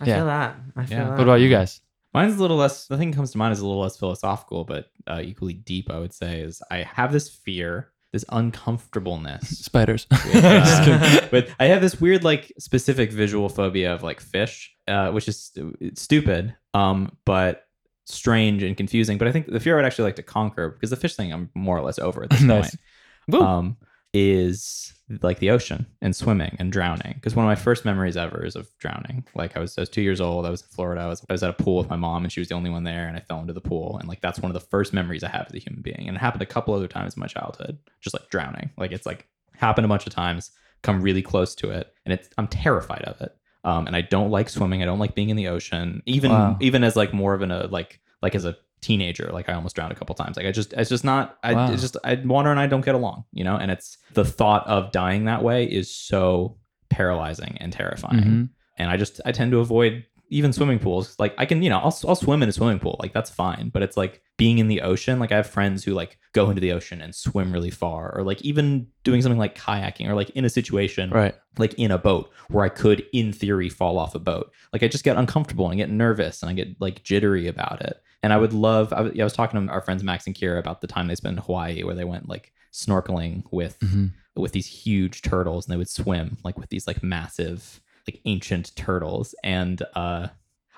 I 0.00 0.04
yeah. 0.06 0.16
feel 0.16 0.26
that. 0.26 0.56
I 0.76 0.86
feel 0.86 0.98
Yeah. 0.98 1.04
that. 1.04 1.18
what 1.18 1.22
about 1.22 1.40
you 1.40 1.48
guys? 1.50 1.80
Mine's 2.16 2.38
a 2.38 2.40
little 2.40 2.56
less. 2.56 2.86
The 2.86 2.96
thing 2.96 3.10
that 3.10 3.16
comes 3.16 3.32
to 3.32 3.38
mind 3.38 3.52
is 3.52 3.60
a 3.60 3.66
little 3.66 3.82
less 3.82 3.98
philosophical, 3.98 4.64
but 4.64 4.86
uh, 5.06 5.20
equally 5.22 5.52
deep. 5.52 5.90
I 5.90 5.98
would 5.98 6.14
say 6.14 6.40
is 6.40 6.62
I 6.70 6.78
have 6.78 7.12
this 7.12 7.28
fear, 7.28 7.90
this 8.10 8.24
uncomfortableness. 8.30 9.46
Spiders. 9.66 10.06
with, 10.10 10.34
uh, 10.44 11.28
but 11.30 11.48
I 11.60 11.66
have 11.66 11.82
this 11.82 12.00
weird, 12.00 12.24
like, 12.24 12.54
specific 12.58 13.12
visual 13.12 13.50
phobia 13.50 13.92
of 13.92 14.02
like 14.02 14.20
fish, 14.20 14.74
uh, 14.88 15.10
which 15.10 15.28
is 15.28 15.52
it's 15.78 16.00
stupid, 16.00 16.56
um, 16.72 17.14
but 17.26 17.66
strange 18.06 18.62
and 18.62 18.78
confusing. 18.78 19.18
But 19.18 19.28
I 19.28 19.32
think 19.32 19.48
the 19.48 19.60
fear 19.60 19.78
I'd 19.78 19.84
actually 19.84 20.04
like 20.04 20.16
to 20.16 20.22
conquer 20.22 20.70
because 20.70 20.88
the 20.88 20.96
fish 20.96 21.16
thing 21.16 21.34
I'm 21.34 21.50
more 21.54 21.76
or 21.76 21.82
less 21.82 21.98
over 21.98 22.22
at 22.22 22.30
this 22.30 22.40
Nice. 22.54 22.70
point. 22.70 22.80
Woo. 23.28 23.42
Um, 23.42 23.76
is 24.20 24.92
like 25.22 25.38
the 25.38 25.50
ocean 25.50 25.86
and 26.00 26.16
swimming 26.16 26.56
and 26.58 26.72
drowning. 26.72 27.12
Because 27.14 27.36
one 27.36 27.44
of 27.44 27.48
my 27.48 27.54
first 27.54 27.84
memories 27.84 28.16
ever 28.16 28.44
is 28.44 28.56
of 28.56 28.68
drowning. 28.78 29.24
Like 29.34 29.56
I 29.56 29.60
was, 29.60 29.76
I 29.78 29.82
was 29.82 29.88
two 29.88 30.02
years 30.02 30.20
old. 30.20 30.46
I 30.46 30.50
was 30.50 30.62
in 30.62 30.68
Florida. 30.68 31.02
I 31.02 31.06
was, 31.06 31.24
I 31.30 31.32
was 31.32 31.42
at 31.42 31.50
a 31.50 31.62
pool 31.62 31.76
with 31.78 31.88
my 31.90 31.96
mom, 31.96 32.24
and 32.24 32.32
she 32.32 32.40
was 32.40 32.48
the 32.48 32.54
only 32.54 32.70
one 32.70 32.82
there. 32.84 33.06
And 33.06 33.16
I 33.16 33.20
fell 33.20 33.40
into 33.40 33.52
the 33.52 33.60
pool, 33.60 33.98
and 33.98 34.08
like 34.08 34.20
that's 34.20 34.40
one 34.40 34.50
of 34.50 34.54
the 34.54 34.66
first 34.68 34.92
memories 34.92 35.22
I 35.22 35.28
have 35.28 35.46
as 35.48 35.54
a 35.54 35.58
human 35.58 35.82
being. 35.82 36.04
And 36.08 36.16
it 36.16 36.20
happened 36.20 36.42
a 36.42 36.46
couple 36.46 36.74
other 36.74 36.88
times 36.88 37.14
in 37.14 37.20
my 37.20 37.26
childhood, 37.26 37.78
just 38.00 38.14
like 38.18 38.28
drowning. 38.30 38.70
Like 38.76 38.92
it's 38.92 39.06
like 39.06 39.28
happened 39.54 39.84
a 39.84 39.88
bunch 39.88 40.06
of 40.06 40.12
times. 40.14 40.50
Come 40.82 41.00
really 41.02 41.22
close 41.22 41.54
to 41.56 41.70
it, 41.70 41.92
and 42.04 42.12
it's 42.12 42.28
I'm 42.38 42.48
terrified 42.48 43.02
of 43.02 43.20
it. 43.20 43.36
Um, 43.64 43.86
and 43.86 43.96
I 43.96 44.00
don't 44.00 44.30
like 44.30 44.48
swimming. 44.48 44.82
I 44.82 44.86
don't 44.86 44.98
like 45.00 45.14
being 45.14 45.30
in 45.30 45.36
the 45.36 45.48
ocean. 45.48 46.02
Even 46.06 46.30
Wow. 46.30 46.56
even 46.60 46.82
as 46.84 46.96
like 46.96 47.12
more 47.12 47.34
of 47.34 47.42
an 47.42 47.50
a 47.50 47.66
like 47.66 48.00
like 48.22 48.34
as 48.34 48.44
a 48.44 48.56
teenager 48.80 49.30
like 49.32 49.48
i 49.48 49.52
almost 49.54 49.74
drowned 49.74 49.90
a 49.92 49.94
couple 49.96 50.14
times 50.14 50.36
like 50.36 50.46
i 50.46 50.52
just 50.52 50.72
it's 50.74 50.90
just 50.90 51.04
not 51.04 51.38
i 51.42 51.54
Wow. 51.54 51.72
it's 51.72 51.82
just 51.82 51.96
i 52.04 52.14
water 52.16 52.50
and 52.50 52.60
i 52.60 52.66
don't 52.66 52.84
get 52.84 52.94
along 52.94 53.24
you 53.32 53.42
know 53.42 53.56
and 53.56 53.70
it's 53.70 53.98
the 54.14 54.24
thought 54.24 54.66
of 54.66 54.92
dying 54.92 55.24
that 55.24 55.42
way 55.42 55.64
is 55.64 55.92
so 55.94 56.58
paralyzing 56.90 57.56
and 57.60 57.72
terrifying 57.72 58.22
Mhm. 58.24 58.48
and 58.78 58.90
i 58.90 58.96
just 58.96 59.20
i 59.24 59.32
tend 59.32 59.50
to 59.52 59.58
avoid 59.60 60.04
even 60.28 60.52
swimming 60.52 60.78
pools 60.78 61.14
like 61.18 61.34
i 61.38 61.46
can 61.46 61.62
you 61.62 61.70
know 61.70 61.78
I'll, 61.78 61.96
I'll 62.06 62.16
swim 62.16 62.42
in 62.42 62.48
a 62.48 62.52
swimming 62.52 62.78
pool 62.80 62.96
like 63.00 63.12
that's 63.12 63.30
fine 63.30 63.68
but 63.72 63.82
it's 63.82 63.96
like 63.96 64.22
being 64.38 64.58
in 64.58 64.66
the 64.68 64.80
ocean 64.82 65.18
like 65.20 65.30
i 65.32 65.36
have 65.36 65.46
friends 65.46 65.84
who 65.84 65.92
like 65.94 66.18
go 66.32 66.48
into 66.50 66.60
the 66.60 66.72
ocean 66.72 67.00
and 67.00 67.14
swim 67.14 67.52
really 67.52 67.70
far 67.70 68.12
or 68.16 68.24
like 68.24 68.42
even 68.42 68.88
doing 69.04 69.22
something 69.22 69.38
like 69.38 69.56
kayaking 69.56 70.08
or 70.08 70.14
like 70.14 70.30
in 70.30 70.44
a 70.44 70.50
situation 70.50 71.10
Right. 71.10 71.34
like 71.58 71.74
in 71.74 71.90
a 71.90 71.98
boat 71.98 72.30
where 72.48 72.64
I 72.64 72.68
could, 72.68 73.04
in 73.14 73.32
theory, 73.32 73.70
fall 73.70 73.98
off 73.98 74.14
a 74.14 74.18
boat. 74.18 74.52
Like 74.72 74.82
I 74.82 74.88
just 74.88 75.02
get 75.04 75.16
uncomfortable 75.16 75.64
and 75.64 75.72
I 75.72 75.76
get 75.76 75.90
nervous 75.90 76.42
and 76.42 76.50
I 76.50 76.52
get 76.52 76.78
like 76.80 77.02
jittery 77.02 77.48
about 77.48 77.80
it. 77.80 77.96
And 78.26 78.32
I 78.32 78.38
would 78.38 78.52
love. 78.52 78.92
I 78.92 79.02
was, 79.02 79.12
I 79.20 79.22
was 79.22 79.32
talking 79.34 79.64
to 79.64 79.72
our 79.72 79.80
friends 79.80 80.02
Max 80.02 80.26
and 80.26 80.34
Kira 80.34 80.58
about 80.58 80.80
the 80.80 80.88
time 80.88 81.06
they 81.06 81.14
spent 81.14 81.36
in 81.38 81.44
Hawaii, 81.44 81.84
where 81.84 81.94
they 81.94 82.02
went 82.04 82.28
like 82.28 82.52
snorkeling 82.72 83.44
with 83.52 83.78
Mhm. 83.78 84.14
with 84.34 84.50
these 84.50 84.66
huge 84.66 85.22
turtles, 85.22 85.64
and 85.64 85.72
they 85.72 85.76
would 85.76 85.88
swim 85.88 86.36
like 86.42 86.58
with 86.58 86.68
these 86.68 86.88
like 86.88 87.04
massive, 87.04 87.80
like 88.08 88.20
ancient 88.24 88.74
turtles. 88.74 89.32
And 89.44 89.80
uh, 89.94 90.26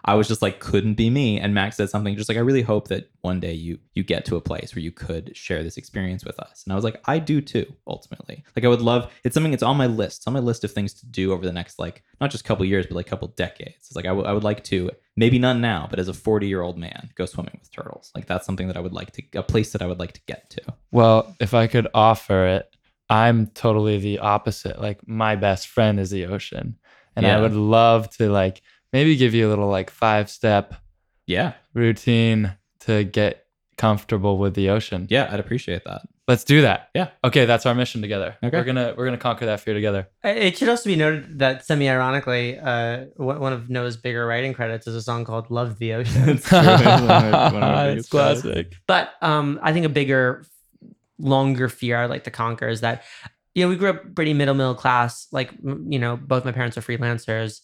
I 0.05 0.15
was 0.15 0.29
just 0.29 0.43
like 0.43 0.61
couldn't 0.61 0.95
be 0.95 1.11
me. 1.11 1.41
And 1.41 1.55
Max 1.55 1.77
said 1.77 1.91
something 1.91 2.17
just 2.17 2.29
like 2.29 2.39
I 2.39 2.43
really 2.43 2.63
hope 2.63 2.89
that 2.89 3.11
one 3.21 3.41
day 3.41 3.53
you 3.53 3.79
you 3.95 4.03
get 4.05 4.25
to 4.27 4.37
a 4.37 4.41
place 4.41 4.75
where 4.75 4.83
you 4.83 4.93
could 4.93 5.37
share 5.37 5.63
this 5.63 5.77
experience 5.77 6.25
with 6.25 6.39
us. 6.39 6.63
And 6.65 6.73
I 6.73 6.77
was 6.77 6.85
like, 6.85 7.01
I 7.07 7.19
do 7.19 7.41
too, 7.41 7.67
ultimately. 7.87 8.45
Like 8.57 8.65
I 8.65 8.69
would 8.69 8.81
love 8.81 9.13
it's 9.25 9.35
something 9.35 9.51
that's 9.53 9.63
on 9.63 9.77
my 9.77 9.87
list. 9.87 10.19
It's 10.21 10.27
on 10.27 10.33
my 10.35 10.41
list 10.41 10.65
of 10.65 10.73
things 10.73 10.95
to 10.95 11.07
do 11.07 11.33
over 11.33 11.45
the 11.45 11.53
next 11.53 11.79
like 11.79 12.03
not 12.21 12.31
just 12.31 12.45
couple 12.45 12.65
years, 12.65 12.87
but 12.87 12.95
like 12.97 13.07
couple 13.07 13.29
decades. 13.29 13.77
It's 13.87 13.97
like 13.97 14.07
I 14.07 14.13
would- 14.13 14.39
like 14.45 14.63
to 14.65 14.91
maybe 15.17 15.39
not 15.39 15.57
now, 15.59 15.89
but 15.91 15.99
as 15.99 16.07
a 16.09 16.15
40 16.15 16.47
year 16.47 16.63
old 16.63 16.79
man, 16.79 17.11
go 17.17 17.27
swimming 17.27 17.59
with 17.61 17.73
turtles. 17.73 18.13
Like 18.15 18.27
that's 18.27 18.47
something 18.47 18.69
that 18.69 18.77
I 18.77 18.81
would 18.81 18.93
like 18.93 19.11
to 19.13 19.23
a 19.35 19.43
place 19.43 19.73
that 19.73 19.83
I 19.83 19.87
would 19.87 19.99
like 19.99 20.13
to 20.13 20.21
get 20.27 20.49
to. 20.51 20.63
Well, 20.93 21.35
if 21.41 21.55
I 21.55 21.67
could 21.67 21.89
offer 21.93 22.47
it, 22.47 22.77
I'm 23.11 23.49
totally 23.49 23.99
the 23.99 24.21
opposite. 24.21 24.81
Like 24.81 25.07
my 25.09 25.35
best 25.35 25.69
friend 25.69 25.99
is 25.99 26.11
the 26.11 26.27
ocean. 26.27 26.77
And 27.17 27.27
I 27.27 27.41
would 27.41 27.55
love 27.55 28.09
to 28.19 28.31
like 28.31 28.63
maybe 28.93 29.17
give 29.17 29.35
you 29.35 29.47
a 29.47 29.51
little 29.51 29.69
like 29.69 29.91
five 29.91 30.31
step 30.31 30.75
Yeah. 31.27 31.53
routine 31.75 32.57
to 32.81 33.05
get 33.05 33.45
comfortable 33.77 34.39
with 34.39 34.55
the 34.55 34.71
ocean. 34.71 35.07
Yeah, 35.11 35.29
I'd 35.31 35.41
appreciate 35.41 35.85
that. 35.85 36.03
Let's 36.27 36.45
do 36.45 36.61
that. 36.63 36.89
Yeah. 36.95 37.09
Okay, 37.25 37.47
that's 37.47 37.65
our 37.65 37.75
mission 37.75 38.03
together. 38.03 38.37
Okay. 38.45 38.55
We're 38.55 38.65
gonna 38.65 38.93
we're 38.97 39.07
gonna 39.07 39.17
conquer 39.17 39.47
that 39.47 39.61
fear 39.61 39.73
together. 39.73 40.09
It 40.23 40.59
should 40.59 40.69
also 40.69 40.91
be 40.91 40.97
noted 40.97 41.39
that 41.39 41.65
semi-ironically, 41.65 42.59
uh, 42.59 43.05
one 43.17 43.41
one 43.41 43.53
of 43.55 43.71
Noah's 43.71 43.97
bigger 43.97 44.27
writing 44.27 44.53
credits 44.53 44.87
is 44.87 44.95
a 44.95 45.01
song 45.01 45.25
called 45.25 45.51
"Love 45.51 45.79
the 45.79 45.95
Ocean." 45.95 46.29
It's 46.29 46.47
true. 46.49 46.59
It's 46.59 46.83
one 46.85 46.93
of 47.01 47.07
my- 47.07 47.31
one 47.53 47.63
of 47.63 47.75
my 47.75 47.89
It's 47.97 48.09
classic. 48.11 48.75
But 48.87 49.13
um, 49.23 49.59
I 49.63 49.73
think 49.73 49.87
a 49.87 49.89
bigger, 49.89 50.45
longer 51.19 51.69
fear 51.71 51.97
I'd 51.97 52.11
like 52.11 52.25
to 52.25 52.31
conquer 52.31 52.69
is 52.69 52.83
that, 52.83 53.05
you 53.59 53.65
know, 53.65 53.71
we 53.71 53.77
grew 53.77 53.91
up 53.91 54.15
pretty 54.15 54.35
middle 54.35 54.55
middle 54.55 54.77
class. 54.77 55.27
Like, 55.33 55.53
you 55.65 55.99
know, 55.99 56.17
both 56.17 56.45
my 56.45 56.53
parents 56.53 56.79
are 56.79 56.81
freelancers, 56.81 57.61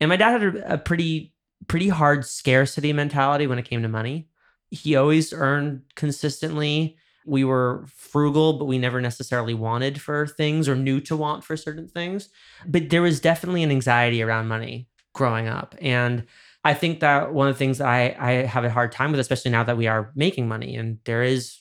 and 0.00 0.08
my 0.08 0.16
dad 0.16 0.40
had 0.40 0.56
a, 0.56 0.74
a 0.74 0.78
pretty 0.78 1.34
pretty 1.68 1.88
hard 1.88 2.24
scarcity 2.24 2.94
mentality 2.94 3.46
when 3.46 3.58
it 3.58 3.66
came 3.66 3.82
to 3.82 3.88
money. 3.88 4.28
He 4.70 4.96
always 4.96 5.34
earned 5.34 5.82
consistently. 5.96 6.96
We 7.26 7.44
were 7.44 7.84
frugal, 7.94 8.54
but 8.54 8.64
we 8.64 8.78
never 8.78 9.02
necessarily 9.02 9.52
wanted 9.52 10.00
for 10.00 10.26
things 10.26 10.66
or 10.66 10.76
knew 10.76 11.00
to 11.02 11.16
want 11.16 11.44
for 11.44 11.56
certain 11.58 11.88
things. 11.88 12.30
But 12.66 12.88
there 12.88 13.02
was 13.02 13.20
definitely 13.20 13.62
an 13.62 13.70
anxiety 13.70 14.22
around 14.22 14.48
money 14.48 14.88
growing 15.12 15.46
up, 15.46 15.74
and 15.78 16.24
I 16.64 16.72
think 16.72 17.00
that 17.00 17.34
one 17.34 17.48
of 17.48 17.54
the 17.54 17.58
things 17.58 17.82
I, 17.82 18.16
I 18.18 18.30
have 18.46 18.64
a 18.64 18.70
hard 18.70 18.92
time 18.92 19.10
with, 19.10 19.20
especially 19.20 19.50
now 19.50 19.64
that 19.64 19.76
we 19.76 19.86
are 19.88 20.10
making 20.14 20.48
money 20.48 20.74
and 20.74 20.98
there 21.04 21.22
is 21.22 21.58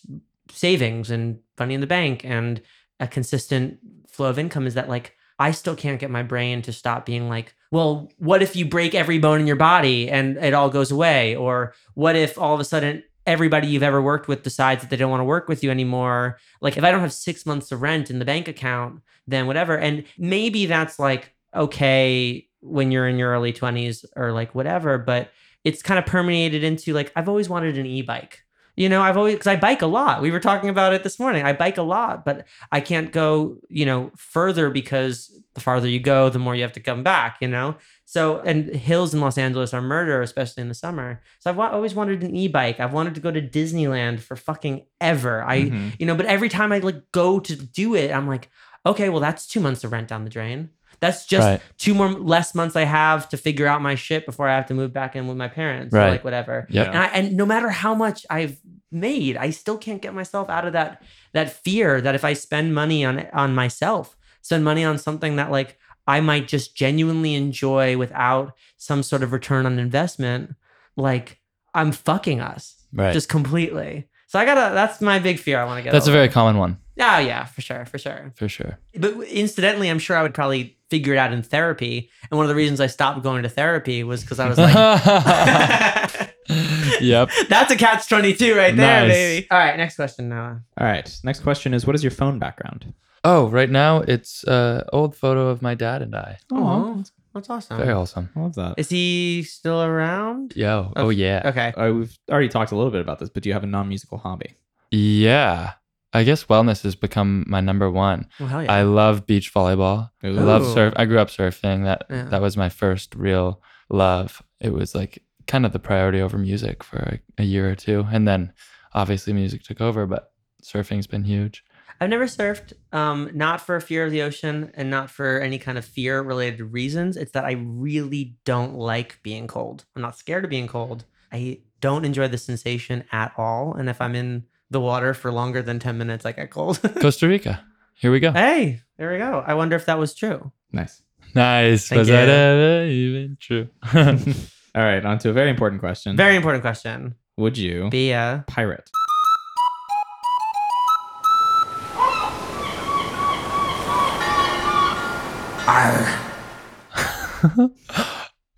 savings 0.50 1.12
and 1.12 1.40
money 1.60 1.74
in 1.74 1.82
the 1.82 1.88
bank 1.88 2.24
and 2.24 2.62
a 3.04 3.08
consistent 3.08 3.78
flow 4.08 4.30
of 4.30 4.40
income, 4.40 4.66
is 4.66 4.74
that 4.74 4.90
like 4.90 5.16
I 5.38 5.52
still 5.52 5.76
can't 5.76 6.00
get 6.00 6.10
my 6.10 6.24
brain 6.24 6.62
to 6.64 6.74
stop 6.74 7.06
being 7.06 7.28
like, 7.28 7.54
well, 7.72 8.10
what 8.18 8.42
if 8.42 8.56
you 8.56 8.66
break 8.66 8.96
every 8.96 9.20
bone 9.20 9.42
in 9.42 9.48
your 9.48 9.56
body 9.56 10.10
and 10.10 10.38
it 10.38 10.54
all 10.54 10.70
goes 10.70 10.92
away? 10.92 11.36
Or 11.36 11.74
what 11.96 12.16
if 12.16 12.38
all 12.38 12.54
of 12.54 12.60
a 12.60 12.66
sudden 12.66 13.04
everybody 13.26 13.68
you've 13.68 13.84
ever 13.84 14.02
worked 14.02 14.28
with 14.28 14.44
decides 14.44 14.82
that 14.82 14.90
they 14.90 14.96
don't 14.96 15.12
want 15.12 15.22
to 15.22 15.26
work 15.26 15.48
with 15.48 15.64
you 15.64 15.72
anymore? 15.72 16.38
Like 16.62 16.78
if 16.78 16.84
I 16.84 16.92
don't 16.92 17.02
have 17.02 17.14
six 17.14 17.46
months 17.46 17.72
of 17.72 17.82
rent 17.82 18.10
in 18.10 18.20
the 18.20 18.26
bank 18.26 18.48
account, 18.48 19.02
then 19.28 19.48
whatever. 19.48 19.78
And 19.78 20.06
maybe 20.18 20.66
that's 20.66 21.00
like, 21.00 21.34
okay, 21.54 22.48
when 22.62 22.92
you're 22.92 23.08
in 23.08 23.18
your 23.18 23.32
early 23.32 23.52
20s 23.52 24.06
or 24.16 24.32
like 24.32 24.56
whatever, 24.56 24.98
but 24.98 25.32
it's 25.64 25.82
kind 25.82 26.00
of 26.00 26.06
permeated 26.06 26.64
into 26.64 26.94
like, 26.94 27.12
I've 27.16 27.30
always 27.30 27.50
wanted 27.50 27.78
an 27.78 27.86
e 27.86 28.02
bike. 28.02 28.44
You 28.76 28.90
know, 28.90 29.02
I've 29.04 29.18
always, 29.18 29.36
because 29.36 29.48
I 29.48 29.56
bike 29.56 29.82
a 29.84 29.88
lot. 29.88 30.22
We 30.22 30.32
were 30.32 30.40
talking 30.40 30.70
about 30.70 30.94
it 30.94 31.04
this 31.04 31.20
morning. 31.20 31.44
I 31.44 31.54
bike 31.54 31.78
a 31.78 31.84
lot, 31.84 32.26
but 32.26 32.48
I 32.72 32.82
can't 32.82 33.12
go, 33.12 33.58
you 33.70 33.86
know, 33.86 34.12
further 34.18 34.72
because 34.72 35.32
the 35.54 35.62
farther 35.62 35.88
you 35.88 36.00
go, 36.00 36.30
the 36.30 36.40
more 36.40 36.56
you 36.56 36.64
have 36.64 36.72
to 36.74 36.80
come 36.80 37.04
back, 37.04 37.38
you 37.40 37.48
know? 37.48 37.76
So, 38.06 38.40
and 38.40 38.70
hills 38.76 39.14
in 39.14 39.22
Los 39.22 39.38
Angeles 39.38 39.74
are 39.76 39.82
murder, 39.82 40.24
especially 40.24 40.62
in 40.62 40.70
the 40.70 40.74
summer. 40.74 41.22
So 41.40 41.52
I've 41.52 41.56
wa- 41.58 41.70
always 41.70 41.94
wanted 41.94 42.24
an 42.24 42.36
e 42.36 42.48
bike. 42.48 42.80
I've 42.80 42.94
wanted 42.94 43.14
to 43.16 43.22
go 43.22 43.30
to 43.32 43.42
Disneyland 43.42 44.20
for 44.22 44.36
fucking 44.36 44.86
ever. 45.00 45.44
I, 45.44 45.66
Mhm. 45.66 45.94
you 46.00 46.06
know, 46.08 46.16
but 46.16 46.26
every 46.26 46.50
time 46.50 46.72
I 46.72 46.80
like 46.80 47.12
go 47.12 47.40
to 47.40 47.56
do 47.56 47.94
it, 47.94 48.12
I'm 48.12 48.28
like, 48.28 48.50
okay, 48.88 49.10
well, 49.10 49.22
that's 49.22 49.46
two 49.46 49.60
months 49.60 49.84
of 49.84 49.92
rent 49.92 50.08
down 50.08 50.24
the 50.24 50.30
drain. 50.32 50.70
That's 51.04 51.26
just 51.26 51.46
Right. 51.46 51.62
two 51.78 51.94
more 51.94 52.08
less 52.10 52.56
months 52.56 52.76
I 52.78 52.86
have 52.86 53.28
to 53.30 53.38
figure 53.38 53.68
out 53.68 53.82
my 53.82 53.96
shit 53.96 54.26
before 54.26 54.48
I 54.48 54.56
have 54.56 54.68
to 54.68 54.74
move 54.74 54.94
back 54.94 55.16
in 55.18 55.28
with 55.28 55.36
my 55.36 55.50
parents 55.50 55.94
or 55.94 56.00
like 56.00 56.24
whatever. 56.24 56.66
Yep. 56.70 56.88
And, 56.88 56.98
I, 56.98 57.06
and 57.08 57.36
no 57.36 57.46
matter 57.46 57.70
how 57.70 57.94
much 57.94 58.26
I've 58.30 58.58
made, 58.90 59.36
I 59.36 59.50
still 59.50 59.78
can't 59.78 60.02
get 60.02 60.14
myself 60.14 60.50
out 60.50 60.66
of 60.66 60.74
that 60.74 61.02
that 61.34 61.52
fear 61.52 62.00
that 62.00 62.16
if 62.16 62.24
I 62.24 62.34
spend 62.34 62.74
money 62.74 63.04
on 63.04 63.28
on 63.34 63.54
myself, 63.54 64.16
spend 64.42 64.64
money 64.64 64.86
on 64.86 64.98
something 64.98 65.36
that 65.36 65.52
like 65.52 65.78
I 66.08 66.22
might 66.22 66.48
just 66.48 66.76
genuinely 66.76 67.34
enjoy 67.36 67.98
without 67.98 68.54
some 68.78 69.04
sort 69.04 69.24
of 69.24 69.32
return 69.34 69.66
on 69.66 69.80
investment, 69.80 70.56
like 70.96 71.40
I'm 71.74 71.92
fucking 71.92 72.40
us 72.40 72.76
Right. 72.94 73.12
just 73.14 73.28
completely. 73.30 74.08
So 74.28 74.40
I 74.40 74.46
gotta. 74.46 74.74
That's 74.74 75.02
my 75.02 75.20
big 75.20 75.38
fear. 75.40 75.60
I 75.60 75.66
want 75.66 75.80
to 75.80 75.84
get. 75.84 75.92
That's 75.92 76.08
a 76.08 76.12
very 76.12 76.30
common 76.30 76.58
one 76.58 76.78
Oh 77.00 77.18
yeah, 77.18 77.46
for 77.46 77.62
sure, 77.62 77.86
for 77.86 77.98
sure. 77.98 78.32
for 78.36 78.48
sure. 78.48 78.78
But 78.96 79.14
incidentally, 79.24 79.90
I'm 79.90 79.98
sure 80.00 80.16
I 80.16 80.22
would 80.22 80.34
probably 80.36 80.78
figure 80.94 81.16
it 81.16 81.18
out 81.18 81.34
in 81.34 81.42
therapy. 81.42 82.12
And 82.30 82.38
one 82.38 82.46
of 82.46 82.50
the 82.50 82.56
reasons 82.56 82.80
I 82.80 82.86
stopped 82.86 83.24
going 83.24 83.42
to 83.42 83.50
therapy 83.50 84.04
was 84.04 84.22
because 84.22 84.40
I 84.40 84.48
was 84.48 84.60
like, 84.60 84.76
yep. 87.02 87.32
"That's 87.50 87.72
a 87.72 87.76
catch 87.76 88.08
22 88.08 88.56
right 88.56 88.76
there, 88.76 89.08
Nice. 89.08 89.12
baby." 89.12 89.48
All 89.50 89.58
right, 89.58 89.76
next 89.76 89.96
question, 89.96 90.30
Noah. 90.30 90.62
All 90.80 90.86
right. 90.86 91.18
Next 91.24 91.40
question 91.40 91.74
is 91.74 91.88
what 91.88 91.96
is 91.96 92.04
your 92.04 92.12
phone 92.12 92.38
background? 92.38 92.94
Oh, 93.24 93.48
right 93.48 93.72
now 93.72 94.02
it's 94.02 94.44
uh 94.44 94.84
old 94.94 95.16
photo 95.16 95.48
of 95.48 95.64
my 95.64 95.74
dad 95.74 96.04
and 96.04 96.16
I. 96.16 96.38
Oh, 96.52 97.04
that's 97.34 97.50
awesome. 97.50 97.78
Very 97.78 97.94
awesome. 97.94 98.30
I 98.36 98.40
love 98.42 98.54
that. 98.56 98.76
Is 98.78 98.90
he 98.90 99.42
still 99.48 99.82
around? 99.82 100.54
Yo. 100.56 100.94
Oh 100.96 101.10
yeah. 101.10 101.42
Okay. 101.46 101.74
Uh, 101.76 101.92
we've 101.94 102.16
already 102.30 102.50
talked 102.50 102.72
a 102.72 102.76
little 102.76 102.92
bit 102.92 103.02
about 103.02 103.18
this, 103.18 103.30
but 103.30 103.42
do 103.42 103.50
you 103.50 103.54
have 103.54 103.64
a 103.64 103.68
non-musical 103.68 104.20
hobby? 104.20 104.54
Yeah. 104.92 105.72
I 106.14 106.24
guess 106.24 106.46
wellness 106.46 106.84
has 106.84 106.96
become 106.96 107.44
my 107.48 107.60
number 107.62 107.90
one. 107.90 108.28
Well, 108.40 108.50
hell 108.50 108.64
yeah. 108.64 108.72
I 108.72 108.84
love 108.84 109.26
beach 109.26 109.54
volleyball. 109.54 110.12
I 110.24 110.28
love 110.28 110.66
surf. 110.66 110.94
I 110.96 111.06
grew 111.06 111.20
up 111.20 111.30
surfing. 111.30 111.84
That 111.86 112.06
Yeah. 112.10 112.24
that 112.26 112.42
was 112.42 112.56
my 112.56 112.70
first 112.70 113.16
real 113.16 113.62
love. 113.90 114.42
It 114.60 114.74
was 114.74 114.94
like 114.96 115.24
kind 115.48 115.66
of 115.66 115.74
the 115.74 115.80
priority 115.80 116.22
over 116.22 116.38
music 116.38 116.84
for 116.84 116.98
a, 116.98 117.20
a 117.42 117.44
year 117.44 117.70
or 117.70 117.76
two, 117.76 118.08
and 118.12 118.28
then 118.28 118.54
obviously 118.94 119.34
music 119.34 119.64
took 119.64 119.82
over. 119.82 120.06
But 120.06 120.32
surfing's 120.64 121.08
been 121.08 121.24
huge. 121.24 121.64
I've 122.02 122.10
never 122.10 122.26
surfed, 122.26 122.74
um, 122.92 123.30
not 123.34 123.62
for 123.62 123.80
fear 123.80 124.06
of 124.06 124.12
the 124.12 124.24
ocean 124.24 124.72
and 124.74 124.90
not 124.90 125.10
for 125.10 125.40
any 125.40 125.58
kind 125.58 125.78
of 125.78 125.86
fear 125.86 126.22
related 126.22 126.62
reasons. 126.74 127.16
It's 127.18 127.32
that 127.32 127.46
I 127.46 127.52
really 127.66 128.36
don't 128.46 128.76
like 128.76 129.20
being 129.24 129.48
cold. 129.48 129.86
I'm 129.96 130.02
not 130.02 130.18
scared 130.18 130.44
of 130.44 130.50
being 130.50 130.68
cold. 130.68 131.06
I 131.32 131.60
don't 131.82 132.04
enjoy 132.04 132.28
the 132.28 132.38
sensation 132.38 133.04
at 133.12 133.32
all. 133.38 133.74
And 133.74 133.90
if 133.90 134.02
I'm 134.02 134.16
in 134.16 134.44
the 134.74 134.82
water 134.82 135.14
for 135.14 135.32
longer 135.32 135.62
than 135.62 135.80
10 135.80 135.98
minutes, 135.98 136.26
I 136.26 136.34
get 136.34 136.52
cold. 136.52 136.82
Costa 137.02 137.28
Rica. 137.28 137.64
Here 137.94 138.12
we 138.12 138.20
go. 138.20 138.32
hey, 138.34 138.82
there 138.98 139.12
we 139.12 139.18
go. 139.20 139.42
I 139.46 139.54
wonder 139.54 139.76
if 139.78 139.86
that 139.86 139.98
was 139.98 140.14
true. 140.14 140.52
Nice. 140.74 141.02
Nice. 141.34 141.88
Thank 141.88 142.00
was 142.00 142.08
that 142.10 142.28
ever 142.28 142.86
even 142.88 143.38
true? 143.40 143.70
All 143.96 144.84
right. 144.84 145.06
On 145.06 145.18
to 145.20 145.30
a 145.30 145.34
very 145.34 145.50
important 145.50 145.80
question. 145.80 146.18
Very 146.18 146.36
important 146.36 146.64
question. 146.64 147.16
Would 147.38 147.58
you 147.58 147.90
Be 147.90 148.12
a 148.12 148.44
pirate? 148.48 148.90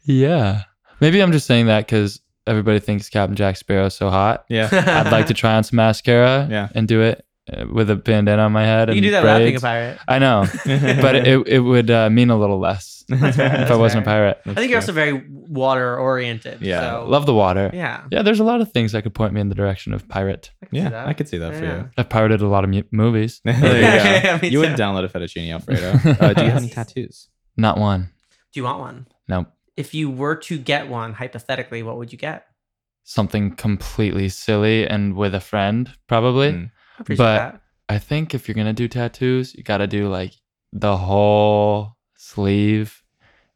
yeah. 0.04 0.62
Maybe 1.02 1.22
I'm 1.22 1.32
just 1.32 1.48
saying 1.48 1.66
that 1.68 1.86
because 1.86 2.22
everybody 2.48 2.80
thinks 2.80 3.10
Captain 3.10 3.36
Jack 3.36 3.58
Sparrow 3.58 3.86
is 3.88 3.94
so 3.94 4.10
hot. 4.10 4.46
Yeah. 4.50 4.70
I'd 5.06 5.12
like 5.12 5.28
to 5.28 5.34
try 5.34 5.56
on 5.56 5.64
some 5.64 5.78
mascara 5.78 6.48
Yeah. 6.50 6.70
and 6.76 6.88
do 6.88 7.02
it 7.02 7.26
uh, 7.52 7.66
with 7.72 7.90
a 7.90 7.96
bandana 7.96 8.44
on 8.44 8.52
my 8.52 8.64
head. 8.64 8.90
You 8.90 8.94
and 8.94 8.98
can 8.98 9.04
do 9.04 9.12
that 9.12 9.22
without 9.24 9.38
being 9.40 9.56
a 9.56 9.60
pirate. 9.60 10.00
I 10.08 10.20
know, 10.20 10.46
but 10.66 11.16
it, 11.16 11.48
it 11.48 11.60
would 11.60 11.90
uh, 11.92 12.10
mean 12.10 12.30
a 12.30 12.38
little 12.38 12.60
less 12.60 13.04
That's 13.10 13.38
fair, 13.38 13.46
if 13.46 13.52
that's 13.60 13.72
I 13.72 13.76
wasn't 13.76 14.02
a 14.02 14.06
fair. 14.06 14.34
pirate. 14.34 14.42
I 14.48 14.54
think 14.56 14.72
you're 14.72 14.80
also 14.80 14.92
very 14.92 15.24
water 15.30 15.96
oriented. 16.00 16.60
Yeah. 16.62 16.80
So, 17.02 17.06
Love 17.08 17.28
the 17.28 17.36
water. 17.36 17.70
yeah. 17.72 18.04
Yeah, 18.12 18.24
there's 18.24 18.40
a 18.40 18.44
lot 18.44 18.62
of 18.62 18.72
things 18.72 18.94
that 18.94 19.04
could 19.04 19.14
point 19.14 19.32
me 19.32 19.42
in 19.42 19.50
the 19.50 19.54
direction 19.56 19.94
of 19.94 20.08
pirate. 20.10 20.50
I 20.64 20.66
can 20.66 20.76
Yeah. 20.92 21.06
I 21.06 21.14
could 21.14 21.28
see 21.30 21.38
that 21.38 21.54
for 21.56 21.64
Yeah. 21.64 21.78
you. 21.84 21.90
I've 22.00 22.10
pirated 22.10 22.42
a 22.42 22.48
lot 22.48 22.64
of 22.64 22.72
mu- 22.72 22.82
movies. 22.92 23.42
there 23.46 23.54
you 23.54 23.62
go. 23.62 23.68
Yeah, 23.78 24.44
you 24.44 24.58
would 24.60 24.76
too. 24.76 24.82
download 24.82 25.04
a 25.06 25.08
fettuccine 25.10 25.52
alfredo. 25.54 25.92
Uh, 26.20 26.34
do 26.34 26.44
you 26.46 26.50
have 26.50 26.62
any 26.64 26.70
tattoos? 26.70 27.30
Not 27.58 27.78
one. 27.78 28.10
Do 28.54 28.60
you 28.60 28.64
want 28.64 28.80
one? 28.80 29.08
Nope. 29.28 29.48
If 29.78 29.94
you 29.94 30.10
were 30.10 30.36
to 30.38 30.58
get 30.58 30.88
one, 30.90 31.14
hypothetically, 31.14 31.84
what 31.84 31.98
would 31.98 32.12
you 32.12 32.18
get? 32.18 32.46
Something 33.04 33.52
completely 33.56 34.30
silly 34.30 34.88
and 34.88 35.16
with 35.16 35.36
a 35.36 35.40
friend, 35.40 35.92
probably. 36.08 36.52
Mm. 36.54 36.72
I 36.98 37.02
appreciate 37.02 37.26
But- 37.26 37.38
that. 37.38 37.62
I 37.88 38.00
think 38.00 38.34
if 38.34 38.48
you're 38.48 38.56
gonna 38.56 38.74
do 38.74 38.88
tattoos, 38.88 39.54
you 39.54 39.64
gotta 39.64 39.86
do 39.86 40.08
like 40.08 40.34
the 40.74 40.98
whole 40.98 41.98
sleeve 42.16 43.04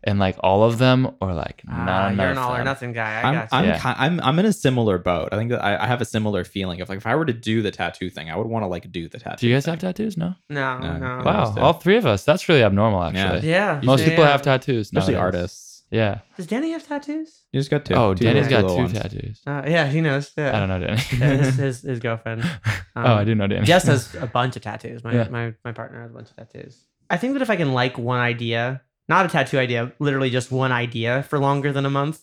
and 0.04 0.20
like 0.20 0.38
all 0.42 0.64
of 0.64 0.78
them, 0.78 1.10
or 1.20 1.34
like 1.34 1.64
Ah, 1.68 1.84
none 1.84 2.16
you're 2.16 2.26
of 2.28 2.32
an 2.34 2.38
all 2.38 2.56
or 2.56 2.64
nothing 2.64 2.94
guy. 2.94 3.22
I 3.22 3.28
I'm 3.28 3.34
got 3.34 3.48
I'm, 3.52 3.66
Yeah. 3.66 3.80
ki- 3.80 3.96
I'm 3.98 4.20
I'm 4.22 4.38
in 4.40 4.46
a 4.46 4.54
similar 4.54 4.98
boat. 5.00 5.30
I 5.32 5.36
think 5.36 5.50
that 5.50 5.64
I, 5.64 5.84
I 5.84 5.88
have 5.88 6.00
a 6.00 6.06
similar 6.06 6.44
feeling 6.44 6.80
of 6.80 6.90
like 6.90 6.98
if 7.00 7.08
I 7.08 7.16
were 7.16 7.26
to 7.26 7.34
do 7.34 7.62
the 7.64 7.72
tattoo 7.72 8.10
thing, 8.12 8.30
I 8.30 8.36
would 8.38 8.46
want 8.48 8.62
to 8.64 8.68
like 8.68 8.90
do 8.92 9.10
the 9.10 9.18
tattoo. 9.20 9.38
Do 9.42 9.48
you 9.48 9.56
guys 9.56 9.66
thing. 9.66 9.74
have 9.74 9.80
tattoos? 9.82 10.16
No. 10.16 10.36
No, 10.48 10.78
No. 10.78 10.98
no. 11.00 11.24
Wow, 11.26 11.56
all 11.58 11.74
three 11.74 11.98
of 11.98 12.06
us. 12.06 12.24
That's 12.24 12.48
really 12.48 12.64
abnormal, 12.64 13.02
actually. 13.04 13.50
Yeah. 13.50 13.82
Most 13.84 14.02
yeah, 14.02 14.10
people 14.10 14.24
yeah. 14.26 14.32
have 14.32 14.42
tattoos. 14.44 14.88
especially 14.88 15.16
nowadays. 15.16 15.40
artists? 15.42 15.69
Yeah. 15.92 16.20
Does 16.38 16.46
Danny 16.48 16.72
have 16.72 16.88
tattoos? 16.88 17.44
You 17.52 17.60
just 17.60 17.72
got 17.72 17.84
two. 17.86 17.96
oh, 17.96 18.14
two 18.14 18.24
Danny's 18.26 18.48
little 18.48 18.62
got 18.62 18.68
two 18.76 18.82
ones. 18.84 18.94
tattoos. 18.94 19.42
Uh, 19.48 19.64
yeah, 19.68 19.88
he 19.88 20.02
knows. 20.02 20.32
Yeah. 20.38 20.56
I 20.56 20.60
don't 20.60 20.70
know 20.70 20.80
Danny. 20.80 21.02
Yeah, 21.18 21.38
his, 21.44 21.56
his, 21.66 21.82
his 21.82 22.00
girlfriend. 22.00 22.44
oh, 22.66 22.80
I 22.96 23.20
Um, 23.22 23.26
do 23.26 23.34
know 23.36 23.48
Danny. 23.48 23.66
Jess 23.66 23.84
has 23.88 24.14
a 24.22 24.28
bunch 24.28 24.56
of 24.56 24.62
tattoos. 24.62 25.04
My, 25.04 25.14
Yeah. 25.14 25.28
my 25.30 25.54
my 25.66 25.72
partner 25.72 26.02
has 26.02 26.12
a 26.12 26.14
bunch 26.14 26.30
of 26.30 26.36
tattoos. 26.36 26.86
I 27.10 27.18
think 27.18 27.34
that 27.34 27.42
if 27.42 27.50
I 27.50 27.56
can 27.56 27.74
like 27.74 27.98
one 27.98 28.20
idea, 28.20 28.82
not 29.08 29.26
a 29.26 29.30
tattoo 29.30 29.58
idea, 29.58 29.92
literally 30.00 30.30
just 30.30 30.52
one 30.52 30.72
idea 30.72 31.24
for 31.24 31.40
longer 31.40 31.74
than 31.74 31.86
a 31.86 31.90
month. 31.90 32.22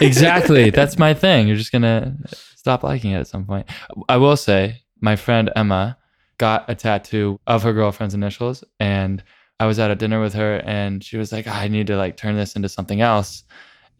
exactly. 0.00 0.70
That's 0.70 0.98
my 0.98 1.14
thing. 1.14 1.48
You're 1.48 1.56
just 1.56 1.72
gonna 1.72 2.16
stop 2.56 2.82
liking 2.82 3.10
it 3.12 3.16
at 3.18 3.26
some 3.26 3.44
point. 3.44 3.66
I 4.08 4.16
will 4.16 4.36
say, 4.36 4.82
my 5.00 5.16
friend 5.16 5.50
Emma 5.56 5.98
got 6.38 6.68
a 6.70 6.74
tattoo 6.74 7.38
of 7.46 7.62
her 7.64 7.72
girlfriend's 7.72 8.14
initials, 8.14 8.64
and 8.80 9.22
I 9.60 9.66
was 9.66 9.78
at 9.78 9.90
a 9.90 9.94
dinner 9.94 10.20
with 10.20 10.34
her, 10.34 10.56
and 10.64 11.02
she 11.02 11.16
was 11.16 11.32
like, 11.32 11.46
"I 11.46 11.68
need 11.68 11.86
to 11.88 11.96
like 11.96 12.16
turn 12.16 12.36
this 12.36 12.56
into 12.56 12.68
something 12.68 13.00
else." 13.00 13.44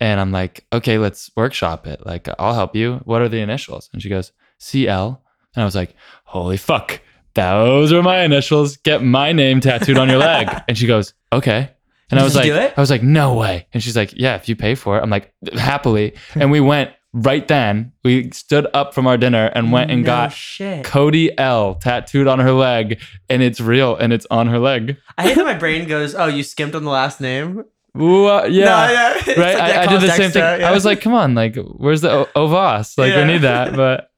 And 0.00 0.20
I'm 0.20 0.32
like, 0.32 0.66
"Okay, 0.72 0.98
let's 0.98 1.30
workshop 1.36 1.86
it. 1.86 2.04
Like, 2.04 2.28
I'll 2.38 2.54
help 2.54 2.74
you. 2.74 3.00
What 3.04 3.22
are 3.22 3.28
the 3.28 3.40
initials?" 3.40 3.88
And 3.92 4.02
she 4.02 4.08
goes, 4.08 4.32
"CL." 4.58 5.22
And 5.54 5.62
I 5.62 5.64
was 5.64 5.76
like, 5.76 5.94
"Holy 6.24 6.56
fuck." 6.56 7.00
Those 7.34 7.92
are 7.92 8.02
my 8.02 8.22
initials. 8.22 8.76
Get 8.76 9.02
my 9.02 9.32
name 9.32 9.60
tattooed 9.60 9.98
on 9.98 10.08
your 10.08 10.18
leg. 10.18 10.48
And 10.68 10.76
she 10.76 10.86
goes, 10.86 11.14
okay. 11.32 11.70
And 12.10 12.20
I 12.20 12.24
was 12.24 12.36
like, 12.36 12.44
you 12.44 12.52
do 12.52 12.60
it? 12.60 12.74
I 12.76 12.80
was 12.80 12.90
like, 12.90 13.02
no 13.02 13.34
way. 13.34 13.66
And 13.72 13.82
she's 13.82 13.96
like, 13.96 14.12
yeah, 14.14 14.34
if 14.34 14.48
you 14.48 14.54
pay 14.54 14.74
for 14.74 14.98
it. 14.98 15.02
I'm 15.02 15.08
like, 15.08 15.32
happily. 15.54 16.14
And 16.34 16.50
we 16.50 16.60
went 16.60 16.90
right 17.12 17.46
then. 17.48 17.92
We 18.04 18.30
stood 18.32 18.66
up 18.74 18.94
from 18.94 19.06
our 19.06 19.16
dinner 19.16 19.46
and 19.54 19.70
went 19.72 19.90
and 19.90 20.02
No 20.02 20.06
got 20.06 20.32
shit. 20.32 20.84
Cody 20.84 21.36
L 21.38 21.74
tattooed 21.76 22.26
on 22.26 22.38
her 22.40 22.52
leg, 22.52 23.00
and 23.28 23.42
it's 23.42 23.60
real 23.60 23.96
and 23.96 24.12
it's 24.12 24.26
on 24.30 24.46
her 24.48 24.58
leg. 24.58 24.96
I 25.18 25.22
hate 25.24 25.36
that 25.36 25.44
my 25.44 25.54
brain 25.54 25.86
goes, 25.88 26.14
"Oh, 26.14 26.26
you 26.26 26.42
skimped 26.42 26.74
on 26.74 26.84
the 26.84 26.90
last 26.90 27.20
name." 27.20 27.64
Ooh, 28.00 28.24
uh, 28.26 28.44
yeah. 28.50 28.64
No, 28.64 28.92
yeah. 28.92 29.12
Right, 29.26 29.36
like 29.36 29.56
that 29.58 29.78
I, 29.78 29.82
I 29.82 29.86
did 29.86 30.00
the 30.00 30.06
cost 30.06 30.16
same 30.18 30.30
thing. 30.30 30.42
extra, 30.42 30.60
yeah. 30.60 30.68
I 30.70 30.72
was 30.72 30.84
like, 30.86 31.00
"Come 31.02 31.12
on, 31.14 31.34
like, 31.34 31.56
where's 31.56 32.00
the 32.00 32.10
o- 32.10 32.28
Ovas? 32.34 32.96
Like, 32.96 33.12
Yeah. 33.12 33.26
we 33.26 33.32
need 33.32 33.42
that." 33.42 33.76
But 33.76 34.08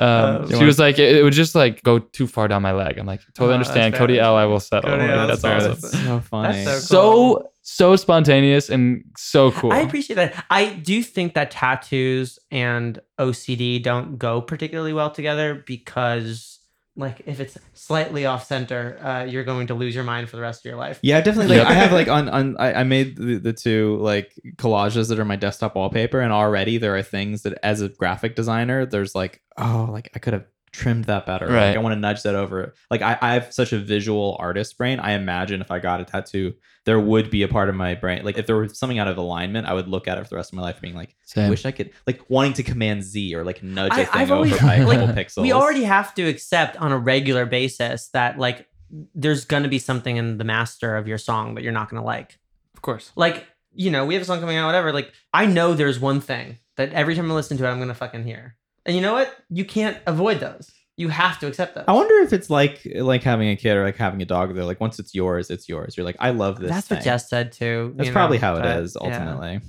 um, 0.00 0.42
Um, 0.42 0.50
she 0.50 0.64
was 0.64 0.78
like, 0.80 0.98
it, 0.98 1.16
it 1.16 1.22
would 1.22 1.32
just 1.32 1.54
like 1.54 1.82
go 1.84 2.00
too 2.00 2.26
far 2.26 2.48
down 2.48 2.62
my 2.62 2.72
leg. 2.72 2.98
I'm 2.98 3.06
like, 3.06 3.20
totally 3.34 3.52
Oh, 3.52 3.54
understand. 3.54 3.94
Cody 3.94 4.18
L, 4.18 4.34
I 4.36 4.44
will 4.44 4.58
settle. 4.60 4.90
Cody 4.90 5.04
L, 5.04 5.26
that's 5.28 5.40
that's 5.40 5.64
fair. 5.64 5.70
awesome. 5.70 5.80
That's 5.90 6.04
so 6.04 6.20
funny. 6.20 6.64
so 6.64 6.78
So 6.80 7.51
so 7.62 7.94
spontaneous 7.96 8.68
and 8.68 9.04
so 9.16 9.52
cool. 9.52 9.72
I 9.72 9.78
appreciate 9.78 10.16
that. 10.16 10.44
I 10.50 10.70
do 10.70 11.02
think 11.02 11.34
that 11.34 11.50
tattoos 11.52 12.38
and 12.50 12.98
OCD 13.18 13.82
don't 13.82 14.18
go 14.18 14.40
particularly 14.40 14.92
well 14.92 15.10
together 15.10 15.62
because, 15.64 16.58
like, 16.96 17.22
if 17.24 17.38
it's 17.38 17.56
slightly 17.72 18.26
off 18.26 18.44
center, 18.46 18.98
uh, 19.02 19.24
you're 19.24 19.44
going 19.44 19.68
to 19.68 19.74
lose 19.74 19.94
your 19.94 20.04
mind 20.04 20.28
for 20.28 20.36
the 20.36 20.42
rest 20.42 20.64
of 20.66 20.68
your 20.68 20.76
life. 20.78 20.98
Yeah, 21.02 21.20
definitely. 21.20 21.56
Like, 21.56 21.68
Yep. 21.68 21.70
I 21.70 21.74
have 21.74 21.92
like 21.92 22.08
on 22.08 22.28
on 22.28 22.56
I, 22.58 22.74
I 22.74 22.82
made 22.84 23.16
the, 23.16 23.38
the 23.38 23.52
two 23.52 23.96
like 24.00 24.34
collages 24.56 25.08
that 25.08 25.18
are 25.20 25.24
my 25.24 25.36
desktop 25.36 25.76
wallpaper, 25.76 26.20
and 26.20 26.32
already 26.32 26.78
there 26.78 26.96
are 26.96 27.02
things 27.02 27.42
that 27.42 27.58
as 27.62 27.80
a 27.80 27.88
graphic 27.88 28.34
designer, 28.34 28.84
there's 28.86 29.14
like, 29.14 29.40
oh, 29.56 29.88
like 29.90 30.10
I 30.14 30.18
could 30.18 30.32
have 30.32 30.46
trimmed 30.72 31.04
that 31.04 31.26
better. 31.26 31.46
Like, 31.46 31.54
Right. 31.54 31.76
I 31.76 31.78
want 31.78 31.94
to 31.94 32.00
nudge 32.00 32.22
that 32.22 32.34
over. 32.34 32.74
Like 32.90 33.02
I, 33.02 33.18
I 33.20 33.34
have 33.34 33.52
such 33.52 33.72
a 33.72 33.78
visual 33.78 34.36
artist 34.40 34.76
brain. 34.78 34.98
I 35.00 35.12
imagine 35.12 35.60
if 35.60 35.70
I 35.70 35.78
got 35.78 36.00
a 36.00 36.04
tattoo, 36.04 36.54
there 36.84 36.98
would 36.98 37.30
be 37.30 37.42
a 37.42 37.48
part 37.48 37.68
of 37.68 37.74
my 37.74 37.94
brain. 37.94 38.24
Like 38.24 38.38
if 38.38 38.46
there 38.46 38.56
was 38.56 38.78
something 38.78 38.98
out 38.98 39.06
of 39.06 39.16
alignment, 39.18 39.66
I 39.68 39.74
would 39.74 39.86
look 39.88 40.08
at 40.08 40.18
it 40.18 40.24
for 40.24 40.30
the 40.30 40.36
rest 40.36 40.50
of 40.52 40.56
my 40.56 40.62
life 40.62 40.80
being 40.80 40.94
like, 40.94 41.14
I 41.36 41.48
wish 41.50 41.64
I 41.66 41.70
could 41.70 41.90
like 42.06 42.22
wanting 42.28 42.54
to 42.54 42.62
command 42.62 43.04
Z 43.04 43.34
or 43.34 43.44
like 43.44 43.62
nudge 43.62 43.92
a 43.92 43.94
I- 43.94 44.04
thing 44.04 44.08
I've 44.20 44.30
over 44.30 44.36
always- 44.46 44.58
by 44.60 44.76
a 44.76 44.86
like, 44.86 44.98
couple 45.06 45.14
pixels. 45.14 45.42
We 45.42 45.52
already 45.52 45.84
have 45.84 46.14
to 46.14 46.22
accept 46.24 46.76
on 46.78 46.90
a 46.90 46.98
regular 46.98 47.46
basis 47.46 48.08
that, 48.08 48.38
like, 48.38 48.66
there's 49.14 49.44
going 49.46 49.62
to 49.62 49.68
be 49.70 49.78
something 49.78 50.16
in 50.16 50.36
the 50.38 50.44
master 50.44 50.96
of 50.96 51.06
your 51.08 51.16
song 51.18 51.54
that 51.54 51.62
you're 51.64 51.72
not 51.72 51.88
going 51.88 52.00
to 52.00 52.06
like. 52.06 52.38
of 52.74 52.82
course. 52.82 53.10
Like, 53.16 53.46
you 53.74 53.90
know, 53.90 54.04
we 54.04 54.12
have 54.14 54.22
a 54.22 54.26
song 54.26 54.40
coming 54.40 54.56
out, 54.58 54.66
whatever. 54.66 54.92
Like, 54.92 55.12
I 55.32 55.46
know 55.46 55.72
there's 55.74 55.98
one 55.98 56.20
thing 56.20 56.58
that 56.76 56.92
every 56.92 57.14
time 57.14 57.30
I 57.30 57.34
listen 57.34 57.56
to 57.58 57.64
it, 57.64 57.68
I'm 57.70 57.78
going 57.78 57.88
to 57.88 57.94
fucking 57.94 58.24
hear. 58.24 58.56
And 58.86 58.96
you 58.96 59.02
know 59.02 59.12
what? 59.12 59.34
You 59.48 59.64
can't 59.64 59.98
avoid 60.06 60.40
those. 60.40 60.70
You 60.96 61.08
have 61.08 61.38
to 61.40 61.46
accept 61.46 61.74
those. 61.74 61.84
I 61.88 61.92
wonder 61.92 62.14
if 62.16 62.32
it's 62.32 62.50
like 62.50 62.86
like 62.96 63.22
having 63.22 63.48
a 63.48 63.56
kid 63.56 63.76
or 63.76 63.84
like 63.84 63.96
having 63.96 64.20
a 64.20 64.26
dog. 64.26 64.54
They're 64.54 64.64
like 64.64 64.80
once 64.80 64.98
it's 64.98 65.14
yours, 65.14 65.50
it's 65.50 65.68
yours. 65.68 65.96
You're 65.96 66.04
like, 66.04 66.16
I 66.20 66.30
love 66.30 66.58
this. 66.58 66.70
That's 66.70 66.90
what. 66.90 67.02
Jess 67.02 67.28
said 67.28 67.52
too. 67.52 67.94
That's 67.96 68.08
you 68.08 68.12
probably 68.12 68.38
know, 68.38 68.42
how 68.42 68.56
it 68.56 68.66
is 68.82 68.94
but, 68.94 69.06
is 69.06 69.08
yeah. 69.08 69.18
ultimately. 69.18 69.60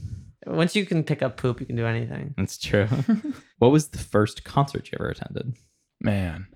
Once 0.45 0.75
you 0.75 0.85
can 0.85 1.03
pick 1.03 1.21
up 1.21 1.37
poop, 1.37 1.61
you 1.61 1.65
can 1.65 1.77
do 1.77 1.85
anything. 1.85 2.33
That's 2.37 2.57
true. 2.57 2.87
what 3.59 3.71
was 3.71 3.87
the 3.87 3.97
first 3.97 4.43
concert 4.43 4.91
you 4.91 4.97
ever 4.99 5.09
attended? 5.09 5.55
Man, 6.01 6.47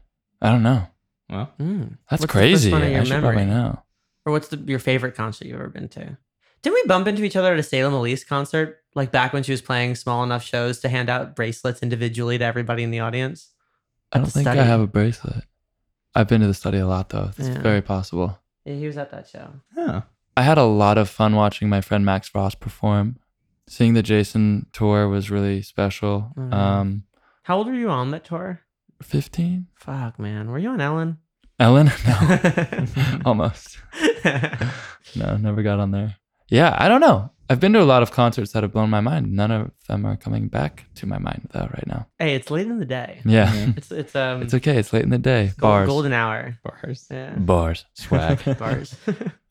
I 0.41 0.51
don't 0.51 0.63
know. 0.63 0.88
Well, 1.29 1.53
Mm. 1.59 1.97
That's 2.09 2.21
What's 2.21 2.31
crazy. 2.31 2.71
one 2.71 2.84
in 2.84 2.99
I 2.99 3.03
should 3.03 3.09
memory? 3.11 3.35
probably 3.35 3.45
know. 3.53 3.81
Or 4.25 4.34
what's 4.34 4.49
the, 4.49 4.57
your 4.57 4.79
favorite 4.79 5.15
concert 5.15 5.47
you've 5.47 5.55
ever 5.55 5.69
been 5.69 5.88
to? 5.89 6.17
Did 6.61 6.73
we 6.73 6.84
bump 6.88 7.07
into 7.07 7.23
each 7.23 7.35
other 7.35 7.53
at 7.53 7.59
a 7.59 7.63
Salem 7.63 7.93
Ilese 7.93 8.25
concert? 8.27 8.81
Like 8.95 9.11
back 9.11 9.31
when 9.34 9.43
she 9.43 9.51
was 9.51 9.61
playing 9.61 9.95
small 9.95 10.23
enough 10.23 10.43
shows 10.43 10.79
to 10.79 10.89
hand 10.89 11.09
out 11.09 11.35
bracelets 11.35 11.81
individually 11.84 12.38
to 12.38 12.43
everybody 12.45 12.84
in 12.84 12.91
the 12.91 12.99
audience? 12.99 13.51
I 14.11 14.17
don't 14.17 14.25
the 14.25 14.31
think 14.31 14.47
I 14.47 14.55
have 14.63 14.81
a 14.81 14.88
bracelet. 14.88 15.43
I've 16.15 16.27
been 16.27 16.41
to 16.41 16.47
the 16.47 16.53
study 16.53 16.79
a 16.79 16.88
lot 16.88 17.09
though. 17.09 17.31
It's 17.38 17.47
Yeah. 17.47 17.61
very 17.61 17.81
possible. 17.81 18.39
Yeah, 18.65 18.73
he 18.75 18.88
was 18.88 18.97
at 18.97 19.11
that 19.11 19.27
show. 19.29 19.49
huh. 19.75 20.01
I 20.35 20.41
had 20.43 20.57
a 20.57 20.63
lot 20.65 20.97
of 20.97 21.09
fun 21.09 21.35
watching 21.35 21.67
my 21.69 21.81
friend 21.81 22.05
Max 22.05 22.27
Frost 22.27 22.59
perform. 22.59 23.17
Seeing 23.67 23.93
the 23.95 24.03
Jason 24.03 24.67
tour 24.71 25.07
was 25.07 25.29
really 25.31 25.61
special. 25.61 26.31
Mhm. 26.38 26.53
Um, 26.53 27.03
How 27.43 27.57
old 27.57 27.67
were 27.67 27.73
you 27.73 27.89
on 27.89 28.11
that 28.11 28.23
tour? 28.25 28.61
15? 29.01 29.67
Fuck, 29.75 30.19
man. 30.19 30.49
Were 30.51 30.59
you 30.59 30.69
on 30.69 30.79
Ellen? 30.81 31.17
Ellen? 31.59 31.91
No, 32.07 32.85
almost. 33.25 33.77
No, 35.15 35.38
never 35.38 35.63
got 35.63 35.79
on 35.79 35.91
there. 35.91 36.15
Yeah, 36.49 36.75
I 36.77 36.87
don't 36.87 37.01
know. 37.01 37.31
I've 37.49 37.61
been 37.61 37.71
to 37.73 37.81
a 37.81 37.85
lot 37.85 38.03
of 38.03 38.11
concerts 38.11 38.51
that 38.51 38.63
have 38.63 38.73
blown 38.73 38.89
my 38.89 38.99
mind. 38.99 39.31
None 39.31 39.51
of 39.51 39.71
them 39.87 40.05
are 40.05 40.17
coming 40.17 40.49
back 40.49 40.85
to 40.95 41.05
my 41.05 41.17
mind 41.17 41.47
though 41.53 41.61
right 41.61 41.87
now. 41.87 42.07
hey, 42.19 42.35
it's 42.35 42.51
late 42.51 42.67
in 42.67 42.77
the 42.77 42.85
day. 42.85 43.21
Yeah, 43.25 43.53
Yeah. 43.53 43.71
It's 43.77 43.91
it's 43.91 44.15
um 44.15 44.41
it's 44.41 44.53
okay. 44.53 44.77
It's 44.77 44.91
late 44.91 45.03
in 45.03 45.11
the 45.11 45.17
day. 45.17 45.45
gold- 45.57 45.59
Bars, 45.61 45.87
golden 45.87 46.13
hour. 46.13 46.57
Bars. 46.63 47.07
Yeah. 47.09 47.35
bars, 47.37 47.85
swag. 47.93 48.43
Bars. 48.59 48.95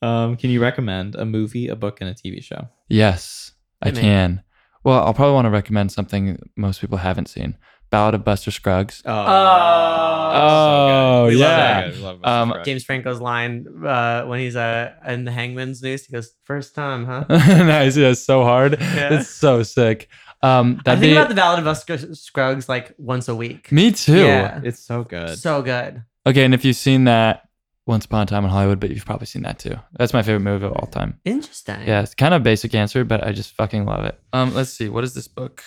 um, 0.03 0.37
can 0.37 0.51
you 0.51 0.61
recommend 0.61 1.15
a 1.15 1.25
movie, 1.25 1.69
a 1.69 1.77
book, 1.77 2.01
and 2.03 2.11
a 2.11 2.15
TV 2.15 2.43
show? 2.43 2.69
yes, 2.89 3.53
I 3.81 3.87
Hit 3.87 3.97
me. 3.97 4.01
can. 4.03 4.43
Well, 4.85 5.01
I'll 5.05 5.15
probably 5.15 5.35
want 5.35 5.47
to 5.47 5.51
recommend 5.51 5.91
something 5.93 6.39
most 6.57 6.81
people 6.81 6.99
haven't 6.99 7.29
seen. 7.29 7.57
Ballad 7.97 8.15
of 8.15 8.25
Buster 8.25 8.51
Scruggs. 8.51 9.03
Oh, 9.07 9.13
Oh, 10.39 11.27
We 11.29 11.37
love 11.37 11.41
yeah. 11.59 11.91
guy. 11.91 11.97
Love 11.97 12.19
Um, 12.25 12.55
James 12.65 12.85
Franco's 12.85 13.21
line 13.21 13.67
uh, 13.87 14.25
when 14.25 14.41
he's 14.41 14.55
uh, 14.55 14.93
in 15.07 15.25
the 15.25 15.31
hangman's 15.31 15.83
noose, 15.83 16.05
he 16.05 16.13
goes, 16.13 16.35
First 16.45 16.75
time, 16.75 17.07
huh? 17.07 17.25
nice. 17.29 17.97
Yeah, 17.97 18.09
it's 18.09 18.21
so 18.23 18.43
hard. 18.45 18.79
Yeah. 18.81 19.15
It's 19.15 19.31
so 19.31 19.63
sick. 19.63 20.09
Um, 20.43 20.77
I 20.81 20.83
that'd 20.85 21.01
think 21.01 21.11
be 21.13 21.17
about 21.17 21.29
the 21.31 21.35
Ballad 21.35 21.59
of 21.61 21.65
Buster 21.65 22.15
Scruggs 22.15 22.69
like 22.69 22.95
once 22.99 23.29
a 23.29 23.35
week. 23.35 23.73
me 23.73 23.93
too. 23.93 24.19
Yeah. 24.19 24.61
it's 24.63 24.81
so 24.81 25.03
good. 25.03 25.39
So 25.39 25.63
good. 25.63 26.03
Okay, 26.27 26.45
and 26.45 26.53
if 26.53 26.65
you've 26.65 26.77
seen 26.77 27.05
that 27.05 27.49
Once 27.87 28.05
Upon 28.05 28.23
a 28.23 28.27
Time 28.27 28.45
in 28.45 28.51
Hollywood, 28.51 28.79
but 28.79 28.91
you've 28.91 29.07
probably 29.07 29.27
seen 29.27 29.43
that 29.43 29.59
too. 29.59 29.77
That's 29.99 30.13
my 30.13 30.23
favorite 30.23 30.41
movie 30.41 30.67
of 30.67 30.73
all 30.73 30.89
time. 30.89 31.19
Interesting. 31.25 31.81
Yeah, 31.87 32.03
it's 32.03 32.15
kind 32.15 32.35
of 32.35 32.43
basic 32.43 32.75
answer, 32.75 33.05
but 33.05 33.25
I 33.27 33.33
just 33.33 33.53
fucking 33.55 33.87
love 33.87 34.05
it. 34.05 34.21
Um, 34.35 34.55
let's 34.55 34.71
see. 34.71 34.89
What 34.91 35.05
is 35.05 35.15
this 35.15 35.29
book? 35.29 35.63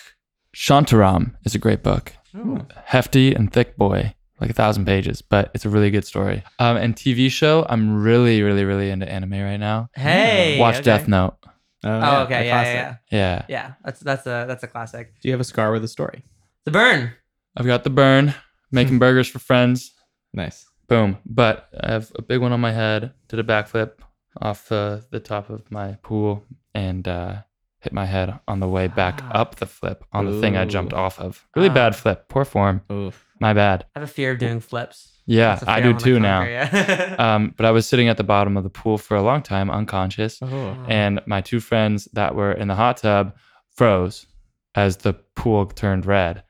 Shantaram 0.54 1.34
is 1.44 1.54
a 1.54 1.58
great 1.58 1.82
book. 1.82 2.12
Ooh. 2.36 2.66
Hefty 2.84 3.34
and 3.34 3.52
thick 3.52 3.76
boy, 3.76 4.14
like 4.40 4.50
a 4.50 4.54
thousand 4.54 4.84
pages, 4.84 5.22
but 5.22 5.50
it's 5.54 5.64
a 5.64 5.68
really 5.68 5.90
good 5.90 6.04
story. 6.04 6.42
Um, 6.58 6.76
and 6.76 6.94
TV 6.94 7.30
show, 7.30 7.66
I'm 7.68 8.02
really, 8.02 8.42
really, 8.42 8.64
really 8.64 8.90
into 8.90 9.10
anime 9.10 9.32
right 9.32 9.56
now. 9.56 9.88
Hey. 9.94 10.58
Watch 10.58 10.76
okay. 10.76 10.84
Death 10.84 11.08
Note. 11.08 11.36
Oh, 11.82 12.22
okay. 12.22 12.42
a 12.42 12.44
Yeah, 12.44 12.62
yeah, 12.62 12.72
yeah. 12.72 12.96
Yeah, 13.10 13.44
Yeah. 13.48 13.72
That's 13.84 14.00
that's 14.00 14.26
a 14.26 14.44
that's 14.46 14.62
a 14.62 14.66
classic. 14.66 15.14
Do 15.20 15.28
you 15.28 15.32
have 15.32 15.40
a 15.40 15.44
scar 15.44 15.72
with 15.72 15.82
a 15.82 15.88
story? 15.88 16.24
The 16.64 16.70
burn. 16.70 17.12
I've 17.56 17.66
got 17.66 17.84
the 17.84 17.90
burn, 17.90 18.34
making 18.70 18.98
burgers 19.04 19.28
for 19.28 19.38
friends. 19.38 19.92
Nice. 20.32 20.66
Boom. 20.88 21.18
But 21.24 21.68
I 21.80 21.92
have 21.92 22.12
a 22.16 22.22
big 22.22 22.40
one 22.40 22.52
on 22.52 22.60
my 22.60 22.72
head. 22.72 23.12
Did 23.28 23.38
a 23.38 23.44
backflip 23.44 23.92
off 24.40 24.70
uh, 24.70 25.00
the 25.10 25.20
top 25.20 25.50
of 25.50 25.70
my 25.70 25.96
pool 26.02 26.44
and 26.74 27.06
uh, 27.08 27.36
hit 27.80 27.92
my 27.92 28.04
head 28.06 28.38
on 28.46 28.60
the 28.60 28.68
way 28.68 28.88
back 28.88 29.20
Ah. 29.24 29.40
up 29.40 29.56
the 29.56 29.66
flip 29.66 30.04
on 30.12 30.26
the 30.26 30.40
thing 30.40 30.56
I 30.56 30.64
jumped 30.64 30.92
Ooh. 30.92 30.96
off 30.96 31.18
of. 31.18 31.46
Really 31.56 31.68
Ah. 31.70 31.74
bad 31.74 31.96
flip. 31.96 32.28
Poor 32.28 32.44
form. 32.44 32.82
Oof. 32.92 33.26
My 33.40 33.52
bad. 33.54 33.86
I 33.96 34.00
have 34.00 34.08
a 34.08 34.12
fear 34.12 34.32
of 34.32 34.38
doing 34.38 34.60
flips. 34.60 35.16
Yeah, 35.26 35.50
That's 35.54 35.62
a 35.62 35.70
I 35.70 35.74
fear 35.76 35.82
do 35.84 35.88
wanna 35.92 36.04
too 36.04 36.20
now. 36.20 36.38
conquer, 36.40 36.50
Yeah. 36.52 37.16
Um, 37.34 37.54
but 37.56 37.64
I 37.66 37.70
was 37.70 37.86
sitting 37.86 38.08
at 38.08 38.16
the 38.16 38.24
bottom 38.24 38.56
of 38.56 38.64
the 38.64 38.70
pool 38.70 38.98
for 38.98 39.16
a 39.16 39.22
long 39.22 39.42
time, 39.42 39.70
unconscious, 39.70 40.40
Oh. 40.42 40.76
and 40.88 41.20
my 41.26 41.40
two 41.40 41.60
friends 41.60 42.06
that 42.12 42.34
were 42.34 42.52
in 42.52 42.68
the 42.68 42.74
hot 42.74 42.98
tub 42.98 43.34
froze 43.76 44.26
as 44.74 44.98
the 44.98 45.14
pool 45.36 45.66
turned 45.66 46.04
red. 46.06 46.42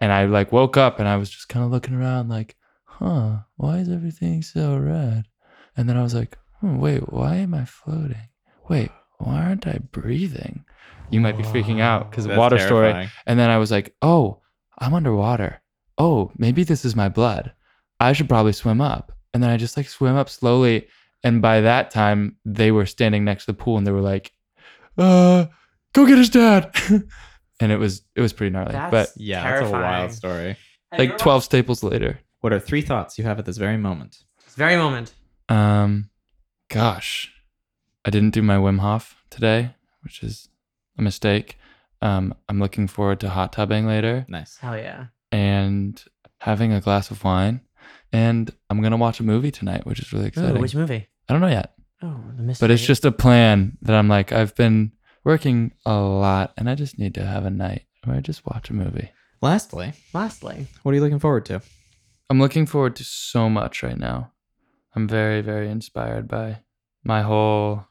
And 0.00 0.12
I 0.12 0.26
like 0.26 0.52
woke 0.52 0.76
up 0.76 1.00
and 1.00 1.08
I 1.08 1.16
was 1.16 1.28
just 1.30 1.48
kind 1.48 1.64
of 1.64 1.72
looking 1.72 1.94
around 1.94 2.28
like, 2.28 2.54
huh, 2.84 3.38
why 3.56 3.78
is 3.78 3.88
everything 3.88 4.42
so 4.42 4.76
red? 4.78 5.24
And 5.76 5.88
then 5.88 5.96
I 5.96 6.02
was 6.02 6.14
like, 6.14 6.36
hmm, 6.60 6.78
wait, 6.78 7.12
why 7.12 7.36
am 7.36 7.54
I 7.54 7.64
floating? 7.64 8.28
Wait, 8.68 8.90
why 9.18 9.44
aren't 9.44 9.66
I 9.66 9.78
breathing? 9.92 10.64
You 11.10 11.20
might 11.20 11.36
be 11.36 11.42
freaking 11.42 11.80
out 11.80 12.10
because 12.10 12.26
That's 12.26 12.38
water 12.38 12.58
story. 12.58 13.08
And 13.26 13.38
then 13.38 13.50
I 13.50 13.58
was 13.58 13.70
like, 13.70 13.94
oh, 14.02 14.40
I'm 14.78 14.94
underwater. 14.94 15.60
Oh, 15.96 16.30
maybe 16.36 16.64
this 16.64 16.84
is 16.84 16.94
my 16.94 17.08
blood. 17.08 17.52
I 17.98 18.12
should 18.12 18.28
probably 18.28 18.52
swim 18.52 18.80
up. 18.80 19.12
And 19.34 19.42
then 19.42 19.50
I 19.50 19.56
just 19.56 19.76
like 19.76 19.88
swim 19.88 20.16
up 20.16 20.28
slowly. 20.28 20.88
And 21.24 21.42
by 21.42 21.62
that 21.62 21.90
time, 21.90 22.36
they 22.44 22.70
were 22.70 22.86
standing 22.86 23.24
next 23.24 23.46
to 23.46 23.52
the 23.52 23.58
pool 23.58 23.78
and 23.78 23.86
they 23.86 23.90
were 23.90 24.00
like, 24.00 24.32
uh, 24.96 25.46
go 25.92 26.06
get 26.06 26.18
his 26.18 26.30
dad. 26.30 26.74
and 27.60 27.72
it 27.72 27.78
was 27.78 28.02
it 28.14 28.20
was 28.20 28.32
pretty 28.32 28.52
gnarly. 28.52 28.72
That's 28.72 28.90
but 28.90 29.10
Yeah, 29.16 29.42
that's 29.42 29.68
a 29.68 29.72
wild 29.72 30.12
story. 30.12 30.56
like 30.96 31.18
12 31.18 31.44
staples 31.44 31.82
later. 31.82 32.20
What 32.40 32.52
are 32.52 32.60
three 32.60 32.82
thoughts 32.82 33.18
you 33.18 33.24
have 33.24 33.38
at 33.38 33.46
this 33.46 33.56
very 33.56 33.76
moment? 33.76 34.18
This 34.44 34.54
very 34.54 34.76
moment. 34.76 35.12
Um, 35.48 36.10
gosh, 36.70 37.32
I 38.08 38.10
didn't 38.10 38.30
do 38.30 38.40
my 38.40 38.56
Wim 38.56 38.78
Hof 38.78 39.22
today, 39.28 39.74
which 40.02 40.22
is 40.22 40.48
a 40.96 41.02
mistake. 41.02 41.58
Um, 42.00 42.34
I'm 42.48 42.58
looking 42.58 42.88
forward 42.88 43.20
to 43.20 43.28
hot 43.28 43.52
tubbing 43.52 43.86
later 43.86 44.24
Nice. 44.30 44.56
Hell 44.56 44.78
yeah. 44.78 45.08
and 45.30 46.02
having 46.40 46.72
a 46.72 46.80
glass 46.80 47.10
of 47.10 47.22
wine. 47.22 47.60
And 48.10 48.50
I'm 48.70 48.80
gonna 48.80 48.96
watch 48.96 49.20
a 49.20 49.24
movie 49.24 49.50
tonight, 49.50 49.84
which 49.84 49.98
is 50.00 50.10
really 50.10 50.24
Ooh, 50.24 50.28
exciting. 50.28 50.62
which 50.62 50.74
movie? 50.74 51.06
I 51.28 51.32
don't 51.34 51.42
know 51.42 51.48
yet, 51.48 51.74
Oh, 52.02 52.18
the 52.34 52.42
mystery. 52.42 52.66
but 52.66 52.70
it's 52.72 52.86
just 52.86 53.04
a 53.04 53.12
plan 53.12 53.76
that 53.82 53.94
I'm 53.94 54.08
like 54.08 54.32
I've 54.32 54.54
been 54.54 54.92
working 55.22 55.72
a 55.84 55.96
lot, 56.00 56.54
and 56.56 56.70
I 56.70 56.74
just 56.76 56.98
need 56.98 57.12
to 57.16 57.26
have 57.26 57.44
a 57.44 57.50
night 57.50 57.82
where 58.04 58.16
I 58.16 58.20
just 58.20 58.46
watch 58.46 58.70
a 58.70 58.72
movie. 58.72 59.10
Lastly, 59.42 59.92
Lastly, 60.14 60.66
what 60.82 60.92
are 60.92 60.94
you 60.94 61.02
looking 61.02 61.18
forward 61.18 61.44
to? 61.46 61.60
I'm 62.30 62.40
looking 62.40 62.64
forward 62.64 62.96
to 62.96 63.04
so 63.04 63.50
much 63.50 63.82
right 63.82 63.98
now. 63.98 64.32
I'm 64.96 65.06
very, 65.06 65.42
very 65.42 65.68
inspired 65.70 66.26
by 66.26 66.60
my 67.04 67.20
whole 67.20 67.84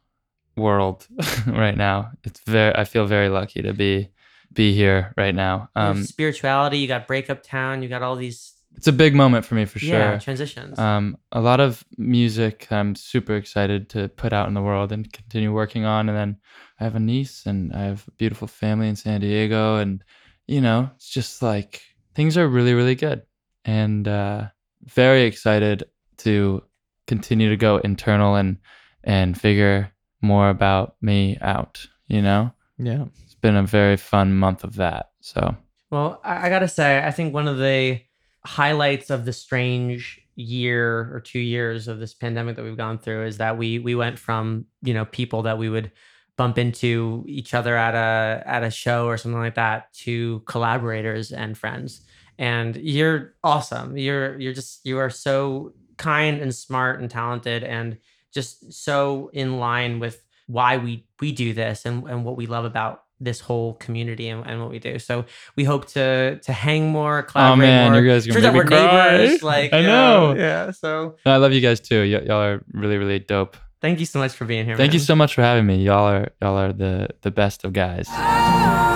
world 0.58 1.08
right 1.48 1.78
now. 1.78 2.12
It's 2.24 2.40
very 2.42 2.76
I 2.76 2.84
feel 2.84 3.06
very 3.06 3.30
lucky 3.30 3.62
to 3.62 3.74
be 3.74 4.10
be 4.52 4.74
here 4.74 5.14
right 5.18 5.36
now. 5.36 5.70
Um 5.76 6.04
spirituality. 6.04 6.80
You 6.80 6.88
got 6.88 7.08
Breakup 7.08 7.44
Town. 7.44 7.84
You 7.84 7.90
got 7.90 8.02
all 8.02 8.16
these 8.16 8.54
it's 8.76 8.88
a 8.88 8.94
big 8.94 9.16
moment 9.16 9.44
for 9.44 9.56
me 9.56 9.66
for 9.66 9.80
sure. 9.80 9.98
yeah 9.98 10.20
transitions. 10.20 10.78
Um 10.80 11.18
a 11.32 11.42
lot 11.42 11.60
of 11.60 11.84
music 11.98 12.68
I'm 12.72 12.96
super 12.96 13.36
excited 13.36 13.90
to 13.90 14.10
put 14.10 14.34
out 14.34 14.48
in 14.48 14.54
the 14.54 14.62
world 14.62 14.92
and 14.92 15.12
continue 15.12 15.54
working 15.54 15.86
on 15.86 16.10
and 16.10 16.18
then 16.18 16.38
I 16.80 16.84
have 16.84 16.96
a 16.96 17.00
niece 17.00 17.46
and 17.46 17.74
I 17.74 17.84
have 17.84 18.04
a 18.08 18.12
beautiful 18.12 18.48
family 18.48 18.88
in 18.90 18.96
San 18.96 19.22
Diego 19.22 19.78
and 19.78 20.04
you 20.48 20.62
know, 20.62 20.90
it's 20.96 21.10
just 21.10 21.42
like 21.42 21.82
things 22.16 22.38
are 22.38 22.48
really 22.48 22.74
really 22.74 22.96
good 22.96 23.24
and 23.66 24.08
uh 24.08 24.46
very 24.86 25.24
excited 25.24 25.84
to 26.18 26.64
continue 27.08 27.50
to 27.50 27.58
go 27.58 27.78
internal 27.78 28.36
and 28.36 28.58
and 29.04 29.40
figure 29.40 29.92
more 30.22 30.50
about 30.50 30.96
me 31.02 31.38
out, 31.42 31.86
you 32.08 32.22
know? 32.22 32.52
Yeah. 32.78 33.06
It's 33.24 33.36
been 33.36 33.56
a 33.56 33.64
very 33.64 33.98
fun 33.98 34.36
month 34.36 34.64
of 34.64 34.76
that. 34.76 35.12
So, 35.22 35.56
Well, 35.90 36.22
I, 36.24 36.48
I 36.48 36.50
gotta 36.50 36.68
say, 36.68 37.04
I 37.04 37.12
think 37.12 37.34
one 37.34 37.48
of 37.48 37.58
the 37.58 38.02
highlights 38.46 39.10
of 39.10 39.26
the 39.26 39.34
strange 39.34 40.22
year 40.36 41.14
or 41.14 41.20
two 41.20 41.40
years 41.40 41.88
of 41.88 42.00
this 42.00 42.14
pandemic 42.14 42.56
that 42.56 42.64
we've 42.64 42.78
gone 42.78 43.00
through 43.00 43.26
is 43.26 43.38
that 43.40 43.58
we 43.58 43.80
we 43.80 43.96
went 43.96 44.20
from 44.20 44.66
you 44.84 44.94
know 44.94 45.04
people 45.04 45.42
that 45.42 45.58
we 45.58 45.68
would 45.68 45.92
bump 46.38 46.60
into 46.60 47.26
each 47.28 47.54
other 47.54 47.76
at 47.76 47.96
a 47.96 48.44
at 48.48 48.64
a 48.64 48.70
show 48.70 49.08
or 49.08 49.18
something 49.18 49.42
like 49.42 49.56
that 49.56 49.92
to 49.94 50.42
collaborators 50.46 51.32
and 51.32 51.58
friends. 51.58 52.02
And 52.38 52.76
you're 52.76 53.34
awesome. 53.44 53.98
You're 53.98 54.40
you're 54.40 54.54
just 54.54 54.86
you 54.86 55.00
are 55.00 55.10
so 55.10 55.74
kind 55.98 56.40
and 56.40 56.54
smart 56.54 57.02
and 57.02 57.10
talented 57.10 57.64
and 57.64 57.98
just 58.34 58.74
so 58.74 59.30
in 59.34 59.60
line 59.60 60.00
with 60.00 60.24
why 60.48 60.78
we 60.78 61.06
we 61.20 61.32
do 61.32 61.54
this 61.54 61.86
and, 61.86 62.08
and 62.10 62.24
what 62.26 62.38
we 62.38 62.46
love 62.46 62.66
about 62.66 63.04
this 63.20 63.40
whole 63.40 63.74
community 63.76 64.30
and, 64.30 64.46
and 64.46 64.62
what 64.62 64.70
we 64.70 64.78
do. 64.80 65.00
So 65.00 65.26
we 65.56 65.64
hope 65.64 65.88
to 65.90 66.40
to 66.40 66.54
hang 66.54 66.90
more, 66.92 67.24
collaborate 67.24 67.54
oh 67.54 67.56
man, 67.58 67.92
more. 67.92 68.02
you 68.02 68.10
guys 68.10 68.28
are 68.28 68.34
gonna 68.34 68.48
out 68.48 68.54
make 68.54 68.64
we're 68.64 68.68
cry. 68.68 69.18
neighbors. 69.18 69.42
Like 69.54 69.74
I 69.74 69.80
you 69.80 69.88
know. 69.88 70.36
yeah. 70.38 70.72
So 70.72 71.16
No, 71.26 71.32
I 71.34 71.38
love 71.38 71.52
you 71.52 71.62
guys 71.62 71.80
too. 71.80 72.02
Y- 72.02 72.24
y'all 72.28 72.42
are 72.44 72.64
really, 72.74 72.98
really 72.98 73.20
dope. 73.20 73.58
thank 73.82 74.00
you 74.00 74.06
so 74.06 74.20
much 74.20 74.34
for 74.34 74.46
being 74.46 74.66
here. 74.66 74.78
Thank 74.78 74.94
you 74.94 75.00
so 75.00 75.16
much 75.16 75.34
for 75.34 75.42
having 75.42 75.66
me. 75.66 75.78
Y'all 75.84 76.06
are 76.08 76.28
y'all 76.42 76.58
are 76.58 76.72
the 76.74 77.10
the 77.24 77.32
best 77.32 77.64
of 77.64 77.74
guys. 77.74 78.08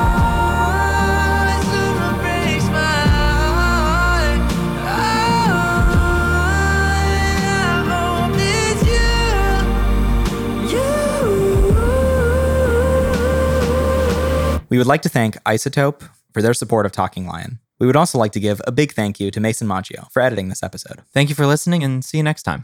We 14.72 14.78
would 14.78 14.88
like 14.88 15.02
to 15.02 15.10
thank 15.10 15.36
iZotope 15.44 16.10
for 16.34 16.42
their 16.42 16.54
support 16.54 16.86
of 16.86 16.94
Talking 16.94 17.28
Lion. 17.28 17.60
We 17.80 17.88
would 17.88 17.98
also 17.98 18.18
like 18.18 18.32
to 18.32 18.40
give 18.40 18.62
a 18.66 18.72
big 18.72 18.94
thank 18.94 19.20
you 19.20 19.30
to 19.30 19.40
Mason 19.42 19.68
Maggio 19.68 20.08
for 20.12 20.22
editing 20.22 20.48
this 20.48 20.64
episode. 20.64 21.02
Thank 21.14 21.28
you 21.28 21.36
for 21.36 21.46
listening 21.46 21.84
and 21.84 22.06
see 22.06 22.18
you 22.18 22.24
next 22.24 22.44
time. 22.44 22.64